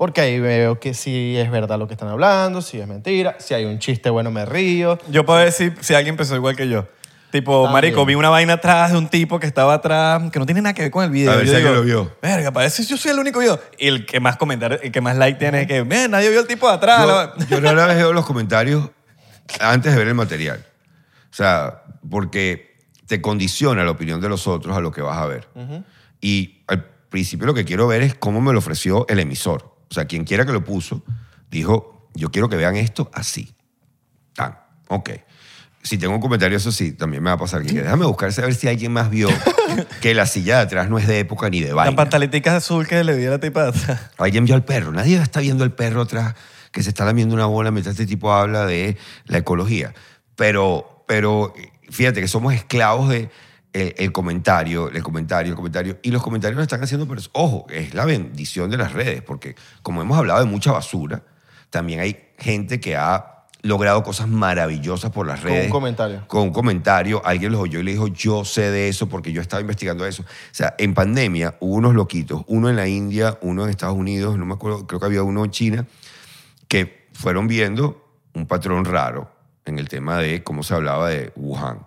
Porque 0.00 0.22
ahí 0.22 0.40
veo 0.40 0.80
que 0.80 0.94
si 0.94 1.36
es 1.36 1.50
verdad 1.50 1.78
lo 1.78 1.86
que 1.86 1.92
están 1.92 2.08
hablando, 2.08 2.62
si 2.62 2.80
es 2.80 2.88
mentira, 2.88 3.36
si 3.38 3.52
hay 3.52 3.66
un 3.66 3.78
chiste 3.78 4.08
bueno 4.08 4.30
me 4.30 4.46
río. 4.46 4.98
Yo 5.10 5.26
puedo 5.26 5.40
decir 5.40 5.76
si 5.82 5.92
alguien 5.92 6.16
pensó 6.16 6.34
igual 6.34 6.56
que 6.56 6.70
yo. 6.70 6.88
Tipo, 7.30 7.64
También. 7.64 7.72
marico, 7.72 8.06
vi 8.06 8.14
una 8.14 8.30
vaina 8.30 8.54
atrás 8.54 8.92
de 8.92 8.96
un 8.96 9.08
tipo 9.10 9.38
que 9.38 9.46
estaba 9.46 9.74
atrás, 9.74 10.30
que 10.30 10.38
no 10.38 10.46
tiene 10.46 10.62
nada 10.62 10.72
que 10.72 10.80
ver 10.80 10.90
con 10.90 11.04
el 11.04 11.10
video. 11.10 11.32
A 11.32 11.36
ver 11.36 11.44
Yo 11.44 11.50
si 11.50 11.56
alguien 11.56 11.74
lo 11.74 11.82
vio. 11.82 12.16
Verga, 12.22 12.50
parece 12.50 12.82
que 12.82 12.88
yo 12.88 12.96
soy 12.96 13.10
el 13.10 13.18
único 13.18 13.40
video. 13.40 13.60
Y 13.78 13.88
el 13.88 14.06
que 14.06 14.20
más 14.20 14.38
comentarios, 14.38 14.80
el 14.82 14.90
que 14.90 15.02
más 15.02 15.18
like 15.18 15.38
tiene 15.38 15.60
es 15.60 15.66
que, 15.66 15.84
"Man, 15.84 16.12
nadie 16.12 16.30
vio 16.30 16.40
el 16.40 16.46
tipo 16.46 16.66
de 16.66 16.76
atrás. 16.76 17.34
Yo, 17.50 17.58
yo 17.58 17.60
rara 17.60 17.84
vez 17.84 17.96
veo 17.98 18.14
los 18.14 18.24
comentarios 18.24 18.88
antes 19.60 19.92
de 19.92 19.98
ver 19.98 20.08
el 20.08 20.14
material. 20.14 20.64
O 21.30 21.34
sea, 21.34 21.82
porque 22.08 22.78
te 23.06 23.20
condiciona 23.20 23.84
la 23.84 23.90
opinión 23.90 24.18
de 24.22 24.30
los 24.30 24.46
otros 24.46 24.74
a 24.74 24.80
lo 24.80 24.92
que 24.92 25.02
vas 25.02 25.18
a 25.18 25.26
ver. 25.26 25.46
Y 26.22 26.62
al 26.68 26.86
principio 27.10 27.46
lo 27.46 27.52
que 27.52 27.66
quiero 27.66 27.86
ver 27.86 28.00
es 28.00 28.14
cómo 28.14 28.40
me 28.40 28.54
lo 28.54 28.60
ofreció 28.60 29.04
el 29.06 29.18
emisor. 29.18 29.78
O 29.90 29.94
sea, 29.94 30.04
quien 30.04 30.24
quiera 30.24 30.46
que 30.46 30.52
lo 30.52 30.64
puso, 30.64 31.02
dijo, 31.50 32.08
yo 32.14 32.30
quiero 32.30 32.48
que 32.48 32.56
vean 32.56 32.76
esto 32.76 33.10
así. 33.12 33.54
Tan, 34.34 34.58
ok. 34.88 35.10
Si 35.82 35.98
tengo 35.98 36.14
un 36.14 36.20
comentario, 36.20 36.56
eso 36.58 36.70
sí, 36.72 36.92
también 36.92 37.22
me 37.22 37.30
va 37.30 37.34
a 37.34 37.38
pasar. 37.38 37.62
Que 37.64 37.82
déjame 37.82 38.04
buscar, 38.04 38.32
saber 38.32 38.54
si 38.54 38.68
alguien 38.68 38.92
más 38.92 39.10
vio 39.10 39.28
que 40.00 40.14
la 40.14 40.26
silla 40.26 40.56
de 40.56 40.62
atrás 40.62 40.90
no 40.90 40.98
es 40.98 41.06
de 41.06 41.18
época 41.18 41.48
ni 41.48 41.60
de 41.60 41.68
La 41.68 41.74
vaina. 41.74 41.96
pantaletica 41.96 42.54
azul 42.54 42.86
que 42.86 43.02
le 43.02 43.26
a 43.26 43.30
la 43.30 43.40
tipa 43.40 43.68
atrás. 43.68 44.10
Alguien 44.18 44.44
vio 44.44 44.54
al 44.54 44.64
perro. 44.64 44.92
Nadie 44.92 45.16
está 45.16 45.40
viendo 45.40 45.64
al 45.64 45.72
perro 45.72 46.02
atrás 46.02 46.34
que 46.70 46.82
se 46.82 46.90
está 46.90 47.04
lamiendo 47.04 47.34
una 47.34 47.46
bola 47.46 47.70
mientras 47.70 47.94
este 47.94 48.06
tipo 48.06 48.32
habla 48.32 48.66
de 48.66 48.96
la 49.24 49.38
ecología. 49.38 49.94
Pero, 50.36 51.04
pero 51.08 51.54
fíjate 51.88 52.20
que 52.20 52.28
somos 52.28 52.54
esclavos 52.54 53.08
de 53.08 53.30
el, 53.72 53.94
el 53.96 54.12
comentario, 54.12 54.88
el 54.90 55.02
comentario, 55.02 55.52
el 55.52 55.56
comentario. 55.56 55.98
Y 56.02 56.10
los 56.10 56.22
comentarios 56.22 56.56
nos 56.56 56.64
están 56.64 56.82
haciendo... 56.82 57.06
Pero, 57.06 57.20
ojo, 57.32 57.66
es 57.70 57.94
la 57.94 58.04
bendición 58.04 58.70
de 58.70 58.76
las 58.76 58.92
redes, 58.92 59.22
porque 59.22 59.54
como 59.82 60.02
hemos 60.02 60.18
hablado 60.18 60.40
de 60.40 60.46
mucha 60.46 60.72
basura, 60.72 61.22
también 61.70 62.00
hay 62.00 62.16
gente 62.38 62.80
que 62.80 62.96
ha 62.96 63.46
logrado 63.62 64.02
cosas 64.02 64.26
maravillosas 64.26 65.10
por 65.10 65.26
las 65.26 65.40
Con 65.40 65.50
un 65.50 65.56
redes. 65.56 65.70
comentario. 65.70 66.24
Con 66.26 66.42
un 66.42 66.50
comentario. 66.50 67.22
Alguien 67.24 67.52
los 67.52 67.60
oyó 67.60 67.80
y 67.80 67.82
le 67.82 67.92
dijo, 67.92 68.08
yo 68.08 68.44
sé 68.44 68.70
de 68.70 68.88
eso 68.88 69.08
porque 69.08 69.32
yo 69.32 69.42
estaba 69.42 69.60
investigando 69.60 70.06
eso. 70.06 70.22
O 70.22 70.26
sea, 70.50 70.74
en 70.78 70.94
pandemia 70.94 71.56
hubo 71.60 71.74
unos 71.74 71.94
loquitos, 71.94 72.42
uno 72.46 72.70
en 72.70 72.76
la 72.76 72.88
India, 72.88 73.38
uno 73.42 73.64
en 73.64 73.70
Estados 73.70 73.96
Unidos, 73.96 74.38
no 74.38 74.46
me 74.46 74.54
acuerdo, 74.54 74.86
creo 74.86 74.98
que 74.98 75.06
había 75.06 75.22
uno 75.22 75.44
en 75.44 75.50
China, 75.50 75.86
que 76.68 77.08
fueron 77.12 77.48
viendo 77.48 78.02
un 78.32 78.46
patrón 78.46 78.84
raro 78.84 79.30
en 79.66 79.78
el 79.78 79.88
tema 79.88 80.16
de 80.18 80.42
cómo 80.42 80.62
se 80.62 80.74
hablaba 80.74 81.10
de 81.10 81.32
Wuhan. 81.36 81.86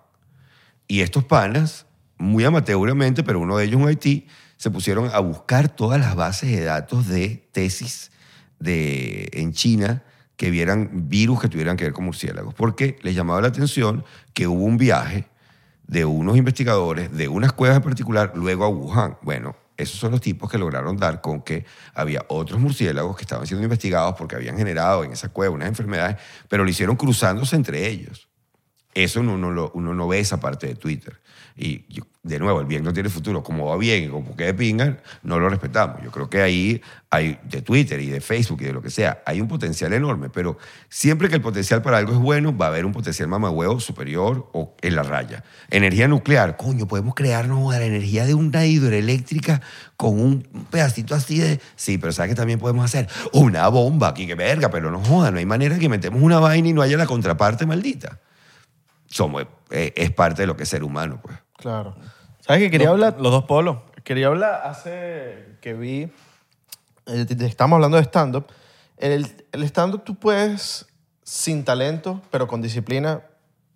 Y 0.86 1.00
estos 1.00 1.24
panas, 1.24 1.86
muy 2.18 2.44
amateuramente, 2.44 3.22
pero 3.22 3.40
uno 3.40 3.56
de 3.56 3.64
ellos 3.64 3.80
en 3.80 3.88
Haití, 3.88 4.26
se 4.56 4.70
pusieron 4.70 5.10
a 5.12 5.18
buscar 5.18 5.68
todas 5.68 6.00
las 6.00 6.14
bases 6.14 6.50
de 6.50 6.64
datos 6.64 7.08
de 7.08 7.48
tesis 7.52 8.10
de, 8.58 9.28
en 9.32 9.52
China 9.52 10.02
que 10.36 10.50
vieran 10.50 11.08
virus 11.08 11.40
que 11.40 11.48
tuvieran 11.48 11.76
que 11.76 11.84
ver 11.84 11.92
con 11.92 12.04
murciélagos. 12.04 12.54
Porque 12.54 12.98
les 13.02 13.14
llamaba 13.14 13.40
la 13.40 13.48
atención 13.48 14.04
que 14.32 14.46
hubo 14.46 14.64
un 14.64 14.76
viaje 14.76 15.28
de 15.86 16.04
unos 16.04 16.36
investigadores 16.36 17.12
de 17.12 17.28
unas 17.28 17.52
cuevas 17.52 17.76
en 17.76 17.82
particular 17.82 18.32
luego 18.34 18.64
a 18.64 18.68
Wuhan. 18.68 19.18
Bueno, 19.22 19.54
esos 19.76 19.98
son 19.98 20.12
los 20.12 20.20
tipos 20.20 20.50
que 20.50 20.58
lograron 20.58 20.96
dar 20.96 21.20
con 21.20 21.42
que 21.42 21.64
había 21.94 22.24
otros 22.28 22.60
murciélagos 22.60 23.16
que 23.16 23.22
estaban 23.22 23.46
siendo 23.46 23.64
investigados 23.64 24.14
porque 24.16 24.36
habían 24.36 24.56
generado 24.56 25.04
en 25.04 25.12
esa 25.12 25.28
cueva 25.28 25.54
unas 25.54 25.68
enfermedades, 25.68 26.16
pero 26.48 26.64
lo 26.64 26.70
hicieron 26.70 26.96
cruzándose 26.96 27.56
entre 27.56 27.88
ellos. 27.88 28.28
Eso 28.94 29.20
uno 29.20 29.36
no, 29.36 30.08
ve 30.08 30.20
esa 30.20 30.38
parte 30.38 30.68
de 30.68 30.76
Twitter. 30.76 31.20
Y 31.56 31.84
de 32.22 32.38
nuevo, 32.38 32.60
el 32.60 32.66
bien 32.66 32.84
no 32.84 32.92
tiene 32.92 33.08
futuro. 33.08 33.42
Como 33.42 33.66
va 33.66 33.76
bien 33.76 34.04
y 34.04 34.08
como 34.08 34.36
que 34.36 34.44
de 34.44 34.54
pinga, 34.54 34.98
no 35.22 35.38
lo 35.38 35.48
respetamos. 35.48 36.02
Yo 36.02 36.12
creo 36.12 36.30
que 36.30 36.42
ahí 36.42 36.80
hay 37.10 37.38
de 37.44 37.60
Twitter 37.60 38.00
y 38.00 38.06
de 38.06 38.20
Facebook 38.20 38.62
y 38.62 38.66
de 38.66 38.72
lo 38.72 38.82
que 38.82 38.90
sea, 38.90 39.22
hay 39.26 39.40
un 39.40 39.48
potencial 39.48 39.92
enorme. 39.92 40.30
Pero 40.30 40.58
siempre 40.88 41.28
que 41.28 41.34
el 41.34 41.42
potencial 41.42 41.82
para 41.82 41.98
algo 41.98 42.12
es 42.12 42.18
bueno, 42.18 42.56
va 42.56 42.66
a 42.66 42.68
haber 42.68 42.86
un 42.86 42.92
potencial 42.92 43.28
mamahuevo 43.28 43.80
superior 43.80 44.48
o 44.52 44.76
en 44.80 44.94
la 44.94 45.02
raya. 45.02 45.42
Energía 45.70 46.06
nuclear, 46.06 46.56
coño, 46.56 46.86
podemos 46.86 47.14
crearnos 47.14 47.72
la 47.72 47.84
energía 47.84 48.24
de 48.24 48.34
una 48.34 48.64
hidroeléctrica 48.64 49.60
con 49.96 50.20
un 50.20 50.42
pedacito 50.70 51.16
así 51.16 51.38
de. 51.38 51.60
Sí, 51.74 51.98
pero 51.98 52.12
¿sabes 52.12 52.30
que 52.30 52.36
también 52.36 52.60
podemos 52.60 52.84
hacer? 52.84 53.08
Una 53.32 53.66
bomba 53.68 54.08
aquí, 54.08 54.26
que 54.26 54.36
verga, 54.36 54.70
pero 54.70 54.92
no 54.92 55.00
joda, 55.00 55.32
no 55.32 55.38
hay 55.38 55.46
manera 55.46 55.78
que 55.78 55.88
metemos 55.88 56.22
una 56.22 56.38
vaina 56.38 56.68
y 56.68 56.72
no 56.72 56.82
haya 56.82 56.96
la 56.96 57.06
contraparte 57.06 57.66
maldita 57.66 58.20
somos, 59.14 59.46
eh, 59.70 59.92
es 59.96 60.10
parte 60.10 60.42
de 60.42 60.46
lo 60.46 60.56
que 60.56 60.64
es 60.64 60.68
ser 60.68 60.82
humano, 60.82 61.20
pues. 61.22 61.38
Claro. 61.56 61.94
¿Sabes 62.40 62.62
qué? 62.62 62.70
Quería 62.70 62.90
hablar 62.90 63.16
Los 63.18 63.30
dos 63.30 63.44
polos. 63.44 63.78
Quería 64.02 64.26
hablar 64.26 64.62
hace 64.64 65.56
que 65.60 65.72
vi, 65.72 66.10
eh, 67.06 67.26
estamos 67.40 67.76
hablando 67.76 67.96
de 67.96 68.02
stand-up. 68.02 68.46
El, 68.98 69.26
el 69.52 69.62
stand-up 69.64 70.02
tú 70.04 70.16
puedes, 70.16 70.86
sin 71.22 71.64
talento, 71.64 72.20
pero 72.30 72.48
con 72.48 72.60
disciplina, 72.60 73.22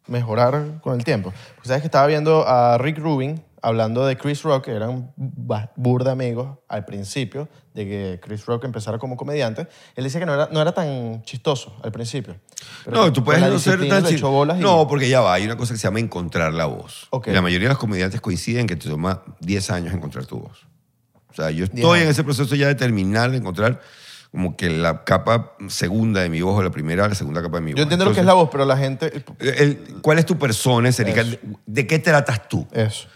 mejorar 0.07 0.81
con 0.83 0.97
el 0.97 1.05
tiempo. 1.05 1.33
Pues 1.57 1.69
sabes 1.69 1.83
que 1.83 1.87
estaba 1.87 2.07
viendo 2.09 2.47
a 2.47 2.77
Rick 2.77 2.99
Rubin 2.99 3.43
hablando 3.63 4.07
de 4.07 4.17
Chris 4.17 4.43
Rock, 4.43 4.69
eran 4.69 5.13
burda 5.17 6.13
amigos 6.13 6.59
al 6.69 6.85
principio 6.85 7.49
de 7.75 7.85
que 7.87 8.21
Chris 8.23 8.45
Rock 8.47 8.65
empezara 8.65 8.99
como 8.99 9.17
comediante. 9.17 9.67
Él 9.97 10.05
decía 10.05 10.21
que 10.21 10.27
no 10.27 10.35
era, 10.35 10.49
no 10.53 10.61
era 10.61 10.73
tan 10.73 11.23
chistoso 11.23 11.77
al 11.83 11.93
principio. 11.93 12.37
Pero 12.85 12.97
no, 12.97 13.13
tú 13.13 13.23
puedes 13.25 13.41
no 13.43 13.59
ser 13.59 13.89
tan 13.89 14.03
le 14.03 14.09
chi- 14.11 14.15
echó 14.17 14.31
bolas 14.31 14.59
y- 14.59 14.63
No, 14.63 14.87
porque 14.89 15.09
ya 15.09 15.21
va, 15.21 15.35
hay 15.35 15.45
una 15.45 15.57
cosa 15.57 15.75
que 15.75 15.79
se 15.79 15.85
llama 15.87 16.01
encontrar 16.01 16.53
la 16.53 16.67
voz. 16.67 17.07
Ok. 17.11 17.29
Y 17.29 17.33
la 17.33 17.43
mayoría 17.43 17.69
de 17.69 17.75
los 17.75 17.79
comediantes 17.79 18.21
coinciden 18.21 18.67
que 18.67 18.77
te 18.77 18.89
toma 18.89 19.23
10 19.41 19.71
años 19.71 19.95
encontrar 19.95 20.27
tu 20.27 20.39
voz. 20.41 20.67
O 21.31 21.35
sea, 21.35 21.51
yo 21.51 21.67
10 21.67 21.75
estoy 21.75 22.01
en 22.01 22.09
ese 22.09 22.25
proceso 22.25 22.55
ya 22.55 22.67
de 22.67 22.75
terminar 22.75 23.31
de 23.31 23.37
encontrar 23.39 23.81
como 24.33 24.57
que 24.57 24.69
la 24.69 25.05
capa 25.05 25.55
segunda 25.69 26.21
de 26.21 26.29
mi 26.29 26.43
voz 26.43 26.59
o 26.59 26.63
la 26.63 26.71
primera 26.71 27.09
la 27.09 27.15
segunda 27.15 27.41
capa 27.41 27.59
de 27.59 27.63
mi 27.63 27.73
voz. 27.73 27.79
Yo 27.79 27.83
entiendo 27.85 28.05
lo 28.05 28.13
que 28.13 28.21
es 28.21 28.27
la 28.27 28.35
voz, 28.35 28.49
pero 28.53 28.65
la 28.67 28.77
gente... 28.77 29.11
Entonces, 29.15 29.61
el- 29.61 29.79
¿Cuál 30.03 30.19
es 30.19 30.27
tu 30.27 30.37
persona? 30.39 30.89
Eso. 30.91 31.03
¿De 31.65 31.87
qué 31.87 31.99
tratas 31.99 32.47
tú? 32.49 32.67
Eso. 32.73 33.09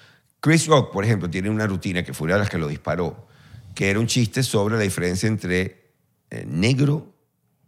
Chris 0.43 0.67
Rock, 0.67 0.93
por 0.93 1.05
ejemplo, 1.05 1.31
tiene 1.31 1.51
una 1.51 1.69
rutina 1.69 2.03
que 2.03 2.13
fue 2.13 2.25
una 2.25 2.35
de 2.35 2.41
las 2.41 2.51
que 2.51 2.59
lo 2.59 2.67
disparó, 2.67 3.29
que 3.77 3.89
era 3.89 4.01
un 4.01 4.09
chiste 4.09 4.43
sobre 4.43 4.77
la 4.77 4.83
diferencia 4.83 5.29
entre 5.29 5.93
eh, 6.31 6.45
negro 6.49 7.15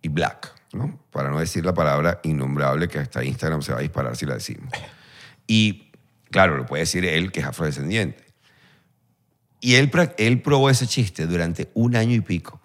y 0.03 0.09
black, 0.09 0.53
¿no? 0.73 0.99
Para 1.13 1.31
no 1.31 1.39
decir 1.39 1.65
la 1.65 1.73
palabra 1.73 2.19
innombrable 2.25 2.89
que 2.89 2.99
hasta 2.99 3.23
Instagram 3.23 3.63
se 3.63 3.73
va 3.73 3.79
a 3.79 3.83
disparar 3.83 4.17
si 4.17 4.27
la 4.27 4.35
decimos. 4.35 4.73
Y, 5.47 5.93
claro, 6.33 6.57
lo 6.57 6.67
puede 6.67 6.83
decir 6.83 7.05
él, 7.05 7.31
que 7.31 7.39
es 7.39 7.47
afrodescendiente. 7.47 8.25
Y 9.61 9.77
él, 9.77 9.93
él 10.19 10.43
probó 10.43 10.69
ese 10.69 10.89
chiste 10.89 11.27
durante 11.29 11.71
un 11.75 11.95
año 11.95 12.17
y 12.17 12.23
pico. 12.23 12.61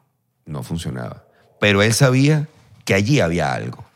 No 0.47 0.63
funcionaba. 0.63 1.27
Pero 1.59 1.83
él 1.83 1.93
sabía 1.93 2.47
que 2.83 2.95
allí 2.95 3.19
había 3.19 3.53
algo 3.53 3.88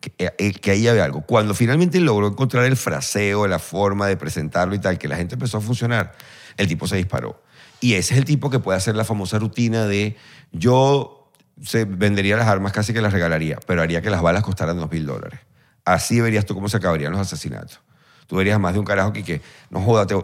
que, 0.00 0.12
eh, 0.18 0.52
que 0.52 0.70
ahí 0.70 0.88
había 0.88 1.04
algo. 1.04 1.22
Cuando 1.22 1.54
finalmente 1.54 2.00
logró 2.00 2.28
encontrar 2.28 2.64
el 2.64 2.76
fraseo, 2.76 3.46
la 3.46 3.58
forma 3.58 4.06
de 4.06 4.16
presentarlo 4.16 4.74
y 4.74 4.78
tal, 4.78 4.98
que 4.98 5.08
la 5.08 5.16
gente 5.16 5.34
empezó 5.34 5.58
a 5.58 5.60
funcionar, 5.60 6.14
el 6.56 6.68
tipo 6.68 6.86
se 6.86 6.96
disparó. 6.96 7.42
Y 7.80 7.94
ese 7.94 8.14
es 8.14 8.18
el 8.18 8.24
tipo 8.24 8.50
que 8.50 8.58
puede 8.58 8.78
hacer 8.78 8.96
la 8.96 9.04
famosa 9.04 9.38
rutina 9.38 9.86
de 9.86 10.16
yo 10.52 11.30
se 11.62 11.84
vendería 11.84 12.36
las 12.36 12.48
armas, 12.48 12.72
casi 12.72 12.92
que 12.92 13.00
las 13.00 13.12
regalaría, 13.12 13.58
pero 13.66 13.82
haría 13.82 14.02
que 14.02 14.10
las 14.10 14.22
balas 14.22 14.42
costaran 14.42 14.78
dos 14.78 14.90
mil 14.90 15.06
dólares. 15.06 15.40
Así 15.84 16.20
verías 16.20 16.44
tú 16.44 16.54
cómo 16.54 16.68
se 16.68 16.76
acabarían 16.76 17.12
los 17.12 17.20
asesinatos. 17.20 17.80
Tú 18.26 18.36
verías 18.36 18.58
más 18.58 18.72
de 18.72 18.80
un 18.80 18.84
carajo 18.84 19.12
que, 19.12 19.22
que 19.22 19.40
no 19.70 19.80
joda, 19.80 20.06
te, 20.06 20.14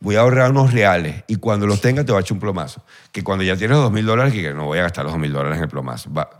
voy 0.00 0.16
a 0.16 0.20
ahorrar 0.20 0.50
unos 0.50 0.72
reales 0.72 1.24
y 1.26 1.36
cuando 1.36 1.66
los 1.66 1.80
tenga 1.80 2.04
te 2.04 2.12
va 2.12 2.18
a 2.18 2.20
echar 2.22 2.32
un 2.32 2.40
plomazo. 2.40 2.82
Que 3.12 3.22
cuando 3.22 3.44
ya 3.44 3.56
tienes 3.56 3.76
los 3.76 3.84
dos 3.84 3.92
mil 3.92 4.06
dólares, 4.06 4.32
que 4.32 4.52
no 4.54 4.66
voy 4.66 4.78
a 4.78 4.82
gastar 4.82 5.04
los 5.04 5.12
dos 5.12 5.20
mil 5.20 5.32
dólares 5.32 5.58
en 5.58 5.64
el 5.64 5.68
plomazo. 5.68 6.12
Va. 6.12 6.30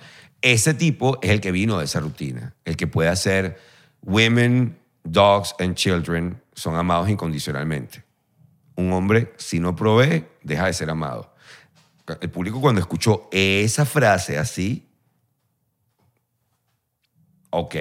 Ese 0.43 0.75
tipo 0.75 1.19
es 1.23 1.31
el 1.31 1.41
que 1.41 1.53
vino 1.53 1.79
de 1.79 1.85
esa 1.85 2.01
rutina, 2.01 2.55
el 2.65 2.77
que 2.77 2.87
puede 2.87 3.09
hacer 3.09 3.59
women, 4.03 4.79
dogs 5.05 5.55
and 5.59 5.75
children 5.75 6.41
son 6.55 6.77
amados 6.77 7.09
incondicionalmente. 7.09 8.05
Un 8.77 8.93
hombre, 8.93 9.33
si 9.37 9.61
no 9.61 9.77
provee, 9.77 10.25
deja 10.43 10.67
de 10.67 10.73
ser 10.73 10.91
amado. 10.91 11.35
El 12.21 12.31
público 12.31 12.61
cuando 12.61 12.81
escuchó 12.81 13.29
esa 13.31 13.85
frase 13.85 14.39
así, 14.39 14.89
ok, 17.51 17.77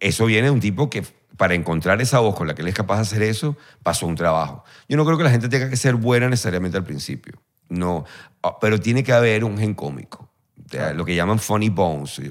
eso 0.00 0.26
viene 0.26 0.46
de 0.46 0.50
un 0.52 0.60
tipo 0.60 0.88
que 0.88 1.02
para 1.36 1.54
encontrar 1.54 2.00
esa 2.00 2.20
voz 2.20 2.36
con 2.36 2.46
la 2.46 2.54
que 2.54 2.62
él 2.62 2.68
es 2.68 2.74
capaz 2.74 2.96
de 2.96 3.02
hacer 3.02 3.22
eso, 3.22 3.56
pasó 3.82 4.06
un 4.06 4.14
trabajo. 4.14 4.64
Yo 4.88 4.96
no 4.96 5.04
creo 5.04 5.18
que 5.18 5.24
la 5.24 5.30
gente 5.30 5.48
tenga 5.48 5.68
que 5.68 5.76
ser 5.76 5.96
buena 5.96 6.28
necesariamente 6.28 6.76
al 6.76 6.84
principio, 6.84 7.42
no, 7.68 8.04
Ah, 8.44 8.58
pero 8.60 8.78
tiene 8.78 9.02
que 9.02 9.12
haber 9.14 9.42
un 9.42 9.56
gen 9.56 9.72
cómico, 9.72 10.28
O 10.66 10.70
sea, 10.70 10.92
lo 10.92 11.04
que 11.04 11.14
llaman 11.14 11.38
funny 11.38 11.68
bones. 11.68 12.18
O 12.18 12.22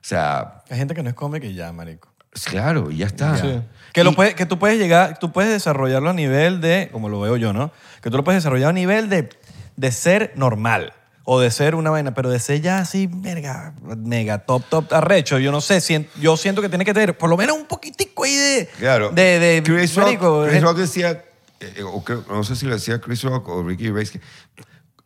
sea, 0.00 0.62
Hay 0.70 0.78
gente 0.78 0.94
que 0.94 1.02
no 1.02 1.08
es 1.10 1.14
cómica 1.14 1.46
y 1.46 1.54
ya, 1.54 1.72
marico. 1.72 2.08
claro, 2.46 2.90
y 2.90 2.98
ya 2.98 3.06
está. 3.06 3.36
Sí. 3.36 3.60
Que, 3.92 4.04
lo 4.04 4.10
Y- 4.12 4.14
puede- 4.14 4.34
que 4.34 4.46
tú 4.46 4.58
puedes 4.58 4.78
llegar, 4.78 5.18
tú 5.18 5.32
puedes 5.32 5.50
desarrollarlo 5.50 6.10
a 6.10 6.12
nivel 6.14 6.60
de, 6.60 6.88
como 6.92 7.08
lo 7.08 7.20
veo 7.20 7.36
yo, 7.36 7.52
¿no? 7.52 7.72
Que 8.00 8.10
tú 8.10 8.16
lo 8.16 8.24
puedes 8.24 8.38
desarrollar 8.42 8.70
a 8.70 8.72
nivel 8.72 9.08
de, 9.08 9.28
de 9.76 9.92
ser 9.92 10.32
normal 10.36 10.92
o 11.24 11.38
de 11.40 11.50
ser 11.50 11.74
una 11.74 11.90
vaina, 11.90 12.14
pero 12.14 12.30
de 12.30 12.38
ser 12.38 12.60
ya 12.60 12.78
así, 12.78 13.08
verga, 13.12 13.74
mega 13.82 14.38
top, 14.38 14.62
top, 14.68 14.92
arrecho. 14.94 15.38
Yo 15.38 15.50
no 15.52 15.60
sé, 15.60 15.80
sien- 15.80 16.08
yo 16.20 16.36
siento 16.36 16.62
que 16.62 16.68
tiene 16.68 16.84
que 16.84 16.94
tener 16.94 17.18
por 17.18 17.28
lo 17.28 17.36
menos 17.36 17.56
un 17.58 17.66
poquitico 17.66 18.24
ahí 18.24 18.34
de. 18.36 18.68
Claro. 18.78 19.10
De, 19.10 19.38
de 19.38 19.62
Chris, 19.64 19.94
Rock, 19.96 20.04
marico, 20.06 20.44
Chris 20.44 20.56
eh, 20.56 20.60
Rock 20.60 20.78
decía, 20.78 21.24
eh, 21.60 21.82
o 21.84 22.02
creo- 22.04 22.24
no 22.30 22.42
sé 22.44 22.56
si 22.56 22.64
lo 22.66 22.74
decía 22.74 23.00
Chris 23.00 23.22
Rock 23.24 23.48
o 23.48 23.62
Ricky 23.62 23.84
Gervais, 23.84 24.12
que 24.12 24.20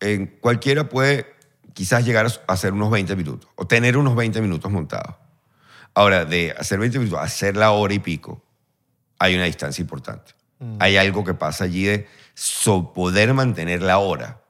en 0.01 0.26
cualquiera 0.41 0.89
puede 0.89 1.34
quizás 1.74 2.04
llegar 2.06 2.26
a 2.26 2.52
hacer 2.52 2.72
unos 2.72 2.90
20 2.90 3.14
minutos 3.16 3.50
o 3.56 3.66
tener 3.66 3.96
unos 3.98 4.16
20 4.16 4.40
minutos 4.40 4.70
montados. 4.72 5.16
Ahora, 5.94 6.24
de 6.24 6.52
hacer 6.58 6.78
20 6.78 6.98
minutos 6.98 7.18
a 7.20 7.24
hacer 7.24 7.56
la 7.56 7.70
hora 7.72 7.92
y 7.94 7.98
pico, 7.98 8.42
hay 9.18 9.34
una 9.34 9.44
distancia 9.44 9.82
importante. 9.82 10.32
Hay 10.80 10.96
algo 10.96 11.24
que 11.24 11.34
pasa 11.34 11.64
allí 11.64 11.84
de 11.84 12.06
so- 12.32 12.92
poder 12.94 13.34
mantener 13.34 13.82
la 13.82 13.98
hora. 13.98 14.40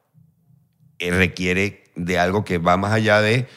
eh, 1.00 1.10
requiere 1.10 1.84
de 1.96 2.18
algo 2.20 2.44
que 2.44 2.58
va 2.58 2.76
más 2.76 2.92
allá 2.92 3.20
de 3.20 3.48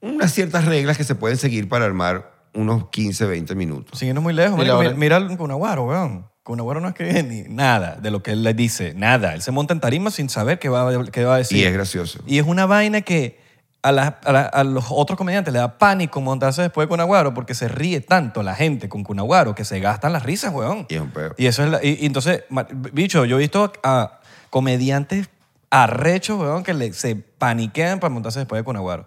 unas 0.00 0.32
ciertas 0.32 0.64
reglas 0.66 0.96
que 0.96 1.02
se 1.04 1.14
pueden 1.16 1.36
seguir 1.36 1.68
para 1.68 1.84
armar 1.84 2.32
unos 2.54 2.88
15, 2.90 3.26
20 3.26 3.54
minutos. 3.56 3.98
Sin 3.98 4.08
irnos 4.08 4.22
muy 4.22 4.32
lejos, 4.34 4.56
mira, 4.58 4.74
mira 4.96 5.16
al 5.16 5.36
Cunaguaro, 5.36 5.84
weón. 5.86 6.30
Cunaguaro 6.44 6.80
no 6.80 6.88
escribe 6.88 7.22
ni 7.22 7.42
nada 7.42 7.96
de 8.00 8.10
lo 8.10 8.22
que 8.22 8.32
él 8.32 8.42
le 8.42 8.52
dice, 8.54 8.92
nada. 8.94 9.34
Él 9.34 9.40
se 9.42 9.50
monta 9.50 9.72
en 9.72 9.80
tarima 9.80 10.10
sin 10.10 10.28
saber 10.28 10.58
qué 10.58 10.68
va, 10.68 10.88
a- 10.88 11.04
qué 11.06 11.24
va 11.24 11.36
a 11.36 11.38
decir. 11.38 11.56
Y 11.58 11.64
es 11.64 11.72
gracioso. 11.72 12.20
Y 12.26 12.38
es 12.38 12.46
una 12.46 12.66
vaina 12.66 13.00
que 13.00 13.40
a, 13.82 13.92
la- 13.92 14.18
a 14.24 14.32
la- 14.32 14.42
a 14.42 14.62
los 14.62 14.84
otros 14.90 15.16
comediantes 15.16 15.52
le 15.54 15.58
da 15.58 15.78
pánico 15.78 16.20
montarse 16.20 16.60
después 16.62 16.84
de 16.84 16.88
Cunaguaro 16.90 17.32
porque 17.34 17.54
se 17.54 17.68
ríe 17.68 18.00
tanto 18.02 18.42
la 18.42 18.54
gente 18.54 18.88
con 18.90 19.04
Cunaguaro 19.04 19.54
que 19.54 19.64
se 19.64 19.80
gastan 19.80 20.12
las 20.12 20.22
risas, 20.22 20.52
weón. 20.52 20.84
Y 20.90 20.94
es 20.96 21.00
un 21.00 21.10
peo. 21.10 21.34
Y 21.38 21.46
eso 21.46 21.64
es 21.64 21.70
la- 21.70 21.82
y, 21.82 21.98
y 22.02 22.06
entonces, 22.06 22.44
bicho, 22.92 23.24
yo 23.24 23.36
he 23.36 23.40
visto 23.40 23.72
a 23.82 24.20
comediantes 24.50 25.28
arrechos, 25.70 26.38
weón, 26.38 26.62
que 26.62 26.74
le- 26.74 26.92
se 26.92 27.16
paniquean 27.16 28.00
para 28.00 28.12
montarse 28.12 28.38
después 28.40 28.60
de 28.60 28.64
Cunaguaro. 28.64 29.06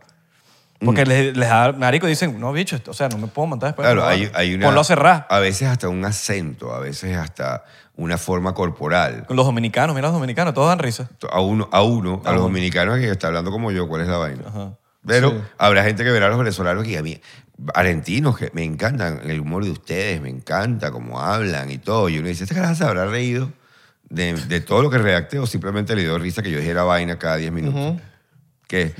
Porque 0.79 1.05
Mm. 1.05 1.07
les, 1.09 1.37
les 1.37 1.49
da 1.49 1.71
marico 1.73 2.05
y 2.05 2.11
dicen, 2.11 2.39
no, 2.39 2.51
bicho, 2.53 2.75
esto- 2.75 2.91
o 2.91 2.93
sea, 2.93 3.09
no 3.09 3.17
me 3.17 3.27
puedo 3.27 3.47
montar 3.47 3.69
después 3.69 3.85
Claro, 3.85 4.05
hay, 4.05 4.29
hay 4.35 4.53
una... 4.53 4.65
Ponlo 4.67 4.81
a 4.81 4.83
cerrar. 4.83 5.25
A 5.29 5.39
veces 5.39 5.67
hasta 5.67 5.89
un 5.89 6.05
acento, 6.05 6.73
a 6.73 6.79
veces 6.79 7.15
hasta 7.17 7.63
una 7.95 8.17
forma 8.19 8.53
corporal. 8.53 9.25
Con 9.25 9.35
los 9.37 9.45
dominicanos, 9.47 9.95
mira 9.95 10.07
los 10.07 10.13
dominicanos, 10.13 10.53
todos 10.53 10.67
dan 10.69 10.77
risa. 10.79 11.09
A 11.31 11.41
uno, 11.41 11.67
a, 11.71 11.81
uno, 11.81 12.21
a, 12.23 12.29
A 12.29 12.31
los 12.33 12.41
uno. 12.41 12.49
dominicanos 12.49 12.99
que 12.99 13.09
está 13.09 13.27
hablando 13.27 13.49
como 13.49 13.71
yo, 13.71 13.87
¿cuál 13.87 14.01
es 14.03 14.07
la 14.07 14.17
vaina? 14.17 14.43
Ajá. 14.47 14.73
Pero 15.05 15.31
Sí. 15.31 15.37
habrá 15.57 15.83
gente 15.83 16.03
que 16.03 16.11
verá 16.11 16.27
a 16.27 16.29
los 16.29 16.37
venezolanos 16.37 16.85
y 16.87 16.95
a 16.95 17.01
mí, 17.01 17.19
argentinos, 17.73 18.37
que 18.37 18.51
me 18.53 18.63
encantan 18.63 19.21
el 19.23 19.39
humor 19.39 19.63
de 19.63 19.71
ustedes, 19.71 20.21
me 20.21 20.29
encanta 20.29 20.91
cómo 20.91 21.19
hablan 21.21 21.71
y 21.71 21.79
todo. 21.79 22.07
Y 22.09 22.19
uno 22.19 22.27
dice, 22.27 22.43
¿este 22.43 22.53
carajo 22.53 22.75
se 22.75 22.83
habrá 22.83 23.05
reído 23.07 23.51
de, 24.09 24.33
de 24.33 24.61
todo 24.61 24.83
lo 24.83 24.89
que 24.91 24.97
redacté 24.99 25.39
o 25.39 25.47
simplemente 25.47 25.95
le 25.95 26.03
dio 26.03 26.19
risa 26.19 26.43
que 26.43 26.51
yo 26.51 26.59
dijera 26.59 26.83
vaina 26.83 27.17
cada 27.17 27.37
10 27.37 27.51
minutos? 27.51 27.99
¿Qué? 28.67 28.93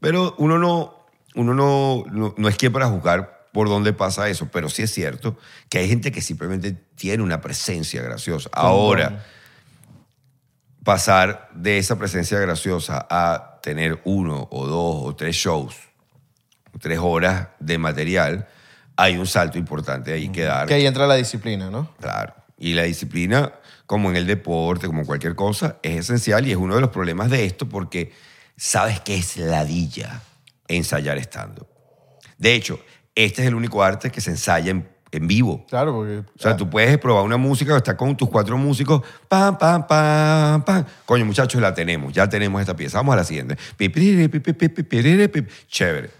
Pero 0.00 0.34
uno 0.38 0.58
no, 0.58 0.97
uno 1.38 1.54
no, 1.54 2.02
no, 2.10 2.34
no 2.36 2.48
es 2.48 2.56
quien 2.56 2.72
para 2.72 2.88
juzgar 2.88 3.46
por 3.52 3.68
dónde 3.68 3.92
pasa 3.92 4.28
eso, 4.28 4.48
pero 4.50 4.68
sí 4.68 4.82
es 4.82 4.92
cierto 4.92 5.38
que 5.68 5.78
hay 5.78 5.88
gente 5.88 6.10
que 6.10 6.20
simplemente 6.20 6.72
tiene 6.72 7.22
una 7.22 7.40
presencia 7.40 8.02
graciosa. 8.02 8.50
Ahora, 8.52 9.24
pasar 10.82 11.48
de 11.54 11.78
esa 11.78 11.96
presencia 11.96 12.40
graciosa 12.40 13.06
a 13.08 13.60
tener 13.62 14.00
uno 14.04 14.48
o 14.50 14.66
dos 14.66 15.06
o 15.06 15.14
tres 15.14 15.36
shows, 15.36 15.76
tres 16.80 16.98
horas 17.00 17.50
de 17.60 17.78
material, 17.78 18.48
hay 18.96 19.16
un 19.16 19.26
salto 19.26 19.58
importante 19.58 20.12
ahí 20.12 20.28
que 20.30 20.42
dar. 20.42 20.66
Que 20.66 20.74
ahí 20.74 20.86
entra 20.86 21.06
la 21.06 21.14
disciplina, 21.14 21.70
¿no? 21.70 21.94
Claro. 22.00 22.34
Y 22.58 22.74
la 22.74 22.82
disciplina, 22.82 23.52
como 23.86 24.10
en 24.10 24.16
el 24.16 24.26
deporte, 24.26 24.88
como 24.88 25.00
en 25.00 25.06
cualquier 25.06 25.36
cosa, 25.36 25.76
es 25.84 26.00
esencial 26.00 26.48
y 26.48 26.50
es 26.50 26.56
uno 26.56 26.74
de 26.74 26.80
los 26.80 26.90
problemas 26.90 27.30
de 27.30 27.44
esto 27.44 27.68
porque 27.68 28.12
sabes 28.56 28.98
que 28.98 29.14
es 29.14 29.36
ladilla 29.36 30.22
ensayar 30.68 31.18
estando. 31.18 31.68
De 32.36 32.54
hecho, 32.54 32.78
este 33.14 33.42
es 33.42 33.48
el 33.48 33.54
único 33.54 33.82
arte 33.82 34.10
que 34.10 34.20
se 34.20 34.30
ensaya 34.30 34.70
en, 34.70 34.88
en 35.10 35.26
vivo. 35.26 35.66
Claro, 35.68 35.92
porque... 35.94 36.18
O 36.18 36.38
sea, 36.38 36.56
tú 36.56 36.70
puedes 36.70 36.96
probar 36.98 37.24
una 37.24 37.36
música, 37.36 37.76
estar 37.76 37.96
con 37.96 38.16
tus 38.16 38.28
cuatro 38.28 38.56
músicos, 38.56 39.02
pam, 39.28 39.58
pam, 39.58 39.86
pam, 39.86 40.64
pam. 40.64 40.84
Coño, 41.04 41.24
muchachos, 41.24 41.60
la 41.60 41.74
tenemos, 41.74 42.12
ya 42.12 42.28
tenemos 42.28 42.60
esta 42.60 42.76
pieza. 42.76 42.98
Vamos 42.98 43.14
a 43.14 43.16
la 43.16 43.24
siguiente. 43.24 43.56
Chévere. 45.68 46.10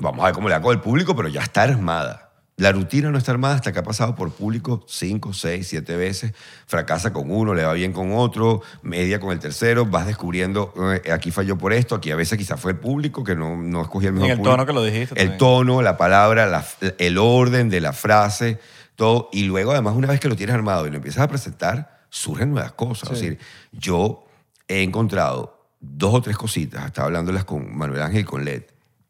Vamos 0.00 0.22
a 0.22 0.26
ver 0.26 0.34
cómo 0.34 0.48
le 0.48 0.54
hago 0.54 0.72
el 0.72 0.80
público, 0.80 1.14
pero 1.16 1.28
ya 1.28 1.42
está 1.42 1.62
armada. 1.62 2.23
La 2.56 2.70
rutina 2.70 3.10
no 3.10 3.18
está 3.18 3.32
armada 3.32 3.56
hasta 3.56 3.72
que 3.72 3.80
ha 3.80 3.82
pasado 3.82 4.14
por 4.14 4.30
público 4.32 4.84
cinco, 4.86 5.32
seis, 5.32 5.66
siete 5.66 5.96
veces. 5.96 6.34
Fracasa 6.66 7.12
con 7.12 7.28
uno, 7.30 7.52
le 7.52 7.64
va 7.64 7.72
bien 7.72 7.92
con 7.92 8.12
otro, 8.12 8.62
media 8.82 9.18
con 9.18 9.32
el 9.32 9.40
tercero. 9.40 9.86
Vas 9.86 10.06
descubriendo, 10.06 10.72
eh, 11.04 11.10
aquí 11.10 11.32
falló 11.32 11.58
por 11.58 11.72
esto, 11.72 11.96
aquí 11.96 12.12
a 12.12 12.16
veces 12.16 12.38
quizás 12.38 12.60
fue 12.60 12.70
el 12.72 12.78
público 12.78 13.24
que 13.24 13.34
no, 13.34 13.56
no 13.56 13.82
escogía 13.82 14.10
el 14.10 14.14
Y 14.14 14.18
mejor 14.20 14.30
el 14.30 14.36
público. 14.36 14.52
tono 14.56 14.66
que 14.66 14.72
lo 14.72 14.84
dijiste 14.84 15.14
El 15.14 15.30
también. 15.30 15.38
tono, 15.38 15.82
la 15.82 15.96
palabra, 15.96 16.46
la- 16.46 16.64
el 16.98 17.18
orden 17.18 17.70
de 17.70 17.80
la 17.80 17.92
frase, 17.92 18.60
todo. 18.94 19.30
Y 19.32 19.42
luego, 19.44 19.72
además, 19.72 19.94
una 19.96 20.06
vez 20.06 20.20
que 20.20 20.28
lo 20.28 20.36
tienes 20.36 20.54
armado 20.54 20.86
y 20.86 20.90
lo 20.90 20.96
empiezas 20.96 21.24
a 21.24 21.28
presentar, 21.28 22.04
surgen 22.08 22.52
nuevas 22.52 22.70
cosas. 22.72 23.10
Es 23.10 23.20
decir, 23.20 23.38
yo 23.72 24.26
he 24.68 24.84
encontrado 24.84 25.66
dos 25.80 26.14
o 26.14 26.22
tres 26.22 26.36
cositas, 26.36 26.86
estaba 26.86 27.06
hablándolas 27.06 27.42
con 27.44 27.76
Manuel 27.76 28.00
Ángel 28.02 28.20
y 28.20 28.24
con 28.24 28.44
Led 28.44 28.62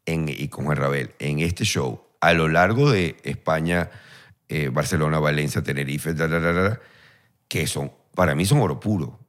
en- 0.07 0.29
y 0.29 0.47
con 0.47 0.65
Juan 0.65 0.77
Rabel 0.77 1.11
en 1.19 1.39
este 1.41 1.63
show 1.63 2.01
a 2.25 2.33
lo 2.33 2.47
largo 2.47 2.89
de 2.91 3.17
España, 3.23 3.91
eh, 4.49 4.69
Barcelona, 4.69 5.19
Valencia, 5.19 5.61
Tenerife, 5.61 6.13
da, 6.15 6.27
da, 6.27 6.39
da, 6.39 6.79
que 7.47 7.67
son, 7.67 7.91
para 8.15 8.33
mí 8.33 8.45
son 8.45 8.59
oro 8.61 8.79
puro. 8.79 9.19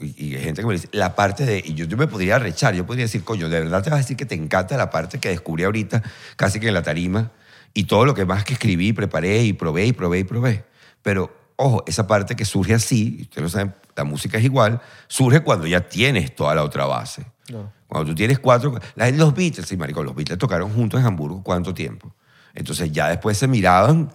Y, 0.00 0.34
hay 0.34 0.42
gente 0.42 0.60
que 0.60 0.66
me 0.66 0.74
dice, 0.74 0.88
la 0.92 1.14
parte 1.14 1.46
de, 1.46 1.62
y 1.64 1.74
yo, 1.74 1.86
yo 1.86 1.96
me 1.96 2.08
podría 2.08 2.38
rechar, 2.38 2.74
yo 2.74 2.84
podría 2.84 3.06
decir, 3.06 3.24
coño, 3.24 3.48
de 3.48 3.60
verdad 3.60 3.82
te 3.82 3.88
vas 3.88 4.00
a 4.00 4.02
decir 4.02 4.16
que 4.16 4.26
te 4.26 4.34
encanta 4.34 4.76
la 4.76 4.90
parte 4.90 5.18
que 5.18 5.30
descubrí 5.30 5.64
ahorita, 5.64 6.02
casi 6.36 6.60
que 6.60 6.68
en 6.68 6.74
la 6.74 6.82
tarima, 6.82 7.32
y 7.72 7.84
todo 7.84 8.04
lo 8.04 8.14
que 8.14 8.26
más 8.26 8.44
que 8.44 8.52
escribí, 8.52 8.92
preparé 8.92 9.44
y 9.44 9.52
probé 9.54 9.86
y 9.86 9.92
probé 9.92 10.18
y 10.18 10.24
probé. 10.24 10.64
Pero, 11.02 11.34
ojo, 11.56 11.84
esa 11.86 12.06
parte 12.06 12.36
que 12.36 12.44
surge 12.44 12.74
así, 12.74 13.18
ustedes 13.22 13.42
lo 13.42 13.48
saben, 13.48 13.74
la 13.96 14.04
música 14.04 14.36
es 14.36 14.44
igual, 14.44 14.82
surge 15.06 15.40
cuando 15.40 15.66
ya 15.66 15.88
tienes 15.88 16.34
toda 16.34 16.54
la 16.54 16.64
otra 16.64 16.84
base. 16.84 17.24
No. 17.50 17.72
Cuando 17.86 18.10
tú 18.10 18.14
tienes 18.14 18.38
cuatro... 18.38 18.78
Los 18.94 19.34
Beatles, 19.34 19.66
sí, 19.66 19.76
marico, 19.76 20.02
los 20.02 20.14
Beatles 20.14 20.38
tocaron 20.38 20.72
juntos 20.72 21.00
en 21.00 21.06
Hamburgo 21.06 21.42
¿cuánto 21.42 21.74
tiempo? 21.74 22.14
Entonces 22.54 22.92
ya 22.92 23.08
después 23.08 23.36
se 23.36 23.48
miraban 23.48 24.10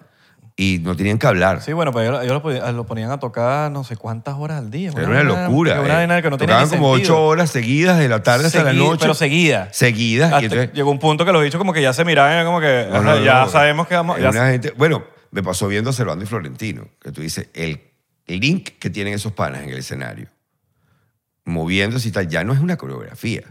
y 0.58 0.80
no 0.82 0.96
tenían 0.96 1.18
que 1.18 1.28
hablar. 1.28 1.62
Sí, 1.62 1.74
bueno, 1.74 1.92
pues 1.92 2.08
ellos, 2.08 2.24
ellos 2.24 2.42
lo, 2.74 2.86
ponían 2.86 3.12
a 3.12 3.20
tocar 3.20 3.70
no 3.72 3.84
sé 3.84 3.98
cuántas 3.98 4.36
horas 4.36 4.60
al 4.60 4.72
día. 4.72 4.92
Era 4.96 5.08
una 5.08 5.24
locura. 5.24 5.82
Una 5.82 6.18
eh. 6.18 6.22
que 6.22 6.30
no 6.30 6.38
Tocaban 6.38 6.70
como 6.70 6.96
sentido. 6.96 7.16
ocho 7.16 7.26
horas 7.26 7.50
seguidas 7.50 8.00
de 8.00 8.08
la 8.08 8.24
tarde 8.24 8.48
hasta 8.48 8.64
la 8.64 8.72
noche. 8.72 9.00
Pero 9.02 9.14
seguida. 9.14 9.68
Seguidas. 9.74 10.32
Hasta 10.32 10.42
y 10.42 10.46
entonces- 10.46 10.74
llegó 10.74 10.92
un 10.92 11.00
punto 11.00 11.26
que 11.26 11.34
los 11.34 11.44
bichos 11.44 11.58
como 11.58 11.74
que 11.74 11.82
ya 11.82 11.92
se 11.92 12.06
miraban 12.06 12.46
como 12.46 12.62
que 12.62 12.88
No, 12.90 13.02
no, 13.02 13.20
ya 13.20 13.48
sabemos 13.48 13.88
que 13.88 13.96
vamos... 13.96 14.18
Ya 14.20 14.30
una 14.30 14.48
gente, 14.48 14.72
bueno, 14.78 15.04
me 15.32 15.44
pasó 15.44 15.68
viendo 15.68 15.90
a 15.90 15.94
Cervando 15.94 16.24
y 16.24 16.28
Florentino, 16.28 16.88
que 17.02 17.12
tú 17.12 17.22
dices, 17.22 17.50
el 17.54 17.82
link 18.28 18.70
que 18.80 18.90
tienen 18.90 19.14
esos 19.14 19.34
panas 19.34 19.62
en 19.64 19.70
el 19.70 19.78
escenario, 19.78 20.30
moviéndose 21.46 22.10
y 22.10 22.12
tal, 22.12 22.28
ya 22.28 22.44
no 22.44 22.54
es 22.54 22.60
una 22.60 22.78
coreografía. 22.78 23.44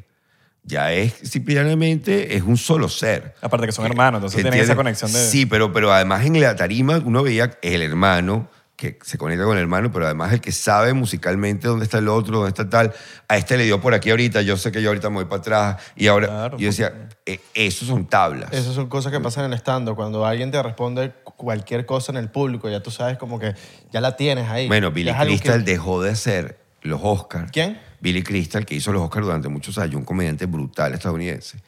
Ya 0.67 0.93
es 0.93 1.13
simplemente, 1.23 2.37
es 2.37 2.43
un 2.43 2.57
solo 2.57 2.89
ser. 2.89 3.35
Aparte 3.43 3.67
que 3.67 3.73
son 3.73 3.87
hermanos, 3.87 4.19
entonces 4.19 4.43
tienen 4.43 4.61
esa 4.61 4.75
conexión 4.75 5.13
de... 5.13 5.19
Sí, 5.19 5.47
pero, 5.47 5.73
pero 5.73 5.93
además 5.93 6.25
en 6.25 6.41
la 6.41 6.57
tarima 6.57 7.03
uno 7.05 7.23
veía 7.23 7.59
el 7.63 7.83
hermano 7.83 8.49
que 8.77 8.99
se 9.03 9.19
conecta 9.19 9.45
con 9.45 9.57
el 9.57 9.63
hermano, 9.63 9.93
pero 9.93 10.07
además 10.07 10.33
el 10.33 10.41
que 10.41 10.53
sabe 10.53 10.95
musicalmente 10.95 11.69
dónde 11.69 11.85
está 11.85 11.99
el 11.99 12.09
otro, 12.09 12.39
dónde 12.39 12.49
está 12.49 12.69
tal. 12.69 12.93
A 13.29 13.37
este 13.37 13.57
le 13.57 13.65
dio 13.65 13.81
por 13.81 13.95
aquí 13.95 14.11
ahorita, 14.11 14.43
yo 14.43 14.57
sé 14.57 14.73
que 14.73 14.83
yo 14.83 14.89
ahorita 14.89 15.11
me 15.11 15.17
voy 15.17 15.25
para 15.27 15.41
atrás. 15.41 15.83
Y 15.97 16.09
ahora, 16.09 16.27
Claro, 16.27 16.59
yo 16.59 16.67
decía, 16.67 17.09
eh, 17.25 17.41
esos 17.55 17.87
son 17.87 18.07
tablas. 18.07 18.53
Esas 18.53 18.75
son 18.75 18.89
cosas 18.89 19.13
que 19.13 19.21
pasan 19.21 19.45
en 19.45 19.53
el 19.53 19.59
stand 19.59 19.95
Cuando 19.95 20.27
alguien 20.27 20.51
te 20.51 20.61
responde 20.63 21.13
cualquier 21.37 21.87
cosa 21.87 22.11
en 22.11 22.19
el 22.19 22.31
público, 22.31 22.69
ya 22.69 22.83
tú 22.83 22.91
sabes 22.91 23.17
como 23.17 23.39
que 23.39 23.55
ya 23.93 24.01
la 24.01 24.17
tienes 24.17 24.49
ahí. 24.49 24.67
Bueno, 24.67 24.91
Billy 24.91 25.11
algo 25.11 25.35
que- 25.35 25.41
Crystal 25.41 25.65
dejó 25.65 26.03
de 26.03 26.11
hacer 26.11 26.64
los 26.85 27.01
Oscars. 27.03 27.51
¿Quién? 27.51 27.81
Billy 28.01 28.23
Crystal, 28.23 28.65
que 28.65 28.75
hizo 28.75 28.93
los 28.93 29.03
Oscars 29.03 29.27
durante 29.27 29.49
muchos 29.49 29.79
años, 29.79 29.97
un 29.97 30.05
comediante 30.05 30.47
brutal 30.47 30.95
estadounidense. 30.95 31.59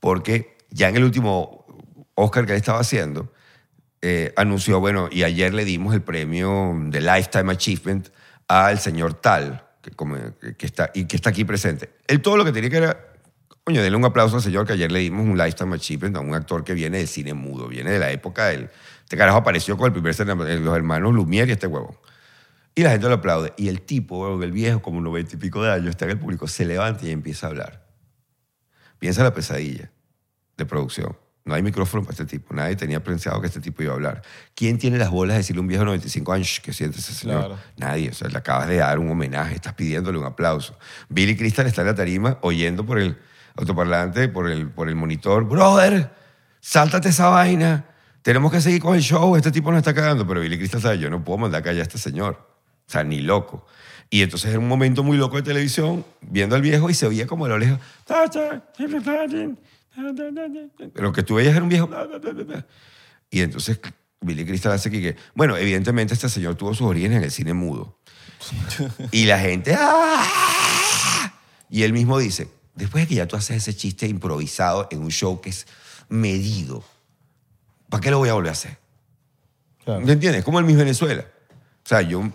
Porque 0.00 0.56
ya 0.70 0.88
en 0.88 0.96
el 0.96 1.04
último 1.04 1.66
Oscar 2.14 2.46
que 2.46 2.52
él 2.52 2.58
estaba 2.58 2.80
haciendo, 2.80 3.32
eh, 4.02 4.32
anunció, 4.36 4.80
bueno, 4.80 5.08
y 5.10 5.22
ayer 5.22 5.52
le 5.54 5.64
dimos 5.64 5.94
el 5.94 6.02
premio 6.02 6.74
de 6.86 7.00
Lifetime 7.00 7.52
Achievement 7.52 8.08
al 8.48 8.78
señor 8.78 9.14
Tal, 9.14 9.66
que, 9.82 9.90
come- 9.90 10.32
que 10.56 10.66
está, 10.66 10.90
y 10.94 11.04
que 11.04 11.16
está 11.16 11.30
aquí 11.30 11.44
presente. 11.44 11.90
Él 12.06 12.22
todo 12.22 12.36
lo 12.36 12.44
que 12.44 12.52
tenía 12.52 12.70
que 12.70 12.76
era, 12.78 12.98
coño, 13.64 13.82
denle 13.82 13.96
un 13.96 14.04
aplauso 14.04 14.36
al 14.36 14.42
señor 14.42 14.66
que 14.66 14.72
ayer 14.72 14.90
le 14.90 15.00
dimos 15.00 15.26
un 15.26 15.36
Lifetime 15.36 15.74
Achievement 15.74 16.16
a 16.16 16.20
un 16.20 16.34
actor 16.34 16.64
que 16.64 16.72
viene 16.74 16.98
del 16.98 17.08
cine 17.08 17.34
mudo, 17.34 17.68
viene 17.68 17.90
de 17.90 17.98
la 17.98 18.10
época 18.10 18.46
del... 18.46 18.70
Este 19.02 19.16
carajo 19.16 19.38
apareció 19.38 19.76
con 19.76 19.86
el 19.86 19.92
primer 19.92 20.14
cine- 20.14 20.34
los 20.60 20.76
hermanos 20.76 21.12
Lumière 21.14 21.48
y 21.48 21.52
este 21.52 21.66
huevón. 21.66 21.96
Y 22.78 22.82
la 22.82 22.90
gente 22.90 23.08
lo 23.08 23.14
aplaude. 23.14 23.54
Y 23.56 23.68
el 23.68 23.80
tipo, 23.80 24.40
el 24.42 24.52
viejo, 24.52 24.82
como 24.82 25.00
noventa 25.00 25.34
y 25.34 25.38
pico 25.38 25.62
de 25.62 25.72
años, 25.72 25.88
está 25.88 26.04
en 26.04 26.12
el 26.12 26.18
público, 26.18 26.46
se 26.46 26.66
levanta 26.66 27.06
y 27.06 27.10
empieza 27.10 27.46
a 27.46 27.50
hablar. 27.50 27.86
Piensa 28.98 29.22
la 29.22 29.32
pesadilla 29.32 29.90
de 30.58 30.66
producción. 30.66 31.16
No 31.46 31.54
hay 31.54 31.62
micrófono 31.62 32.02
para 32.02 32.12
este 32.12 32.26
tipo. 32.26 32.52
Nadie 32.52 32.76
tenía 32.76 33.02
pensado 33.02 33.40
que 33.40 33.46
este 33.46 33.60
tipo 33.60 33.82
iba 33.82 33.92
a 33.92 33.94
hablar. 33.94 34.22
¿Quién 34.54 34.76
tiene 34.76 34.98
las 34.98 35.10
bolas 35.10 35.34
de 35.34 35.38
decirle 35.38 35.60
a 35.60 35.62
un 35.62 35.68
viejo 35.68 35.82
de 35.82 35.86
95 35.86 36.32
años 36.34 36.48
"Shh, 36.48 36.60
que 36.60 36.74
siente 36.74 36.98
ese 36.98 37.14
señor? 37.14 37.46
Claro. 37.46 37.58
Nadie. 37.78 38.10
O 38.10 38.12
sea, 38.12 38.28
le 38.28 38.36
acabas 38.36 38.68
de 38.68 38.76
dar 38.76 38.98
un 38.98 39.08
homenaje, 39.08 39.54
estás 39.54 39.72
pidiéndole 39.72 40.18
un 40.18 40.26
aplauso. 40.26 40.78
Billy 41.08 41.34
Crystal 41.34 41.66
está 41.66 41.80
en 41.80 41.86
la 41.86 41.94
tarima 41.94 42.38
oyendo 42.42 42.84
por 42.84 42.98
el 42.98 43.16
autoparlante, 43.54 44.28
por 44.28 44.50
el, 44.50 44.68
por 44.68 44.90
el 44.90 44.96
monitor. 44.96 45.48
Brother, 45.48 46.10
sáltate 46.60 47.08
esa 47.08 47.28
vaina. 47.28 47.86
Tenemos 48.20 48.52
que 48.52 48.60
seguir 48.60 48.82
con 48.82 48.96
el 48.96 49.00
show. 49.02 49.34
Este 49.36 49.50
tipo 49.50 49.70
nos 49.70 49.78
está 49.78 49.94
cagando. 49.94 50.26
Pero 50.26 50.40
Billy 50.42 50.58
Crystal 50.58 50.82
sabe, 50.82 50.98
yo 50.98 51.08
no 51.08 51.24
puedo 51.24 51.38
mandar 51.38 51.60
a 51.60 51.64
callar 51.64 51.80
a 51.80 51.82
este 51.84 51.96
señor. 51.96 52.55
O 52.88 52.90
sea, 52.90 53.04
ni 53.04 53.20
loco. 53.20 53.66
Y 54.10 54.22
entonces 54.22 54.50
era 54.50 54.58
un 54.58 54.68
momento 54.68 55.02
muy 55.02 55.16
loco 55.16 55.36
de 55.36 55.42
televisión, 55.42 56.04
viendo 56.20 56.54
al 56.54 56.62
viejo 56.62 56.88
y 56.88 56.94
se 56.94 57.06
oía 57.06 57.26
como 57.26 57.46
a 57.46 57.48
lo 57.48 57.58
lejos. 57.58 57.80
Lo 60.94 61.12
que 61.12 61.22
tú 61.22 61.34
veías 61.34 61.54
era 61.54 61.62
un 61.62 61.68
viejo. 61.68 61.88
Y 63.30 63.40
entonces 63.40 63.80
Billy 64.20 64.44
Crystal 64.44 64.72
hace 64.72 64.90
que, 64.90 65.16
bueno, 65.34 65.56
evidentemente 65.56 66.14
este 66.14 66.28
señor 66.28 66.54
tuvo 66.54 66.74
sus 66.74 66.86
orígenes 66.86 67.18
en 67.18 67.24
el 67.24 67.30
cine 67.30 67.54
mudo. 67.54 67.98
Y 69.10 69.24
la 69.24 69.40
gente, 69.40 69.74
¡ah! 69.76 71.32
Y 71.68 71.82
él 71.82 71.92
mismo 71.92 72.18
dice, 72.18 72.48
después 72.74 73.04
de 73.04 73.08
que 73.08 73.14
ya 73.16 73.26
tú 73.26 73.34
haces 73.34 73.56
ese 73.56 73.74
chiste 73.74 74.06
improvisado 74.06 74.86
en 74.90 75.00
un 75.00 75.10
show 75.10 75.40
que 75.40 75.50
es 75.50 75.66
medido, 76.08 76.84
¿para 77.88 78.00
qué 78.00 78.10
lo 78.12 78.18
voy 78.18 78.28
a 78.28 78.34
volver 78.34 78.50
a 78.50 78.52
hacer? 78.52 78.78
Claro. 79.84 80.02
¿Me 80.02 80.12
entiendes? 80.12 80.44
Como 80.44 80.60
en 80.60 80.66
Miss 80.66 80.76
Venezuela. 80.76 81.26
O 81.84 81.88
sea, 81.88 82.02
yo 82.02 82.30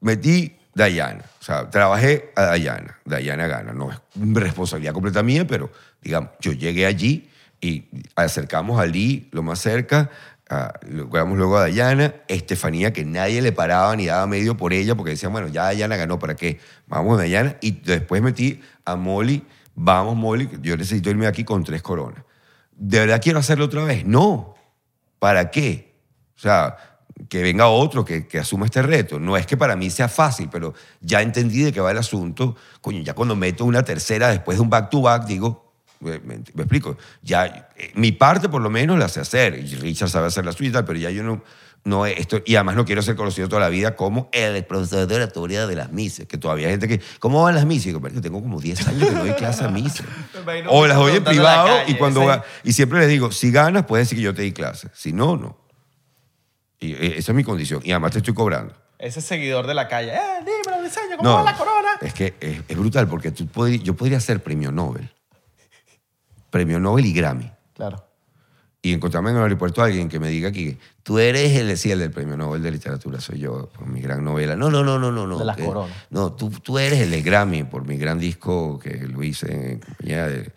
metí 0.00 0.56
Dayana. 0.74 1.24
O 1.40 1.42
sea, 1.44 1.68
trabajé 1.70 2.32
a 2.36 2.42
Dayana. 2.42 2.98
Dayana 3.04 3.46
gana. 3.46 3.72
No 3.72 3.90
es 3.90 3.98
responsabilidad 4.14 4.92
completa 4.92 5.22
mía, 5.22 5.46
pero 5.46 5.70
digamos, 6.02 6.30
yo 6.40 6.52
llegué 6.52 6.86
allí 6.86 7.28
y 7.60 7.84
acercamos 8.16 8.80
a 8.80 8.86
Lee 8.86 9.28
lo 9.32 9.42
más 9.42 9.58
cerca. 9.60 10.10
a- 10.52 10.72
logramos 10.88 11.38
luego 11.38 11.56
a 11.58 11.60
Dayana. 11.60 12.12
Estefanía, 12.26 12.92
que 12.92 13.04
nadie 13.04 13.40
le 13.40 13.52
paraba 13.52 13.94
ni 13.94 14.06
daba 14.06 14.26
medio 14.26 14.56
por 14.56 14.72
ella, 14.72 14.96
porque 14.96 15.10
decían, 15.12 15.30
bueno, 15.30 15.46
ya 15.46 15.62
Dayana 15.64 15.96
ganó, 15.96 16.18
¿para 16.18 16.34
qué? 16.34 16.58
Vamos 16.88 17.14
a 17.14 17.22
Dayana. 17.22 17.56
Y 17.60 17.70
después 17.70 18.20
metí 18.20 18.60
a 18.84 18.96
Molly. 18.96 19.44
Vamos, 19.76 20.16
Molly, 20.16 20.48
yo 20.60 20.76
necesito 20.76 21.08
irme 21.08 21.28
aquí 21.28 21.44
con 21.44 21.62
tres 21.62 21.82
coronas. 21.82 22.24
¿De 22.72 22.98
verdad 22.98 23.20
quiero 23.22 23.38
hacerlo 23.38 23.66
otra 23.66 23.84
vez? 23.84 24.04
No. 24.04 24.56
¿Para 25.20 25.52
qué? 25.52 25.94
O 26.36 26.38
sea, 26.40 26.76
que 27.28 27.42
venga 27.42 27.68
otro 27.68 28.04
que, 28.04 28.26
que 28.26 28.38
asuma 28.38 28.66
este 28.66 28.82
reto. 28.82 29.18
No 29.20 29.36
es 29.36 29.46
que 29.46 29.56
para 29.56 29.76
mí 29.76 29.90
sea 29.90 30.08
fácil, 30.08 30.48
pero 30.50 30.74
ya 31.00 31.20
entendí 31.22 31.62
de 31.62 31.72
qué 31.72 31.80
va 31.80 31.90
el 31.90 31.98
asunto. 31.98 32.56
Coño, 32.80 33.00
ya 33.02 33.14
cuando 33.14 33.36
meto 33.36 33.64
una 33.64 33.82
tercera 33.84 34.28
después 34.30 34.58
de 34.58 34.62
un 34.62 34.70
back-to-back, 34.70 35.26
digo, 35.26 35.66
Me, 36.02 36.18
me- 36.20 36.36
me 36.54 36.62
explico. 36.62 36.96
Ya, 37.22 37.68
eh, 37.76 37.92
mi 37.94 38.10
parte 38.12 38.48
por 38.48 38.62
lo 38.62 38.70
menos 38.70 38.98
la 38.98 39.08
sé 39.10 39.20
hacer. 39.20 39.58
Y 39.58 39.74
Richard 39.74 40.08
sabe 40.08 40.28
hacer 40.28 40.46
la 40.46 40.52
suya, 40.52 40.82
pero 40.86 40.98
ya 40.98 41.10
yo 41.10 41.22
no, 41.22 41.42
no 41.84 42.06
esto 42.06 42.40
Y 42.46 42.54
además 42.56 42.76
no 42.76 42.86
quiero 42.86 43.02
ser 43.02 43.16
conocido 43.16 43.50
toda 43.50 43.60
la 43.60 43.68
vida 43.68 43.96
como 43.96 44.30
el 44.32 44.64
profesor 44.64 45.06
de 45.06 45.16
oratoria 45.16 45.66
de 45.66 45.76
las 45.76 45.92
mises. 45.92 46.26
Que 46.26 46.38
todavía 46.38 46.68
hay 46.68 46.72
gente 46.72 46.88
que, 46.88 47.02
¿cómo 47.18 47.42
van 47.42 47.54
las 47.54 47.66
mises? 47.66 47.92
Y 47.94 47.98
"Marico, 48.00 48.22
tengo 48.22 48.40
como 48.40 48.58
10 48.62 48.88
años 48.88 49.08
que 49.10 49.14
no 49.14 49.20
doy 49.26 49.32
clase 49.34 49.62
a 49.64 49.68
imagino 50.42 50.70
o 50.70 50.86
las 50.86 50.96
doy 50.96 51.16
en 51.16 51.24
la 51.24 51.30
privado 51.30 51.66
calle, 51.68 51.92
y 51.92 51.94
cuando 51.96 52.20
sí. 52.22 52.26
Y 52.64 52.72
siempre 52.72 53.00
les 53.00 53.08
digo, 53.10 53.30
si 53.30 53.50
ganas, 53.50 53.84
puedes 53.84 54.06
decir 54.06 54.16
que 54.16 54.24
yo 54.24 54.34
te 54.34 54.40
di 54.40 54.52
clase. 54.52 54.88
Si 54.94 55.12
no, 55.12 55.36
no. 55.36 55.58
Y 56.80 56.92
eh, 56.94 57.14
esa 57.18 57.32
es 57.32 57.36
mi 57.36 57.44
condición. 57.44 57.80
Y 57.84 57.90
además 57.92 58.12
te 58.12 58.18
estoy 58.18 58.34
cobrando. 58.34 58.74
Ese 58.98 59.20
seguidor 59.20 59.66
de 59.66 59.74
la 59.74 59.86
calle. 59.88 60.12
¡Eh, 60.14 60.20
dímelo, 60.40 60.82
diseño! 60.82 61.16
¿Cómo 61.18 61.28
No, 61.28 61.36
va 61.36 61.42
la 61.44 61.56
corona? 61.56 61.88
Es 62.00 62.12
que 62.14 62.34
es, 62.40 62.60
es 62.68 62.76
brutal 62.78 63.08
porque 63.08 63.30
tú 63.30 63.46
podri- 63.46 63.82
yo 63.82 63.94
podría 63.94 64.20
ser 64.20 64.42
premio 64.42 64.70
Nobel. 64.72 65.08
Premio 66.50 66.80
Nobel 66.80 67.06
y 67.06 67.12
Grammy. 67.12 67.50
Claro. 67.74 68.04
Y 68.82 68.92
encontrarme 68.94 69.30
en 69.30 69.36
el 69.36 69.42
aeropuerto 69.42 69.82
a 69.82 69.86
alguien 69.86 70.08
que 70.08 70.18
me 70.18 70.28
diga 70.28 70.50
que 70.52 70.78
tú 71.02 71.18
eres 71.18 71.52
el, 71.56 71.76
sí, 71.76 71.90
el 71.90 71.98
del 71.98 72.10
premio 72.10 72.36
Nobel 72.36 72.62
de 72.62 72.70
literatura, 72.70 73.20
soy 73.20 73.38
yo 73.40 73.68
por 73.68 73.86
mi 73.86 74.00
gran 74.00 74.24
novela. 74.24 74.56
No, 74.56 74.70
no, 74.70 74.82
no, 74.82 74.98
no, 74.98 75.12
no. 75.12 75.26
no 75.26 75.38
De 75.38 75.44
las 75.44 75.56
que- 75.56 75.64
coronas. 75.66 75.94
No, 76.08 76.32
tú, 76.32 76.50
tú 76.50 76.78
eres 76.78 76.98
el 77.00 77.10
del 77.10 77.22
Grammy 77.22 77.64
por 77.64 77.86
mi 77.86 77.98
gran 77.98 78.18
disco 78.18 78.78
que 78.78 78.94
lo 79.06 79.22
hice 79.22 79.72
en 79.72 79.78
compañía 79.80 80.26
de 80.28 80.50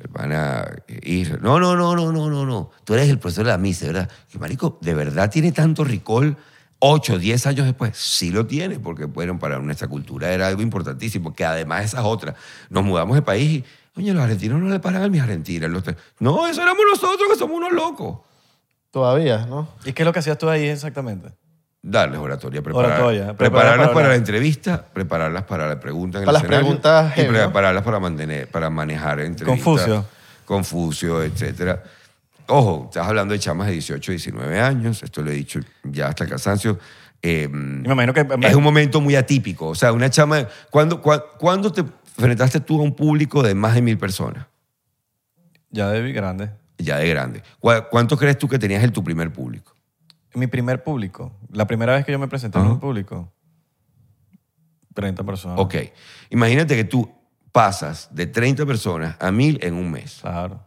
el 0.00 0.08
pana 0.08 0.66
Israel. 1.02 1.40
No, 1.42 1.60
no, 1.60 1.76
no, 1.76 1.94
no, 1.94 2.12
no, 2.12 2.30
no, 2.30 2.46
no. 2.46 2.70
Tú 2.84 2.94
eres 2.94 3.08
el 3.08 3.18
profesor 3.18 3.44
de 3.44 3.52
la 3.52 3.58
misa, 3.58 3.86
¿verdad? 3.86 4.10
Que 4.30 4.38
marico, 4.38 4.78
¿de 4.80 4.94
verdad 4.94 5.30
tiene 5.30 5.52
tanto 5.52 5.84
ricol? 5.84 6.36
Ocho, 6.78 7.18
diez 7.18 7.46
años 7.46 7.66
después, 7.66 7.94
sí 7.96 8.30
lo 8.30 8.46
tiene, 8.46 8.80
porque 8.80 9.04
bueno, 9.04 9.38
para 9.38 9.58
nuestra 9.58 9.86
cultura 9.86 10.32
era 10.32 10.48
algo 10.48 10.62
importantísimo, 10.62 11.34
que 11.34 11.44
además 11.44 11.84
esas 11.84 12.04
otras, 12.04 12.36
nos 12.70 12.84
mudamos 12.84 13.16
de 13.16 13.22
país 13.22 13.50
y, 13.50 13.64
oye, 13.96 14.14
los 14.14 14.22
argentinos 14.22 14.60
no 14.60 14.70
le 14.70 14.80
paran 14.80 15.02
a 15.02 15.08
mis 15.08 15.20
argentinas. 15.20 15.70
Los 15.70 15.84
no, 16.20 16.46
eso 16.46 16.62
éramos 16.62 16.82
nosotros 16.90 17.28
que 17.30 17.38
somos 17.38 17.58
unos 17.58 17.72
locos. 17.72 18.20
Todavía, 18.90 19.44
¿no? 19.46 19.68
¿Y 19.84 19.92
qué 19.92 20.02
es 20.02 20.06
lo 20.06 20.12
que 20.12 20.20
hacías 20.20 20.38
tú 20.38 20.48
ahí 20.48 20.66
exactamente? 20.68 21.32
Darles 21.82 22.18
oratoria, 22.20 22.60
preparar- 22.62 22.90
Oratoria, 22.92 23.22
preparar 23.28 23.36
prepararlas 23.36 23.86
para 23.88 23.94
para, 23.94 24.08
la 24.08 24.14
entrevista, 24.16 24.84
prepararlas 24.92 25.44
para 25.44 25.66
la 25.66 25.80
pregunta 25.80 26.18
en 26.18 26.24
Para 26.26 26.30
el 26.30 26.34
las 26.34 26.42
escenario 26.42 26.66
preguntas 26.66 27.18
y 27.18 27.22
prepararlas 27.24 27.82
para, 27.82 27.98
mantener, 28.00 28.48
para 28.48 28.68
manejar 28.68 29.20
entrevistas. 29.20 29.64
Confucio. 29.64 30.04
Confucio, 30.44 31.22
etcétera. 31.22 31.82
Ojo, 32.48 32.86
estás 32.90 33.06
hablando 33.06 33.32
de 33.32 33.38
chamas 33.40 33.68
de 33.68 33.74
18, 33.74 34.12
19 34.12 34.60
años, 34.60 35.02
esto 35.02 35.22
lo 35.22 35.30
he 35.30 35.34
dicho 35.34 35.60
ya 35.84 36.08
hasta 36.08 36.24
el 36.24 36.30
cansancio. 36.30 36.78
Eh, 37.22 37.48
me 37.48 37.90
imagino 37.92 38.12
que... 38.12 38.26
es 38.46 38.54
un 38.54 38.62
momento 38.62 39.00
muy 39.00 39.14
atípico. 39.16 39.68
O 39.68 39.74
sea, 39.74 39.92
una 39.92 40.10
chama... 40.10 40.46
¿cuándo, 40.70 41.00
cua- 41.02 41.24
¿Cuándo 41.38 41.70
te 41.72 41.82
enfrentaste 42.18 42.60
tú 42.60 42.80
a 42.80 42.82
un 42.82 42.94
público 42.94 43.42
de 43.42 43.54
más 43.54 43.74
de 43.74 43.82
mil 43.82 43.96
personas? 43.96 44.46
Ya 45.70 45.88
de 45.90 46.12
grande. 46.12 46.50
Ya 46.78 46.96
de 46.98 47.08
grande. 47.08 47.42
¿Cuá- 47.58 47.88
¿Cuánto 47.88 48.16
crees 48.18 48.36
tú 48.38 48.48
que 48.48 48.58
tenías 48.58 48.82
en 48.84 48.92
tu 48.92 49.02
primer 49.04 49.30
público? 49.32 49.72
Mi 50.34 50.46
primer 50.46 50.82
público. 50.82 51.32
La 51.52 51.66
primera 51.66 51.94
vez 51.94 52.04
que 52.04 52.12
yo 52.12 52.18
me 52.18 52.28
presenté 52.28 52.58
en 52.58 52.64
Ajá. 52.64 52.74
un 52.74 52.80
público. 52.80 53.32
30 54.94 55.24
personas. 55.24 55.58
Ok. 55.58 55.74
Imagínate 56.30 56.76
que 56.76 56.84
tú 56.84 57.10
pasas 57.52 58.08
de 58.12 58.26
30 58.26 58.66
personas 58.66 59.16
a 59.18 59.30
mil 59.30 59.58
en 59.62 59.74
un 59.74 59.90
mes. 59.90 60.18
Claro. 60.20 60.66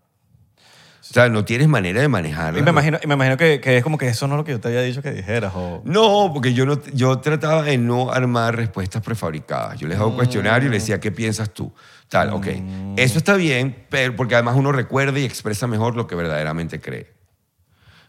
O 1.04 1.14
sea, 1.14 1.28
no 1.28 1.44
tienes 1.44 1.68
manera 1.68 2.00
de 2.00 2.08
manejarlo. 2.08 2.58
Y 2.60 2.64
me 2.64 2.70
imagino, 2.70 2.98
y 3.04 3.08
me 3.08 3.16
imagino 3.16 3.36
que, 3.36 3.60
que 3.60 3.78
es 3.78 3.84
como 3.84 3.98
que 3.98 4.08
eso 4.08 4.26
no 4.26 4.36
es 4.36 4.38
lo 4.38 4.46
que 4.46 4.54
yo 4.54 4.62
te 4.62 4.70
había 4.70 4.82
dicho 4.82 5.02
que 5.02 5.12
dijeras. 5.12 5.52
O... 5.54 5.82
No, 5.84 6.32
porque 6.34 6.54
yo, 6.54 6.66
no, 6.66 6.82
yo 6.94 7.20
trataba 7.20 7.62
de 7.62 7.78
no 7.78 8.12
armar 8.12 8.56
respuestas 8.56 9.04
prefabricadas. 9.04 9.78
Yo 9.78 9.88
les 9.88 9.98
hago 9.98 10.08
un 10.12 10.16
cuestionario 10.16 10.70
y 10.70 10.72
les 10.72 10.84
decía, 10.84 11.02
¿qué 11.02 11.12
piensas 11.12 11.54
tú? 11.54 11.74
Tal, 12.08 12.32
ok. 12.32 12.48
Eso 12.96 13.18
está 13.18 13.36
bien, 13.36 13.86
pero 13.90 14.16
porque 14.16 14.36
además 14.36 14.56
uno 14.56 14.72
recuerda 14.72 15.20
y 15.20 15.26
expresa 15.26 15.68
mejor 15.68 15.98
lo 15.98 16.08
que 16.08 16.16
verdaderamente 16.16 16.80
cree. 16.80 17.12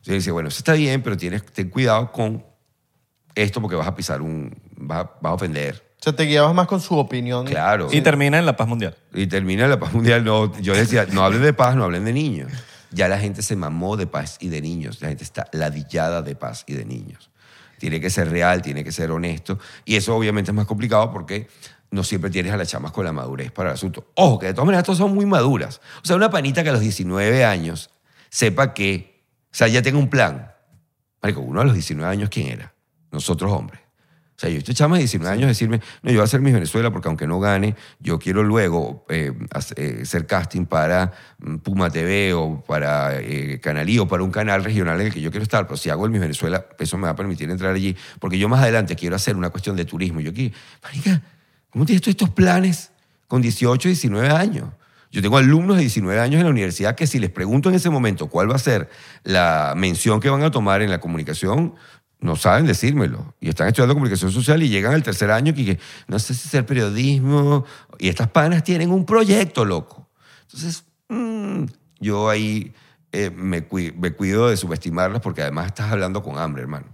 Yo 0.04 0.12
decía, 0.12 0.32
bueno, 0.32 0.48
eso 0.48 0.58
está 0.58 0.74
bien, 0.74 1.02
pero 1.02 1.16
tienes, 1.16 1.44
ten 1.46 1.70
cuidado 1.70 2.12
con 2.12 2.44
esto 3.34 3.60
porque 3.60 3.76
vas 3.76 3.88
a 3.88 3.94
pisar 3.94 4.22
un... 4.22 4.56
vas 4.76 5.06
a, 5.06 5.10
vas 5.20 5.30
a 5.30 5.34
ofender. 5.34 5.82
O 5.98 6.02
sea, 6.04 6.14
te 6.14 6.24
guiabas 6.24 6.54
más 6.54 6.66
con 6.66 6.80
su 6.80 6.96
opinión. 6.96 7.46
Claro. 7.46 7.88
Y 7.90 8.02
termina 8.02 8.38
en 8.38 8.44
la 8.44 8.56
paz 8.56 8.68
mundial. 8.68 8.96
Y 9.14 9.26
termina 9.26 9.66
la 9.66 9.80
paz 9.80 9.94
mundial. 9.94 10.22
No, 10.22 10.56
yo 10.60 10.74
decía, 10.74 11.06
no 11.10 11.24
hablen 11.24 11.42
de 11.42 11.54
paz, 11.54 11.74
no 11.76 11.84
hablen 11.84 12.04
de 12.04 12.12
niños. 12.12 12.52
Ya 12.90 13.08
la 13.08 13.18
gente 13.18 13.42
se 13.42 13.56
mamó 13.56 13.96
de 13.96 14.06
paz 14.06 14.36
y 14.40 14.50
de 14.50 14.60
niños. 14.60 15.00
La 15.00 15.08
gente 15.08 15.24
está 15.24 15.48
ladillada 15.52 16.20
de 16.20 16.36
paz 16.36 16.64
y 16.66 16.74
de 16.74 16.84
niños. 16.84 17.30
Tiene 17.78 18.00
que 18.00 18.10
ser 18.10 18.30
real, 18.30 18.60
tiene 18.60 18.84
que 18.84 18.92
ser 18.92 19.10
honesto. 19.10 19.58
Y 19.84 19.96
eso 19.96 20.14
obviamente 20.14 20.50
es 20.50 20.54
más 20.54 20.66
complicado 20.66 21.10
porque 21.10 21.48
no 21.90 22.04
siempre 22.04 22.30
tienes 22.30 22.52
a 22.52 22.56
las 22.56 22.68
chamas 22.68 22.92
con 22.92 23.04
la 23.04 23.12
madurez 23.12 23.50
para 23.50 23.70
el 23.70 23.74
asunto. 23.74 24.10
Ojo, 24.14 24.38
que 24.38 24.46
de 24.46 24.52
todas 24.52 24.66
maneras 24.66 24.84
todas 24.84 24.98
son 24.98 25.14
muy 25.14 25.26
maduras. 25.26 25.80
O 26.02 26.06
sea, 26.06 26.16
una 26.16 26.28
panita 26.28 26.62
que 26.62 26.68
a 26.68 26.72
los 26.72 26.80
19 26.80 27.44
años 27.44 27.90
sepa 28.30 28.74
que, 28.74 29.13
o 29.54 29.56
sea, 29.56 29.68
ya 29.68 29.82
tenga 29.82 29.98
un 29.98 30.10
plan. 30.10 30.50
Marico, 31.22 31.40
uno 31.40 31.60
a 31.60 31.64
los 31.64 31.74
19 31.74 32.10
años, 32.10 32.28
¿quién 32.28 32.48
era? 32.48 32.74
Nosotros 33.12 33.52
hombres. 33.52 33.80
O 34.36 34.40
sea, 34.40 34.50
yo 34.50 34.58
estoy 34.58 34.74
chama 34.74 34.96
de 34.96 35.02
19 35.02 35.32
años 35.32 35.46
decirme, 35.46 35.80
no, 36.02 36.10
yo 36.10 36.16
voy 36.16 36.22
a 36.22 36.24
hacer 36.24 36.40
mi 36.40 36.50
Venezuela 36.50 36.90
porque 36.90 37.06
aunque 37.06 37.28
no 37.28 37.38
gane, 37.38 37.76
yo 38.00 38.18
quiero 38.18 38.42
luego 38.42 39.06
eh, 39.08 39.32
hacer 39.52 39.78
eh, 39.78 39.98
hacer 40.02 40.26
casting 40.26 40.66
para 40.66 41.12
mm, 41.38 41.58
Puma 41.58 41.88
TV 41.88 42.34
o 42.34 42.64
para 42.66 43.20
eh, 43.20 43.60
Canalí 43.60 43.96
o 44.00 44.08
para 44.08 44.24
un 44.24 44.32
canal 44.32 44.64
regional 44.64 45.00
en 45.00 45.06
el 45.06 45.12
que 45.12 45.20
yo 45.20 45.30
quiero 45.30 45.44
estar. 45.44 45.68
Pero 45.68 45.76
si 45.76 45.88
hago 45.88 46.04
el 46.04 46.10
Miss 46.10 46.22
Venezuela, 46.22 46.66
eso 46.76 46.98
me 46.98 47.04
va 47.04 47.10
a 47.10 47.16
permitir 47.16 47.48
entrar 47.48 47.72
allí. 47.72 47.96
Porque 48.18 48.36
yo 48.36 48.48
más 48.48 48.60
adelante 48.60 48.96
quiero 48.96 49.14
hacer 49.14 49.36
una 49.36 49.50
cuestión 49.50 49.76
de 49.76 49.84
turismo. 49.84 50.20
Yo 50.20 50.32
aquí, 50.32 50.52
marica, 50.82 51.22
¿cómo 51.70 51.86
tienes 51.86 52.02
todos 52.02 52.14
estos 52.14 52.30
planes 52.30 52.90
con 53.28 53.40
18, 53.40 53.88
19 53.88 54.30
años? 54.30 54.68
Yo 55.14 55.22
tengo 55.22 55.36
alumnos 55.36 55.76
de 55.76 55.82
19 55.82 56.20
años 56.20 56.40
en 56.40 56.44
la 56.46 56.50
universidad 56.50 56.96
que 56.96 57.06
si 57.06 57.20
les 57.20 57.30
pregunto 57.30 57.68
en 57.68 57.76
ese 57.76 57.88
momento 57.88 58.26
cuál 58.26 58.50
va 58.50 58.56
a 58.56 58.58
ser 58.58 58.90
la 59.22 59.74
mención 59.76 60.18
que 60.18 60.28
van 60.28 60.42
a 60.42 60.50
tomar 60.50 60.82
en 60.82 60.90
la 60.90 60.98
comunicación, 60.98 61.76
no 62.18 62.34
saben 62.34 62.66
decírmelo. 62.66 63.32
Y 63.38 63.48
están 63.48 63.68
estudiando 63.68 63.94
comunicación 63.94 64.32
social 64.32 64.60
y 64.64 64.68
llegan 64.68 64.92
al 64.92 65.04
tercer 65.04 65.30
año 65.30 65.52
y 65.56 65.66
que 65.66 65.78
no 66.08 66.18
sé 66.18 66.34
si 66.34 66.48
hacer 66.48 66.66
periodismo. 66.66 67.64
Y 68.00 68.08
estas 68.08 68.26
panas 68.26 68.64
tienen 68.64 68.90
un 68.90 69.06
proyecto, 69.06 69.64
loco. 69.64 70.10
Entonces, 70.46 70.84
mm, 71.08 71.66
yo 72.00 72.28
ahí 72.28 72.74
eh, 73.12 73.30
me 73.30 73.62
cuido 73.62 74.48
de 74.48 74.56
subestimarlas 74.56 75.20
porque 75.20 75.42
además 75.42 75.66
estás 75.66 75.92
hablando 75.92 76.24
con 76.24 76.38
hambre, 76.38 76.62
hermano. 76.62 76.88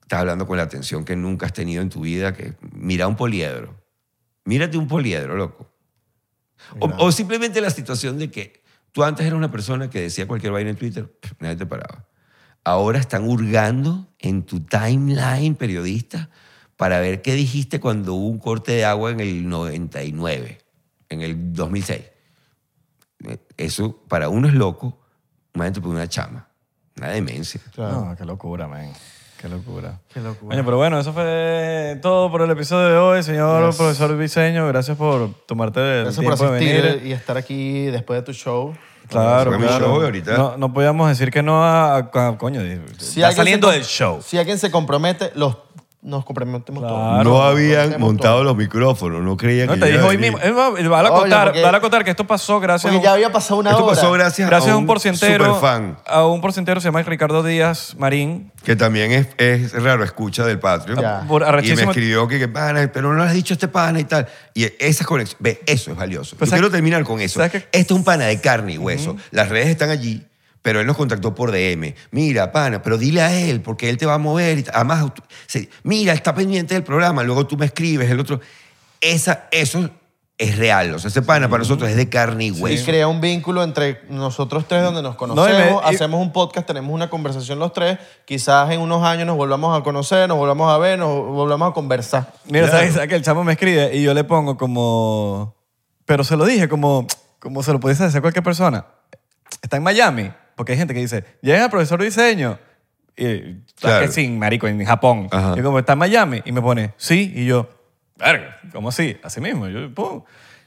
Estás 0.00 0.20
hablando 0.20 0.46
con 0.46 0.56
la 0.56 0.62
atención 0.62 1.04
que 1.04 1.14
nunca 1.14 1.44
has 1.44 1.52
tenido 1.52 1.82
en 1.82 1.90
tu 1.90 2.00
vida. 2.00 2.32
Que, 2.32 2.54
mira 2.72 3.06
un 3.06 3.16
poliedro. 3.16 3.78
Mírate 4.46 4.78
un 4.78 4.88
poliedro, 4.88 5.36
loco. 5.36 5.69
O, 6.78 7.06
o 7.06 7.12
simplemente 7.12 7.60
la 7.60 7.70
situación 7.70 8.18
de 8.18 8.30
que 8.30 8.62
tú 8.92 9.02
antes 9.02 9.26
eras 9.26 9.36
una 9.36 9.50
persona 9.50 9.90
que 9.90 10.00
decía 10.00 10.26
cualquier 10.26 10.52
vaina 10.52 10.70
en 10.70 10.76
Twitter, 10.76 11.12
nadie 11.38 11.56
te 11.56 11.66
paraba. 11.66 12.06
Ahora 12.64 12.98
están 12.98 13.28
hurgando 13.28 14.08
en 14.18 14.42
tu 14.44 14.60
timeline 14.60 15.54
periodista 15.54 16.30
para 16.76 17.00
ver 17.00 17.22
qué 17.22 17.34
dijiste 17.34 17.80
cuando 17.80 18.14
hubo 18.14 18.28
un 18.28 18.38
corte 18.38 18.72
de 18.72 18.84
agua 18.84 19.10
en 19.10 19.20
el 19.20 19.48
99, 19.48 20.58
en 21.08 21.20
el 21.22 21.52
2006. 21.52 22.00
Eso 23.56 24.02
para 24.08 24.28
uno 24.28 24.48
es 24.48 24.54
loco, 24.54 24.98
imagínate 25.54 25.80
por 25.80 25.90
una 25.90 26.08
chama, 26.08 26.48
una 26.96 27.08
demencia. 27.08 27.60
Claro. 27.74 28.06
No, 28.06 28.16
qué 28.16 28.24
locura, 28.24 28.66
man. 28.66 28.92
Qué 29.40 29.48
locura. 29.48 29.98
Qué 30.12 30.20
locura. 30.20 30.54
Oye, 30.54 30.62
pero 30.64 30.76
bueno, 30.76 30.98
eso 31.00 31.12
fue 31.14 31.98
todo 32.02 32.30
por 32.30 32.42
el 32.42 32.50
episodio 32.50 32.88
de 32.88 32.96
hoy, 32.96 33.22
señor 33.22 33.62
Gracias. 33.62 33.76
profesor 33.76 34.18
Diseño. 34.18 34.66
Gracias 34.68 34.96
por 34.98 35.30
tomarte 35.46 35.80
el 35.80 36.02
Gracias 36.04 36.22
por 36.24 36.34
tiempo 36.36 36.52
de 36.54 36.60
venir. 36.60 36.84
asistir 36.84 37.06
y 37.06 37.12
estar 37.12 37.36
aquí 37.38 37.84
después 37.86 38.20
de 38.20 38.22
tu 38.26 38.32
show. 38.34 38.74
Claro, 39.08 39.56
claro. 39.58 39.86
show 39.86 40.00
ahorita. 40.02 40.36
No, 40.36 40.56
no 40.56 40.72
podíamos 40.72 41.08
decir 41.08 41.30
que 41.32 41.42
no 41.42 41.64
a, 41.64 41.96
a- 41.96 41.98
a- 42.28 42.38
coño. 42.38 42.60
Si 42.98 43.20
está 43.22 43.32
saliendo 43.32 43.68
se 43.68 43.74
del 43.74 43.84
show. 43.84 44.20
Si 44.22 44.38
alguien 44.38 44.58
se 44.58 44.70
compromete, 44.70 45.32
los, 45.34 45.56
nos 46.02 46.24
comprometemos 46.24 46.82
Claro. 46.82 46.96
todos. 46.96 47.24
no 47.24 47.42
habían 47.42 47.70
comprometemos 47.90 48.00
montado 48.08 48.34
todos. 48.36 48.46
los 48.46 48.56
micrófonos, 48.56 49.22
no 49.22 49.36
creía 49.36 49.66
No, 49.66 49.74
que 49.74 49.80
te 49.80 49.86
yo 49.86 49.92
dijo 49.92 49.98
iba 49.98 50.06
a 50.06 50.08
hoy 50.10 50.16
venir. 50.16 50.32
mismo. 50.32 50.46
Es 50.46 50.54
más, 50.54 50.88
vale 50.88 51.08
a 51.08 51.12
Oye, 51.12 51.20
contar, 51.20 51.44
porque- 51.48 51.62
vale 51.62 51.76
a 51.76 51.80
contar 51.80 52.04
que 52.04 52.10
esto 52.10 52.26
pasó 52.26 52.58
gracias 52.58 52.86
a 52.86 52.88
Porque 52.88 52.96
un, 52.98 53.02
ya 53.04 53.12
había 53.12 53.30
pasado 53.30 53.60
una 53.60 53.70
Esto 53.70 53.84
hora. 53.84 53.94
pasó 53.94 54.12
gracias, 54.12 54.48
gracias 54.48 54.72
a 54.72 54.76
un 54.76 54.82
un 54.82 54.86
porcientero. 54.86 55.44
superfan. 55.44 55.98
A 56.06 56.24
un 56.26 56.40
porcientero 56.40 56.80
se 56.80 56.88
llama 56.88 57.02
Ricardo 57.02 57.42
Díaz 57.42 57.94
Marín. 57.98 58.50
Que 58.64 58.76
también 58.76 59.12
es, 59.12 59.28
es 59.36 59.72
raro, 59.82 60.02
escucha 60.04 60.46
del 60.46 60.58
Patreon. 60.58 61.00
Ya. 61.02 61.24
Por 61.28 61.42
y 61.42 61.44
me 61.44 61.50
arrechísimo- 61.50 61.90
escribió 61.90 62.26
que, 62.28 62.38
que 62.38 62.48
pana, 62.48 62.90
pero 62.92 63.12
no 63.12 63.18
le 63.22 63.28
has 63.28 63.34
dicho 63.34 63.52
a 63.52 63.56
este 63.56 63.68
pana 63.68 64.00
y 64.00 64.04
tal. 64.04 64.26
Y 64.54 64.68
esa 64.78 65.04
conexión, 65.04 65.36
ve, 65.40 65.60
eso 65.66 65.90
es 65.90 65.96
valioso. 65.98 66.34
Pues, 66.36 66.48
Yo 66.48 66.52
¿sabes- 66.56 66.62
quiero 66.62 66.70
terminar 66.72 67.04
con 67.04 67.20
eso. 67.20 67.40
sabes 67.40 67.52
qué? 67.52 67.58
Este 67.72 67.92
es 67.92 67.98
un 67.98 68.04
pana 68.04 68.24
de 68.24 68.40
carne 68.40 68.72
y 68.72 68.78
hueso. 68.78 69.16
Las 69.32 69.50
redes 69.50 69.68
están 69.68 69.90
allí, 69.90 70.26
pero 70.62 70.80
él 70.80 70.86
nos 70.86 70.96
contactó 70.96 71.34
por 71.34 71.50
DM. 71.52 71.94
Mira, 72.10 72.52
pana, 72.52 72.82
pero 72.82 72.98
dile 72.98 73.22
a 73.22 73.32
él, 73.32 73.60
porque 73.62 73.88
él 73.88 73.96
te 73.96 74.06
va 74.06 74.14
a 74.14 74.18
mover. 74.18 74.58
Y. 74.58 74.64
Además, 74.72 75.06
mira, 75.82 76.12
está 76.12 76.34
pendiente 76.34 76.74
del 76.74 76.84
programa. 76.84 77.22
Luego 77.22 77.46
tú 77.46 77.56
me 77.56 77.66
escribes, 77.66 78.10
el 78.10 78.20
otro. 78.20 78.40
Esa, 79.00 79.48
eso 79.50 79.88
es 80.36 80.56
real. 80.58 80.94
O 80.94 80.98
sea, 80.98 81.08
ese 81.08 81.22
pana 81.22 81.48
para 81.48 81.60
nosotros 81.62 81.88
es 81.90 81.96
de 81.96 82.08
carne 82.08 82.44
y 82.44 82.48
Y 82.48 82.50
hueso. 82.52 82.84
crea 82.86 83.08
un 83.08 83.20
vínculo 83.20 83.62
entre 83.62 84.00
nosotros 84.08 84.66
tres 84.68 84.82
donde 84.82 85.02
nos 85.02 85.12
No, 85.12 85.16
conocemos, 85.18 85.60
y 85.60 85.86
me- 85.86 85.92
y- 85.92 85.94
hacemos 85.94 86.20
un 86.20 86.32
podcast, 86.32 86.66
tenemos 86.66 86.92
una 86.92 87.10
conversación 87.10 87.58
los 87.58 87.72
tres, 87.74 87.98
quizás 88.24 88.70
en 88.70 88.80
unos 88.80 89.02
años 89.04 89.26
nos 89.26 89.36
volvamos 89.36 89.78
a 89.78 89.82
conocer, 89.82 90.28
nos 90.28 90.38
volvamos 90.38 90.70
a 90.72 90.78
ver, 90.78 90.98
nos 90.98 91.08
volvamos 91.26 91.70
a 91.70 91.74
conversar. 91.74 92.32
Mira, 92.46 92.60
Claro. 92.66 92.78
¿sabes, 92.78 92.94
sabes 92.94 93.08
que 93.10 93.16
el 93.16 93.22
chamo 93.22 93.44
me 93.44 93.52
escribe 93.52 93.94
y 93.96 94.02
yo 94.02 94.14
le 94.14 94.24
pongo 94.24 94.56
como... 94.56 95.54
Pero 96.06 96.24
se 96.24 96.36
lo 96.36 96.44
dije 96.46 96.68
como... 96.68 97.06
como 97.38 97.62
se 97.62 97.72
lo 97.72 97.80
pudiese 97.80 98.04
hacer 98.04 98.20
cualquier 98.22 98.42
persona. 98.44 98.86
Está 99.62 99.76
en 99.76 99.82
Miami, 99.82 100.30
porque 100.60 100.72
hay 100.72 100.78
gente 100.78 100.92
que 100.92 101.00
dice, 101.00 101.24
llega 101.40 101.64
el 101.64 101.70
profesor 101.70 101.98
de 102.00 102.04
diseño. 102.04 102.58
Y 103.16 103.54
Claro. 103.80 104.04
que 104.04 104.12
sin 104.12 104.38
marico, 104.38 104.68
en 104.68 104.84
Japón. 104.84 105.26
Ajá. 105.32 105.54
Yo 105.56 105.62
como, 105.62 105.78
¿está 105.78 105.94
en 105.94 106.00
Miami? 106.00 106.42
Y 106.44 106.52
me 106.52 106.60
pone, 106.60 106.92
sí. 106.98 107.32
Y 107.34 107.46
yo, 107.46 107.66
verga, 108.18 108.58
¿cómo 108.70 108.90
así? 108.90 109.18
Así 109.22 109.40
mismo. 109.40 109.68
Yo, 109.68 109.90
pum. 109.94 110.22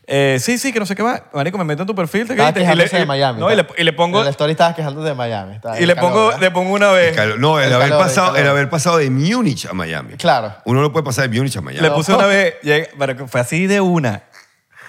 Eh, 0.08 0.38
sí, 0.40 0.58
sí, 0.58 0.74
que 0.74 0.80
no 0.80 0.88
sé 0.88 0.96
qué 0.96 1.04
más. 1.04 1.22
Marico, 1.32 1.60
me 1.60 1.64
meto 1.64 1.84
en 1.84 1.88
tu 1.88 1.94
perfil. 1.94 2.26
te 2.26 2.34
Estaba 2.34 2.50
y 2.50 2.54
le- 2.54 2.60
quejándose 2.62 2.96
y- 2.96 3.00
de 3.02 3.06
Miami. 3.06 3.40
No, 3.40 3.52
y 3.52 3.56
le, 3.56 3.68
y 3.78 3.84
le 3.84 3.94
pongo, 3.94 4.18
En 4.18 4.26
la 4.26 4.32
story 4.32 4.54
estabas 4.54 4.76
quejándote 4.76 5.10
de 5.10 5.14
Miami. 5.14 5.60
y 5.80 5.86
le 5.86 5.94
calor, 5.94 6.10
pongo, 6.12 6.38
le 6.40 6.50
pongo 6.50 6.74
una 6.74 6.90
vez. 6.92 7.16
Calor- 7.16 7.38
No, 7.38 7.60
el, 7.60 7.68
El 7.68 7.74
haber 7.74 7.90
calor, 7.90 8.02
el 8.02 8.08
pasado, 8.08 8.36
el, 8.36 8.48
haber 8.48 8.68
pasado 8.72 8.98
de 8.98 9.12
Múnich 9.12 9.68
a 9.68 9.74
Miami. 9.74 10.16
Claro. 10.16 10.56
Uno 10.66 10.82
no 10.82 10.92
puede 10.92 11.06
pasar 11.06 11.30
de 11.30 11.38
Múnich 11.38 11.56
a 11.58 11.62
Miami. 11.62 11.88
Le 11.88 11.94
puse 11.94 12.12
una 12.16 12.26
vez, 12.26 12.56
pero 12.98 13.28
fue 13.28 13.42
así 13.42 13.68
de 13.68 13.80
una. 13.80 14.24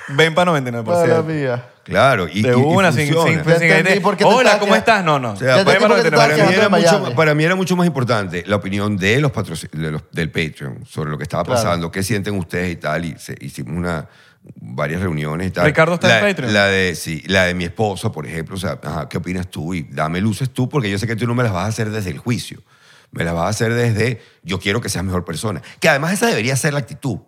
Ven 0.08 0.34
para 0.34 0.50
99%. 0.50 0.84
Madre 0.84 1.22
mía. 1.34 1.62
Claro, 1.84 2.26
y, 2.28 2.42
De 2.42 2.48
y- 2.48 2.52
y 2.52 2.54
una, 2.54 2.90
sin, 2.92 3.06
sin, 3.06 3.14
funciona. 3.14 3.58
sin- 3.58 3.70
entendí 3.70 4.00
por 4.00 4.16
qué 4.16 4.24
te 4.24 4.30
Hola, 4.30 4.58
¿cómo 4.58 4.74
estás? 4.74 5.04
No, 5.04 5.18
no. 5.18 5.32
O 5.32 5.36
sea, 5.36 5.58
Ya 5.58 5.64
para 5.64 5.78
qué 5.78 5.84
te 6.02 6.10
99%. 6.10 6.16
para, 6.16 6.34
mí 6.36 6.54
era 6.54 6.68
mucho, 6.68 7.14
para 7.14 7.34
mí 7.34 7.44
era 7.44 7.54
mucho 7.54 7.76
más 7.76 7.86
importante 7.86 8.42
la 8.46 8.56
opinión 8.56 8.96
de 8.96 9.20
los 9.20 9.30
patroci- 9.32 9.70
de 9.70 9.90
los- 9.90 10.02
del 10.12 10.30
Patreon 10.30 10.84
sobre 10.86 11.10
lo 11.10 11.18
que 11.18 11.24
estaba 11.24 11.44
Claro. 11.44 11.60
pasando, 11.62 11.90
qué 11.90 12.02
sienten 12.02 12.36
ustedes 12.38 12.72
y 12.72 12.76
tal. 12.76 13.04
Y 13.04 13.14
se- 13.18 13.36
hicimos 13.40 13.76
una, 13.76 14.08
varias 14.56 15.00
reuniones 15.02 15.48
y 15.48 15.50
tal. 15.50 15.66
Ricardo 15.66 15.94
está 15.94 16.08
la, 16.08 16.20
en 16.20 16.26
Patreon. 16.26 16.52
La 16.54 16.66
de, 16.66 16.94
sí, 16.94 17.22
la 17.26 17.44
de 17.44 17.54
mi 17.54 17.64
esposa, 17.64 18.10
por 18.10 18.26
ejemplo. 18.26 18.56
O 18.56 18.58
sea, 18.58 18.78
ajá, 18.82 19.08
¿qué 19.08 19.18
opinas 19.18 19.48
tú? 19.48 19.74
Y 19.74 19.82
dame 19.82 20.20
luces 20.20 20.50
tú, 20.50 20.68
porque 20.68 20.90
yo 20.90 20.98
sé 20.98 21.06
que 21.06 21.16
tú 21.16 21.26
no 21.26 21.34
me 21.34 21.42
las 21.42 21.52
vas 21.52 21.64
a 21.64 21.68
hacer 21.68 21.90
desde 21.90 22.10
el 22.10 22.18
juicio. 22.18 22.62
Me 23.10 23.24
las 23.24 23.32
vas 23.34 23.44
a 23.44 23.48
hacer 23.48 23.72
desde 23.74 24.20
yo 24.42 24.58
quiero 24.58 24.80
que 24.80 24.88
seas 24.88 25.04
mejor 25.04 25.24
persona. 25.24 25.62
Que 25.80 25.88
además 25.88 26.12
esa 26.14 26.26
debería 26.26 26.56
ser 26.56 26.72
la 26.72 26.80
actitud. 26.80 27.18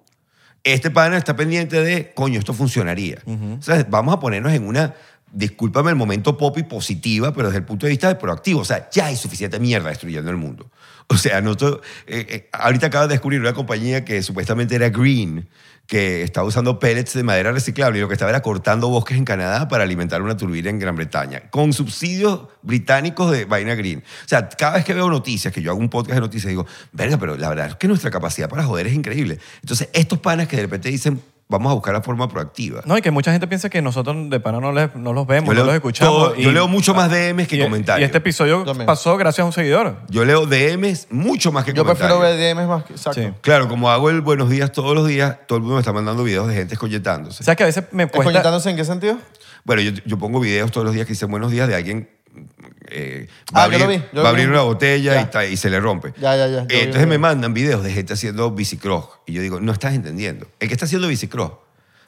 Este 0.66 0.90
pana 0.90 1.16
está 1.16 1.36
pendiente 1.36 1.80
de, 1.80 2.12
coño, 2.12 2.38
esto 2.40 2.52
funcionaría. 2.52 3.18
O 3.24 3.62
sea, 3.62 3.86
vamos 3.88 4.12
a 4.14 4.18
ponernos 4.18 4.52
en 4.52 4.66
una, 4.66 4.94
discúlpame 5.32 5.90
el 5.90 5.96
momento 5.96 6.36
pop 6.36 6.58
y 6.58 6.64
positiva, 6.64 7.32
pero 7.32 7.48
desde 7.48 7.58
el 7.60 7.64
punto 7.64 7.86
de 7.86 7.90
vista 7.90 8.08
de 8.08 8.16
proactivo. 8.16 8.60
O 8.60 8.64
sea, 8.64 8.88
ya 8.90 9.06
hay 9.06 9.16
suficiente 9.16 9.60
mierda 9.60 9.90
destruyendo 9.90 10.28
el 10.30 10.36
mundo. 10.36 10.68
O 11.08 11.16
sea, 11.16 11.40
no 11.40 11.56
to- 11.56 11.80
eh, 12.08 12.26
eh, 12.28 12.48
ahorita 12.52 12.88
acabo 12.88 13.06
de 13.06 13.14
descubrir 13.14 13.38
una 13.40 13.52
compañía 13.52 14.04
que 14.04 14.22
supuestamente 14.22 14.74
era 14.74 14.88
green, 14.88 15.48
que 15.86 16.22
estaba 16.22 16.46
usando 16.46 16.78
pellets 16.78 17.14
de 17.14 17.22
madera 17.22 17.52
reciclable 17.52 17.98
y 17.98 18.02
lo 18.02 18.08
que 18.08 18.14
estaba 18.14 18.30
era 18.30 18.42
cortando 18.42 18.88
bosques 18.88 19.16
en 19.16 19.24
Canadá 19.24 19.68
para 19.68 19.84
alimentar 19.84 20.22
una 20.22 20.36
turbina 20.36 20.70
en 20.70 20.78
Gran 20.78 20.96
Bretaña, 20.96 21.48
con 21.50 21.72
subsidios 21.72 22.48
británicos 22.62 23.30
de 23.30 23.44
vaina 23.44 23.74
green. 23.74 24.00
O 24.00 24.28
sea, 24.28 24.48
cada 24.48 24.74
vez 24.74 24.84
que 24.84 24.94
veo 24.94 25.08
noticias, 25.08 25.52
que 25.52 25.62
yo 25.62 25.70
hago 25.70 25.80
un 25.80 25.88
podcast 25.88 26.14
de 26.14 26.20
noticias, 26.20 26.48
digo, 26.48 26.66
verga, 26.92 27.18
pero 27.18 27.36
la 27.36 27.48
verdad 27.48 27.68
es 27.68 27.76
que 27.76 27.88
nuestra 27.88 28.10
capacidad 28.10 28.48
para 28.48 28.64
joder 28.64 28.88
es 28.88 28.94
increíble. 28.94 29.38
Entonces, 29.62 29.88
estos 29.92 30.18
panas 30.18 30.48
que 30.48 30.56
de 30.56 30.62
repente 30.62 30.88
dicen, 30.88 31.22
vamos 31.48 31.70
a 31.70 31.74
buscar 31.74 31.94
la 31.94 32.02
forma 32.02 32.28
proactiva. 32.28 32.82
No, 32.86 32.98
y 32.98 33.02
que 33.02 33.10
mucha 33.10 33.30
gente 33.30 33.46
piensa 33.46 33.70
que 33.70 33.80
nosotros 33.80 34.16
de 34.30 34.40
pana 34.40 34.60
no, 34.60 34.72
les- 34.72 34.94
no 34.96 35.12
los 35.12 35.26
vemos, 35.26 35.54
no 35.54 35.64
los 35.64 35.74
escuchamos. 35.74 36.12
todo- 36.14 36.34
yo 36.36 36.50
leo 36.52 36.66
mucho 36.68 36.92
más 36.94 37.10
DMs 37.10 37.46
que 37.46 37.56
y- 37.56 37.62
comentarios. 37.62 38.02
Y 38.02 38.04
este 38.04 38.18
episodio 38.18 38.64
También. 38.64 38.86
pasó 38.86 39.16
gracias 39.16 39.42
a 39.42 39.46
un 39.46 39.52
seguidor. 39.52 39.96
Yo 40.08 40.24
leo 40.24 40.46
DMs 40.46 41.06
mucho 41.10 41.52
más 41.52 41.64
que 41.64 41.72
Yo 41.72 41.84
prefiero 41.84 42.16
comentarios. 42.16 42.38
ver 42.40 42.56
DMs 42.56 42.68
más 42.68 42.84
que... 42.84 42.92
Exacto. 42.94 43.20
Sí. 43.20 43.28
Claro, 43.42 43.68
como 43.68 43.90
hago 43.90 44.10
el 44.10 44.20
buenos 44.22 44.50
días 44.50 44.72
todos 44.72 44.94
los 44.94 45.06
días, 45.06 45.36
todo 45.46 45.56
el 45.58 45.62
mundo 45.62 45.76
me 45.76 45.80
está 45.80 45.92
mandando 45.92 46.24
videos 46.24 46.48
de 46.48 46.54
gente 46.54 46.74
escolletándose. 46.74 47.42
O 47.42 47.44
sea, 47.44 47.54
que 47.54 47.62
a 47.62 47.66
veces 47.66 47.84
me 47.92 48.06
cuesta... 48.06 48.18
¿Escoñetándose 48.30 48.70
en 48.70 48.76
qué 48.76 48.84
sentido? 48.84 49.18
Bueno, 49.64 49.82
yo, 49.82 49.92
yo 50.04 50.18
pongo 50.18 50.40
videos 50.40 50.70
todos 50.70 50.84
los 50.84 50.94
días 50.94 51.06
que 51.06 51.12
dicen 51.12 51.30
buenos 51.30 51.50
días 51.50 51.66
de 51.68 51.74
alguien 51.74 52.08
eh, 52.88 53.28
va, 53.54 53.62
Ah, 53.62 53.64
a 53.64 53.68
yo 53.70 53.78
lo 53.78 53.84
abrir, 53.84 53.98
vi, 54.00 54.04
yo 54.04 54.08
lo 54.12 54.22
va 54.22 54.28
a 54.28 54.32
vi. 54.32 54.40
abrir 54.40 54.50
una 54.52 54.62
botella 54.62 55.14
Ya. 55.14 55.22
y, 55.22 55.24
ta- 55.26 55.46
y 55.46 55.56
se 55.56 55.70
le 55.70 55.80
rompe. 55.80 56.12
Ya, 56.20 56.36
ya, 56.36 56.46
vi 56.46 56.74
Eh, 56.74 56.80
entonces 56.84 57.00
me 57.02 57.06
video. 57.16 57.18
mandan 57.20 57.54
videos 57.54 57.82
de 57.82 57.92
gente 57.92 58.12
haciendo 58.14 58.50
bicicross. 58.50 59.06
Y 59.26 59.32
yo 59.32 59.42
digo, 59.42 59.60
no 59.60 59.72
estás 59.72 59.94
entendiendo. 59.94 60.46
El 60.60 60.68
que 60.68 60.74
está 60.74 60.84
haciendo 60.86 61.08
bicicross 61.08 61.52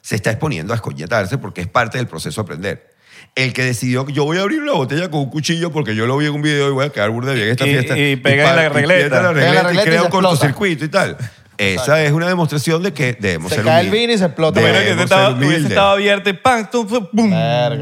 se 0.01 0.15
está 0.15 0.31
exponiendo 0.31 0.73
a 0.73 0.75
escolletarse 0.77 1.37
porque 1.37 1.61
es 1.61 1.67
parte 1.67 1.97
del 1.97 2.07
proceso 2.07 2.41
de 2.41 2.45
aprender. 2.45 2.89
El 3.35 3.51
que 3.53 3.63
decidió 3.63 4.05
que 4.05 4.13
yo 4.13 4.23
voy 4.23 4.37
a 4.37 4.41
abrir 4.41 4.61
una 4.61 4.71
botella 4.73 5.11
con 5.11 5.19
un 5.19 5.29
cuchillo 5.29 5.71
porque 5.71 5.93
yo 5.95 6.05
lo 6.07 6.15
vi 6.17 6.27
en 6.27 6.33
un 6.33 6.41
video 6.41 6.69
y 6.69 6.71
voy 6.71 6.85
a 6.85 6.89
quedar 6.89 7.09
burda 7.09 7.33
bien 7.33 7.47
en 7.47 7.51
esta 7.51 7.67
Y- 7.67 7.71
fiesta. 7.71 7.97
y 7.97 8.15
pega 8.15 8.43
en 8.43 8.49
pa- 8.49 8.55
la 8.55 8.69
regleta. 8.69 9.21
la 9.21 9.33
Pega 9.33 9.49
en 9.49 9.55
la 9.55 9.63
regleta 9.63 9.63
regleta 9.63 9.73
y 9.73 9.77
y 9.77 9.83
crea 9.89 9.99
se 9.99 10.05
un 10.05 10.11
cortocircuito 10.11 10.85
y 10.85 10.89
tal. 10.89 11.17
Esa 11.57 12.01
es 12.01 12.13
una 12.13 12.29
demostración 12.29 12.81
de 12.81 12.93
que 12.93 13.11
debemos 13.19 13.49
Se 13.49 13.57
ser 13.57 13.65
cae 13.65 13.81
el 13.81 13.87
humildes. 13.89 14.01
vino 14.01 14.13
y 14.13 14.17
se 14.17 14.25
explota. 14.25 14.61
Imagina 14.61 14.95
que 14.95 15.03
estaba, 15.03 15.29
hubiese 15.31 15.45
humildes. 15.45 15.71
estado 15.71 15.89
abierto 15.89 16.29
y 16.29 16.33
¡pam! 16.33 16.69
¡pum! 16.71 17.33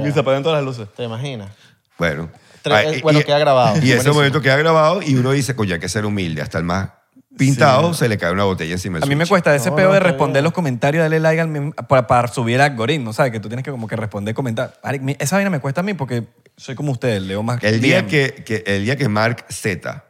Y 0.07 0.11
se 0.11 0.19
apagan 0.19 0.41
todas 0.41 0.57
las 0.57 0.65
luces. 0.65 0.87
¿Te 0.95 1.03
imaginas? 1.03 1.49
Bueno. 1.97 2.29
Tre- 2.63 2.97
Ah, 2.97 2.99
bueno, 3.01 3.21
queda 3.21 3.39
grabado. 3.39 3.77
Y 3.81 3.91
ese 3.91 4.11
momento 4.11 4.41
queda 4.41 4.57
grabado 4.57 5.01
y 5.01 5.15
uno 5.15 5.31
dice, 5.31 5.55
coño, 5.55 5.73
hay 5.75 5.79
que 5.79 5.87
ser 5.89 6.05
humilde. 6.05 6.41
Hasta 6.41 6.57
el 6.57 6.63
más 6.65 6.89
pintado 7.37 7.93
se 7.93 8.09
le 8.09 8.17
cae 8.17 8.31
una 8.31 8.43
botella 8.45 8.73
encima 8.73 8.95
del 8.95 9.03
A 9.03 9.05
mí 9.05 9.15
me 9.15 9.25
cuesta 9.27 9.55
ese 9.55 9.69
No, 9.69 9.75
peo 9.75 9.87
no, 9.89 9.93
de 9.93 9.99
responder 9.99 10.43
los 10.43 10.51
comentarios, 10.53 11.03
darle 11.03 11.19
like 11.19 11.39
al 11.39 11.47
mem- 11.47 11.73
para, 11.87 12.07
para 12.07 12.27
subir 12.27 12.59
algoritmos, 12.59 13.15
¿sabes? 13.15 13.31
Que 13.31 13.39
tú 13.39 13.47
tienes 13.47 13.63
que 13.63 13.71
como 13.71 13.87
que 13.87 13.95
responder 13.95 14.33
comentarios. 14.33 14.77
Esa 15.19 15.35
vaina 15.37 15.49
me 15.51 15.59
cuesta 15.59 15.81
a 15.81 15.83
mí 15.83 15.93
porque 15.93 16.25
soy 16.57 16.73
como 16.75 16.91
ustedes, 16.91 17.21
leo 17.21 17.43
más 17.43 17.63
El 17.63 17.79
día, 17.79 18.07
que, 18.07 18.43
que- 18.45 18.63
el 18.65 18.83
día 18.85 18.95
que 18.97 19.07
Mark 19.07 19.45
Z 19.49 20.03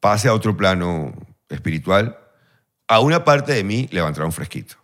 pase 0.00 0.28
a 0.28 0.34
otro 0.34 0.56
plano 0.56 1.12
espiritual, 1.48 2.18
a 2.88 3.00
una 3.00 3.24
parte 3.24 3.52
de 3.52 3.62
mí 3.62 3.88
levantará 3.92 4.24
un 4.26 4.32
fresquito. 4.32 4.76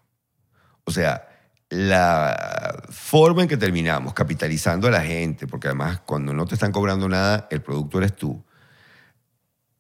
O 0.85 0.91
sea, 0.91 1.27
la 1.69 2.83
forma 2.91 3.43
en 3.43 3.49
que 3.49 3.57
terminamos 3.57 4.15
capitalizando 4.15 4.89
a 4.89 4.91
la 4.91 5.03
gente, 5.03 5.47
porque 5.47 5.69
además 5.69 6.01
cuando 6.01 6.33
no 6.33 6.47
te 6.47 6.55
están 6.55 6.73
cobrando 6.73 7.09
nada, 7.09 7.49
el 7.51 7.63
producto 7.63 7.99
eres 7.99 8.15
tú, 8.15 8.45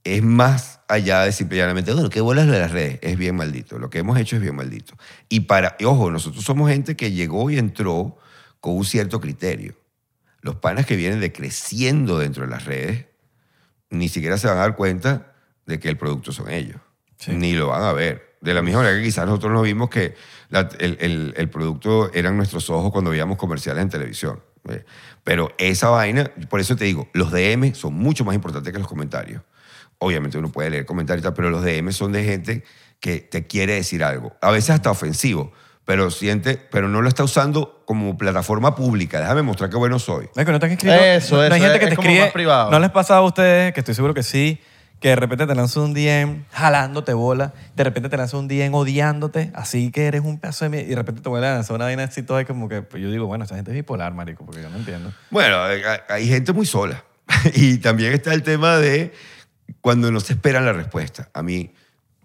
es 0.06 0.22
más 0.22 0.80
allá 0.88 1.22
de 1.22 1.32
simplemente, 1.32 1.92
bueno, 1.92 2.10
¿qué 2.10 2.20
bolas 2.20 2.46
de 2.46 2.60
las 2.60 2.70
redes? 2.70 3.00
Es 3.02 3.18
bien 3.18 3.34
maldito. 3.34 3.78
Lo 3.80 3.90
que 3.90 3.98
hemos 3.98 4.16
hecho 4.18 4.36
es 4.36 4.42
bien 4.42 4.54
maldito. 4.54 4.94
Y 5.28 5.40
para, 5.40 5.74
y 5.80 5.84
ojo, 5.84 6.12
nosotros 6.12 6.44
somos 6.44 6.70
gente 6.70 6.96
que 6.96 7.10
llegó 7.10 7.50
y 7.50 7.58
entró 7.58 8.16
con 8.60 8.76
un 8.76 8.84
cierto 8.84 9.20
criterio. 9.20 9.74
Los 10.42 10.56
panas 10.56 10.86
que 10.86 10.94
vienen 10.94 11.18
de 11.18 11.32
creciendo 11.32 12.20
dentro 12.20 12.44
de 12.44 12.50
las 12.50 12.66
redes, 12.66 13.06
ni 13.90 14.08
siquiera 14.08 14.38
se 14.38 14.46
van 14.46 14.58
a 14.58 14.60
dar 14.60 14.76
cuenta 14.76 15.34
de 15.66 15.80
que 15.80 15.88
el 15.88 15.96
producto 15.96 16.30
son 16.30 16.50
ellos. 16.50 16.80
Sí. 17.18 17.32
Ni 17.32 17.54
lo 17.54 17.68
van 17.68 17.82
a 17.82 17.92
ver. 17.92 18.26
De 18.40 18.54
la 18.54 18.62
misma 18.62 18.80
manera 18.82 18.98
que 18.98 19.04
quizás 19.04 19.26
nosotros 19.26 19.52
nos 19.52 19.62
vimos 19.62 19.88
que 19.90 20.14
la- 20.50 20.68
el, 20.78 20.98
el- 21.00 21.34
el 21.36 21.48
producto 21.50 22.12
eran 22.12 22.36
nuestros 22.36 22.68
ojos 22.70 22.92
cuando 22.92 23.10
veíamos 23.10 23.38
comerciales 23.38 23.82
en 23.82 23.88
televisión. 23.90 24.42
¿eh? 24.68 24.84
Pero 25.24 25.50
esa 25.58 25.88
vaina, 25.88 26.30
por 26.48 26.60
eso 26.60 26.76
te 26.76 26.84
digo, 26.84 27.08
los 27.12 27.32
DM 27.32 27.74
son 27.74 27.94
mucho 27.94 28.24
más 28.24 28.34
importantes 28.34 28.72
que 28.72 28.78
los 28.78 28.88
comentarios. 28.88 29.42
Obviamente 29.98 30.36
uno 30.38 30.52
puede 30.52 30.70
leer 30.70 30.84
comentarios, 30.86 31.22
y 31.22 31.24
tal, 31.24 31.34
pero 31.34 31.50
los 31.50 31.64
DM 31.64 31.90
son 31.92 32.12
de 32.12 32.24
gente 32.24 32.64
que 33.00 33.20
te 33.20 33.46
quiere 33.46 33.74
decir 33.74 34.04
algo. 34.04 34.36
A 34.42 34.50
veces 34.50 34.70
hasta 34.70 34.90
ofensivo, 34.90 35.52
pero 35.86 36.10
siente, 36.10 36.56
pero 36.70 36.88
no 36.88 37.00
lo 37.00 37.08
está 37.08 37.24
usando 37.24 37.82
como 37.86 38.18
plataforma 38.18 38.74
pública. 38.74 39.20
Déjame 39.20 39.42
mostrar 39.42 39.70
qué 39.70 39.76
bueno 39.76 39.98
soy. 39.98 40.28
Es 40.36 40.44
que 40.44 40.52
no 40.52 40.58
te 40.60 40.66
han 40.66 40.72
escrito. 40.72 40.94
Eso, 40.94 41.36
no, 41.36 41.44
eso, 41.44 41.54
hay 41.54 41.60
gente 41.60 41.74
es- 41.76 41.80
que 41.80 41.86
te 41.86 41.92
es 41.92 41.96
como 41.96 42.08
escribe. 42.08 42.24
más 42.24 42.32
privado. 42.32 42.70
¿No 42.70 42.78
les 42.78 42.90
pasa 42.90 43.16
a 43.16 43.22
ustedes, 43.22 43.72
que 43.72 43.80
estoy 43.80 43.94
seguro 43.94 44.12
que 44.12 44.22
sí, 44.22 44.60
que 45.01 45.10
de 45.10 45.16
repente 45.16 45.47
te 45.47 45.55
lanza 45.55 45.81
un 45.81 45.94
DM 45.94 46.44
jalándote 46.51 47.12
bola, 47.12 47.52
de 47.74 47.85
repente 47.85 48.09
te 48.09 48.16
lanza 48.16 48.36
un 48.39 48.48
DM 48.48 48.74
odiándote, 48.74 49.51
así 49.55 49.90
que 49.90 50.06
eres 50.06 50.23
un 50.23 50.39
pedazo 50.39 50.64
de 50.64 50.70
mierda, 50.70 50.86
y 50.86 50.90
de 50.90 50.97
repente 50.97 51.20
te 51.20 51.28
vuelve 51.28 51.47
a 51.47 51.55
lanzar 51.55 51.77
una 51.77 51.85
vaina 51.85 52.05
así 52.05 52.23
toda 52.23 52.44
como 52.44 52.68
que. 52.68 52.82
Pues 52.82 53.02
yo 53.02 53.10
digo, 53.10 53.27
bueno, 53.27 53.44
esta 53.44 53.56
gente 53.56 53.70
es 53.70 53.74
bipolar, 53.74 54.14
marico, 54.14 54.44
porque 54.44 54.62
yo 54.62 54.70
no 54.70 54.77
entiendo. 54.77 55.12
Bueno, 55.31 55.62
hay, 55.62 55.82
hay 56.09 56.28
gente 56.28 56.52
muy 56.52 56.66
sola. 56.66 57.05
y 57.55 57.78
también 57.78 58.12
está 58.12 58.32
el 58.32 58.43
tema 58.43 58.77
de 58.77 59.12
cuando 59.81 60.10
no 60.10 60.20
se 60.20 60.35
esperan 60.35 60.64
la 60.64 60.73
respuesta. 60.73 61.28
A 61.35 61.43
mí 61.43 61.73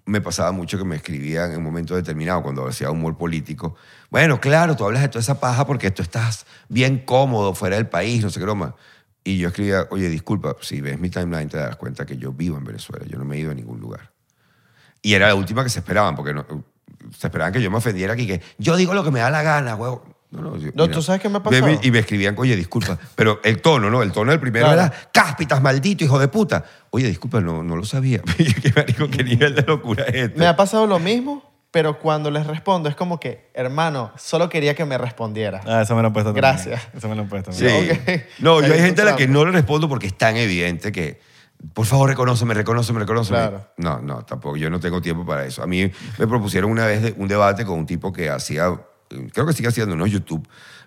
me 0.06 0.22
pasaba 0.22 0.52
mucho 0.52 0.78
que 0.78 0.84
me 0.84 0.96
escribían 0.96 1.52
en 1.52 1.58
un 1.58 1.64
momento 1.64 1.96
determinado, 1.96 2.44
cuando 2.44 2.68
hacía 2.68 2.92
humor 2.92 3.18
político. 3.18 3.76
Bueno, 4.10 4.40
claro, 4.40 4.76
tú 4.76 4.86
hablas 4.86 5.02
de 5.02 5.10
toda 5.10 5.22
esa 5.22 5.40
paja 5.40 5.66
porque 5.66 5.92
tú 5.92 6.02
estás 6.02 6.46
bien 6.70 7.00
cómodo 7.00 7.54
fuera 7.54 7.76
del 7.76 7.88
país, 7.88 8.24
no 8.24 8.30
sé 8.30 8.40
qué 8.40 8.46
broma. 8.46 8.76
Y 9.24 9.38
yo 9.38 9.50
escribía, 9.50 9.88
oye, 9.92 10.10
disculpa, 10.10 10.56
si 10.62 10.82
ves 10.82 11.00
mi 11.00 11.10
timeline 11.10 11.48
te 11.48 11.58
das 11.58 11.76
cuenta 11.76 12.06
que 12.06 12.18
yo 12.18 12.32
vivo 12.34 12.58
en 12.58 12.64
Venezuela, 12.64 13.06
yo 13.08 13.18
no 13.20 13.26
me 13.26 13.36
he 13.36 13.40
ido 13.40 13.52
a 13.52 13.54
ningún 13.54 13.80
lugar. 13.80 14.12
Y 15.02 15.14
era 15.14 15.28
la 15.28 15.36
última 15.36 15.64
que 15.64 15.70
se 15.70 15.80
esperaban, 15.80 16.16
porque 16.16 16.34
no- 16.34 16.46
se 17.18 17.28
esperaban 17.28 17.54
que 17.54 17.62
yo 17.62 17.70
me 17.72 17.78
ofendiera 17.78 18.14
aquí, 18.14 18.26
que 18.28 18.42
yo 18.58 18.76
digo 18.76 18.94
lo 18.94 19.04
que 19.04 19.12
me 19.12 19.20
da 19.20 19.30
la 19.30 19.44
gana, 19.44 19.76
huevo. 19.76 20.04
No, 20.32 20.42
no, 20.42 20.58
yo- 20.58 20.72
No, 20.74 20.90
¿tú 20.90 21.02
sabes 21.02 21.22
qué 21.22 21.28
me 21.30 21.38
ha 21.38 21.44
pasado? 21.44 21.68
Y 21.84 21.92
me 21.92 22.00
escribían, 22.00 22.36
oye, 22.38 22.56
disculpa, 22.56 22.98
pero 23.16 23.42
el 23.44 23.62
tono, 23.62 23.90
¿no? 23.90 24.02
El 24.02 24.12
tono 24.14 24.32
del 24.32 24.40
primero 24.40 24.66
Claro. 24.68 24.82
era, 24.82 24.94
cáspitas, 25.12 25.62
maldito, 25.62 26.04
hijo 26.06 26.18
de 26.20 26.28
puta. 26.30 26.64
Oye, 26.90 27.08
disculpa, 27.08 27.42
no, 27.42 27.62
no 27.64 27.76
lo 27.76 27.84
sabía. 27.84 28.22
¿Qué, 28.38 28.72
marico, 28.76 29.10
qué 29.10 29.24
nivel 29.24 29.54
de 29.56 29.64
locura 29.64 30.04
es 30.06 30.16
este? 30.16 30.40
Me 30.40 30.48
ha 30.48 30.56
pasado 30.56 30.88
lo 30.88 31.00
mismo, 31.00 31.51
pero 31.72 32.00
cuando 32.00 32.30
les 32.32 32.46
respondo 32.46 32.90
es 32.90 32.96
como 32.96 33.20
que, 33.20 33.50
hermano, 33.54 34.12
solo 34.18 34.50
quería 34.50 34.76
que 34.76 34.84
me 34.86 34.98
respondiera. 34.98 35.62
Ah, 35.66 35.82
eso 35.84 35.96
me 35.96 36.02
lo 36.02 36.08
han 36.08 36.14
puesto 36.14 36.34
también. 36.34 36.42
Gracias. 36.54 36.88
Eso 36.94 37.08
me 37.08 37.16
lo 37.16 37.22
han 37.22 37.30
puesto 37.30 37.52
Sí. 37.54 37.66
también. 37.66 38.02
Ok. 38.02 38.22
No, 38.40 38.62
yo 38.62 38.74
hay 38.74 38.80
gente 38.82 39.02
a 39.02 39.06
la 39.06 39.16
que 39.16 39.28
no 39.28 39.46
le 39.46 39.52
respondo 39.52 39.88
porque 39.88 40.08
es 40.08 40.18
tan 40.18 40.36
evidente 40.38 40.92
que, 40.92 41.20
por 41.74 41.86
favor, 41.86 42.10
reconóceme, 42.10 42.54
reconóceme, 42.54 43.00
reconóceme. 43.00 43.38
Claro. 43.40 43.68
No, 43.78 44.02
no, 44.02 44.24
tampoco. 44.26 44.58
Yo 44.58 44.70
no 44.70 44.80
tengo 44.80 45.02
tiempo 45.02 45.26
para 45.26 45.46
eso. 45.46 45.64
A 45.64 45.68
mí 45.68 45.90
me 46.18 46.28
propusieron 46.28 46.70
una 46.72 46.86
vez 46.86 47.02
de- 47.04 47.14
un 47.18 47.28
debate 47.28 47.64
con 47.66 47.80
un 47.80 47.86
tipo 47.86 48.12
que 48.12 48.30
hacía, 48.30 48.66
creo 49.32 49.46
que 49.46 49.54
sigue 49.54 49.70
haciendo, 49.70 49.96
¿no? 49.96 50.06
YouTube, 50.08 50.46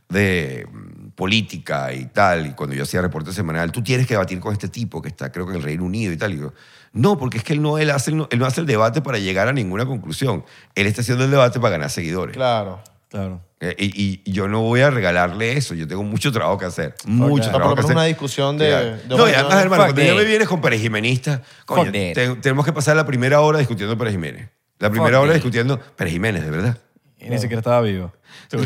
de 0.09 0.66
mm, 0.70 1.09
política 1.15 1.93
y 1.94 2.06
tal. 2.06 2.47
Y 2.48 2.51
cuando 2.52 2.74
yo 2.77 2.82
hacía 2.82 3.01
reporte 3.01 3.32
semanal, 3.32 3.73
tú 3.73 3.82
tienes 3.82 4.06
que 4.06 4.15
debatir 4.15 4.39
con 4.40 4.52
este 4.52 4.69
tipo 4.69 5.01
que 5.01 5.09
está, 5.09 5.32
creo 5.32 5.47
que 5.47 5.52
en 5.52 5.56
el 5.59 5.62
Reino 5.62 5.85
Unido 5.85 6.12
y 6.12 6.16
tal. 6.19 6.35
Y 6.35 6.39
yo, 6.40 6.52
no, 6.95 7.19
porque 7.19 7.37
es 7.39 7.45
que 7.45 7.53
él 7.53 7.61
no, 7.61 7.77
él 7.77 7.91
hace, 7.91 8.11
él 8.12 8.16
no, 8.16 8.29
él 8.31 8.39
no 8.39 8.47
hace 8.47 8.61
el 8.62 8.66
debate 8.66 9.03
para 9.03 9.19
llegar 9.19 9.49
a 9.49 9.53
ninguna 9.53 9.85
conclusión. 9.85 10.45
Él 10.75 10.87
está 10.87 11.03
haciendo 11.03 11.25
el 11.25 11.31
debate 11.31 11.61
para 11.61 11.73
ganar 11.73 11.91
seguidores. 11.91 12.35
Claro. 12.35 12.81
Claro. 13.11 13.41
Eh, 13.61 13.77
y, 13.79 14.21
y 14.25 14.33
yo 14.33 14.49
no 14.49 14.62
voy 14.62 14.81
a 14.81 14.91
regalarle 14.91 15.53
eso. 15.57 15.75
Yo 15.75 15.87
tengo 15.87 16.03
mucho 16.03 16.33
trabajo 16.33 16.59
que 16.59 16.65
hacer. 16.66 16.95
Mucho 17.07 17.49
trabajo 17.51 17.71
lo 17.71 17.77
que 17.77 17.81
hacer. 17.83 17.97
una 17.97 18.05
discusión 18.07 18.59
de- 18.59 18.66
de 18.97 19.16
no, 19.16 19.29
y 19.29 19.33
además, 19.33 19.62
hermano, 19.62 19.83
cuando 19.85 20.03
ya 20.03 20.15
me 20.15 20.25
vienes 20.25 20.49
con 20.49 20.61
Pérez 20.61 20.81
Jimenista, 20.81 21.43
coño, 21.66 21.85
te- 21.93 22.12
tenemos 22.37 22.65
que 22.65 22.73
pasar 22.73 22.97
la 22.97 23.07
primera 23.07 23.41
hora 23.41 23.59
discutiendo 23.61 23.97
Pérez 23.97 24.15
Jiménez. 24.15 24.49
La 24.81 24.91
primera 24.91 25.16
Fuck 25.19 25.23
hora 25.25 25.35
discutiendo 25.35 25.79
Pérez 25.79 26.12
Jiménez, 26.12 26.45
de 26.45 26.51
verdad. 26.51 26.79
Y 27.19 27.29
ni 27.31 27.39
siquiera 27.39 27.61
estaba 27.61 27.81
vivo. 27.81 28.12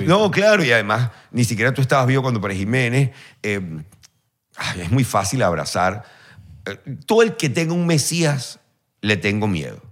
No, 0.06 0.30
claro, 0.30 0.64
y 0.64 0.72
además 0.72 1.10
ni 1.30 1.44
siquiera 1.44 1.72
tú 1.72 1.80
estabas 1.82 2.06
vivo 2.06 2.22
cuando 2.22 2.40
Pérez 2.40 2.56
Jiménez. 2.58 3.10
eh, 3.42 3.60
ay, 4.56 4.80
es 4.80 4.90
muy 4.90 5.04
fácil 5.04 5.42
abrazar. 5.42 6.04
Todo 7.06 7.22
el 7.22 7.36
que 7.36 7.48
tenga 7.48 7.72
un 7.72 7.86
Mesías, 7.86 8.60
le 9.00 9.16
tengo 9.16 9.46
miedo. 9.46 9.82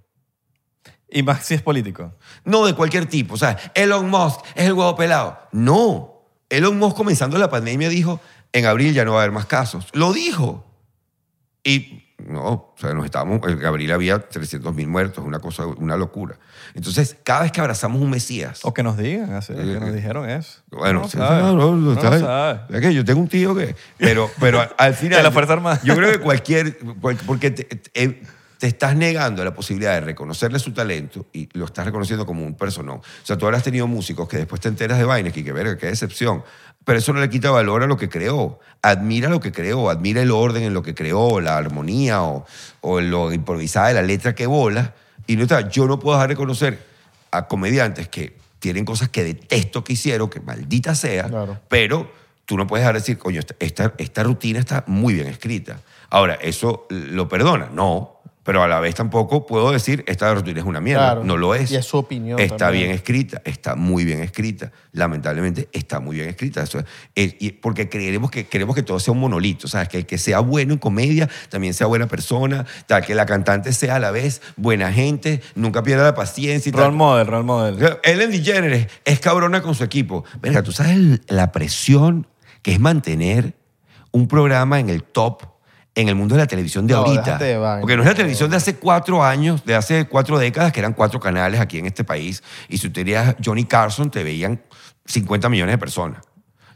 Y 1.09 1.23
más 1.23 1.44
si 1.44 1.55
es 1.55 1.62
político. 1.62 2.15
No 2.44 2.66
de 2.66 2.74
cualquier 2.74 3.07
tipo. 3.07 3.35
O 3.35 3.39
sea, 3.39 3.57
Elon 3.74 4.11
Musk 4.11 4.40
es 4.55 4.66
el 4.66 4.73
huevo 4.73 4.97
pelado. 4.97 5.39
No. 5.53 6.24
Elon 6.48 6.78
Musk 6.78 6.97
comenzando 6.97 7.39
la 7.39 7.48
pandemia 7.48 7.89
dijo, 7.89 8.20
en 8.53 8.66
abril 8.66 8.94
ya 8.94 9.05
no 9.05 9.12
va 9.12 9.20
a 9.20 9.23
haber 9.23 9.32
más 9.32 9.47
casos. 9.47 9.89
Lo 9.93 10.12
dijo. 10.12 10.65
Y 11.62 12.06
no, 12.18 12.44
o 12.44 12.74
sea, 12.76 12.94
nos 12.94 13.05
estábamos, 13.05 13.40
en 13.47 13.64
abril 13.64 13.93
había 13.93 14.18
300 14.18 14.74
mil 14.74 14.88
muertos, 14.88 15.24
una 15.24 15.38
cosa, 15.38 15.66
una 15.66 15.97
locura. 15.97 16.36
Entonces, 16.74 17.16
cada 17.22 17.43
vez 17.43 17.52
que 17.52 17.60
abrazamos 17.60 18.01
un 18.01 18.10
Mesías, 18.10 18.60
O 18.64 18.72
que 18.74 18.82
nos 18.82 18.97
digan, 18.97 19.32
así, 19.34 19.52
que 19.55 19.62
nos 19.62 19.93
dijeron 19.94 20.28
eso. 20.28 20.60
Bueno, 20.70 21.02
no 21.02 21.09
sabe. 21.09 21.43
no, 21.43 21.52
no, 21.55 21.76
No 21.76 21.94
bien. 21.94 22.20
sabe. 22.20 22.60
Es 22.70 22.80
que 22.80 22.94
yo 22.94 23.05
tengo 23.05 23.20
un 23.20 23.28
tío 23.28 23.55
que... 23.55 23.76
Pero, 23.98 24.30
pero 24.40 24.66
al 24.78 24.94
final... 24.94 25.18
De 25.18 25.22
la 25.24 25.30
Fuerza 25.30 25.52
Armada. 25.52 25.80
Yo 25.84 25.94
creo 25.94 26.10
que 26.10 26.18
cualquier... 26.20 26.78
cual- 27.01 27.18
porque 27.26 27.51
te, 27.51 27.64
te- 27.64 28.22
te 28.59 28.66
estás 28.68 28.97
negando 28.97 29.44
la 29.44 29.52
posibilidad 29.52 29.93
de 29.93 30.01
reconocerle 30.01 30.59
su 30.59 30.72
talento 30.72 31.26
y 31.34 31.47
lo 31.59 31.66
estás 31.66 31.84
reconociendo 31.84 32.24
como 32.24 32.43
un 32.43 32.55
personón. 32.56 33.01
O 33.01 33.02
sea, 33.22 33.36
tú 33.36 33.47
has 33.47 33.62
tenido 33.62 33.86
músicos 33.86 34.26
que 34.28 34.38
después 34.38 34.62
te 34.62 34.68
enteras 34.68 34.97
de 34.97 35.05
vainas 35.05 35.36
y 35.36 35.44
que 35.44 35.52
verga, 35.52 35.76
qué 35.76 35.88
decepción. 35.88 36.43
Pero 36.87 36.99
eso 36.99 37.13
no 37.13 37.21
le 37.21 37.29
quita 37.29 37.51
valor 37.51 37.83
a 37.83 37.87
lo 37.87 37.97
que 37.99 38.09
creó. 38.09 38.59
Admira 38.81 39.29
lo 39.29 39.41
que 39.41 39.51
creó, 39.51 39.91
admira 39.91 40.23
el 40.23 40.31
orden 40.31 40.63
en 40.63 40.73
lo 40.73 40.83
que 40.83 40.95
creó, 40.95 41.41
la 41.41 41.57
armonía 41.59 42.23
o, 42.23 42.47
o 42.81 43.01
lo 43.01 43.33
improvisada 43.33 43.89
de 43.89 43.95
la 43.95 44.03
letra 44.03 44.35
que 44.37 44.47
bola. 44.47 44.95
Y 45.27 45.35
no 45.37 45.43
está, 45.43 45.69
yo 45.69 45.87
no 45.87 45.99
puedo 45.99 46.17
dejar 46.17 46.29
de 46.29 46.35
reconocer 46.35 46.79
a 47.33 47.49
comediantes 47.49 48.07
que 48.09 48.37
tienen 48.61 48.85
cosas 48.85 49.09
que 49.09 49.25
detesto 49.25 49.83
que 49.83 49.95
hicieron, 49.95 50.31
que 50.31 50.39
maldita 50.41 50.95
sea, 50.95 51.25
Claro. 51.25 51.59
pero 51.69 52.09
tú 52.45 52.57
no 52.57 52.69
puedes 52.69 52.83
dejar 52.85 52.95
de 52.95 53.01
decir, 53.01 53.19
coño, 53.19 53.41
esta, 53.41 53.57
esta, 53.59 53.93
esta 53.99 54.23
rutina 54.23 54.61
está 54.61 54.85
muy 54.87 55.15
bien 55.15 55.27
escrita. 55.27 55.81
Ahora, 56.09 56.35
¿eso 56.35 56.87
lo 56.89 57.29
perdona? 57.29 57.69
No. 57.73 58.15
Pero 58.47 58.62
a 58.62 58.68
la 58.68 58.81
vez 58.81 58.94
tampoco 58.94 59.44
puedo 59.44 59.73
decir, 59.73 60.05
esta 60.06 60.32
rutina 60.32 60.60
es 60.60 60.66
una 60.66 60.81
mierda. 60.81 61.06
Claro. 61.06 61.24
No 61.24 61.36
lo 61.36 61.55
es. 61.55 61.70
Y 61.73 61.77
es 61.77 61.85
su 61.85 61.98
opinión 61.98 62.39
Está 62.40 62.56
también. 62.56 62.85
bien 62.85 62.94
escrita, 62.94 63.43
está 63.44 63.74
muy 63.74 64.05
bien 64.05 64.23
escrita. 64.23 64.73
Lamentablemente 64.93 65.68
está 65.73 66.01
muy 66.01 66.16
bien 66.16 66.28
escrita. 66.28 66.62
Eso 66.62 66.78
es- 66.78 66.85
es- 67.14 67.35
y 67.40 67.51
porque 67.51 67.89
queremos 67.89 68.31
que, 68.31 68.47
queremos 68.47 68.74
que 68.74 68.82
todo 68.82 68.98
sea 69.01 69.12
un 69.12 69.20
monolito. 69.20 69.66
¿sabes? 69.68 69.89
Que 69.89 69.98
el 69.98 70.06
que 70.06 70.16
sea 70.16 70.39
bueno 70.40 70.73
en 70.73 70.78
comedia 70.78 71.28
también 71.48 71.74
sea 71.74 71.86
buena 71.89 72.06
persona. 72.06 72.64
Tal, 72.86 73.05
que 73.05 73.14
la 73.14 73.27
cantante 73.27 73.73
sea 73.73 73.97
a 73.97 73.98
la 73.98 74.10
vez 74.12 74.40
buena 74.56 74.93
gente, 74.93 75.43
nunca 75.56 75.82
pierda 75.82 76.05
la 76.05 76.14
paciencia 76.14 76.70
y 76.70 76.73
tal. 76.73 76.85
Role 76.85 76.97
model, 76.97 77.27
role 77.27 77.44
model. 77.44 77.78
sea, 77.78 77.98
Ellen 78.05 78.31
DeGeneres 78.31 78.86
es 79.05 79.18
cabrona 79.20 79.60
con 79.60 79.74
su 79.74 79.82
equipo. 79.85 80.24
Verga, 80.40 80.62
¿tú 80.62 80.70
sabes 80.73 80.93
el- 80.93 81.23
la 81.27 81.51
presión 81.52 82.27
que 82.62 82.73
es 82.73 82.78
mantener 82.81 83.55
un 84.12 84.28
programa 84.28 84.78
en 84.81 84.89
el 84.89 85.02
top 85.02 85.43
en 85.97 86.09
el 86.09 86.14
mundo 86.14 86.35
de 86.35 86.43
la 86.43 86.47
televisión 86.47 86.86
de 86.86 86.94
No, 86.94 87.01
ahorita? 87.01 87.39
de 87.39 87.56
vaina, 87.56 87.81
Porque 87.81 87.97
no 87.97 88.02
es 88.02 88.09
la 88.09 88.14
televisión 88.14 88.51
de 88.51 88.56
hace 88.56 88.77
cuatro 88.77 89.24
años, 89.24 89.64
de 89.64 89.74
hace 89.74 90.06
cuatro 90.06 90.39
décadas, 90.39 90.70
que 90.73 90.81
eran 90.81 90.93
cuatro 90.93 91.18
canales 91.18 91.59
aquí 91.59 91.78
en 91.78 91.86
este 91.86 92.05
país. 92.05 92.43
Y 92.68 92.77
si 92.77 92.89
tú 92.89 92.93
tenías 92.93 93.35
Johnny 93.44 93.64
Carson, 93.64 94.10
te 94.10 94.23
veían 94.23 94.60
50 95.06 95.48
millones 95.48 95.73
de 95.73 95.78
personas. 95.78 96.20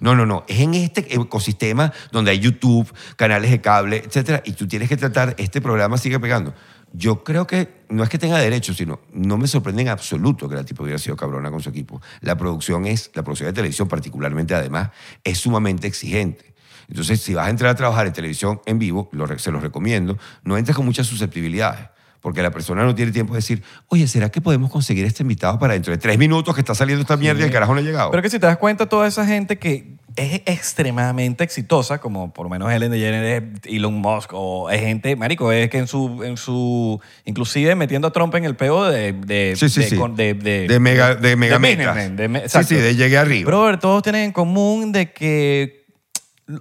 No, 0.00 0.14
no, 0.14 0.24
no. 0.24 0.44
Es 0.48 0.60
en 0.60 0.72
este 0.72 1.14
ecosistema 1.14 1.92
donde 2.10 2.30
hay 2.30 2.38
YouTube, 2.38 2.90
canales 3.16 3.50
de 3.50 3.60
cable, 3.60 4.02
etcétera, 4.04 4.42
y 4.46 4.52
tú 4.52 4.66
tienes 4.66 4.88
que 4.88 4.96
tratar, 4.96 5.34
este 5.36 5.60
programa 5.60 5.98
sigue 5.98 6.18
pegando. 6.18 6.54
Yo 6.92 7.22
creo 7.22 7.46
que 7.46 7.84
no 7.90 8.02
es 8.02 8.08
que 8.08 8.18
tenga 8.18 8.38
derecho, 8.38 8.72
sino 8.72 9.00
no 9.12 9.36
me 9.36 9.46
sorprende 9.46 9.82
en 9.82 9.88
absoluto 9.88 10.48
que 10.48 10.56
la 10.56 10.64
tipo 10.64 10.82
hubiera 10.82 10.98
sido 10.98 11.14
cabrona 11.16 11.50
con 11.50 11.60
su 11.60 11.68
equipo. 11.68 12.00
La 12.22 12.36
producción 12.36 12.86
es, 12.86 13.10
la 13.14 13.22
producción 13.22 13.48
de 13.48 13.52
televisión 13.52 13.86
particularmente 13.86 14.54
además, 14.54 14.90
es 15.22 15.38
sumamente 15.38 15.86
exigente. 15.86 16.49
Entonces, 16.90 17.20
si 17.20 17.34
vas 17.34 17.46
a 17.46 17.50
entrar 17.50 17.70
a 17.70 17.74
trabajar 17.76 18.06
en 18.06 18.12
televisión 18.12 18.60
en 18.66 18.78
vivo, 18.78 19.08
lo 19.12 19.26
se 19.38 19.50
los 19.50 19.62
recomiendo, 19.62 20.18
no 20.44 20.58
entres 20.58 20.76
con 20.76 20.84
muchas 20.84 21.06
susceptibilidades. 21.06 21.86
Porque 22.20 22.42
la 22.42 22.50
persona 22.50 22.84
no 22.84 22.94
tiene 22.94 23.12
tiempo 23.12 23.32
de 23.32 23.38
decir, 23.38 23.62
oye, 23.88 24.06
¿será 24.06 24.28
que 24.28 24.42
podemos 24.42 24.70
conseguir 24.70 25.06
este 25.06 25.22
invitado 25.22 25.58
para 25.58 25.72
dentro 25.72 25.90
de 25.90 25.96
tres 25.96 26.18
minutos 26.18 26.54
que 26.54 26.60
está 26.60 26.74
saliendo 26.74 27.00
esta 27.00 27.16
mierda 27.16 27.40
y 27.40 27.44
el 27.44 27.50
carajo 27.50 27.72
no 27.72 27.80
ha 27.80 27.82
llegado? 27.82 28.10
Pero 28.10 28.22
que 28.22 28.28
si 28.28 28.38
te 28.38 28.44
das 28.44 28.58
cuenta, 28.58 28.86
toda 28.90 29.08
esa 29.08 29.24
gente 29.24 29.58
que 29.58 29.94
es 30.16 30.42
extremadamente 30.44 31.44
exitosa, 31.44 31.96
como 31.98 32.30
por 32.32 32.44
lo 32.44 32.50
menos 32.50 32.70
Ellen 32.70 32.90
DeGeneres, 32.90 33.42
Elon 33.64 33.94
Musk, 33.94 34.32
o 34.34 34.68
es 34.68 34.80
gente, 34.82 35.16
marico, 35.16 35.50
es 35.50 35.70
que 35.70 35.78
en 35.78 35.86
su, 35.86 36.22
en 36.22 36.36
su 36.36 37.00
inclusive 37.24 37.74
metiendo 37.74 38.08
a 38.08 38.12
Trump 38.12 38.34
en 38.34 38.44
el 38.44 38.54
peo 38.54 38.84
de... 38.90 39.14
de 39.14 39.54
Sí, 39.56 39.70
sí, 39.70 39.80
de, 39.80 39.88
sí. 39.88 39.96
con- 39.96 40.14
de, 40.14 40.34
de, 40.34 40.66
De 40.68 40.78
mega- 40.78 41.14
de 41.14 41.36
mega 41.36 41.58
metas. 41.58 42.16
de 42.16 42.28
me- 42.28 42.48
Sí, 42.50 42.64
sí, 42.64 42.74
de 42.74 42.96
llegué 42.96 43.16
arriba. 43.16 43.46
Brother, 43.48 43.78
todos 43.78 44.02
tienen 44.02 44.24
en 44.24 44.32
común 44.32 44.92
de 44.92 45.10
que... 45.12 45.79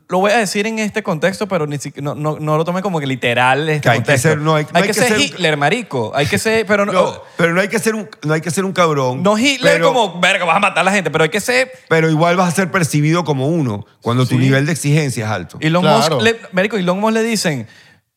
Lo 0.07 0.19
voy 0.19 0.31
a 0.31 0.37
decir 0.37 0.67
en 0.67 0.77
este 0.79 1.01
contexto, 1.03 1.47
pero 1.47 1.65
ni 1.65 1.77
siquiera, 1.77 2.03
no, 2.03 2.15
no, 2.15 2.37
no 2.39 2.57
lo 2.57 2.65
tomen 2.65 2.83
como 2.83 2.99
que 2.99 3.07
literal 3.07 3.67
este 3.69 3.81
Que 3.81 3.89
hay 3.89 3.97
que 3.99 4.03
contexto. 4.03 4.29
ser- 4.29 4.37
no 4.37 4.55
hay- 4.55 4.65
no 4.65 4.69
hay 4.75 4.81
que, 4.83 4.87
que 4.89 4.93
ser 4.93 5.07
ser 5.07 5.17
un- 5.17 5.21
Hitler, 5.23 5.57
marico. 5.57 6.11
Hay 6.13 6.25
que 6.27 6.37
ser... 6.37 6.65
Pero 6.65 6.85
no, 6.85 6.91
No, 6.93 7.21
pero 7.37 7.53
no 7.53 7.61
hay 7.61 7.67
que 7.69 7.79
ser 7.79 7.95
un, 7.95 8.07
no 8.23 8.33
hay 8.33 8.41
que 8.41 8.51
ser 8.51 8.65
un 8.65 8.71
cabrón. 8.73 9.23
no 9.23 9.37
Hitler 9.37 9.73
pero, 9.73 9.93
como, 9.93 10.19
verga, 10.19 10.45
vas 10.45 10.57
a 10.57 10.59
matar 10.59 10.79
a 10.79 10.83
la 10.83 10.91
gente, 10.91 11.09
pero 11.09 11.23
hay 11.23 11.29
que 11.29 11.41
ser... 11.41 11.71
Pero 11.87 12.09
igual 12.09 12.35
vas 12.35 12.49
a 12.49 12.55
ser 12.55 12.69
percibido 12.71 13.23
como 13.23 13.47
uno 13.47 13.85
cuando 14.01 14.25
tu 14.25 14.37
nivel 14.37 14.65
de 14.65 14.71
exigencia 14.73 15.25
es 15.25 15.31
alto. 15.31 15.57
Elon 15.59 15.81
Claro. 15.81 16.15
Musk, 16.17 16.23
le, 16.23 16.39
marico, 16.51 16.77
Elon 16.77 16.99
Musk 16.99 17.13
le 17.13 17.23
dicen, 17.23 17.67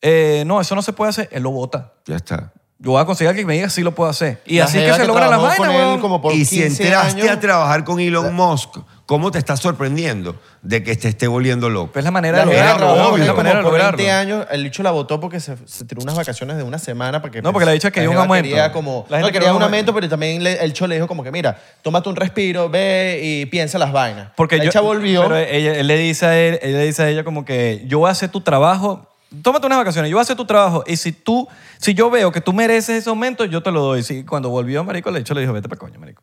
eh, 0.01 0.43
no, 0.45 0.59
eso 0.61 0.75
no 0.75 0.81
se 0.81 0.93
puede 0.93 1.09
hacer. 1.09 1.29
Él 1.31 1.43
lo 1.43 1.51
vota. 1.51 1.93
Ya 2.05 2.17
está. 2.17 2.51
Yo 2.79 2.91
voy 2.91 3.01
a 3.01 3.05
conseguir 3.05 3.33
que 3.33 3.45
me 3.45 3.53
diga 3.53 3.69
si 3.69 3.81
lo 3.81 3.95
puedo 3.95 4.09
hacer. 4.09 4.41
Y 4.45 4.57
La 4.57 4.65
así 4.65 4.77
es 4.77 4.91
que 4.91 4.93
se 4.99 5.07
logran 5.07 5.29
las 5.29 5.41
vainas, 5.41 5.99
y 6.33 6.43
si 6.45 6.59
15 6.59 6.83
entraste 6.83 7.21
años, 7.21 7.29
a 7.37 7.39
trabajar 7.39 7.83
con 7.85 7.99
Elon 8.01 8.33
Musk, 8.35 8.75
¿cómo 9.05 9.31
te 9.31 9.37
estás 9.39 9.59
sorprendiendo 9.59 10.35
de 10.61 10.81
que 10.83 10.95
te 10.95 11.09
esté 11.09 11.27
volviendo 11.27 11.69
loco? 11.69 11.91
Pues 11.91 12.01
es 12.01 12.05
la 12.05 12.11
manera 12.11 12.39
La 12.39 12.45
de 12.45 12.51
lograrlo. 12.51 12.93
obvio, 12.93 13.23
es 13.23 13.27
la 13.27 13.33
como 13.33 13.37
manera 13.37 13.57
de 13.57 13.63
por 13.63 13.71
lograrlo. 13.73 13.97
20 13.97 14.11
años, 14.11 14.45
el 14.51 14.63
bicho 14.63 14.81
la 14.83 14.91
votó 14.91 15.19
porque 15.19 15.39
se, 15.39 15.55
se 15.65 15.85
tiró 15.85 16.01
unas 16.01 16.15
vacaciones 16.15 16.57
de 16.57 16.63
una 16.63 16.79
semana 16.79 17.21
para 17.21 17.31
que 17.31 17.41
No, 17.41 17.51
porque 17.51 17.65
la 17.65 17.73
bicha 17.73 17.91
quería 17.91 18.09
un 18.09 18.13
jeva 18.13 18.23
aumento. 18.23 18.47
Quería 18.49 18.71
como, 18.71 19.05
La 19.09 19.17
gente 19.17 19.21
no, 19.21 19.25
quería 19.27 19.39
quería 19.39 19.51
un 19.51 19.57
un 19.57 19.63
aumento, 19.63 19.93
pero 19.93 20.09
también 20.09 20.43
le- 20.43 20.63
el 20.63 20.73
cho 20.73 20.87
le 20.87 20.95
dijo 20.95 21.07
como 21.07 21.23
que, 21.23 21.31
mira, 21.31 21.59
tómate 21.81 22.07
un 22.09 22.15
respiro, 22.15 22.69
ve 22.69 23.19
y 23.23 23.45
piensa 23.47 23.77
las 23.77 23.91
vainas. 23.91 24.29
Porque 24.35 24.57
la 24.57 24.63
yo, 24.63 24.69
bicha 24.69 24.81
volvió. 24.81 25.23
Pero 25.23 25.37
ella, 25.37 25.75
él 25.75 25.87
le 25.87 25.97
dice 25.97 26.25
a 26.25 26.39
él, 26.39 26.59
él 26.61 26.73
le 26.73 26.85
dice 26.85 27.03
a 27.03 27.09
ella 27.09 27.23
como 27.23 27.43
que 27.45 27.83
yo 27.87 27.99
voy 27.99 28.07
a 28.09 28.11
hacer 28.11 28.29
tu 28.29 28.41
trabajo. 28.41 29.09
Tómate 29.41 29.65
unas 29.65 29.79
vacaciones, 29.79 30.11
yo 30.11 30.15
voy 30.17 30.21
a 30.21 30.23
hacer 30.23 30.35
tu 30.37 30.45
trabajo. 30.45 30.83
Y 30.85 30.95
si 30.95 31.11
tú, 31.11 31.47
si 31.79 31.93
yo 31.95 32.09
veo 32.11 32.31
que 32.31 32.39
tú 32.39 32.53
mereces 32.53 32.97
ese 32.99 33.09
aumento, 33.09 33.45
yo 33.45 33.63
te 33.63 33.71
lo 33.71 33.81
doy. 33.81 34.03
Si 34.03 34.23
cuando 34.23 34.49
volvió, 34.49 34.83
marico, 34.83 35.09
le 35.11 35.19
hecho 35.21 35.33
le 35.33 35.41
dijo, 35.41 35.51
vete 35.53 35.67
para 35.67 35.79
coño, 35.79 35.99
marico. 35.99 36.21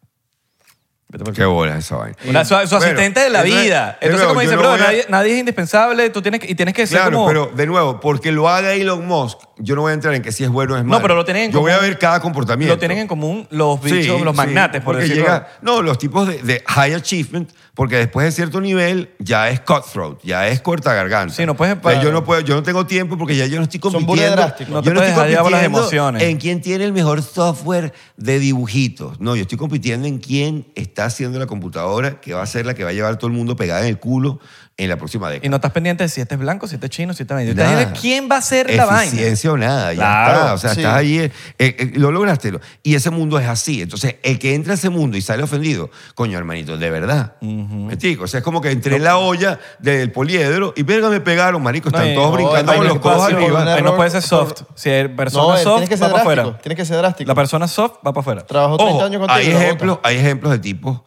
Vete 1.12 1.32
Qué 1.32 1.44
bola 1.44 1.76
esa 1.76 1.96
vaina. 1.96 2.16
Una- 2.28 2.44
su, 2.44 2.54
asistente 2.54 3.18
de 3.20 3.30
la 3.30 3.42
vida. 3.42 3.98
de 4.00 4.06
Entonces, 4.06 4.10
nuevo, 4.12 4.28
como 4.28 4.42
yo 4.42 4.48
dice, 4.48 4.54
no 4.54 4.60
bro, 4.62 4.70
voy 4.70 4.80
a- 4.80 4.84
nadie, 4.84 5.06
nadie 5.08 5.32
es 5.32 5.38
indispensable, 5.40 6.10
tú 6.10 6.22
tienes 6.22 6.40
que, 6.40 6.50
y 6.50 6.54
tienes 6.54 6.72
que 6.72 6.86
ser 6.86 6.98
Claro, 7.00 7.16
como... 7.16 7.26
pero 7.26 7.50
de 7.52 7.66
nuevo, 7.66 7.98
porque 7.98 8.30
lo 8.30 8.48
haga 8.48 8.74
Elon 8.74 9.04
Musk, 9.06 9.38
yo 9.62 9.74
no 9.76 9.82
voy 9.82 9.90
a 9.90 9.94
entrar 9.94 10.14
en 10.14 10.22
que 10.22 10.32
si 10.32 10.42
es 10.44 10.50
bueno 10.50 10.74
o 10.74 10.76
es 10.78 10.84
malo. 10.84 11.02
pero 11.02 11.14
lo 11.14 11.24
tienen 11.24 11.44
en 11.44 11.52
Yo 11.52 11.60
voy 11.60 11.70
a 11.72 11.76
común. 11.76 11.90
ver 11.90 11.98
cada 11.98 12.20
comportamiento. 12.20 12.74
Lo 12.74 12.78
tienen 12.78 12.98
en 12.98 13.06
común 13.06 13.46
los 13.50 13.80
bichos, 13.80 14.16
Sí, 14.18 14.24
los 14.24 14.32
sí, 14.32 14.36
magnates, 14.36 14.80
por 14.82 14.94
porque 14.94 15.02
decirlo. 15.08 15.22
llega- 15.24 15.48
no, 15.62 15.82
los 15.82 15.98
tipos 15.98 16.26
de, 16.28 16.42
de 16.42 16.62
high 16.66 16.94
achievement, 16.94 17.50
porque 17.74 17.96
después 17.96 18.24
de 18.26 18.32
cierto 18.32 18.60
nivel 18.60 19.10
ya 19.18 19.48
es 19.50 19.60
cutthroat, 19.60 20.18
ya 20.22 20.48
es 20.48 20.60
corta 20.60 20.92
garganta. 20.94 21.34
Sí, 21.34 21.46
no 21.46 21.56
puedes- 21.56 21.76
O 21.82 21.90
sea, 21.90 22.02
yo 22.02 22.10
no 22.12 22.24
puedo, 22.24 22.40
yo 22.40 22.54
no 22.54 22.62
tengo 22.62 22.86
tiempo 22.86 23.16
porque 23.16 23.36
ya 23.36 23.46
yo 23.46 23.56
no 23.58 23.62
estoy 23.64 23.80
Son 23.80 23.92
compitiendo. 23.92 24.36
drásticos. 24.36 24.72
No 24.74 24.82
te 24.82 24.88
yo 24.88 24.94
no 24.94 25.02
estoy 25.02 25.50
las 25.50 25.64
emociones. 25.64 26.22
en 26.22 26.36
quién 26.38 26.60
tiene 26.60 26.84
el 26.84 26.92
mejor 26.92 27.22
software 27.22 27.92
de 28.16 28.38
dibujitos. 28.38 29.20
No, 29.20 29.36
yo 29.36 29.42
estoy 29.42 29.58
compitiendo 29.58 30.06
en 30.06 30.18
quién 30.18 30.66
está 30.74 31.04
haciendo 31.06 31.38
la 31.38 31.46
computadora 31.46 32.20
que 32.20 32.34
va 32.34 32.42
a 32.42 32.46
ser 32.46 32.66
la 32.66 32.74
que 32.74 32.84
va 32.84 32.90
a 32.90 32.92
llevar 32.92 33.12
a 33.14 33.18
todo 33.18 33.28
el 33.28 33.36
mundo 33.36 33.56
pegada 33.56 33.80
en 33.82 33.86
el 33.88 33.98
culo 33.98 34.40
en 34.82 34.88
la 34.88 34.96
próxima 34.96 35.28
década. 35.28 35.46
Y 35.46 35.48
no 35.50 35.56
estás 35.56 35.72
pendiente 35.72 36.04
de 36.04 36.08
si 36.08 36.20
este 36.20 36.34
es 36.34 36.40
blanco, 36.40 36.66
si 36.68 36.74
este 36.76 36.86
es 36.86 36.90
chino, 36.90 37.12
si 37.14 37.22
este 37.22 37.34
es 37.34 37.36
medio. 37.40 37.54
Nada. 37.54 37.82
Estás 37.82 38.00
¿Quién 38.00 38.28
va 38.30 38.36
a 38.36 38.38
hacer 38.38 38.74
la 38.74 38.86
vaina? 38.86 39.04
Eficiencia 39.12 39.52
o 39.52 39.56
nada, 39.56 39.92
ya 39.92 39.98
Claro, 40.00 40.38
está. 40.40 40.54
O 40.54 40.58
sea, 40.58 40.74
sí. 40.74 40.80
estás 40.80 40.94
ahí, 40.94 41.18
eh, 41.18 41.30
eh, 41.58 41.92
lo 41.94 42.10
lograste. 42.10 42.52
Y 42.82 42.94
ese 42.94 43.10
mundo 43.10 43.38
es 43.38 43.46
así. 43.48 43.82
Entonces, 43.82 44.16
el 44.22 44.38
que 44.38 44.54
entra 44.54 44.72
a 44.72 44.76
ese 44.76 44.88
mundo 44.90 45.16
y 45.16 45.22
sale 45.22 45.42
ofendido, 45.42 45.90
coño, 46.14 46.38
hermanito, 46.38 46.76
de 46.78 46.90
verdad. 46.90 47.34
¿Me 47.40 47.92
explico? 47.94 48.24
O 48.24 48.26
sea, 48.26 48.38
es 48.38 48.44
como 48.44 48.60
que 48.60 48.70
entré 48.70 48.96
en 48.96 49.04
la 49.04 49.18
olla 49.18 49.58
del 49.78 50.12
poliedro 50.12 50.72
y 50.76 50.82
verga, 50.82 51.08
me 51.10 51.20
pegaron, 51.20 51.62
marico. 51.62 51.88
Están 51.88 52.04
No, 52.06 52.10
y- 52.12 52.14
todos 52.14 52.30
no, 52.30 52.36
brincando 52.36 52.74
con 52.74 52.84
los 52.84 52.94
es 52.96 53.00
codos 53.00 53.18
fácil, 53.22 53.36
arriba. 53.36 53.62
una- 53.62 53.74
Ahí 53.74 53.82
no 53.82 53.96
puede 53.96 54.10
ser 54.10 54.22
soft. 54.22 54.62
Si 54.74 54.88
es 54.90 55.08
persona 55.10 55.54
No, 55.54 55.56
soft, 55.62 55.74
tiene 55.76 55.88
que 55.88 55.96
ser 55.96 56.06
va 56.06 56.12
para 56.12 56.24
drástico. 56.24 56.40
afuera. 56.42 56.62
Tiene 56.62 56.76
que 56.76 56.84
ser 56.84 56.96
drástico. 56.96 57.28
La 57.28 57.34
persona 57.34 57.68
soft 57.68 57.96
va 58.06 58.12
para 58.12 58.20
afuera. 58.20 58.46
Trabajó 58.46 58.76
30 58.78 58.94
Ojo, 58.96 59.04
años 59.04 59.18
contigo. 59.20 59.34
hay 59.38 59.46
y 59.48 59.52
lo 59.52 59.58
ejemplos, 59.58 59.98
hay 60.02 60.16
ejemplos 60.16 60.52
de 60.52 60.58
tipos 60.58 61.00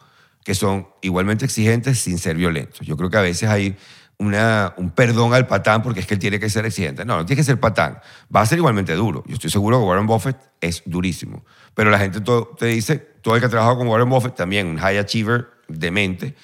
que 0.44 0.54
son 0.54 0.86
igualmente 1.02 1.44
exigentes 1.44 1.98
sin 1.98 2.18
ser 2.18 2.36
violentos. 2.36 2.86
Yo 2.86 2.96
creo 2.96 3.10
que 3.10 3.16
a 3.16 3.22
veces 3.22 3.48
hay 3.48 3.76
una, 4.18 4.74
un 4.76 4.90
perdón 4.90 5.34
al 5.34 5.46
patán 5.48 5.82
porque 5.82 6.00
es 6.00 6.06
que 6.06 6.14
él 6.14 6.20
tiene 6.20 6.38
que 6.38 6.48
ser 6.48 6.64
exigente. 6.66 7.04
No, 7.04 7.16
no 7.16 7.26
tiene 7.26 7.40
que 7.40 7.44
ser 7.44 7.58
patán. 7.58 7.98
Va 8.34 8.42
a 8.42 8.46
ser 8.46 8.58
igualmente 8.58 8.94
duro. 8.94 9.24
Yo 9.26 9.34
estoy 9.34 9.50
seguro 9.50 9.78
que 9.80 9.84
Warren 9.86 10.06
Buffett 10.06 10.36
es 10.60 10.82
durísimo. 10.84 11.44
Pero 11.74 11.90
la 11.90 11.98
gente 11.98 12.20
todo- 12.20 12.54
te 12.58 12.66
dice, 12.66 12.98
todo 13.22 13.34
el 13.34 13.40
que 13.40 13.46
ha 13.46 13.50
trabajado 13.50 13.78
con 13.78 13.88
Warren 13.88 14.08
Buffett, 14.08 14.36
también 14.36 14.66
un 14.68 14.78
high 14.78 14.98
achiever 14.98 15.48
demente, 15.66 16.34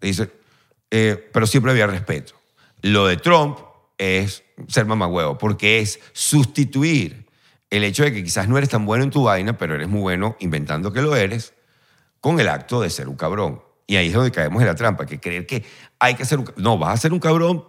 te 0.00 0.06
dice, 0.08 0.30
eh, 0.90 1.30
pero 1.32 1.46
siempre 1.46 1.70
había 1.70 1.86
respeto. 1.86 2.32
Lo 2.82 3.06
de 3.06 3.18
Trump 3.18 3.58
es 3.98 4.42
ser 4.68 4.86
mamagüevo, 4.86 5.36
porque 5.36 5.80
es 5.80 6.00
sustituir 6.12 7.26
el 7.68 7.84
hecho 7.84 8.02
de 8.02 8.12
que 8.12 8.24
quizás 8.24 8.48
no 8.48 8.56
eres 8.56 8.70
tan 8.70 8.86
bueno 8.86 9.04
en 9.04 9.10
tu 9.10 9.24
vaina, 9.24 9.56
pero 9.58 9.74
eres 9.74 9.88
muy 9.88 10.00
bueno 10.00 10.34
inventando 10.40 10.92
que 10.92 11.02
lo 11.02 11.14
eres, 11.14 11.52
con 12.20 12.40
el 12.40 12.48
acto 12.48 12.80
de 12.80 12.90
ser 12.90 13.08
un 13.08 13.16
cabrón. 13.16 13.62
Y 13.86 13.96
ahí 13.96 14.08
es 14.08 14.12
donde 14.12 14.30
caemos 14.30 14.60
en 14.62 14.68
la 14.68 14.74
trampa, 14.74 15.06
que 15.06 15.18
creer 15.18 15.46
que 15.46 15.64
hay 15.98 16.14
que 16.14 16.24
ser 16.24 16.38
un... 16.38 16.52
No, 16.56 16.78
vas 16.78 16.94
a 16.94 16.96
ser 16.96 17.12
un 17.12 17.18
cabrón 17.18 17.64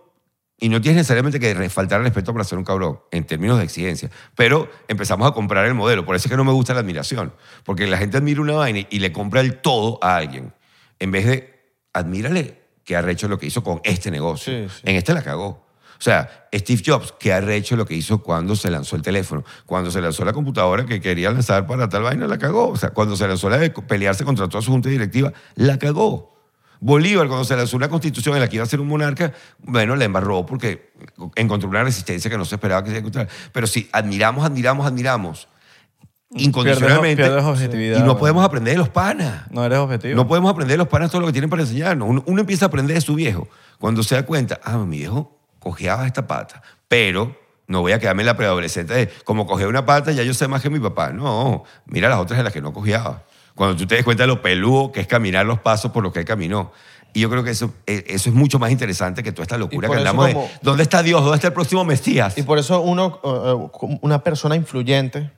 y 0.63 0.69
no 0.69 0.79
tienes 0.79 0.97
necesariamente 0.97 1.39
que 1.39 1.69
faltar 1.71 1.97
al 1.97 2.05
respeto 2.05 2.31
para 2.33 2.45
ser 2.45 2.59
un 2.59 2.63
cabrón, 2.63 2.99
en 3.09 3.25
términos 3.25 3.57
de 3.57 3.63
exigencia. 3.63 4.11
Pero 4.35 4.69
empezamos 4.87 5.27
a 5.27 5.33
comprar 5.33 5.65
el 5.65 5.73
modelo. 5.73 6.05
Por 6.05 6.15
eso 6.15 6.27
es 6.27 6.29
que 6.29 6.37
no 6.37 6.43
me 6.43 6.51
gusta 6.51 6.75
la 6.75 6.81
admiración. 6.81 7.33
Porque 7.63 7.87
la 7.87 7.97
gente 7.97 8.17
admira 8.17 8.41
una 8.41 8.53
vaina 8.53 8.87
y 8.87 8.99
le 8.99 9.11
compra 9.11 9.41
el 9.41 9.57
todo 9.57 9.97
a 10.03 10.17
alguien. 10.17 10.53
En 10.99 11.09
vez 11.09 11.25
de, 11.25 11.73
admírale 11.93 12.61
que 12.83 12.95
ha 12.95 13.09
hecho 13.09 13.27
lo 13.27 13.39
que 13.39 13.47
hizo 13.47 13.63
con 13.63 13.81
este 13.83 14.11
negocio. 14.11 14.53
Sí, 14.53 14.69
sí. 14.69 14.81
En 14.85 14.95
este 14.97 15.15
la 15.15 15.23
cagó. 15.23 15.65
O 16.01 16.03
sea, 16.03 16.47
Steve 16.51 16.81
Jobs, 16.83 17.13
que 17.19 17.31
ha 17.31 17.39
hecho 17.53 17.75
lo 17.75 17.85
que 17.85 17.93
hizo 17.93 18.23
cuando 18.23 18.55
se 18.55 18.71
lanzó 18.71 18.95
el 18.95 19.03
teléfono, 19.03 19.45
cuando 19.67 19.91
se 19.91 20.01
lanzó 20.01 20.25
la 20.25 20.33
computadora 20.33 20.83
que 20.83 20.99
quería 20.99 21.29
lanzar 21.29 21.67
para 21.67 21.89
tal 21.89 22.01
vaina, 22.01 22.25
la 22.25 22.39
cagó. 22.39 22.69
O 22.69 22.75
sea, 22.75 22.89
cuando 22.89 23.15
se 23.15 23.27
lanzó 23.27 23.51
la 23.51 23.59
de 23.59 23.69
pelearse 23.69 24.25
contra 24.25 24.49
toda 24.49 24.63
su 24.63 24.71
junta 24.71 24.89
directiva, 24.89 25.31
la 25.53 25.77
cagó. 25.77 26.33
Bolívar, 26.79 27.27
cuando 27.27 27.45
se 27.45 27.55
lanzó 27.55 27.77
una 27.77 27.87
constitución 27.87 28.33
en 28.33 28.41
la 28.41 28.49
que 28.49 28.55
iba 28.55 28.63
a 28.63 28.67
ser 28.67 28.79
un 28.79 28.87
monarca, 28.87 29.31
bueno, 29.59 29.95
la 29.95 30.05
embarró 30.05 30.43
porque 30.43 30.91
encontró 31.35 31.69
una 31.69 31.83
resistencia 31.83 32.31
que 32.31 32.37
no 32.39 32.45
se 32.45 32.55
esperaba 32.55 32.83
que 32.83 32.89
se 32.89 32.97
encontrara. 32.97 33.29
Pero 33.51 33.67
si 33.67 33.87
admiramos, 33.91 34.43
admiramos, 34.43 34.87
admiramos 34.87 35.47
incondicionalmente 36.31 37.21
pierdes 37.21 37.77
y 37.77 37.99
no 37.99 38.05
bueno. 38.05 38.17
podemos 38.17 38.43
aprender 38.43 38.73
de 38.73 38.79
los 38.79 38.89
panas. 38.89 39.51
No 39.51 39.63
eres 39.63 39.77
objetivo. 39.77 40.15
No 40.15 40.27
podemos 40.27 40.49
aprender 40.49 40.73
de 40.73 40.77
los 40.79 40.87
panas 40.87 41.11
todo 41.11 41.21
lo 41.21 41.27
que 41.27 41.33
tienen 41.33 41.51
para 41.51 41.61
enseñarnos. 41.61 42.09
Uno, 42.09 42.23
uno 42.25 42.41
empieza 42.41 42.65
a 42.65 42.69
aprender 42.69 42.95
de 42.95 43.01
su 43.01 43.13
viejo 43.13 43.47
cuando 43.77 44.01
se 44.01 44.15
da 44.15 44.25
cuenta, 44.25 44.59
ah, 44.63 44.79
mi 44.79 44.97
viejo 44.97 45.40
cojeaba 45.61 46.05
esta 46.05 46.27
pata, 46.27 46.61
pero 46.89 47.37
no 47.67 47.79
voy 47.79 47.93
a 47.93 47.99
quedarme 47.99 48.23
en 48.23 48.25
la 48.27 48.35
preadolescente 48.35 48.93
de 48.93 49.07
como 49.23 49.47
cogea 49.47 49.69
una 49.69 49.85
pata, 49.85 50.11
ya 50.11 50.23
yo 50.23 50.33
sé 50.33 50.49
más 50.49 50.61
que 50.61 50.69
mi 50.69 50.79
papá. 50.79 51.11
No, 51.13 51.63
mira 51.85 52.09
las 52.09 52.19
otras 52.19 52.37
en 52.39 52.43
las 52.43 52.51
que 52.51 52.59
no 52.61 52.73
cojeaba. 52.73 53.23
Cuando 53.55 53.77
tú 53.77 53.85
te 53.87 53.95
des 53.95 54.03
cuenta 54.03 54.23
de 54.23 54.27
lo 54.27 54.41
peludo 54.41 54.91
que 54.91 54.99
es 54.99 55.07
caminar 55.07 55.45
los 55.45 55.59
pasos 55.59 55.91
por 55.91 56.03
los 56.03 56.11
que 56.11 56.19
él 56.19 56.25
caminó. 56.25 56.73
Y 57.13 57.19
yo 57.21 57.29
creo 57.29 57.43
que 57.43 57.51
eso, 57.51 57.73
eh, 57.87 58.05
eso 58.07 58.29
es 58.29 58.35
mucho 58.35 58.57
más 58.59 58.71
interesante 58.71 59.21
que 59.23 59.31
toda 59.31 59.43
esta 59.43 59.57
locura 59.57 59.87
que 59.89 59.95
hablamos 59.97 60.27
como- 60.33 60.43
de 60.45 60.49
¿dónde 60.61 60.83
está 60.83 61.03
Dios? 61.03 61.21
¿Dónde 61.21 61.35
está 61.35 61.47
el 61.47 61.53
próximo 61.53 61.83
Mesías? 61.85 62.37
Y 62.37 62.43
por 62.43 62.57
eso 62.57 62.81
uno, 62.81 63.19
eh, 63.23 63.29
eh, 63.83 63.97
una 64.01 64.23
persona 64.23 64.55
influyente, 64.55 65.29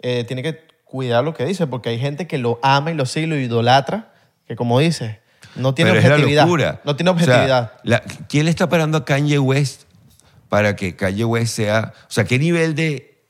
eh, 0.00 0.24
tiene 0.24 0.42
que 0.42 0.66
cuidar 0.84 1.22
lo 1.22 1.34
que 1.34 1.44
dice, 1.44 1.66
porque 1.66 1.90
hay 1.90 1.98
gente 1.98 2.26
que 2.26 2.38
lo 2.38 2.58
ama 2.62 2.90
y 2.90 2.94
lo 2.94 3.04
sigue 3.06 3.26
y 3.26 3.28
lo 3.30 3.36
idolatra, 3.36 4.12
que 4.48 4.56
como 4.56 4.78
dice, 4.80 5.20
no 5.56 5.74
tiene 5.74 5.90
Pero 5.92 6.00
es 6.00 6.08
la 6.08 6.14
objetividad. 6.14 6.44
locura. 6.44 6.80
No 6.84 6.96
tiene 6.96 7.10
O 7.10 7.18
sea, 7.18 7.24
objetividad. 7.24 7.72
la- 7.84 8.00
¿Quién 8.28 8.44
le 8.44 8.50
está 8.50 8.68
parando 8.68 8.98
a 8.98 9.04
Kanye 9.04 9.38
West 9.38 9.82
para 10.48 10.76
que 10.76 10.96
Kanye 10.96 11.24
West 11.24 11.54
sea... 11.54 11.92
O 12.02 12.10
sea, 12.12 12.24
¿qué 12.24 12.38
nivel 12.38 12.74
de 12.74 13.22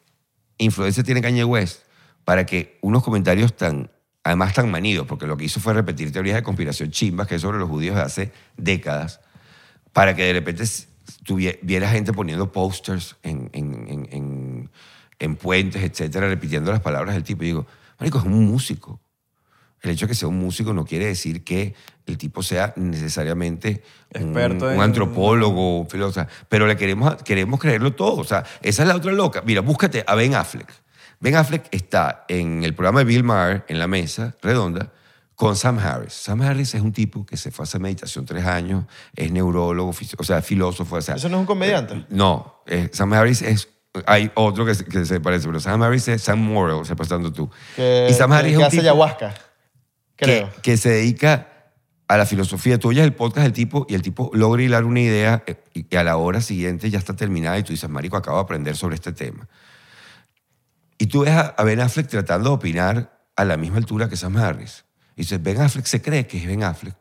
influencia 0.59 1.03
tiene 1.03 1.21
Kanye 1.23 1.45
West 1.45 1.83
para 2.25 2.47
que 2.47 2.79
unos 2.83 3.03
comentarios 3.03 3.57
tan... 3.57 3.91
Además 4.23 4.53
tan 4.53 4.71
manidos, 4.71 5.07
porque 5.07 5.27
lo 5.27 5.39
que 5.39 5.47
hizo 5.47 5.61
fue 5.61 5.73
repetir 5.73 6.13
teorías 6.13 6.37
de 6.37 6.43
conspiración 6.43 6.91
chimbas 6.91 7.27
que 7.27 7.35
hay 7.37 7.41
sobre 7.41 7.59
los 7.59 7.71
judíos 7.71 7.97
de 7.97 8.03
hace 8.03 8.33
décadas, 8.59 9.21
para 9.95 10.15
que 10.15 10.25
de 10.25 10.35
repente 10.35 10.63
viera 11.63 11.89
gente 11.91 12.13
poniendo 12.13 12.53
posters 12.53 13.17
en, 13.23 13.49
en- 13.55 13.87
en- 13.89 14.09
en- 14.13 14.71
en 15.19 15.37
puentes, 15.37 15.83
etcétera, 15.83 16.29
repitiendo 16.29 16.71
las 16.71 16.81
palabras 16.81 17.15
del 17.15 17.25
tipo. 17.25 17.43
Y 17.45 17.47
digo, 17.47 17.67
marico, 17.99 18.19
es 18.19 18.25
un 18.25 18.45
músico. 18.47 19.01
El 19.83 19.91
hecho 19.91 20.07
de 20.07 20.11
que 20.11 20.15
sea 20.15 20.29
un 20.29 20.39
músico 20.39 20.73
no 20.75 20.85
quiere 20.85 21.07
decir 21.07 21.43
que 21.43 21.75
el 22.07 22.19
tipo 22.19 22.43
sea 22.43 22.73
necesariamente 22.77 23.83
un- 24.15 24.23
Experto 24.23 24.67
un, 24.67 24.73
en- 24.75 24.81
antropólogo, 24.81 25.81
un 25.81 25.89
filósofo, 25.89 26.27
pero 26.49 26.67
le 26.67 26.77
queremos, 26.77 27.17
queremos 27.23 27.59
creerlo 27.61 27.95
todo. 27.95 28.21
O 28.21 28.25
sea, 28.25 28.45
esa 28.63 28.83
es 28.83 28.89
la 28.89 28.97
otra 28.97 29.13
loca. 29.13 29.43
Mira, 29.45 29.61
búscate 29.63 30.05
a 30.07 30.15
Ben 30.15 30.35
Affleck. 30.35 30.71
Ben 31.21 31.35
Affleck 31.37 31.67
está 31.71 32.25
en 32.29 32.65
el 32.65 32.75
programa 32.75 33.01
de 33.01 33.05
Bill 33.05 33.25
Maher, 33.25 33.65
en 33.69 33.79
la 33.79 33.87
mesa 33.87 34.35
redonda, 34.43 34.93
con 35.35 35.57
Sam 35.57 35.79
Harris. 35.79 36.13
Sam 36.15 36.43
Harris 36.43 36.75
es 36.75 36.83
un 36.83 36.93
tipo 36.93 37.25
que 37.25 37.37
se 37.37 37.51
fue 37.51 37.63
a 37.63 37.65
hacer 37.65 37.81
meditación 37.81 38.27
tres 38.27 38.45
años, 38.47 38.85
es 39.17 39.31
neurólogo, 39.33 39.95
o 40.19 40.25
sea, 40.25 40.43
filósofo. 40.43 40.97
O 40.97 41.01
sea, 41.03 41.15
¿Eso 41.17 41.29
no 41.29 41.37
es 41.37 41.41
un 41.41 41.47
comediante? 41.47 42.05
no, 42.11 42.63
eh, 42.67 42.89
Sam 42.93 43.13
Harris 43.15 43.43
es. 43.43 43.69
Hay 44.07 44.31
otro 44.35 44.65
que, 44.65 44.75
se- 44.75 44.85
que 44.85 45.05
se 45.05 45.19
parece, 45.21 45.47
pero 45.49 45.59
Sam 45.59 45.83
Harris 45.83 46.07
es 46.09 46.23
Sam 46.23 46.39
Morrill, 46.41 46.85
se 46.87 46.95
pasando 46.95 47.33
tú. 47.33 47.51
Que, 47.75 48.07
y 48.11 48.15
Sam 48.15 48.31
Harris 48.33 48.51
que 48.51 48.53
es 48.53 48.59
un 48.59 48.65
hace 48.65 48.77
tipo 48.77 48.83
ayahuasca, 48.83 49.35
que, 50.21 50.77
se 50.77 50.91
dedica 50.91 51.73
a 52.09 52.17
la 52.17 52.27
filosofía. 52.27 52.79
Tú 52.79 52.89
oyes 52.89 53.05
el 53.05 53.15
podcast 53.15 53.45
del 53.45 53.53
tipo 53.53 53.87
y 53.89 53.95
el 53.95 54.03
tipo 54.03 54.31
logra 54.35 54.63
hilar 54.63 54.85
una 54.85 55.01
idea 55.01 55.43
eh, 55.47 55.57
y 55.73 55.97
a 55.97 56.05
la 56.05 56.17
hora 56.17 56.41
siguiente 56.41 56.91
ya 56.91 56.99
está 56.99 57.15
terminada 57.15 57.59
y 57.59 57.63
tú 57.63 57.73
dices, 57.73 57.89
marico, 57.89 58.17
acabo 58.17 58.37
de 58.37 58.43
aprender 58.43 58.77
sobre 58.77 58.97
este 58.97 59.13
tema. 59.13 59.49
Y 60.99 61.07
tú 61.07 61.21
ves 61.21 61.33
a 61.33 61.65
Ben 61.65 61.81
Affleck 61.81 62.09
tratando 62.09 62.51
de 62.51 62.55
opinar 62.57 63.25
a 63.35 63.45
la 63.45 63.57
misma 63.57 63.79
altura 63.79 64.09
que 64.09 64.17
Sam 64.17 64.37
Harris. 64.37 64.85
Y 65.17 65.23
dices, 65.23 65.43
Ben 65.43 65.61
Affleck 65.61 65.87
se 65.87 66.03
cree 66.03 66.27
que 66.27 66.39
es 66.39 66.47
Ben 66.47 66.63
Affleck. 66.63 67.00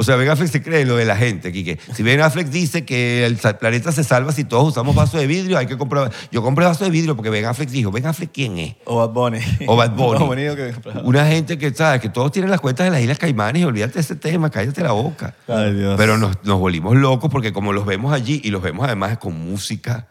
O 0.00 0.04
sea, 0.04 0.14
Ben 0.14 0.28
Affleck 0.28 0.48
se 0.48 0.62
cree 0.62 0.84
lo 0.86 0.94
de 0.94 1.04
la 1.04 1.16
gente, 1.16 1.50
Quique. 1.50 1.76
Si 1.92 2.04
Ben 2.04 2.20
Affleck 2.20 2.46
dice 2.50 2.84
que 2.84 3.26
el 3.26 3.36
planeta 3.36 3.90
se 3.90 4.04
salva 4.04 4.30
si 4.30 4.44
todos 4.44 4.68
usamos 4.68 4.94
vaso 4.94 5.18
de 5.18 5.26
vidrio, 5.26 5.58
hay 5.58 5.66
que 5.66 5.76
comprar... 5.76 6.12
Yo 6.30 6.40
compré 6.40 6.64
vaso 6.66 6.84
de 6.84 6.90
vidrio 6.90 7.16
porque 7.16 7.30
Ben 7.30 7.44
Affleck 7.46 7.68
dijo, 7.68 7.90
¿Ben 7.90 8.06
Affleck 8.06 8.30
quién 8.30 8.58
es? 8.58 8.76
O 8.84 8.96
Bad 8.96 9.10
Bunny. 9.10 9.38
O 9.66 9.74
Bad 9.74 9.90
Bunny. 9.96 10.42
Que- 10.54 10.74
Una 11.02 11.26
gente 11.26 11.58
que, 11.58 11.74
¿sabes? 11.74 12.00
Que 12.00 12.08
todos 12.10 12.30
tienen 12.30 12.48
las 12.48 12.60
cuentas 12.60 12.84
de 12.86 12.92
las 12.92 13.00
Islas 13.00 13.18
Caimanes 13.18 13.62
y 13.62 13.64
olvídate 13.64 13.94
de 13.94 14.00
ese 14.00 14.14
tema, 14.14 14.50
cállate 14.50 14.82
la 14.84 14.92
boca. 14.92 15.34
Ay, 15.48 15.74
Dios. 15.74 15.96
Pero 15.98 16.16
nos, 16.16 16.36
nos 16.44 16.60
volvimos 16.60 16.94
locos 16.94 17.28
porque 17.28 17.52
como 17.52 17.72
los 17.72 17.84
vemos 17.84 18.12
allí 18.12 18.40
y 18.44 18.50
los 18.52 18.62
vemos 18.62 18.86
además 18.86 19.18
con 19.18 19.34
música, 19.34 20.06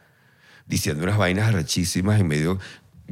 diciendo 0.65 1.03
unas 1.03 1.17
vainas 1.17 1.47
arrechísimas 1.47 2.19
en 2.19 2.27
medio 2.27 2.59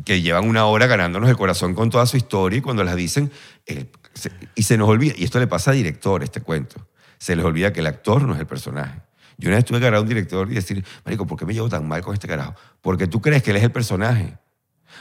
que 0.04 0.22
llevan 0.22 0.48
una 0.48 0.66
hora 0.66 0.88
ganándonos 0.88 1.30
el 1.30 1.38
corazón 1.38 1.74
con 1.74 1.90
toda 1.90 2.06
su 2.06 2.18
historia 2.18 2.60
y 2.60 2.62
cuando 2.62 2.84
las 2.84 2.96
dicen, 2.96 3.32
eh, 3.66 3.86
se- 4.14 4.32
y 4.56 4.64
se 4.64 4.78
nos 4.78 4.90
olvida, 4.90 5.14
y 5.18 5.24
esto 5.24 5.40
le 5.40 5.48
pasa 5.48 5.72
a 5.72 5.74
directores, 5.74 6.32
te 6.32 6.42
cuento, 6.42 6.88
se 7.18 7.36
les 7.36 7.46
olvida 7.46 7.72
que 7.72 7.80
el 7.80 7.88
actor 7.88 8.24
no 8.24 8.34
es 8.34 8.40
el 8.40 8.48
personaje. 8.48 9.02
Yo 9.38 9.50
una 9.50 9.58
vez 9.58 9.66
tuve 9.66 9.80
que 9.80 9.86
agarrar 9.86 10.00
a 10.00 10.02
un 10.02 10.08
director 10.08 10.50
y 10.52 10.56
decir, 10.56 10.84
Marico, 11.04 11.26
¿por 11.28 11.38
qué 11.38 11.46
me 11.46 11.54
llevo 11.54 11.70
tan 11.70 11.88
mal 11.88 12.02
con 12.02 12.14
este 12.14 12.28
carajo? 12.28 12.56
Porque 12.82 13.08
tú 13.08 13.22
crees 13.22 13.44
que 13.44 13.52
él 13.52 13.58
es 13.58 13.64
el 13.64 13.72
personaje. 13.72 14.38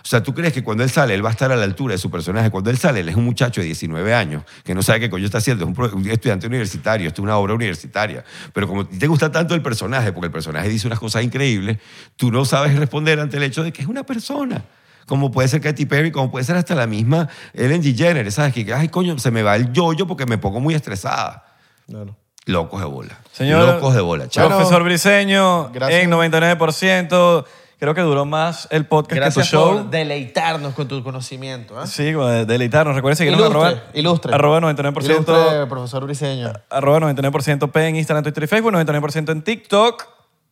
O 0.03 0.07
sea, 0.07 0.25
tú 0.25 0.35
crees 0.35 0.53
que 0.53 0.65
cuando 0.65 0.83
él 0.83 0.91
sale, 0.91 1.15
él 1.15 1.25
va 1.25 1.29
a 1.29 1.33
estar 1.33 1.53
a 1.53 1.57
la 1.57 1.63
altura 1.63 1.93
de 1.93 1.99
su 1.99 2.11
personaje. 2.11 2.51
Cuando 2.51 2.69
él 2.69 2.77
sale, 2.77 2.99
él 3.01 3.09
es 3.09 3.15
un 3.15 3.25
muchacho 3.25 3.61
de 3.61 3.67
19 3.67 4.13
años 4.13 4.43
que 4.65 4.75
no 4.75 4.83
sabe 4.83 4.99
qué 4.99 5.09
coño 5.09 5.25
está 5.25 5.39
haciendo. 5.39 5.65
Es 5.69 5.93
un 5.93 6.11
estudiante 6.11 6.49
universitario, 6.49 7.07
esto 7.07 7.23
es 7.23 7.25
una 7.25 7.37
obra 7.37 7.55
universitaria. 7.55 8.25
Pero 8.53 8.67
como 8.67 8.85
te 8.89 9.07
gusta 9.07 9.31
tanto 9.31 9.55
el 9.55 9.63
personaje, 9.63 10.13
porque 10.13 10.27
el 10.27 10.33
personaje 10.33 10.69
dice 10.69 10.89
unas 10.89 10.99
cosas 10.99 11.23
increíbles, 11.23 11.79
tú 12.17 12.33
no 12.33 12.45
sabes 12.45 12.77
responder 12.77 13.21
ante 13.21 13.37
el 13.37 13.45
hecho 13.45 13.63
de 13.63 13.73
que 13.73 13.83
es 13.83 13.89
una 13.89 14.03
persona. 14.03 14.65
Como 15.07 15.31
puede 15.31 15.49
ser 15.49 15.61
Katy 15.61 15.87
Perry, 15.87 16.11
como 16.11 16.31
puede 16.31 16.45
ser 16.45 16.57
hasta 16.57 16.75
la 16.75 16.87
misma 16.87 17.29
Ellen 17.53 17.83
DeGeneres, 17.83 18.35
¿sabes? 18.35 18.55
Que, 18.55 18.73
ay, 18.73 18.89
coño, 18.89 19.19
se 19.19 19.31
me 19.31 19.43
va 19.43 19.57
el 19.57 19.73
yoyo 19.73 20.07
porque 20.07 20.27
me 20.27 20.39
pongo 20.39 20.61
muy 20.61 20.75
estresada. 20.75 21.45
Claro. 21.87 22.17
Locos 22.47 22.81
de 22.81 22.87
bola. 22.87 23.19
Señor, 23.33 23.67
Locos 23.67 23.95
de 23.95 24.01
bola, 24.03 24.29
chaval. 24.29 24.51
Profesor 24.59 24.83
Briseño, 24.83 25.71
Gracias. 25.73 26.03
en 26.03 26.11
99%. 26.11 27.45
Creo 27.79 27.95
que 27.95 28.01
duró 28.03 28.25
más 28.25 28.69
el 28.71 28.87
podcast 28.87 29.17
Gracias 29.17 29.51
que 29.51 29.57
tu 29.57 29.63
show. 29.63 29.75
por 29.83 29.91
deleitarnos 29.91 30.75
con 30.75 30.87
tu 30.89 31.03
conocimiento. 31.03 31.83
¿eh? 31.83 31.87
Sí, 31.87 32.13
deleitarnos. 32.47 32.95
Recuerden 32.95 33.17
seguirnos 33.17 33.41
Ilustre, 33.41 33.67
arroba, 33.69 33.83
ilustre. 33.93 34.35
arroba 34.35 34.61
99%. 34.61 35.05
Ilustre, 35.05 35.67
profesor 35.69 36.05
Briseño. 36.05 36.53
Arroba 36.71 37.01
99% 37.01 37.71
P 37.73 37.87
en 37.89 37.97
Instagram, 37.97 38.23
Twitter 38.25 38.45
y 38.45 38.47
Facebook, 38.47 38.73
99% 38.73 39.33
en 39.33 39.43
TikTok. 39.43 40.07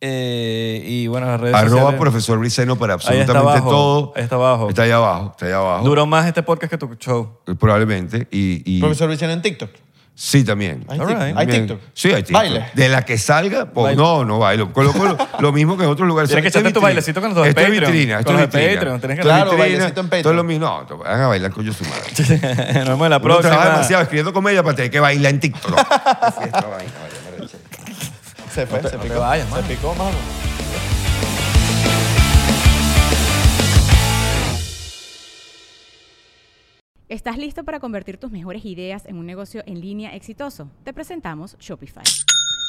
Eh, 0.04 0.82
y 0.84 1.06
bueno, 1.06 1.26
las 1.28 1.40
redes 1.40 1.54
Arroba 1.54 1.70
sociales. 1.76 2.00
profesor 2.00 2.38
Briceno 2.38 2.76
para 2.76 2.94
Ahí 2.94 2.98
está 3.00 3.10
absolutamente 3.12 3.38
abajo, 3.58 3.70
todo. 3.70 4.12
ahí 4.16 4.22
está 4.24 4.34
abajo. 4.36 4.68
Está 4.68 4.82
ahí 4.82 4.90
abajo, 4.90 5.28
está 5.30 5.46
ahí 5.46 5.52
abajo. 5.52 5.84
Duró 5.84 6.06
más 6.06 6.26
este 6.26 6.42
podcast 6.42 6.70
que 6.70 6.78
tu 6.78 6.94
show. 6.96 7.38
Probablemente. 7.58 8.26
Y, 8.32 8.62
y- 8.66 8.80
Profesor 8.80 9.06
Briseño 9.08 9.32
en 9.32 9.42
TikTok. 9.42 9.70
Sí, 10.14 10.44
también. 10.44 10.84
Hay, 10.88 10.98
right. 10.98 11.16
hay 11.18 11.32
También. 11.34 11.66
TikTok. 11.68 11.80
Sí, 11.94 12.08
hay 12.08 12.22
TikTok. 12.22 12.34
Baile. 12.34 12.66
De 12.74 12.88
la 12.90 13.02
que 13.02 13.16
salga, 13.16 13.64
pues 13.72 13.84
Baile. 13.96 14.02
no, 14.02 14.24
no 14.26 14.38
bailo. 14.38 14.70
Coloco 14.72 15.02
lo, 15.04 15.16
lo 15.40 15.52
mismo 15.52 15.76
que 15.78 15.84
en 15.84 15.90
otros 15.90 16.06
lugares. 16.06 16.28
Tienes 16.28 16.42
que 16.42 16.48
echarte 16.48 16.70
tu 16.70 16.82
bailecito 16.82 17.20
con 17.22 17.32
los 17.32 17.42
de 17.42 17.48
Esto 17.48 17.60
es 17.62 17.66
Patreon. 17.66 17.92
vitrina, 17.92 18.18
esto 18.18 18.32
es 18.34 18.40
vitrina. 18.40 18.74
Patreon, 18.74 19.00
tienes 19.00 19.16
que- 19.18 19.22
Claro, 19.22 19.44
vitrina, 19.52 19.62
bailecito 19.64 20.00
en 20.02 20.08
Patreon. 20.10 20.36
lo 20.36 20.44
mismo. 20.44 20.66
No, 20.90 20.98
van 20.98 21.20
a 21.22 21.26
bailar 21.28 21.50
con 21.52 21.64
yo 21.64 21.72
su 21.72 21.84
madre. 21.84 22.04
Nos 22.18 22.88
vemos 22.88 23.04
en 23.06 23.10
la 23.10 23.16
Uno 23.16 23.20
trabaja 23.20 23.20
próxima. 23.20 23.64
demasiado 23.64 24.02
escribiendo 24.02 24.32
comedia 24.34 24.62
para 24.62 24.76
tener 24.76 24.90
que 24.90 25.00
bailar 25.00 25.32
en 25.32 25.40
TikTok. 25.40 25.78
Así 26.20 26.40
es 26.40 26.46
esta 26.46 26.60
vaina, 26.60 26.92
vaya, 27.02 27.38
madre, 27.38 27.46
che. 27.48 28.41
Se 28.52 28.66
fue, 28.66 28.82
se 28.82 28.84
no 28.84 28.90
te 28.90 29.08
picó. 29.08 29.20
vayas, 29.20 29.48
se 29.48 29.62
picó, 29.62 29.94
mano. 29.94 30.16
¿Estás 37.08 37.38
listo 37.38 37.64
para 37.64 37.80
convertir 37.80 38.18
tus 38.18 38.30
mejores 38.30 38.66
ideas 38.66 39.06
en 39.06 39.16
un 39.16 39.24
negocio 39.24 39.62
en 39.64 39.80
línea 39.80 40.14
exitoso? 40.14 40.70
Te 40.84 40.92
presentamos 40.92 41.56
Shopify. 41.60 42.04